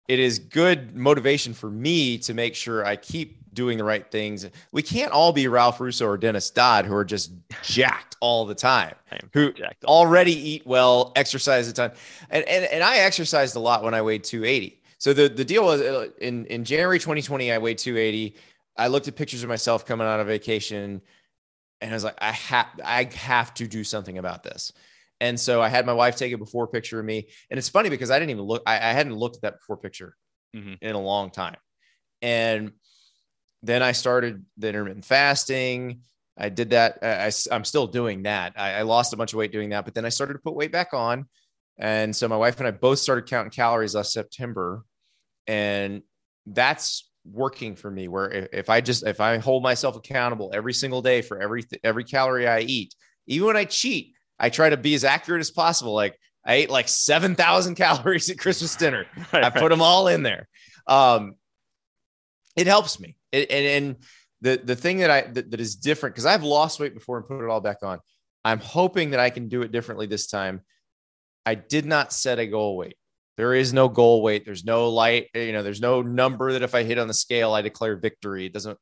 It 0.08 0.18
is 0.18 0.38
good 0.38 0.96
motivation 0.96 1.54
for 1.54 1.70
me 1.70 2.18
to 2.18 2.34
make 2.34 2.54
sure 2.54 2.84
I 2.84 2.96
keep 2.96 3.40
doing 3.54 3.78
the 3.78 3.84
right 3.84 4.11
things. 4.11 4.46
We 4.72 4.82
can't 4.82 5.12
all 5.12 5.32
be 5.32 5.46
Ralph 5.48 5.80
Russo 5.80 6.06
or 6.06 6.16
Dennis 6.16 6.50
Dodd 6.50 6.86
who 6.86 6.94
are 6.94 7.04
just 7.04 7.32
jacked 7.62 8.16
all 8.20 8.46
the 8.46 8.54
time. 8.54 8.94
Who 9.34 9.52
already 9.84 10.32
eat 10.32 10.66
well, 10.66 11.12
exercise 11.16 11.68
a 11.68 11.72
ton, 11.72 11.92
and 12.30 12.44
and 12.44 12.64
and 12.66 12.82
I 12.82 12.98
exercised 12.98 13.56
a 13.56 13.61
lot 13.61 13.82
when 13.82 13.94
I 13.94 14.02
weighed 14.02 14.24
280. 14.24 14.80
So 14.98 15.12
the 15.12 15.28
the 15.28 15.44
deal 15.44 15.64
was 15.64 15.80
uh, 15.80 16.08
in 16.20 16.46
in 16.46 16.64
January 16.64 16.98
2020, 16.98 17.52
I 17.52 17.58
weighed 17.58 17.78
280. 17.78 18.34
I 18.76 18.86
looked 18.86 19.08
at 19.08 19.16
pictures 19.16 19.42
of 19.42 19.48
myself 19.48 19.84
coming 19.84 20.06
out 20.06 20.20
of 20.20 20.26
vacation, 20.26 21.02
and 21.80 21.90
I 21.90 21.94
was 21.94 22.04
like, 22.04 22.18
I 22.20 22.32
have 22.32 22.66
I 22.84 23.08
have 23.14 23.54
to 23.54 23.66
do 23.66 23.84
something 23.84 24.18
about 24.18 24.42
this. 24.42 24.72
And 25.20 25.38
so 25.38 25.60
I 25.60 25.68
had 25.68 25.84
my 25.84 25.92
wife 25.92 26.16
take 26.16 26.32
a 26.32 26.38
before 26.38 26.66
picture 26.66 26.98
of 26.98 27.04
me, 27.04 27.28
and 27.50 27.58
it's 27.58 27.68
funny 27.68 27.90
because 27.90 28.10
I 28.10 28.18
didn't 28.18 28.30
even 28.30 28.44
look. 28.44 28.62
I, 28.66 28.76
I 28.76 28.92
hadn't 28.92 29.14
looked 29.14 29.36
at 29.36 29.42
that 29.42 29.58
before 29.58 29.76
picture 29.76 30.16
Mhm. 30.56 30.78
in 30.80 30.94
a 30.94 31.00
long 31.00 31.30
time, 31.30 31.56
and 32.22 32.72
then 33.62 33.82
I 33.82 33.92
started 33.92 34.44
the 34.56 34.68
intermittent 34.68 35.04
fasting. 35.04 36.00
I 36.38 36.48
did 36.48 36.70
that. 36.70 36.98
I, 37.02 37.30
am 37.54 37.64
still 37.64 37.86
doing 37.86 38.22
that. 38.22 38.54
I, 38.56 38.76
I 38.76 38.82
lost 38.82 39.12
a 39.12 39.16
bunch 39.16 39.34
of 39.34 39.38
weight 39.38 39.52
doing 39.52 39.70
that, 39.70 39.84
but 39.84 39.94
then 39.94 40.06
I 40.06 40.08
started 40.08 40.34
to 40.34 40.38
put 40.38 40.54
weight 40.54 40.72
back 40.72 40.94
on. 40.94 41.26
And 41.76 42.16
so 42.16 42.26
my 42.28 42.36
wife 42.38 42.58
and 42.58 42.66
I 42.66 42.70
both 42.70 42.98
started 42.98 43.26
counting 43.26 43.50
calories 43.50 43.94
last 43.94 44.12
September. 44.12 44.82
And 45.46 46.02
that's 46.46 47.09
working 47.24 47.76
for 47.76 47.90
me 47.90 48.08
where 48.08 48.30
if, 48.30 48.48
if 48.52 48.70
I 48.70 48.80
just, 48.80 49.06
if 49.06 49.20
I 49.20 49.38
hold 49.38 49.62
myself 49.62 49.96
accountable 49.96 50.50
every 50.54 50.72
single 50.72 51.02
day 51.02 51.22
for 51.22 51.40
every, 51.40 51.64
every 51.84 52.04
calorie 52.04 52.48
I 52.48 52.60
eat, 52.60 52.94
even 53.26 53.48
when 53.48 53.56
I 53.56 53.64
cheat, 53.64 54.14
I 54.38 54.50
try 54.50 54.70
to 54.70 54.76
be 54.76 54.94
as 54.94 55.04
accurate 55.04 55.40
as 55.40 55.50
possible. 55.50 55.92
Like 55.92 56.18
I 56.44 56.54
ate 56.54 56.70
like 56.70 56.88
7,000 56.88 57.74
calories 57.76 58.30
at 58.30 58.38
Christmas 58.38 58.74
dinner. 58.76 59.06
Right, 59.32 59.44
I 59.44 59.48
right. 59.48 59.54
put 59.54 59.68
them 59.68 59.82
all 59.82 60.08
in 60.08 60.22
there. 60.22 60.48
Um, 60.86 61.34
it 62.56 62.66
helps 62.66 62.98
me. 62.98 63.16
It, 63.32 63.50
and, 63.50 63.66
and 63.66 63.96
the, 64.40 64.60
the 64.64 64.76
thing 64.76 64.98
that 64.98 65.10
I, 65.10 65.22
that, 65.22 65.50
that 65.50 65.60
is 65.60 65.76
different, 65.76 66.16
cause 66.16 66.26
I've 66.26 66.42
lost 66.42 66.80
weight 66.80 66.94
before 66.94 67.18
and 67.18 67.26
put 67.26 67.44
it 67.44 67.50
all 67.50 67.60
back 67.60 67.78
on. 67.82 68.00
I'm 68.44 68.58
hoping 68.58 69.10
that 69.10 69.20
I 69.20 69.30
can 69.30 69.48
do 69.48 69.62
it 69.62 69.70
differently 69.70 70.06
this 70.06 70.26
time. 70.26 70.62
I 71.44 71.54
did 71.54 71.84
not 71.84 72.12
set 72.12 72.38
a 72.38 72.46
goal 72.46 72.76
weight. 72.76 72.96
There 73.36 73.54
is 73.54 73.72
no 73.72 73.88
goal 73.88 74.22
weight. 74.22 74.44
There's 74.44 74.64
no 74.64 74.88
light. 74.90 75.28
You 75.34 75.52
know, 75.52 75.62
there's 75.62 75.80
no 75.80 76.02
number 76.02 76.52
that 76.52 76.62
if 76.62 76.74
I 76.74 76.82
hit 76.82 76.98
on 76.98 77.08
the 77.08 77.14
scale, 77.14 77.52
I 77.52 77.62
declare 77.62 77.96
victory. 77.96 78.46
It 78.46 78.52
doesn't. 78.52 78.78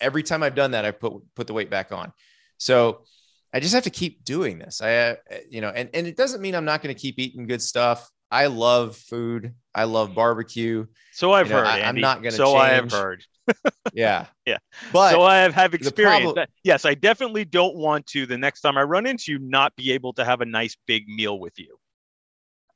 Every 0.00 0.22
time 0.22 0.42
I've 0.42 0.54
done 0.54 0.72
that, 0.72 0.84
I 0.84 0.90
put 0.92 1.14
put 1.34 1.46
the 1.46 1.52
weight 1.54 1.70
back 1.70 1.92
on. 1.92 2.12
So 2.58 3.04
I 3.52 3.60
just 3.60 3.74
have 3.74 3.84
to 3.84 3.90
keep 3.90 4.24
doing 4.24 4.58
this. 4.58 4.80
I, 4.80 4.94
uh, 4.94 5.14
you 5.48 5.60
know, 5.60 5.70
and 5.70 5.90
and 5.92 6.06
it 6.06 6.16
doesn't 6.16 6.40
mean 6.40 6.54
I'm 6.54 6.64
not 6.64 6.82
going 6.82 6.94
to 6.94 7.00
keep 7.00 7.18
eating 7.18 7.46
good 7.46 7.62
stuff. 7.62 8.08
I 8.30 8.46
love 8.46 8.96
food. 8.96 9.54
I 9.74 9.84
love 9.84 10.14
barbecue. 10.14 10.86
So 11.12 11.32
I've 11.32 11.48
You 11.48 11.54
know, 11.54 11.58
heard. 11.60 11.66
I- 11.66 11.80
I'm 11.82 12.00
not 12.00 12.22
gonna 12.22 12.30
So 12.32 12.54
I 12.54 12.70
have 12.70 12.92
heard. 12.92 13.24
Yeah. 13.92 14.26
Yeah. 14.46 14.58
But 14.92 15.10
so 15.10 15.22
I 15.22 15.38
have, 15.38 15.54
have 15.54 15.74
experience. 15.74 16.22
problem- 16.22 16.46
yes, 16.62 16.84
I 16.84 16.94
definitely 16.94 17.44
don't 17.44 17.74
want 17.74 18.06
to 18.08 18.24
the 18.24 18.38
next 18.38 18.60
time 18.60 18.78
I 18.78 18.82
run 18.82 19.06
into 19.06 19.32
you 19.32 19.40
not 19.40 19.74
be 19.74 19.90
able 19.90 20.12
to 20.12 20.24
have 20.24 20.40
a 20.40 20.46
nice 20.46 20.76
big 20.86 21.08
meal 21.08 21.40
with 21.40 21.58
you. 21.58 21.76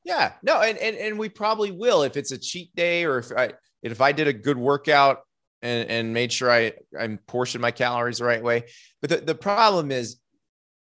Yeah, 0.04 0.32
no, 0.42 0.60
and, 0.60 0.76
and 0.78 0.96
and 0.96 1.18
we 1.18 1.28
probably 1.30 1.72
will 1.72 2.02
if 2.02 2.16
it's 2.16 2.30
a 2.32 2.38
cheat 2.38 2.74
day 2.76 3.04
or 3.04 3.18
if 3.18 3.32
I 3.36 3.52
if 3.82 4.00
I 4.00 4.12
did 4.12 4.28
a 4.28 4.32
good 4.32 4.58
workout 4.58 5.20
and 5.62 5.88
and 5.88 6.12
made 6.14 6.30
sure 6.32 6.50
I 6.50 6.72
I'm 6.98 7.18
portioned 7.26 7.62
my 7.62 7.70
calories 7.70 8.18
the 8.18 8.24
right 8.24 8.42
way. 8.42 8.64
But 9.00 9.10
the, 9.10 9.16
the 9.18 9.34
problem 9.34 9.90
is, 9.90 10.18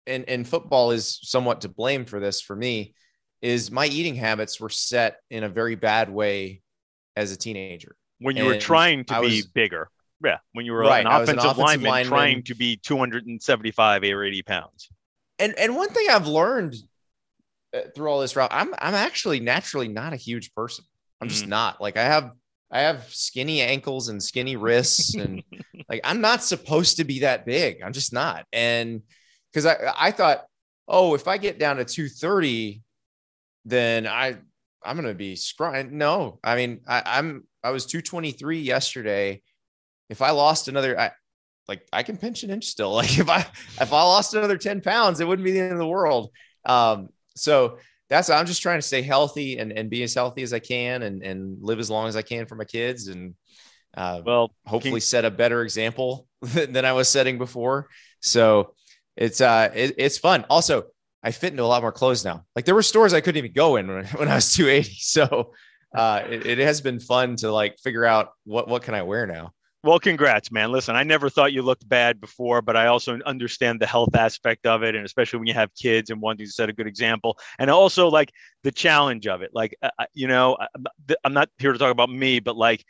and 0.07 0.25
and 0.29 0.47
football 0.47 0.91
is 0.91 1.19
somewhat 1.23 1.63
to 1.63 1.69
blame 1.71 2.05
for 2.05 2.21
this 2.21 2.41
for 2.43 2.55
me, 2.55 2.95
is 3.41 3.71
my 3.71 3.87
eating 3.87 4.15
habits 4.15 4.61
were 4.61 4.69
set 4.69 5.17
in 5.31 5.43
a 5.43 5.49
very 5.49 5.75
bad 5.75 6.11
way 6.11 6.61
as 7.17 7.33
a 7.33 7.37
teenager. 7.37 7.97
When 8.21 8.37
you 8.37 8.45
were 8.45 8.59
trying 8.59 9.05
to 9.07 9.17
I 9.17 9.21
be 9.23 9.27
was- 9.39 9.47
bigger. 9.47 9.89
Yeah. 10.25 10.39
When 10.53 10.67
you 10.67 10.73
were 10.73 10.81
Right, 10.81 11.07
an 11.07 11.13
was 11.13 11.29
an 11.29 11.39
offensive, 11.39 11.51
offensive 11.53 11.65
lineman, 11.83 11.91
lineman. 11.91 12.09
trying 12.09 12.43
to 12.43 12.55
be 12.57 12.77
275 12.77 14.03
or 14.03 14.25
80 14.25 14.43
pounds. 14.43 14.89
And 15.39 15.57
and 15.57 15.77
one 15.77 15.89
thing 15.91 16.07
I've 16.11 16.27
learned 16.27 16.75
through 17.95 18.09
all 18.09 18.21
this 18.21 18.37
route, 18.37 18.51
I'm 18.53 18.75
I'm 18.79 18.95
actually 18.95 19.41
naturally 19.41 19.89
not 19.89 20.13
a 20.13 20.17
huge 20.17 20.55
person. 20.55 20.85
I'm 21.21 21.29
just 21.29 21.47
not. 21.47 21.81
Like 21.81 21.97
I 21.97 22.05
have 22.05 22.33
I 22.71 22.81
have 22.81 23.05
skinny 23.09 23.61
ankles 23.61 24.09
and 24.09 24.23
skinny 24.23 24.57
wrists 24.57 25.15
and 25.15 25.43
like 25.89 26.01
I'm 26.05 26.21
not 26.21 26.43
supposed 26.43 26.97
to 26.99 27.05
be 27.05 27.21
that 27.21 27.47
big. 27.47 27.83
I'm 27.83 27.93
just 27.93 28.13
not. 28.13 28.45
And 28.53 29.03
because 29.53 29.67
I 29.67 29.77
I 29.99 30.11
thought, 30.11 30.45
oh, 30.87 31.15
if 31.15 31.29
I 31.29 31.39
get 31.39 31.59
down 31.59 31.77
to 31.77 31.85
230, 31.85 32.83
then 33.65 34.07
I 34.07 34.37
I'm 34.85 34.97
gonna 34.97 35.15
be 35.15 35.37
scrawny. 35.37 35.89
No, 35.91 36.39
I 36.45 36.57
mean 36.57 36.81
I, 36.87 37.03
I'm 37.05 37.45
I 37.63 37.71
was 37.71 37.87
223 37.87 38.61
yesterday. 38.61 39.43
If 40.09 40.23
I 40.23 40.31
lost 40.31 40.69
another, 40.69 40.99
I 40.99 41.11
like 41.67 41.87
I 41.93 42.03
can 42.03 42.17
pinch 42.17 42.43
an 42.43 42.51
inch 42.51 42.67
still. 42.67 42.93
Like 42.95 43.19
if 43.19 43.29
I 43.29 43.41
if 43.81 43.93
I 43.93 44.03
lost 44.03 44.35
another 44.35 44.57
10 44.57 44.81
pounds, 44.81 45.21
it 45.21 45.29
wouldn't 45.29 45.45
be 45.45 45.53
the 45.53 45.61
end 45.61 45.73
of 45.73 45.79
the 45.79 45.87
world. 45.87 46.31
Um, 46.65 47.09
so 47.39 47.79
that's 48.09 48.31
I'm 48.31 48.47
just 48.47 48.63
trying 48.63 48.79
to 48.79 48.87
stay 48.87 49.03
healthy 49.03 49.59
and, 49.59 49.73
and 49.73 49.91
be 49.91 50.03
as 50.03 50.15
healthy 50.15 50.43
as 50.43 50.53
I 50.53 50.59
can 50.59 51.03
and, 51.03 51.23
and 51.23 51.59
live 51.61 51.79
as 51.79 51.91
long 51.91 52.09
as 52.09 52.17
I 52.17 52.23
can 52.23 52.47
for 52.47 52.55
my 52.55 52.65
kids 52.65 53.09
and 53.09 53.35
uh, 53.97 54.23
Well, 54.25 54.55
hopefully 54.67 55.01
set 55.01 55.25
a 55.25 55.31
better 55.31 55.63
example 55.63 56.27
than, 56.43 56.73
than 56.75 56.85
I 56.85 56.93
was 56.93 57.09
setting 57.09 57.39
before. 57.39 57.89
So 58.21 58.75
it's 59.17 59.41
uh 59.41 59.71
it, 59.75 59.95
it's 59.99 60.19
fun. 60.19 60.45
Also, 60.51 60.85
I 61.23 61.33
fit 61.33 61.53
into 61.53 61.63
a 61.63 61.67
lot 61.67 61.83
more 61.83 61.93
clothes 61.93 62.25
now. 62.25 62.45
Like 62.57 62.65
there 62.65 62.75
were 62.75 62.83
stores 62.83 63.15
I 63.15 63.21
couldn't 63.21 63.39
even 63.39 63.53
go 63.53 63.77
in 63.77 63.89
when, 63.89 64.07
when 64.17 64.29
I 64.29 64.37
was 64.37 64.53
280. 64.55 64.97
So 65.01 65.53
uh 65.97 66.23
it, 66.29 66.47
it 66.47 66.59
has 66.59 66.81
been 66.81 67.01
fun 67.01 67.37
to 67.37 67.53
like 67.53 67.79
figure 67.79 68.05
out 68.05 68.31
what 68.45 68.69
what 68.69 68.83
can 68.83 68.95
I 68.95 69.03
wear 69.03 69.27
now. 69.27 69.53
Well, 69.85 70.01
congrats, 70.01 70.51
man. 70.51 70.73
Listen, 70.73 70.97
I 70.97 71.05
never 71.05 71.31
thought 71.31 71.53
you 71.53 71.63
looked 71.63 71.89
bad 71.89 72.21
before, 72.21 72.63
but 72.63 72.77
I 72.77 72.89
also 72.89 73.19
understand 73.25 73.81
the 73.81 73.87
health 73.87 74.15
aspect 74.17 74.67
of 74.67 74.83
it, 74.83 74.97
and 74.97 75.05
especially 75.07 75.39
when 75.39 75.47
you 75.47 75.55
have 75.55 75.73
kids 75.75 76.11
and 76.11 76.21
wanting 76.21 76.47
to 76.47 76.53
set 76.53 76.69
a 76.69 76.73
good 76.73 76.89
example, 76.89 77.39
and 77.61 77.71
also 77.71 78.09
like 78.09 78.33
the 78.65 78.73
challenge 78.73 79.29
of 79.29 79.43
it. 79.43 79.51
Like, 79.55 79.77
uh, 79.81 79.91
you 80.15 80.27
know, 80.27 80.57
I'm 81.23 81.33
not 81.33 81.49
here 81.59 81.73
to 81.73 81.79
talk 81.79 81.93
about 81.93 82.11
me, 82.11 82.41
but 82.41 82.57
like, 82.57 82.85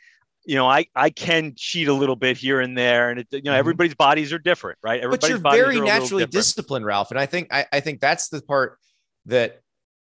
you 0.45 0.55
know, 0.55 0.67
I 0.67 0.87
I 0.95 1.11
can 1.11 1.53
cheat 1.55 1.89
a 1.89 1.93
little 1.93 2.15
bit 2.15 2.37
here 2.37 2.59
and 2.59 2.75
there, 2.75 3.11
and 3.11 3.19
it, 3.19 3.27
you 3.31 3.41
know, 3.43 3.51
Mhm. 3.51 3.59
everybody's 3.59 3.93
bodies 3.93 4.33
are 4.33 4.39
different, 4.39 4.79
right? 4.81 5.03
but 5.07 5.29
you're 5.29 5.37
very 5.37 5.79
naturally 5.79 6.25
disciplined, 6.25 6.85
Ralph. 6.85 7.11
And 7.11 7.19
I 7.19 7.27
think 7.27 7.53
I, 7.53 7.67
I 7.71 7.81
think 7.81 7.99
that's 8.01 8.29
the 8.29 8.41
part 8.41 8.79
that 9.25 9.61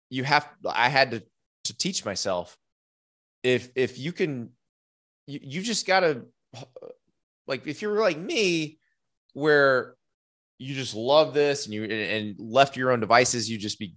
you 0.09 0.23
have 0.23 0.47
I 0.65 0.87
had 0.87 1.11
to 1.11 1.23
to 1.65 1.77
teach 1.77 2.05
myself. 2.05 2.57
If 3.43 3.71
if 3.75 3.97
you 3.97 4.13
can 4.13 4.51
you, 5.27 5.39
you 5.41 5.61
just 5.61 5.85
gotta 5.85 6.25
like 7.47 7.67
if 7.67 7.81
you're 7.81 7.99
like 7.99 8.17
me, 8.17 8.77
where 9.33 9.95
you 10.57 10.75
just 10.75 10.95
love 10.95 11.33
this 11.33 11.65
and 11.65 11.73
you 11.73 11.83
and 11.83 12.35
left 12.37 12.77
your 12.77 12.91
own 12.91 12.99
devices, 12.99 13.49
you 13.49 13.57
just 13.57 13.79
be 13.79 13.95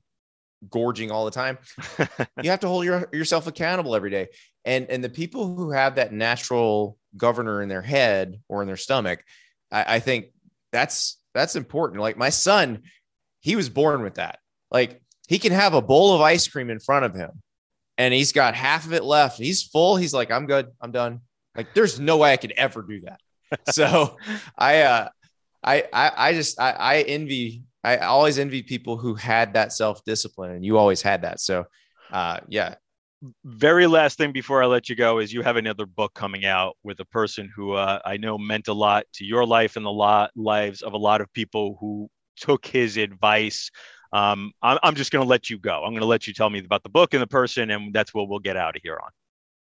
gorging 0.71 1.11
all 1.11 1.25
the 1.25 1.31
time. 1.31 1.59
you 2.43 2.51
have 2.51 2.61
to 2.61 2.69
hold 2.69 2.85
your, 2.85 3.09
yourself 3.13 3.47
accountable 3.47 3.95
every 3.95 4.11
day. 4.11 4.29
And 4.65 4.87
and 4.89 5.03
the 5.03 5.11
people 5.11 5.55
who 5.55 5.71
have 5.71 5.97
that 5.97 6.13
natural 6.13 6.97
governor 7.17 7.63
in 7.63 7.69
their 7.69 7.83
head 7.83 8.41
or 8.49 8.63
in 8.63 8.67
their 8.67 8.77
stomach, 8.77 9.23
I, 9.71 9.97
I 9.97 10.01
think 10.01 10.27
that's 10.73 11.19
that's 11.35 11.57
important. 11.57 12.01
Like 12.01 12.17
my 12.17 12.31
son, 12.31 12.83
he 13.41 13.57
was 13.57 13.69
born 13.69 14.03
with 14.03 14.15
that. 14.15 14.39
Like 14.71 15.03
he 15.29 15.39
can 15.39 15.53
have 15.53 15.75
a 15.75 15.83
bowl 15.83 16.15
of 16.15 16.21
ice 16.21 16.49
cream 16.49 16.71
in 16.71 16.81
front 16.81 17.05
of 17.05 17.15
him 17.15 17.43
and 17.99 18.13
he's 18.13 18.33
got 18.33 18.55
half 18.55 18.87
of 18.87 18.93
it 18.93 19.05
left. 19.05 19.39
He's 19.39 19.63
full. 19.63 19.97
He's 19.97 20.15
like, 20.15 20.31
I'm 20.31 20.47
good. 20.47 20.69
I'm 20.81 20.93
done. 20.93 21.21
Like 21.57 21.75
there's 21.75 22.01
no 22.01 22.17
way 22.19 22.33
I 22.33 22.37
could 22.37 22.53
ever 22.53 22.83
do 22.83 23.03
that. 23.03 23.21
so 23.73 24.17
I 24.59 24.83
uh 24.83 25.09
I 25.63 25.85
I 25.93 26.13
I 26.17 26.33
just 26.33 26.61
I, 26.61 26.71
I 26.71 27.01
envy 27.03 27.65
I 27.83 27.99
always 27.99 28.39
envy 28.39 28.63
people 28.63 28.97
who 28.97 29.15
had 29.15 29.55
that 29.55 29.73
self-discipline 29.73 30.51
and 30.53 30.65
you 30.65 30.79
always 30.79 31.03
had 31.03 31.23
that. 31.23 31.41
So 31.41 31.65
uh 32.13 32.41
yeah. 32.49 32.75
very 33.45 33.87
last 33.87 34.19
thing 34.19 34.33
before 34.33 34.63
I 34.63 34.67
let 34.67 34.89
you 34.89 34.97
go 34.97 35.19
is 35.19 35.33
you 35.33 35.43
have 35.43 35.57
another 35.57 35.87
book 35.87 36.13
coming 36.15 36.45
out 36.45 36.77
with 36.83 37.01
a 37.01 37.07
person 37.07 37.51
who 37.55 37.73
uh, 37.73 37.99
I 38.05 38.19
know 38.19 38.37
meant 38.37 38.69
a 38.69 38.75
lot 38.75 39.05
to 39.15 39.25
your 39.25 39.47
life 39.47 39.77
and 39.77 39.87
the 39.87 39.91
lot 39.91 40.31
lives 40.37 40.83
of 40.83 40.93
a 40.93 40.99
lot 40.99 41.23
of 41.23 41.33
people 41.33 41.79
who 41.81 42.11
took 42.37 42.67
his 42.67 42.99
advice. 42.99 43.71
Um, 44.13 44.53
I'm, 44.61 44.79
I'm 44.83 44.95
just 44.95 45.11
going 45.11 45.25
to 45.25 45.29
let 45.29 45.49
you 45.49 45.59
go. 45.59 45.83
I'm 45.85 45.93
going 45.93 46.03
to 46.03 46.07
let 46.07 46.27
you 46.27 46.35
tell 46.35 46.51
me 46.51 46.59
about 46.59 46.83
the 46.83 46.91
book 46.91 47.15
and 47.15 47.23
the 47.23 47.27
person, 47.27 47.71
and 47.71 47.95
that's 47.95 48.13
what 48.13 48.29
we'll 48.29 48.41
get 48.41 48.57
out 48.57 48.77
of 48.77 48.83
here 48.83 48.99
on. 49.03 49.11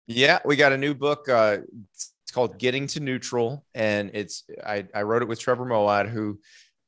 Yeah, 0.07 0.41
we 0.45 0.57
got 0.57 0.73
a 0.73 0.79
new 0.79 0.95
book. 0.95 1.29
Uh, 1.29 1.59
it's 1.95 2.13
called 2.33 2.59
Getting 2.59 2.87
to 2.89 3.01
Neutral, 3.01 3.65
and 3.75 4.11
it's 4.15 4.45
I, 4.65 4.87
I 4.95 5.03
wrote 5.03 5.23
it 5.23 5.29
with 5.29 5.41
Trevor 5.41 5.65
Moawad, 5.65 6.09
who 6.09 6.41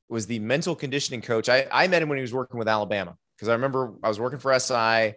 was 0.09 0.27
the 0.27 0.39
mental 0.39 0.75
conditioning 0.75 1.23
coach. 1.23 1.49
I, 1.49 1.67
I 1.71 1.89
met 1.89 2.03
him 2.03 2.09
when 2.09 2.19
he 2.19 2.23
was 2.23 2.35
working 2.35 2.59
with 2.59 2.69
Alabama 2.69 3.17
because 3.37 3.49
I 3.49 3.55
remember 3.55 3.95
I 4.03 4.09
was 4.09 4.21
working 4.21 4.39
for 4.39 4.59
SI, 4.59 5.15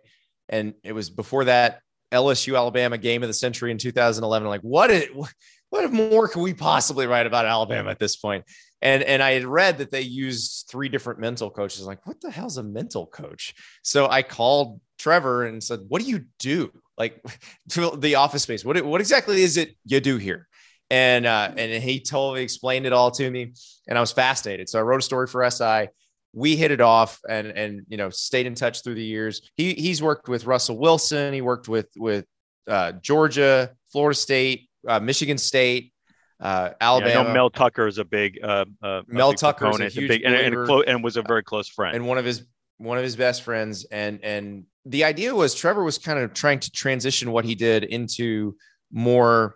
and 0.50 0.74
it 0.84 0.93
was 0.93 1.10
before 1.10 1.46
that 1.46 1.82
LSU 2.12 2.56
Alabama 2.56 2.98
game 2.98 3.24
of 3.24 3.30
the 3.30 3.34
century 3.34 3.72
in 3.72 3.78
2011. 3.78 4.46
I'm 4.46 4.50
like, 4.50 4.62
what 4.62 5.91
more 5.91 6.28
can 6.28 6.41
we 6.41 6.54
possibly 6.54 7.08
write 7.08 7.28
about 7.28 7.46
Alabama 7.46 7.91
at 7.91 8.00
this 8.00 8.16
point? 8.16 8.46
And 8.82 9.04
and 9.04 9.22
I 9.22 9.32
had 9.32 9.46
read 9.46 9.80
that 9.80 9.91
they 9.91 10.02
used 10.02 10.68
three 10.70 10.89
different 10.89 11.20
mental 11.20 11.50
coaches. 11.50 11.86
Like, 11.86 12.06
what 12.06 12.22
the 12.22 12.32
hell's 12.32 12.58
a 12.58 12.64
mental 12.64 13.08
coach? 13.08 13.54
So 13.84 14.08
I 14.08 14.22
called 14.22 14.80
Trevor 14.98 15.46
and 15.46 15.64
said, 15.64 15.80
"What 15.88 16.02
do 16.02 16.08
you 16.08 16.26
do? 16.39 16.72
Like 16.98 17.24
to 17.70 17.91
the 17.98 18.16
office 18.16 18.43
space? 18.43 18.64
What 18.66 18.84
what 18.86 19.02
exactly 19.02 19.41
is 19.41 19.58
it 19.58 19.76
you 19.86 20.00
do 20.00 20.18
here?" 20.18 20.48
And 20.89 21.26
uh, 21.26 21.52
and 21.58 21.84
he 21.84 22.00
totally 22.00 22.43
explained 22.43 22.86
it 22.86 22.93
all 22.93 23.12
to 23.12 23.30
me, 23.30 23.54
and 23.88 23.98
I 23.98 24.02
was 24.02 24.12
fascinated. 24.12 24.70
So 24.70 24.80
I 24.80 24.84
wrote 24.84 25.00
a 25.00 25.04
story 25.04 25.28
for 25.28 25.50
SI. 25.50 25.89
We 26.34 26.56
hit 26.56 26.72
it 26.72 26.82
off, 26.82 27.20
and 27.28 27.48
and 27.48 27.82
you 27.88 27.98
know 27.98 28.10
stayed 28.12 28.46
in 28.46 28.56
touch 28.56 28.84
through 28.84 28.96
the 28.96 29.04
years. 29.04 29.41
He 29.56 29.74
he's 29.74 30.02
worked 30.04 30.28
with 30.30 30.46
Russell 30.46 30.78
Wilson. 30.78 31.34
He 31.34 31.41
worked 31.41 31.68
with 31.68 31.88
with 31.98 32.26
uh, 32.68 32.91
Georgia, 32.93 33.72
Florida 33.91 34.16
State, 34.18 34.70
uh, 34.88 35.00
Michigan 35.00 35.38
State, 35.38 35.91
uh, 36.39 36.70
Yeah, 36.72 36.74
I 36.82 36.86
Alabama. 36.86 37.24
know 37.30 37.34
Mel 37.34 37.50
Tucker 37.50 37.88
is 37.88 37.98
a 37.98 38.06
big 38.06 38.39
uh, 38.43 38.66
uh, 38.84 39.02
Mel 39.08 39.32
big 39.32 39.39
Tucker 39.39 39.70
is 39.82 39.98
a 39.98 40.08
big, 40.08 40.24
and, 40.24 40.36
and, 40.36 40.56
a 40.56 40.66
clo- 40.66 40.82
and 40.84 41.04
was 41.04 41.18
a 41.18 41.22
very 41.22 41.43
close 41.43 41.68
friend. 41.68 41.96
and 41.96 42.08
one 42.08 42.18
of 42.18 42.26
his 42.26 42.46
one 42.78 42.98
of 42.98 43.04
his 43.04 43.16
best 43.16 43.41
friends 43.41 43.86
and 43.86 44.20
and 44.24 44.66
the 44.86 45.04
idea 45.04 45.34
was 45.34 45.56
Trevor 45.56 45.84
was 45.84 45.98
kind 45.98 46.20
of 46.20 46.34
trying 46.34 46.60
to 46.60 46.72
transition 46.72 47.32
what 47.32 47.46
he 47.46 47.56
did 47.56 47.84
into 47.84 48.56
more 48.92 49.56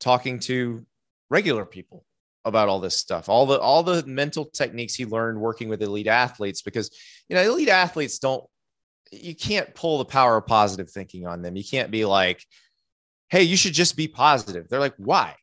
talking 0.00 0.38
to 0.40 0.86
regular 1.30 1.64
people 1.64 2.04
about 2.44 2.68
all 2.68 2.80
this 2.80 2.96
stuff 2.96 3.28
all 3.28 3.44
the 3.44 3.58
all 3.58 3.82
the 3.82 4.06
mental 4.06 4.44
techniques 4.46 4.94
he 4.94 5.04
learned 5.04 5.38
working 5.38 5.68
with 5.68 5.82
elite 5.82 6.06
athletes 6.06 6.62
because 6.62 6.90
you 7.28 7.34
know 7.36 7.42
elite 7.42 7.68
athletes 7.68 8.18
don't 8.18 8.44
you 9.10 9.34
can't 9.34 9.74
pull 9.74 9.98
the 9.98 10.04
power 10.04 10.36
of 10.36 10.46
positive 10.46 10.90
thinking 10.90 11.26
on 11.26 11.40
them. 11.42 11.56
You 11.56 11.64
can't 11.64 11.90
be 11.90 12.04
like 12.04 12.44
hey 13.30 13.42
you 13.42 13.56
should 13.56 13.74
just 13.74 13.96
be 13.96 14.08
positive. 14.08 14.68
They're 14.68 14.80
like 14.80 14.94
why? 14.96 15.34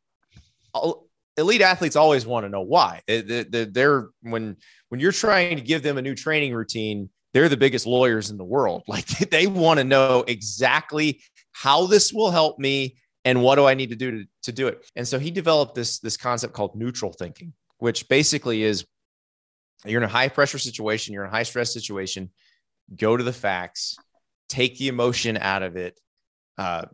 Elite 1.37 1.61
athletes 1.61 1.95
always 1.95 2.25
want 2.25 2.45
to 2.45 2.49
know 2.49 2.61
why. 2.61 3.01
They- 3.07 3.21
they- 3.21 3.43
they- 3.43 3.65
they're 3.65 4.09
when 4.21 4.57
when 4.89 4.99
you're 4.99 5.11
trying 5.11 5.57
to 5.57 5.61
give 5.61 5.83
them 5.83 5.97
a 5.97 6.01
new 6.01 6.15
training 6.15 6.53
routine 6.53 7.09
they're 7.35 7.49
the 7.49 7.55
biggest 7.55 7.85
lawyers 7.85 8.31
in 8.31 8.37
the 8.37 8.43
world 8.43 8.81
like 8.87 9.05
they 9.29 9.45
want 9.45 9.77
to 9.77 9.83
know 9.83 10.23
exactly 10.27 11.21
how 11.51 11.85
this 11.85 12.11
will 12.11 12.31
help 12.31 12.57
me 12.57 12.97
and 13.25 13.41
what 13.41 13.55
do 13.55 13.65
i 13.65 13.75
need 13.75 13.89
to 13.89 13.95
do 13.95 14.11
to, 14.11 14.25
to 14.41 14.51
do 14.51 14.67
it 14.67 14.83
and 14.95 15.07
so 15.07 15.19
he 15.19 15.29
developed 15.29 15.75
this 15.75 15.99
this 15.99 16.17
concept 16.17 16.53
called 16.53 16.75
neutral 16.75 17.13
thinking 17.13 17.53
which 17.77 18.09
basically 18.09 18.63
is 18.63 18.85
you're 19.85 20.01
in 20.01 20.05
a 20.05 20.11
high 20.11 20.29
pressure 20.29 20.57
situation 20.57 21.13
you're 21.13 21.23
in 21.23 21.29
a 21.29 21.35
high 21.35 21.43
stress 21.43 21.71
situation 21.71 22.31
go 22.95 23.15
to 23.15 23.23
the 23.23 23.33
facts 23.33 23.95
take 24.47 24.77
the 24.77 24.87
emotion 24.87 25.37
out 25.37 25.63
of 25.63 25.75
it. 25.75 25.99
Uh, 26.57 26.85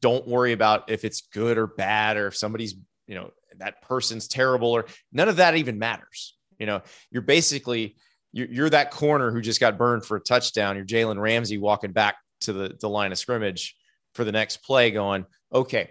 don't 0.00 0.26
worry 0.26 0.52
about 0.52 0.90
if 0.90 1.04
it's 1.04 1.22
good 1.32 1.58
or 1.58 1.66
bad 1.66 2.16
or 2.16 2.28
if 2.28 2.36
somebody's, 2.36 2.74
you 3.06 3.14
know, 3.14 3.30
that 3.56 3.82
person's 3.82 4.28
terrible 4.28 4.68
or 4.68 4.86
none 5.12 5.28
of 5.28 5.36
that 5.36 5.56
even 5.56 5.78
matters. 5.78 6.36
You 6.58 6.66
know, 6.66 6.82
you're 7.10 7.22
basically 7.22 7.96
you're, 8.32 8.48
you're 8.48 8.70
that 8.70 8.90
corner 8.90 9.30
who 9.30 9.40
just 9.40 9.60
got 9.60 9.78
burned 9.78 10.04
for 10.04 10.16
a 10.16 10.20
touchdown. 10.20 10.76
You're 10.76 10.84
Jalen 10.84 11.20
Ramsey 11.20 11.58
walking 11.58 11.92
back 11.92 12.16
to 12.42 12.52
the, 12.52 12.76
the 12.80 12.88
line 12.88 13.12
of 13.12 13.18
scrimmage 13.18 13.76
for 14.14 14.24
the 14.24 14.32
next 14.32 14.58
play, 14.58 14.90
going, 14.90 15.26
okay, 15.52 15.90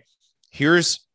here's 0.51 1.05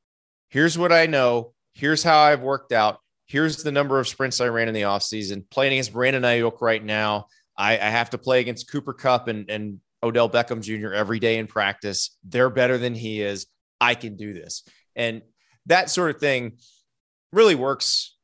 here's 0.48 0.76
what 0.76 0.92
I 0.92 1.06
know. 1.06 1.52
Here's 1.74 2.02
how 2.02 2.18
I've 2.18 2.42
worked 2.42 2.72
out. 2.72 2.98
Here's 3.26 3.62
the 3.62 3.72
number 3.72 3.98
of 3.98 4.06
sprints 4.06 4.40
I 4.40 4.48
ran 4.48 4.68
in 4.68 4.74
the 4.74 4.82
offseason. 4.82 5.48
Playing 5.50 5.74
against 5.74 5.92
Brandon 5.92 6.22
Aiyuk 6.22 6.60
right 6.60 6.84
now. 6.84 7.26
I, 7.56 7.72
I 7.72 7.90
have 7.90 8.10
to 8.10 8.18
play 8.18 8.40
against 8.40 8.70
Cooper 8.70 8.92
Kupp 8.92 9.28
and, 9.28 9.48
and 9.48 9.80
Odell 10.02 10.28
Beckham 10.28 10.60
Jr. 10.60 10.92
every 10.92 11.18
day 11.18 11.38
in 11.38 11.46
practice. 11.46 12.16
They're 12.24 12.50
better 12.50 12.76
than 12.76 12.94
he 12.94 13.22
is. 13.22 13.46
I 13.80 13.94
can 13.94 14.16
do 14.16 14.34
this. 14.34 14.64
And 14.96 15.22
that 15.66 15.90
sort 15.90 16.14
of 16.14 16.20
thing 16.20 16.58
really 17.32 17.54
works 17.54 18.16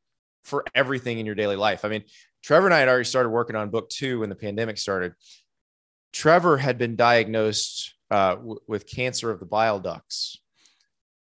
for 0.43 0.63
everything 0.75 1.19
in 1.19 1.25
your 1.25 1.35
daily 1.35 1.55
life. 1.55 1.85
I 1.85 1.89
mean, 1.89 2.03
Trevor 2.43 2.67
and 2.67 2.73
I 2.73 2.79
had 2.79 2.87
already 2.87 3.05
started 3.05 3.29
working 3.29 3.55
on 3.55 3.69
book 3.69 3.89
two 3.89 4.19
when 4.19 4.29
the 4.29 4.35
pandemic 4.35 4.77
started. 4.77 5.13
Trevor 6.13 6.57
had 6.57 6.77
been 6.77 6.95
diagnosed 6.95 7.93
uh, 8.09 8.35
w- 8.35 8.59
with 8.67 8.87
cancer 8.87 9.29
of 9.29 9.39
the 9.39 9.45
bile 9.45 9.79
ducts 9.79 10.41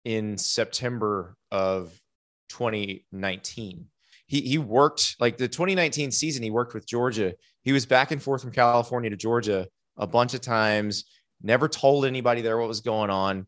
in 0.03 0.37
September 0.37 1.35
of 1.51 1.93
2019. 2.49 3.85
He, 4.25 4.41
he 4.41 4.57
worked 4.57 5.15
like 5.19 5.37
the 5.37 5.47
2019 5.47 6.11
season, 6.11 6.43
he 6.43 6.51
worked 6.51 6.73
with 6.73 6.87
Georgia. 6.87 7.33
He 7.63 7.73
was 7.73 7.85
back 7.85 8.11
and 8.11 8.21
forth 8.21 8.41
from 8.41 8.51
California 8.51 9.09
to 9.09 9.17
Georgia 9.17 9.67
a 9.97 10.07
bunch 10.07 10.33
of 10.33 10.41
times, 10.41 11.05
never 11.41 11.67
told 11.67 12.05
anybody 12.05 12.41
there 12.41 12.57
what 12.57 12.67
was 12.67 12.81
going 12.81 13.09
on. 13.09 13.45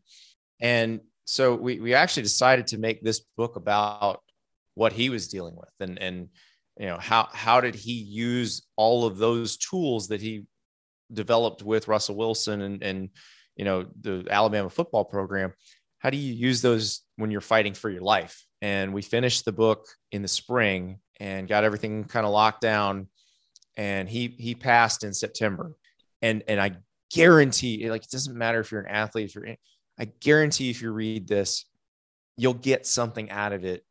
And 0.60 1.00
so 1.24 1.54
we, 1.54 1.80
we 1.80 1.94
actually 1.94 2.24
decided 2.24 2.68
to 2.68 2.78
make 2.78 3.02
this 3.02 3.20
book 3.36 3.56
about 3.56 4.20
what 4.74 4.92
he 4.92 5.08
was 5.08 5.28
dealing 5.28 5.56
with 5.56 5.70
and, 5.80 5.98
and, 5.98 6.28
you 6.78 6.86
know, 6.86 6.98
how, 6.98 7.28
how 7.32 7.60
did 7.60 7.74
he 7.74 7.92
use 7.92 8.66
all 8.76 9.06
of 9.06 9.18
those 9.18 9.56
tools 9.56 10.08
that 10.08 10.20
he 10.20 10.46
developed 11.12 11.62
with 11.62 11.88
Russell 11.88 12.16
Wilson 12.16 12.60
and, 12.62 12.82
and, 12.82 13.08
you 13.56 13.64
know, 13.64 13.86
the 14.00 14.26
Alabama 14.28 14.68
football 14.68 15.04
program. 15.04 15.52
How 15.98 16.10
do 16.10 16.16
you 16.16 16.32
use 16.32 16.60
those 16.60 17.02
when 17.16 17.30
you're 17.30 17.40
fighting 17.40 17.74
for 17.74 17.88
your 17.88 18.02
life? 18.02 18.44
And 18.60 18.92
we 18.92 19.02
finished 19.02 19.44
the 19.44 19.52
book 19.52 19.86
in 20.10 20.22
the 20.22 20.28
spring 20.28 20.98
and 21.20 21.46
got 21.46 21.64
everything 21.64 22.04
kind 22.04 22.26
of 22.26 22.32
locked 22.32 22.60
down. 22.60 23.08
And 23.76 24.08
he, 24.08 24.34
he 24.38 24.54
passed 24.54 25.04
in 25.04 25.12
September 25.12 25.74
and 26.24 26.42
and 26.48 26.60
I 26.60 26.72
guarantee 27.12 27.88
like 27.90 28.02
it 28.02 28.10
doesn't 28.10 28.36
matter 28.36 28.58
if 28.58 28.72
you're 28.72 28.80
an 28.80 28.90
athlete 28.90 29.26
if 29.26 29.34
you're 29.36 29.46
I 29.98 30.06
guarantee 30.20 30.70
if 30.70 30.82
you 30.82 30.90
read 30.90 31.28
this 31.28 31.66
you'll 32.36 32.54
get 32.54 32.86
something 32.86 33.30
out 33.30 33.52
of 33.52 33.64
it 33.64 33.84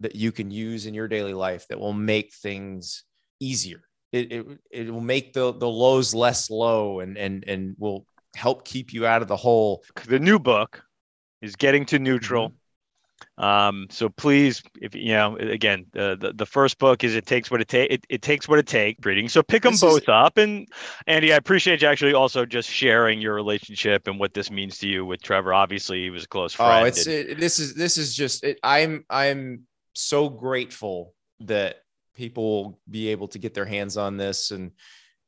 that 0.00 0.14
you 0.14 0.32
can 0.32 0.50
use 0.50 0.86
in 0.86 0.94
your 0.94 1.08
daily 1.08 1.34
life 1.34 1.66
that 1.68 1.78
will 1.78 1.92
make 1.92 2.32
things 2.34 3.04
easier 3.40 3.82
it, 4.12 4.32
it, 4.32 4.46
it 4.70 4.90
will 4.90 5.00
make 5.00 5.32
the 5.32 5.52
the 5.52 5.68
lows 5.68 6.14
less 6.14 6.50
low 6.50 7.00
and 7.00 7.16
and 7.16 7.44
and 7.46 7.76
will 7.78 8.06
help 8.34 8.64
keep 8.64 8.92
you 8.92 9.06
out 9.06 9.22
of 9.22 9.28
the 9.28 9.36
hole 9.36 9.82
the 10.06 10.18
new 10.18 10.38
book 10.38 10.82
is 11.42 11.56
getting 11.56 11.84
to 11.86 11.98
neutral 11.98 12.48
mm-hmm. 12.48 12.56
Um, 13.38 13.86
so 13.90 14.08
please, 14.08 14.62
if 14.80 14.94
you 14.94 15.12
know, 15.12 15.36
again, 15.36 15.86
the, 15.92 16.16
the, 16.18 16.32
the 16.32 16.46
first 16.46 16.78
book 16.78 17.04
is 17.04 17.14
it 17.14 17.26
takes 17.26 17.50
what 17.50 17.60
it 17.60 17.68
takes. 17.68 17.94
It, 17.94 18.06
it 18.08 18.22
takes 18.22 18.48
what 18.48 18.58
it 18.58 18.66
takes. 18.66 19.04
Reading. 19.04 19.28
So 19.28 19.42
pick 19.42 19.62
them 19.62 19.72
this 19.72 19.80
both 19.80 20.02
is- 20.02 20.08
up. 20.08 20.38
And 20.38 20.66
Andy, 21.06 21.32
I 21.32 21.36
appreciate 21.36 21.82
you 21.82 21.88
actually 21.88 22.14
also 22.14 22.46
just 22.46 22.68
sharing 22.70 23.20
your 23.20 23.34
relationship 23.34 24.06
and 24.06 24.18
what 24.18 24.34
this 24.34 24.50
means 24.50 24.78
to 24.78 24.88
you 24.88 25.04
with 25.04 25.22
Trevor. 25.22 25.52
Obviously, 25.52 26.02
he 26.02 26.10
was 26.10 26.24
a 26.24 26.28
close 26.28 26.54
friend. 26.54 26.84
Oh, 26.84 26.86
it's 26.86 27.06
and- 27.06 27.14
it, 27.14 27.40
this 27.40 27.58
is 27.58 27.74
this 27.74 27.98
is 27.98 28.14
just 28.14 28.42
it, 28.44 28.58
I'm 28.62 29.04
I'm 29.10 29.66
so 29.96 30.28
grateful 30.28 31.14
that 31.40 31.76
people 32.14 32.44
will 32.44 32.80
be 32.88 33.08
able 33.08 33.28
to 33.28 33.38
get 33.38 33.54
their 33.54 33.64
hands 33.64 33.96
on 33.96 34.16
this 34.16 34.50
and 34.50 34.72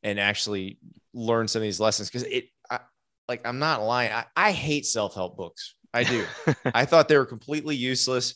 and 0.03 0.19
actually 0.19 0.79
learn 1.13 1.49
some 1.49 1.61
of 1.61 1.65
these 1.65 1.81
lessons 1.81 2.09
because 2.09 2.25
it 2.25 2.47
I, 2.71 2.81
like 3.29 3.47
I'm 3.47 3.59
not 3.59 3.83
lying. 3.83 4.13
I, 4.13 4.25
I 4.37 4.53
hate 4.53 4.87
self 4.87 5.15
help 5.15 5.37
books 5.37 5.75
I 5.93 6.05
do. 6.05 6.25
I 6.75 6.85
thought 6.85 7.09
they 7.09 7.17
were 7.17 7.27
completely 7.27 7.77
useless, 7.77 8.35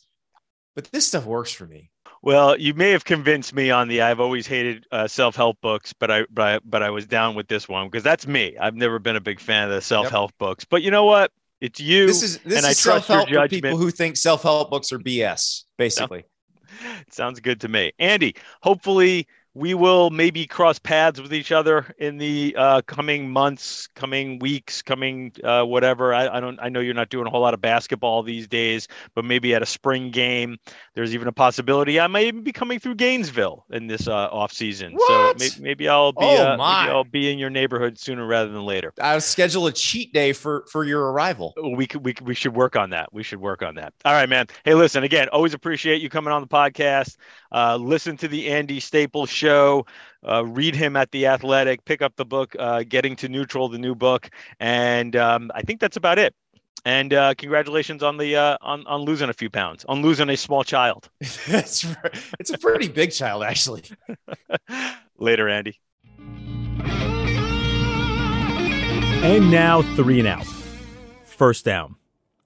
but 0.74 0.84
this 0.86 1.06
stuff 1.06 1.24
works 1.24 1.52
for 1.52 1.66
me. 1.66 1.90
Well, 2.22 2.56
you 2.58 2.72
may 2.74 2.90
have 2.90 3.04
convinced 3.04 3.52
me 3.52 3.70
on 3.70 3.88
the 3.88 4.02
I've 4.02 4.20
always 4.20 4.46
hated 4.46 4.86
uh, 4.92 5.08
self-help 5.08 5.60
books, 5.60 5.92
but 5.92 6.10
I, 6.10 6.24
but 6.30 6.46
I 6.46 6.60
but 6.64 6.82
I 6.82 6.90
was 6.90 7.04
down 7.06 7.34
with 7.34 7.48
this 7.48 7.68
one 7.68 7.88
because 7.88 8.04
that's 8.04 8.28
me. 8.28 8.56
I've 8.58 8.76
never 8.76 9.00
been 9.00 9.16
a 9.16 9.20
big 9.20 9.40
fan 9.40 9.64
of 9.64 9.74
the 9.74 9.80
self-help 9.80 10.30
yep. 10.30 10.38
books. 10.38 10.64
But 10.64 10.82
you 10.82 10.92
know 10.92 11.04
what? 11.04 11.32
It's 11.62 11.78
you. 11.78 12.08
This 12.08 12.24
is 12.24 12.38
this 12.38 12.58
and 12.58 12.64
is 12.66 12.70
I 12.70 12.72
self-help 12.72 13.28
for 13.28 13.46
people 13.46 13.76
who 13.76 13.92
think 13.92 14.16
self-help 14.16 14.68
books 14.68 14.90
are 14.90 14.98
BS, 14.98 15.62
basically. 15.78 16.24
Sounds 17.10 17.38
good 17.38 17.60
to 17.60 17.68
me. 17.68 17.92
Andy, 18.00 18.34
hopefully 18.62 19.28
we 19.54 19.74
will 19.74 20.08
maybe 20.10 20.46
cross 20.46 20.78
paths 20.78 21.20
with 21.20 21.32
each 21.34 21.52
other 21.52 21.94
in 21.98 22.16
the 22.16 22.54
uh, 22.56 22.80
coming 22.82 23.30
months, 23.30 23.86
coming 23.88 24.38
weeks, 24.38 24.80
coming 24.80 25.32
uh, 25.44 25.62
whatever. 25.64 26.14
I, 26.14 26.36
I, 26.36 26.40
don't. 26.40 26.58
I 26.60 26.70
know 26.70 26.80
you're 26.80 26.94
not 26.94 27.10
doing 27.10 27.26
a 27.26 27.30
whole 27.30 27.42
lot 27.42 27.52
of 27.52 27.60
basketball 27.60 28.22
these 28.22 28.48
days, 28.48 28.88
but 29.14 29.24
maybe 29.24 29.54
at 29.54 29.60
a 29.60 29.66
spring 29.66 30.10
game, 30.10 30.56
there's 30.94 31.14
even 31.14 31.28
a 31.28 31.32
possibility 31.32 32.00
I 32.00 32.06
might 32.06 32.26
even 32.26 32.42
be 32.42 32.52
coming 32.52 32.78
through 32.78 32.94
Gainesville 32.94 33.66
in 33.70 33.88
this 33.88 34.08
uh, 34.08 34.28
off 34.32 34.52
season. 34.52 34.94
What? 34.94 35.40
So 35.40 35.44
maybe, 35.44 35.62
maybe 35.62 35.88
I'll 35.88 36.12
be. 36.12 36.20
Oh, 36.22 36.52
uh, 36.52 36.56
maybe 36.56 36.90
I'll 36.90 37.04
be 37.04 37.30
in 37.30 37.38
your 37.38 37.50
neighborhood 37.50 37.98
sooner 37.98 38.26
rather 38.26 38.50
than 38.50 38.64
later. 38.64 38.94
I'll 39.00 39.20
schedule 39.20 39.66
a 39.66 39.72
cheat 39.72 40.14
day 40.14 40.32
for 40.32 40.64
for 40.70 40.84
your 40.84 41.12
arrival. 41.12 41.52
We 41.76 41.86
could. 41.86 42.04
We 42.04 42.14
we 42.22 42.34
should 42.34 42.54
work 42.54 42.74
on 42.76 42.90
that. 42.90 43.12
We 43.12 43.22
should 43.22 43.40
work 43.40 43.62
on 43.62 43.74
that. 43.74 43.92
All 44.06 44.12
right, 44.12 44.28
man. 44.28 44.46
Hey, 44.64 44.74
listen. 44.74 45.04
Again, 45.04 45.28
always 45.28 45.52
appreciate 45.52 46.00
you 46.00 46.08
coming 46.08 46.32
on 46.32 46.40
the 46.40 46.48
podcast. 46.48 47.16
Uh, 47.50 47.76
listen 47.76 48.16
to 48.16 48.28
the 48.28 48.48
Andy 48.48 48.80
Staples 48.80 49.28
show. 49.42 49.86
Uh, 50.26 50.44
read 50.46 50.74
him 50.74 50.96
at 50.96 51.10
the 51.10 51.26
Athletic. 51.26 51.84
Pick 51.84 52.00
up 52.00 52.14
the 52.16 52.24
book, 52.24 52.54
uh, 52.58 52.84
Getting 52.88 53.16
to 53.16 53.28
Neutral, 53.28 53.68
the 53.68 53.78
new 53.78 53.94
book, 53.94 54.30
and 54.60 55.16
um, 55.16 55.50
I 55.54 55.62
think 55.62 55.80
that's 55.80 55.96
about 55.96 56.18
it. 56.18 56.34
And 56.84 57.12
uh, 57.12 57.34
congratulations 57.36 58.02
on 58.02 58.16
the 58.16 58.36
uh, 58.36 58.56
on 58.60 58.86
on 58.86 59.02
losing 59.02 59.28
a 59.28 59.32
few 59.32 59.50
pounds, 59.50 59.84
on 59.88 60.02
losing 60.02 60.28
a 60.30 60.36
small 60.36 60.64
child. 60.64 61.08
it's 61.20 61.86
it's 62.40 62.50
a 62.50 62.58
pretty 62.58 62.88
big 62.88 63.12
child, 63.12 63.42
actually. 63.44 63.84
Later, 65.18 65.48
Andy. 65.48 65.80
And 69.24 69.50
now 69.52 69.82
three 69.94 70.18
and 70.18 70.28
out. 70.28 70.46
First 71.24 71.64
down. 71.64 71.96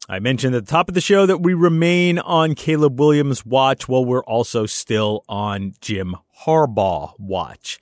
I 0.09 0.21
mentioned 0.21 0.55
at 0.55 0.65
the 0.67 0.71
top 0.71 0.89
of 0.89 0.95
the 0.95 1.01
show 1.01 1.27
that 1.27 1.43
we 1.43 1.53
remain 1.53 2.21
on 2.21 2.55
Caleb 2.55 3.01
Williams' 3.01 3.45
watch 3.45 3.89
while 3.89 4.05
we're 4.05 4.23
also 4.23 4.65
still 4.65 5.25
on 5.29 5.75
Jim 5.81 6.15
Harbaugh 6.45 7.19
watch 7.19 7.81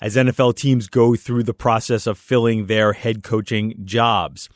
as 0.00 0.14
NFL 0.14 0.54
teams 0.54 0.86
go 0.86 1.16
through 1.16 1.42
the 1.42 1.54
process 1.54 2.06
of 2.06 2.16
filling 2.16 2.66
their 2.66 2.92
head 2.92 3.24
coaching 3.24 3.74
jobs. 3.84 4.48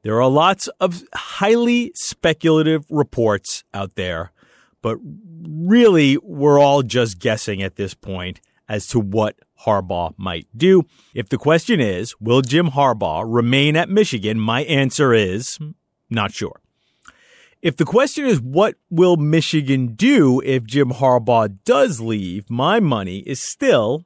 There 0.00 0.20
are 0.22 0.30
lots 0.30 0.68
of 0.80 1.02
highly 1.14 1.92
speculative 1.94 2.86
reports 2.88 3.64
out 3.74 3.94
there, 3.94 4.32
but 4.80 4.96
really 5.46 6.16
we're 6.22 6.58
all 6.58 6.82
just 6.82 7.18
guessing 7.18 7.62
at 7.62 7.76
this 7.76 7.92
point 7.92 8.40
as 8.66 8.86
to 8.88 8.98
what 8.98 9.36
Harbaugh 9.66 10.14
might 10.16 10.46
do. 10.56 10.84
If 11.14 11.28
the 11.28 11.36
question 11.36 11.80
is, 11.80 12.18
will 12.18 12.40
Jim 12.40 12.70
Harbaugh 12.70 13.24
remain 13.26 13.76
at 13.76 13.90
Michigan? 13.90 14.40
My 14.40 14.62
answer 14.64 15.12
is 15.12 15.58
not 16.14 16.32
sure. 16.32 16.60
If 17.62 17.76
the 17.76 17.84
question 17.84 18.26
is 18.26 18.40
what 18.40 18.74
will 18.90 19.16
Michigan 19.16 19.94
do 19.94 20.40
if 20.44 20.64
Jim 20.64 20.90
Harbaugh 20.90 21.56
does 21.64 22.00
leave, 22.00 22.50
my 22.50 22.78
money 22.78 23.18
is 23.20 23.40
still 23.40 24.04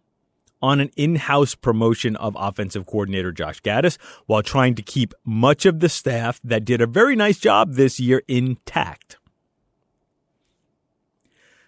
on 0.62 0.80
an 0.80 0.90
in-house 0.96 1.54
promotion 1.54 2.16
of 2.16 2.36
offensive 2.38 2.86
coordinator 2.86 3.32
Josh 3.32 3.60
Gattis 3.60 3.98
while 4.26 4.42
trying 4.42 4.74
to 4.76 4.82
keep 4.82 5.14
much 5.24 5.66
of 5.66 5.80
the 5.80 5.88
staff 5.88 6.40
that 6.44 6.64
did 6.64 6.80
a 6.80 6.86
very 6.86 7.16
nice 7.16 7.38
job 7.38 7.74
this 7.74 8.00
year 8.00 8.22
intact. 8.28 9.18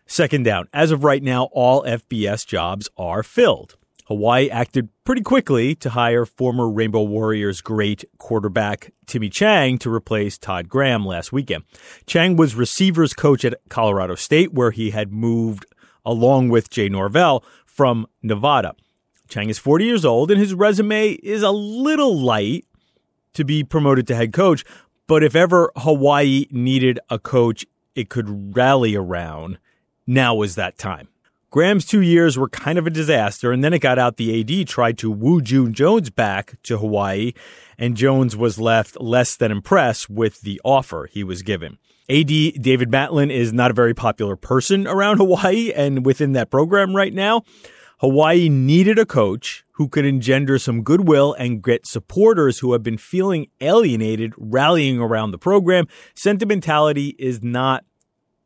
Second 0.06 0.44
down. 0.44 0.68
As 0.72 0.90
of 0.90 1.04
right 1.04 1.22
now, 1.22 1.44
all 1.52 1.84
FBS 1.84 2.46
jobs 2.46 2.88
are 2.96 3.22
filled. 3.22 3.76
Hawaii 4.10 4.50
acted 4.50 4.88
pretty 5.04 5.22
quickly 5.22 5.76
to 5.76 5.90
hire 5.90 6.26
former 6.26 6.68
Rainbow 6.68 7.02
Warriors 7.02 7.60
great 7.60 8.04
quarterback 8.18 8.92
Timmy 9.06 9.28
Chang 9.28 9.78
to 9.78 9.94
replace 9.94 10.36
Todd 10.36 10.68
Graham 10.68 11.06
last 11.06 11.32
weekend. 11.32 11.62
Chang 12.06 12.34
was 12.34 12.56
receivers 12.56 13.14
coach 13.14 13.44
at 13.44 13.60
Colorado 13.68 14.16
State, 14.16 14.52
where 14.52 14.72
he 14.72 14.90
had 14.90 15.12
moved 15.12 15.64
along 16.04 16.48
with 16.48 16.70
Jay 16.70 16.88
Norvell 16.88 17.44
from 17.64 18.04
Nevada. 18.20 18.74
Chang 19.28 19.48
is 19.48 19.60
40 19.60 19.84
years 19.84 20.04
old, 20.04 20.32
and 20.32 20.40
his 20.40 20.54
resume 20.54 21.10
is 21.22 21.44
a 21.44 21.52
little 21.52 22.18
light 22.18 22.66
to 23.34 23.44
be 23.44 23.62
promoted 23.62 24.08
to 24.08 24.16
head 24.16 24.32
coach. 24.32 24.64
But 25.06 25.22
if 25.22 25.36
ever 25.36 25.70
Hawaii 25.76 26.46
needed 26.50 26.98
a 27.10 27.20
coach 27.20 27.64
it 27.94 28.08
could 28.08 28.56
rally 28.56 28.96
around, 28.96 29.60
now 30.04 30.42
is 30.42 30.56
that 30.56 30.78
time. 30.78 31.09
Graham's 31.50 31.84
two 31.84 32.00
years 32.00 32.38
were 32.38 32.48
kind 32.48 32.78
of 32.78 32.86
a 32.86 32.90
disaster, 32.90 33.50
and 33.50 33.64
then 33.64 33.72
it 33.72 33.80
got 33.80 33.98
out 33.98 34.16
the 34.16 34.40
AD 34.40 34.68
tried 34.68 34.96
to 34.98 35.10
woo 35.10 35.42
June 35.42 35.74
Jones 35.74 36.08
back 36.08 36.54
to 36.62 36.78
Hawaii, 36.78 37.32
and 37.76 37.96
Jones 37.96 38.36
was 38.36 38.60
left 38.60 39.00
less 39.00 39.34
than 39.34 39.50
impressed 39.50 40.08
with 40.08 40.42
the 40.42 40.60
offer 40.64 41.08
he 41.10 41.24
was 41.24 41.42
given. 41.42 41.78
AD 42.08 42.28
David 42.28 42.88
Matlin 42.88 43.32
is 43.32 43.52
not 43.52 43.72
a 43.72 43.74
very 43.74 43.94
popular 43.94 44.36
person 44.36 44.86
around 44.86 45.16
Hawaii 45.16 45.72
and 45.72 46.06
within 46.06 46.32
that 46.32 46.50
program 46.50 46.94
right 46.94 47.12
now. 47.12 47.42
Hawaii 47.98 48.48
needed 48.48 48.98
a 48.98 49.04
coach 49.04 49.64
who 49.72 49.88
could 49.88 50.06
engender 50.06 50.56
some 50.56 50.82
goodwill 50.82 51.34
and 51.34 51.62
get 51.62 51.84
supporters 51.84 52.60
who 52.60 52.72
have 52.72 52.82
been 52.82 52.96
feeling 52.96 53.48
alienated 53.60 54.32
rallying 54.38 55.00
around 55.00 55.32
the 55.32 55.38
program. 55.38 55.86
Sentimentality 56.14 57.16
is 57.18 57.42
not 57.42 57.84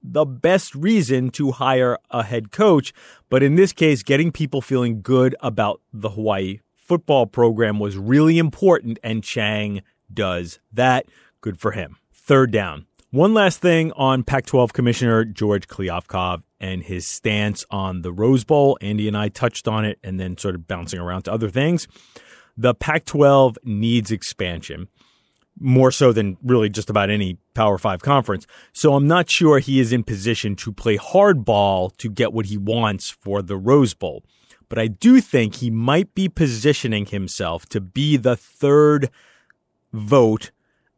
the 0.05 0.27
best 0.27 0.75
reason 0.75 1.31
to 1.31 1.53
hire 1.53 1.99
a 2.11 2.23
head 2.23 2.53
coach. 2.53 2.93
But 3.31 3.43
in 3.43 3.55
this 3.55 3.73
case, 3.73 4.03
getting 4.03 4.31
people 4.31 4.61
feeling 4.61 5.01
good 5.01 5.35
about 5.41 5.81
the 5.93 6.11
Hawaii 6.11 6.61
football 6.77 7.27
program 7.27 7.79
was 7.79 7.97
really 7.97 8.39
important, 8.39 8.99
and 9.03 9.25
Chang 9.25 9.83
does 10.13 10.61
that. 10.73 11.07
Good 11.41 11.59
for 11.59 11.73
him. 11.73 11.97
Third 12.13 12.51
down. 12.51 12.87
One 13.11 13.33
last 13.33 13.61
thing 13.61 13.93
on 13.93 14.23
Pac 14.25 14.45
12 14.47 14.73
Commissioner 14.73 15.25
George 15.25 15.69
Kliavkoff 15.69 16.43
and 16.61 16.83
his 16.83 17.07
stance 17.07 17.65
on 17.71 18.03
the 18.03 18.13
Rose 18.13 18.45
Bowl. 18.45 18.77
Andy 18.81 19.09
and 19.09 19.17
I 19.17 19.29
touched 19.29 19.69
on 19.69 19.85
it 19.85 19.99
and 20.03 20.19
then 20.19 20.37
sort 20.37 20.55
of 20.55 20.67
bouncing 20.67 21.01
around 21.01 21.23
to 21.23 21.33
other 21.33 21.49
things. 21.49 21.87
The 22.57 22.75
Pac 22.75 23.05
12 23.05 23.59
needs 23.65 24.11
expansion 24.11 24.89
more 25.59 25.91
so 25.91 26.13
than 26.13 26.37
really 26.43 26.69
just 26.69 26.91
about 26.91 27.11
any 27.11 27.39
Power 27.55 27.79
Five 27.79 28.03
conference. 28.03 28.47
So 28.73 28.95
I'm 28.95 29.07
not 29.07 29.31
sure 29.31 29.59
he 29.59 29.81
is 29.81 29.93
in 29.93 30.05
position 30.05 30.57
to 30.57 30.73
play 30.73 30.99
hardball 30.99 31.97
to 31.99 32.11
get 32.11 32.33
what 32.33 32.47
he 32.47 32.57
wants 32.57 33.11
for 33.11 33.43
the 33.43 33.57
Rose 33.57 33.95
Bowl. 33.95 34.25
But 34.69 34.79
I 34.79 34.89
do 34.89 35.21
think 35.21 35.57
he 35.57 35.71
might 35.71 36.15
be 36.15 36.29
positioning 36.29 37.07
himself 37.07 37.67
to 37.67 37.81
be 37.81 38.17
the 38.17 38.37
third 38.37 39.11
vote 39.93 40.51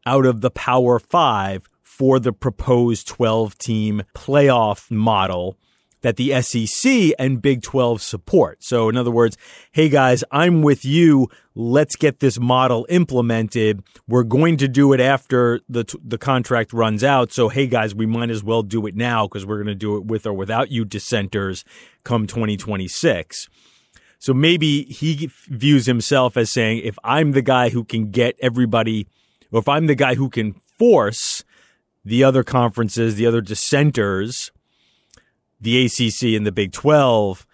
out 0.06 0.24
of 0.24 0.40
the 0.40 0.50
Power 0.50 0.98
Five 0.98 1.68
for 1.82 2.18
the 2.18 2.32
proposed 2.32 3.08
12 3.08 3.58
team 3.58 4.02
playoff 4.14 4.90
model 4.90 5.58
that 6.02 6.16
the 6.16 6.40
SEC 6.42 7.12
and 7.18 7.42
Big 7.42 7.62
12 7.62 8.00
support. 8.02 8.62
So, 8.62 8.88
in 8.88 8.96
other 8.96 9.10
words, 9.10 9.36
hey 9.72 9.88
guys, 9.88 10.22
I'm 10.30 10.62
with 10.62 10.84
you. 10.84 11.28
Let's 11.54 11.96
get 11.96 12.20
this 12.20 12.38
model 12.38 12.86
implemented. 12.88 13.82
We're 14.06 14.24
going 14.24 14.56
to 14.58 14.68
do 14.68 14.92
it 14.92 15.00
after 15.00 15.60
the 15.68 15.84
the 16.04 16.18
contract 16.18 16.72
runs 16.72 17.02
out. 17.02 17.32
So, 17.32 17.48
hey 17.48 17.66
guys, 17.66 17.94
we 17.94 18.06
might 18.06 18.30
as 18.30 18.44
well 18.44 18.62
do 18.62 18.86
it 18.86 18.94
now 18.94 19.26
because 19.26 19.46
we're 19.46 19.56
going 19.56 19.66
to 19.66 19.74
do 19.74 19.96
it 19.96 20.04
with 20.04 20.26
or 20.26 20.32
without 20.32 20.70
you 20.70 20.84
dissenters 20.84 21.64
come 22.04 22.26
2026. 22.26 23.48
So 24.18 24.34
maybe 24.34 24.84
he 24.84 25.30
views 25.48 25.86
himself 25.86 26.36
as 26.36 26.50
saying, 26.50 26.80
if 26.84 26.98
I'm 27.04 27.32
the 27.32 27.42
guy 27.42 27.68
who 27.68 27.84
can 27.84 28.10
get 28.10 28.36
everybody, 28.40 29.06
or 29.52 29.60
if 29.60 29.68
I'm 29.68 29.86
the 29.86 29.94
guy 29.94 30.14
who 30.14 30.30
can 30.30 30.54
force 30.78 31.44
the 32.04 32.24
other 32.24 32.42
conferences, 32.42 33.16
the 33.16 33.26
other 33.26 33.40
dissenters 33.40 34.50
the 35.60 35.84
ACC 35.86 36.36
and 36.36 36.46
the 36.46 36.52
Big 36.52 36.72
12 36.72 37.46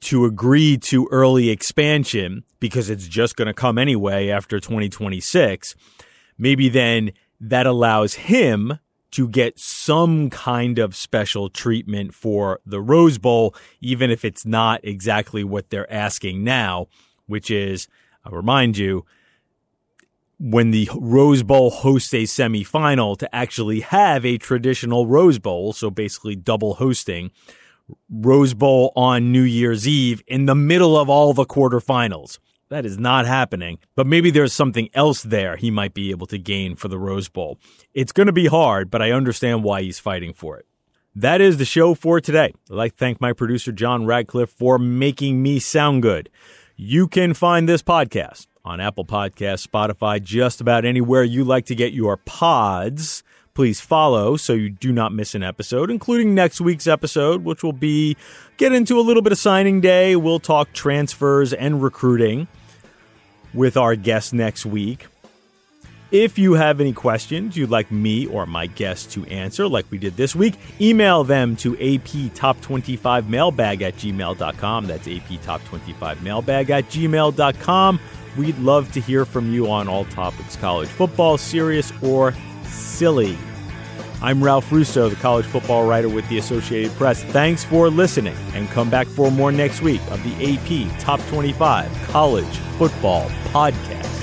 to 0.00 0.24
agree 0.24 0.76
to 0.76 1.08
early 1.10 1.50
expansion 1.50 2.44
because 2.60 2.88
it's 2.88 3.08
just 3.08 3.36
going 3.36 3.46
to 3.46 3.54
come 3.54 3.78
anyway 3.78 4.28
after 4.28 4.60
2026, 4.60 5.74
maybe 6.36 6.68
then 6.68 7.12
that 7.40 7.66
allows 7.66 8.14
him 8.14 8.78
to 9.10 9.28
get 9.28 9.58
some 9.58 10.28
kind 10.28 10.78
of 10.78 10.94
special 10.94 11.48
treatment 11.48 12.14
for 12.14 12.60
the 12.66 12.80
Rose 12.80 13.18
Bowl, 13.18 13.54
even 13.80 14.10
if 14.10 14.24
it's 14.24 14.44
not 14.44 14.80
exactly 14.84 15.42
what 15.42 15.70
they're 15.70 15.90
asking 15.92 16.44
now, 16.44 16.88
which 17.26 17.50
is, 17.50 17.88
I'll 18.24 18.32
remind 18.32 18.76
you, 18.76 19.06
when 20.38 20.70
the 20.70 20.88
Rose 20.94 21.42
Bowl 21.42 21.70
hosts 21.70 22.14
a 22.14 22.22
semifinal 22.22 23.16
to 23.18 23.34
actually 23.34 23.80
have 23.80 24.24
a 24.24 24.38
traditional 24.38 25.06
Rose 25.06 25.38
Bowl, 25.38 25.72
so 25.72 25.90
basically 25.90 26.36
double 26.36 26.74
hosting 26.74 27.30
Rose 28.10 28.54
Bowl 28.54 28.92
on 28.94 29.32
New 29.32 29.42
Year's 29.42 29.88
Eve 29.88 30.22
in 30.26 30.46
the 30.46 30.54
middle 30.54 30.96
of 30.96 31.08
all 31.08 31.32
the 31.32 31.46
quarterfinals. 31.46 32.38
That 32.68 32.84
is 32.84 32.98
not 32.98 33.26
happening, 33.26 33.78
but 33.96 34.06
maybe 34.06 34.30
there's 34.30 34.52
something 34.52 34.90
else 34.92 35.22
there 35.22 35.56
he 35.56 35.70
might 35.70 35.94
be 35.94 36.10
able 36.10 36.26
to 36.26 36.38
gain 36.38 36.76
for 36.76 36.88
the 36.88 36.98
Rose 36.98 37.28
Bowl. 37.28 37.58
It's 37.94 38.12
going 38.12 38.26
to 38.26 38.32
be 38.32 38.46
hard, 38.46 38.90
but 38.90 39.00
I 39.00 39.10
understand 39.10 39.64
why 39.64 39.82
he's 39.82 39.98
fighting 39.98 40.34
for 40.34 40.58
it. 40.58 40.66
That 41.14 41.40
is 41.40 41.56
the 41.56 41.64
show 41.64 41.94
for 41.94 42.20
today. 42.20 42.52
I'd 42.70 42.76
like 42.76 42.92
to 42.92 42.98
thank 42.98 43.20
my 43.20 43.32
producer, 43.32 43.72
John 43.72 44.04
Radcliffe, 44.04 44.50
for 44.50 44.78
making 44.78 45.42
me 45.42 45.58
sound 45.58 46.02
good. 46.02 46.28
You 46.76 47.08
can 47.08 47.32
find 47.32 47.66
this 47.68 47.82
podcast 47.82 48.47
on 48.64 48.80
Apple 48.80 49.04
Podcasts, 49.04 49.66
Spotify, 49.66 50.22
just 50.22 50.60
about 50.60 50.84
anywhere 50.84 51.22
you 51.22 51.44
like 51.44 51.66
to 51.66 51.74
get 51.74 51.92
your 51.92 52.16
pods. 52.16 53.22
Please 53.54 53.80
follow 53.80 54.36
so 54.36 54.52
you 54.52 54.70
do 54.70 54.92
not 54.92 55.12
miss 55.12 55.34
an 55.34 55.42
episode, 55.42 55.90
including 55.90 56.34
next 56.34 56.60
week's 56.60 56.86
episode, 56.86 57.44
which 57.44 57.62
will 57.62 57.72
be 57.72 58.16
get 58.56 58.72
into 58.72 58.98
a 58.98 59.02
little 59.02 59.22
bit 59.22 59.32
of 59.32 59.38
signing 59.38 59.80
day. 59.80 60.14
We'll 60.14 60.38
talk 60.38 60.72
transfers 60.72 61.52
and 61.52 61.82
recruiting 61.82 62.46
with 63.52 63.76
our 63.76 63.96
guest 63.96 64.32
next 64.32 64.64
week. 64.64 65.06
If 66.10 66.38
you 66.38 66.54
have 66.54 66.80
any 66.80 66.94
questions 66.94 67.54
you'd 67.54 67.68
like 67.68 67.92
me 67.92 68.26
or 68.26 68.46
my 68.46 68.66
guest 68.66 69.12
to 69.12 69.26
answer, 69.26 69.68
like 69.68 69.84
we 69.90 69.98
did 69.98 70.16
this 70.16 70.34
week, 70.34 70.54
email 70.80 71.22
them 71.22 71.54
to 71.56 71.74
aptop25mailbag 71.74 73.82
at 73.82 73.94
gmail.com. 73.96 74.86
That's 74.86 75.06
aptop25mailbag 75.06 76.70
at 76.70 76.88
gmail.com. 76.88 78.00
We'd 78.38 78.58
love 78.58 78.90
to 78.92 79.02
hear 79.02 79.26
from 79.26 79.52
you 79.52 79.70
on 79.70 79.86
all 79.86 80.06
topics 80.06 80.56
college 80.56 80.88
football, 80.88 81.36
serious 81.36 81.92
or 82.02 82.32
silly. 82.64 83.36
I'm 84.22 84.42
Ralph 84.42 84.72
Russo, 84.72 85.10
the 85.10 85.16
college 85.16 85.44
football 85.44 85.86
writer 85.86 86.08
with 86.08 86.26
the 86.30 86.38
Associated 86.38 86.90
Press. 86.92 87.22
Thanks 87.22 87.64
for 87.64 87.90
listening 87.90 88.34
and 88.54 88.66
come 88.70 88.88
back 88.88 89.06
for 89.06 89.30
more 89.30 89.52
next 89.52 89.82
week 89.82 90.00
of 90.10 90.22
the 90.24 90.54
AP 90.54 90.98
Top 90.98 91.20
25 91.28 91.92
College 92.08 92.56
Football 92.78 93.28
Podcast. 93.52 94.17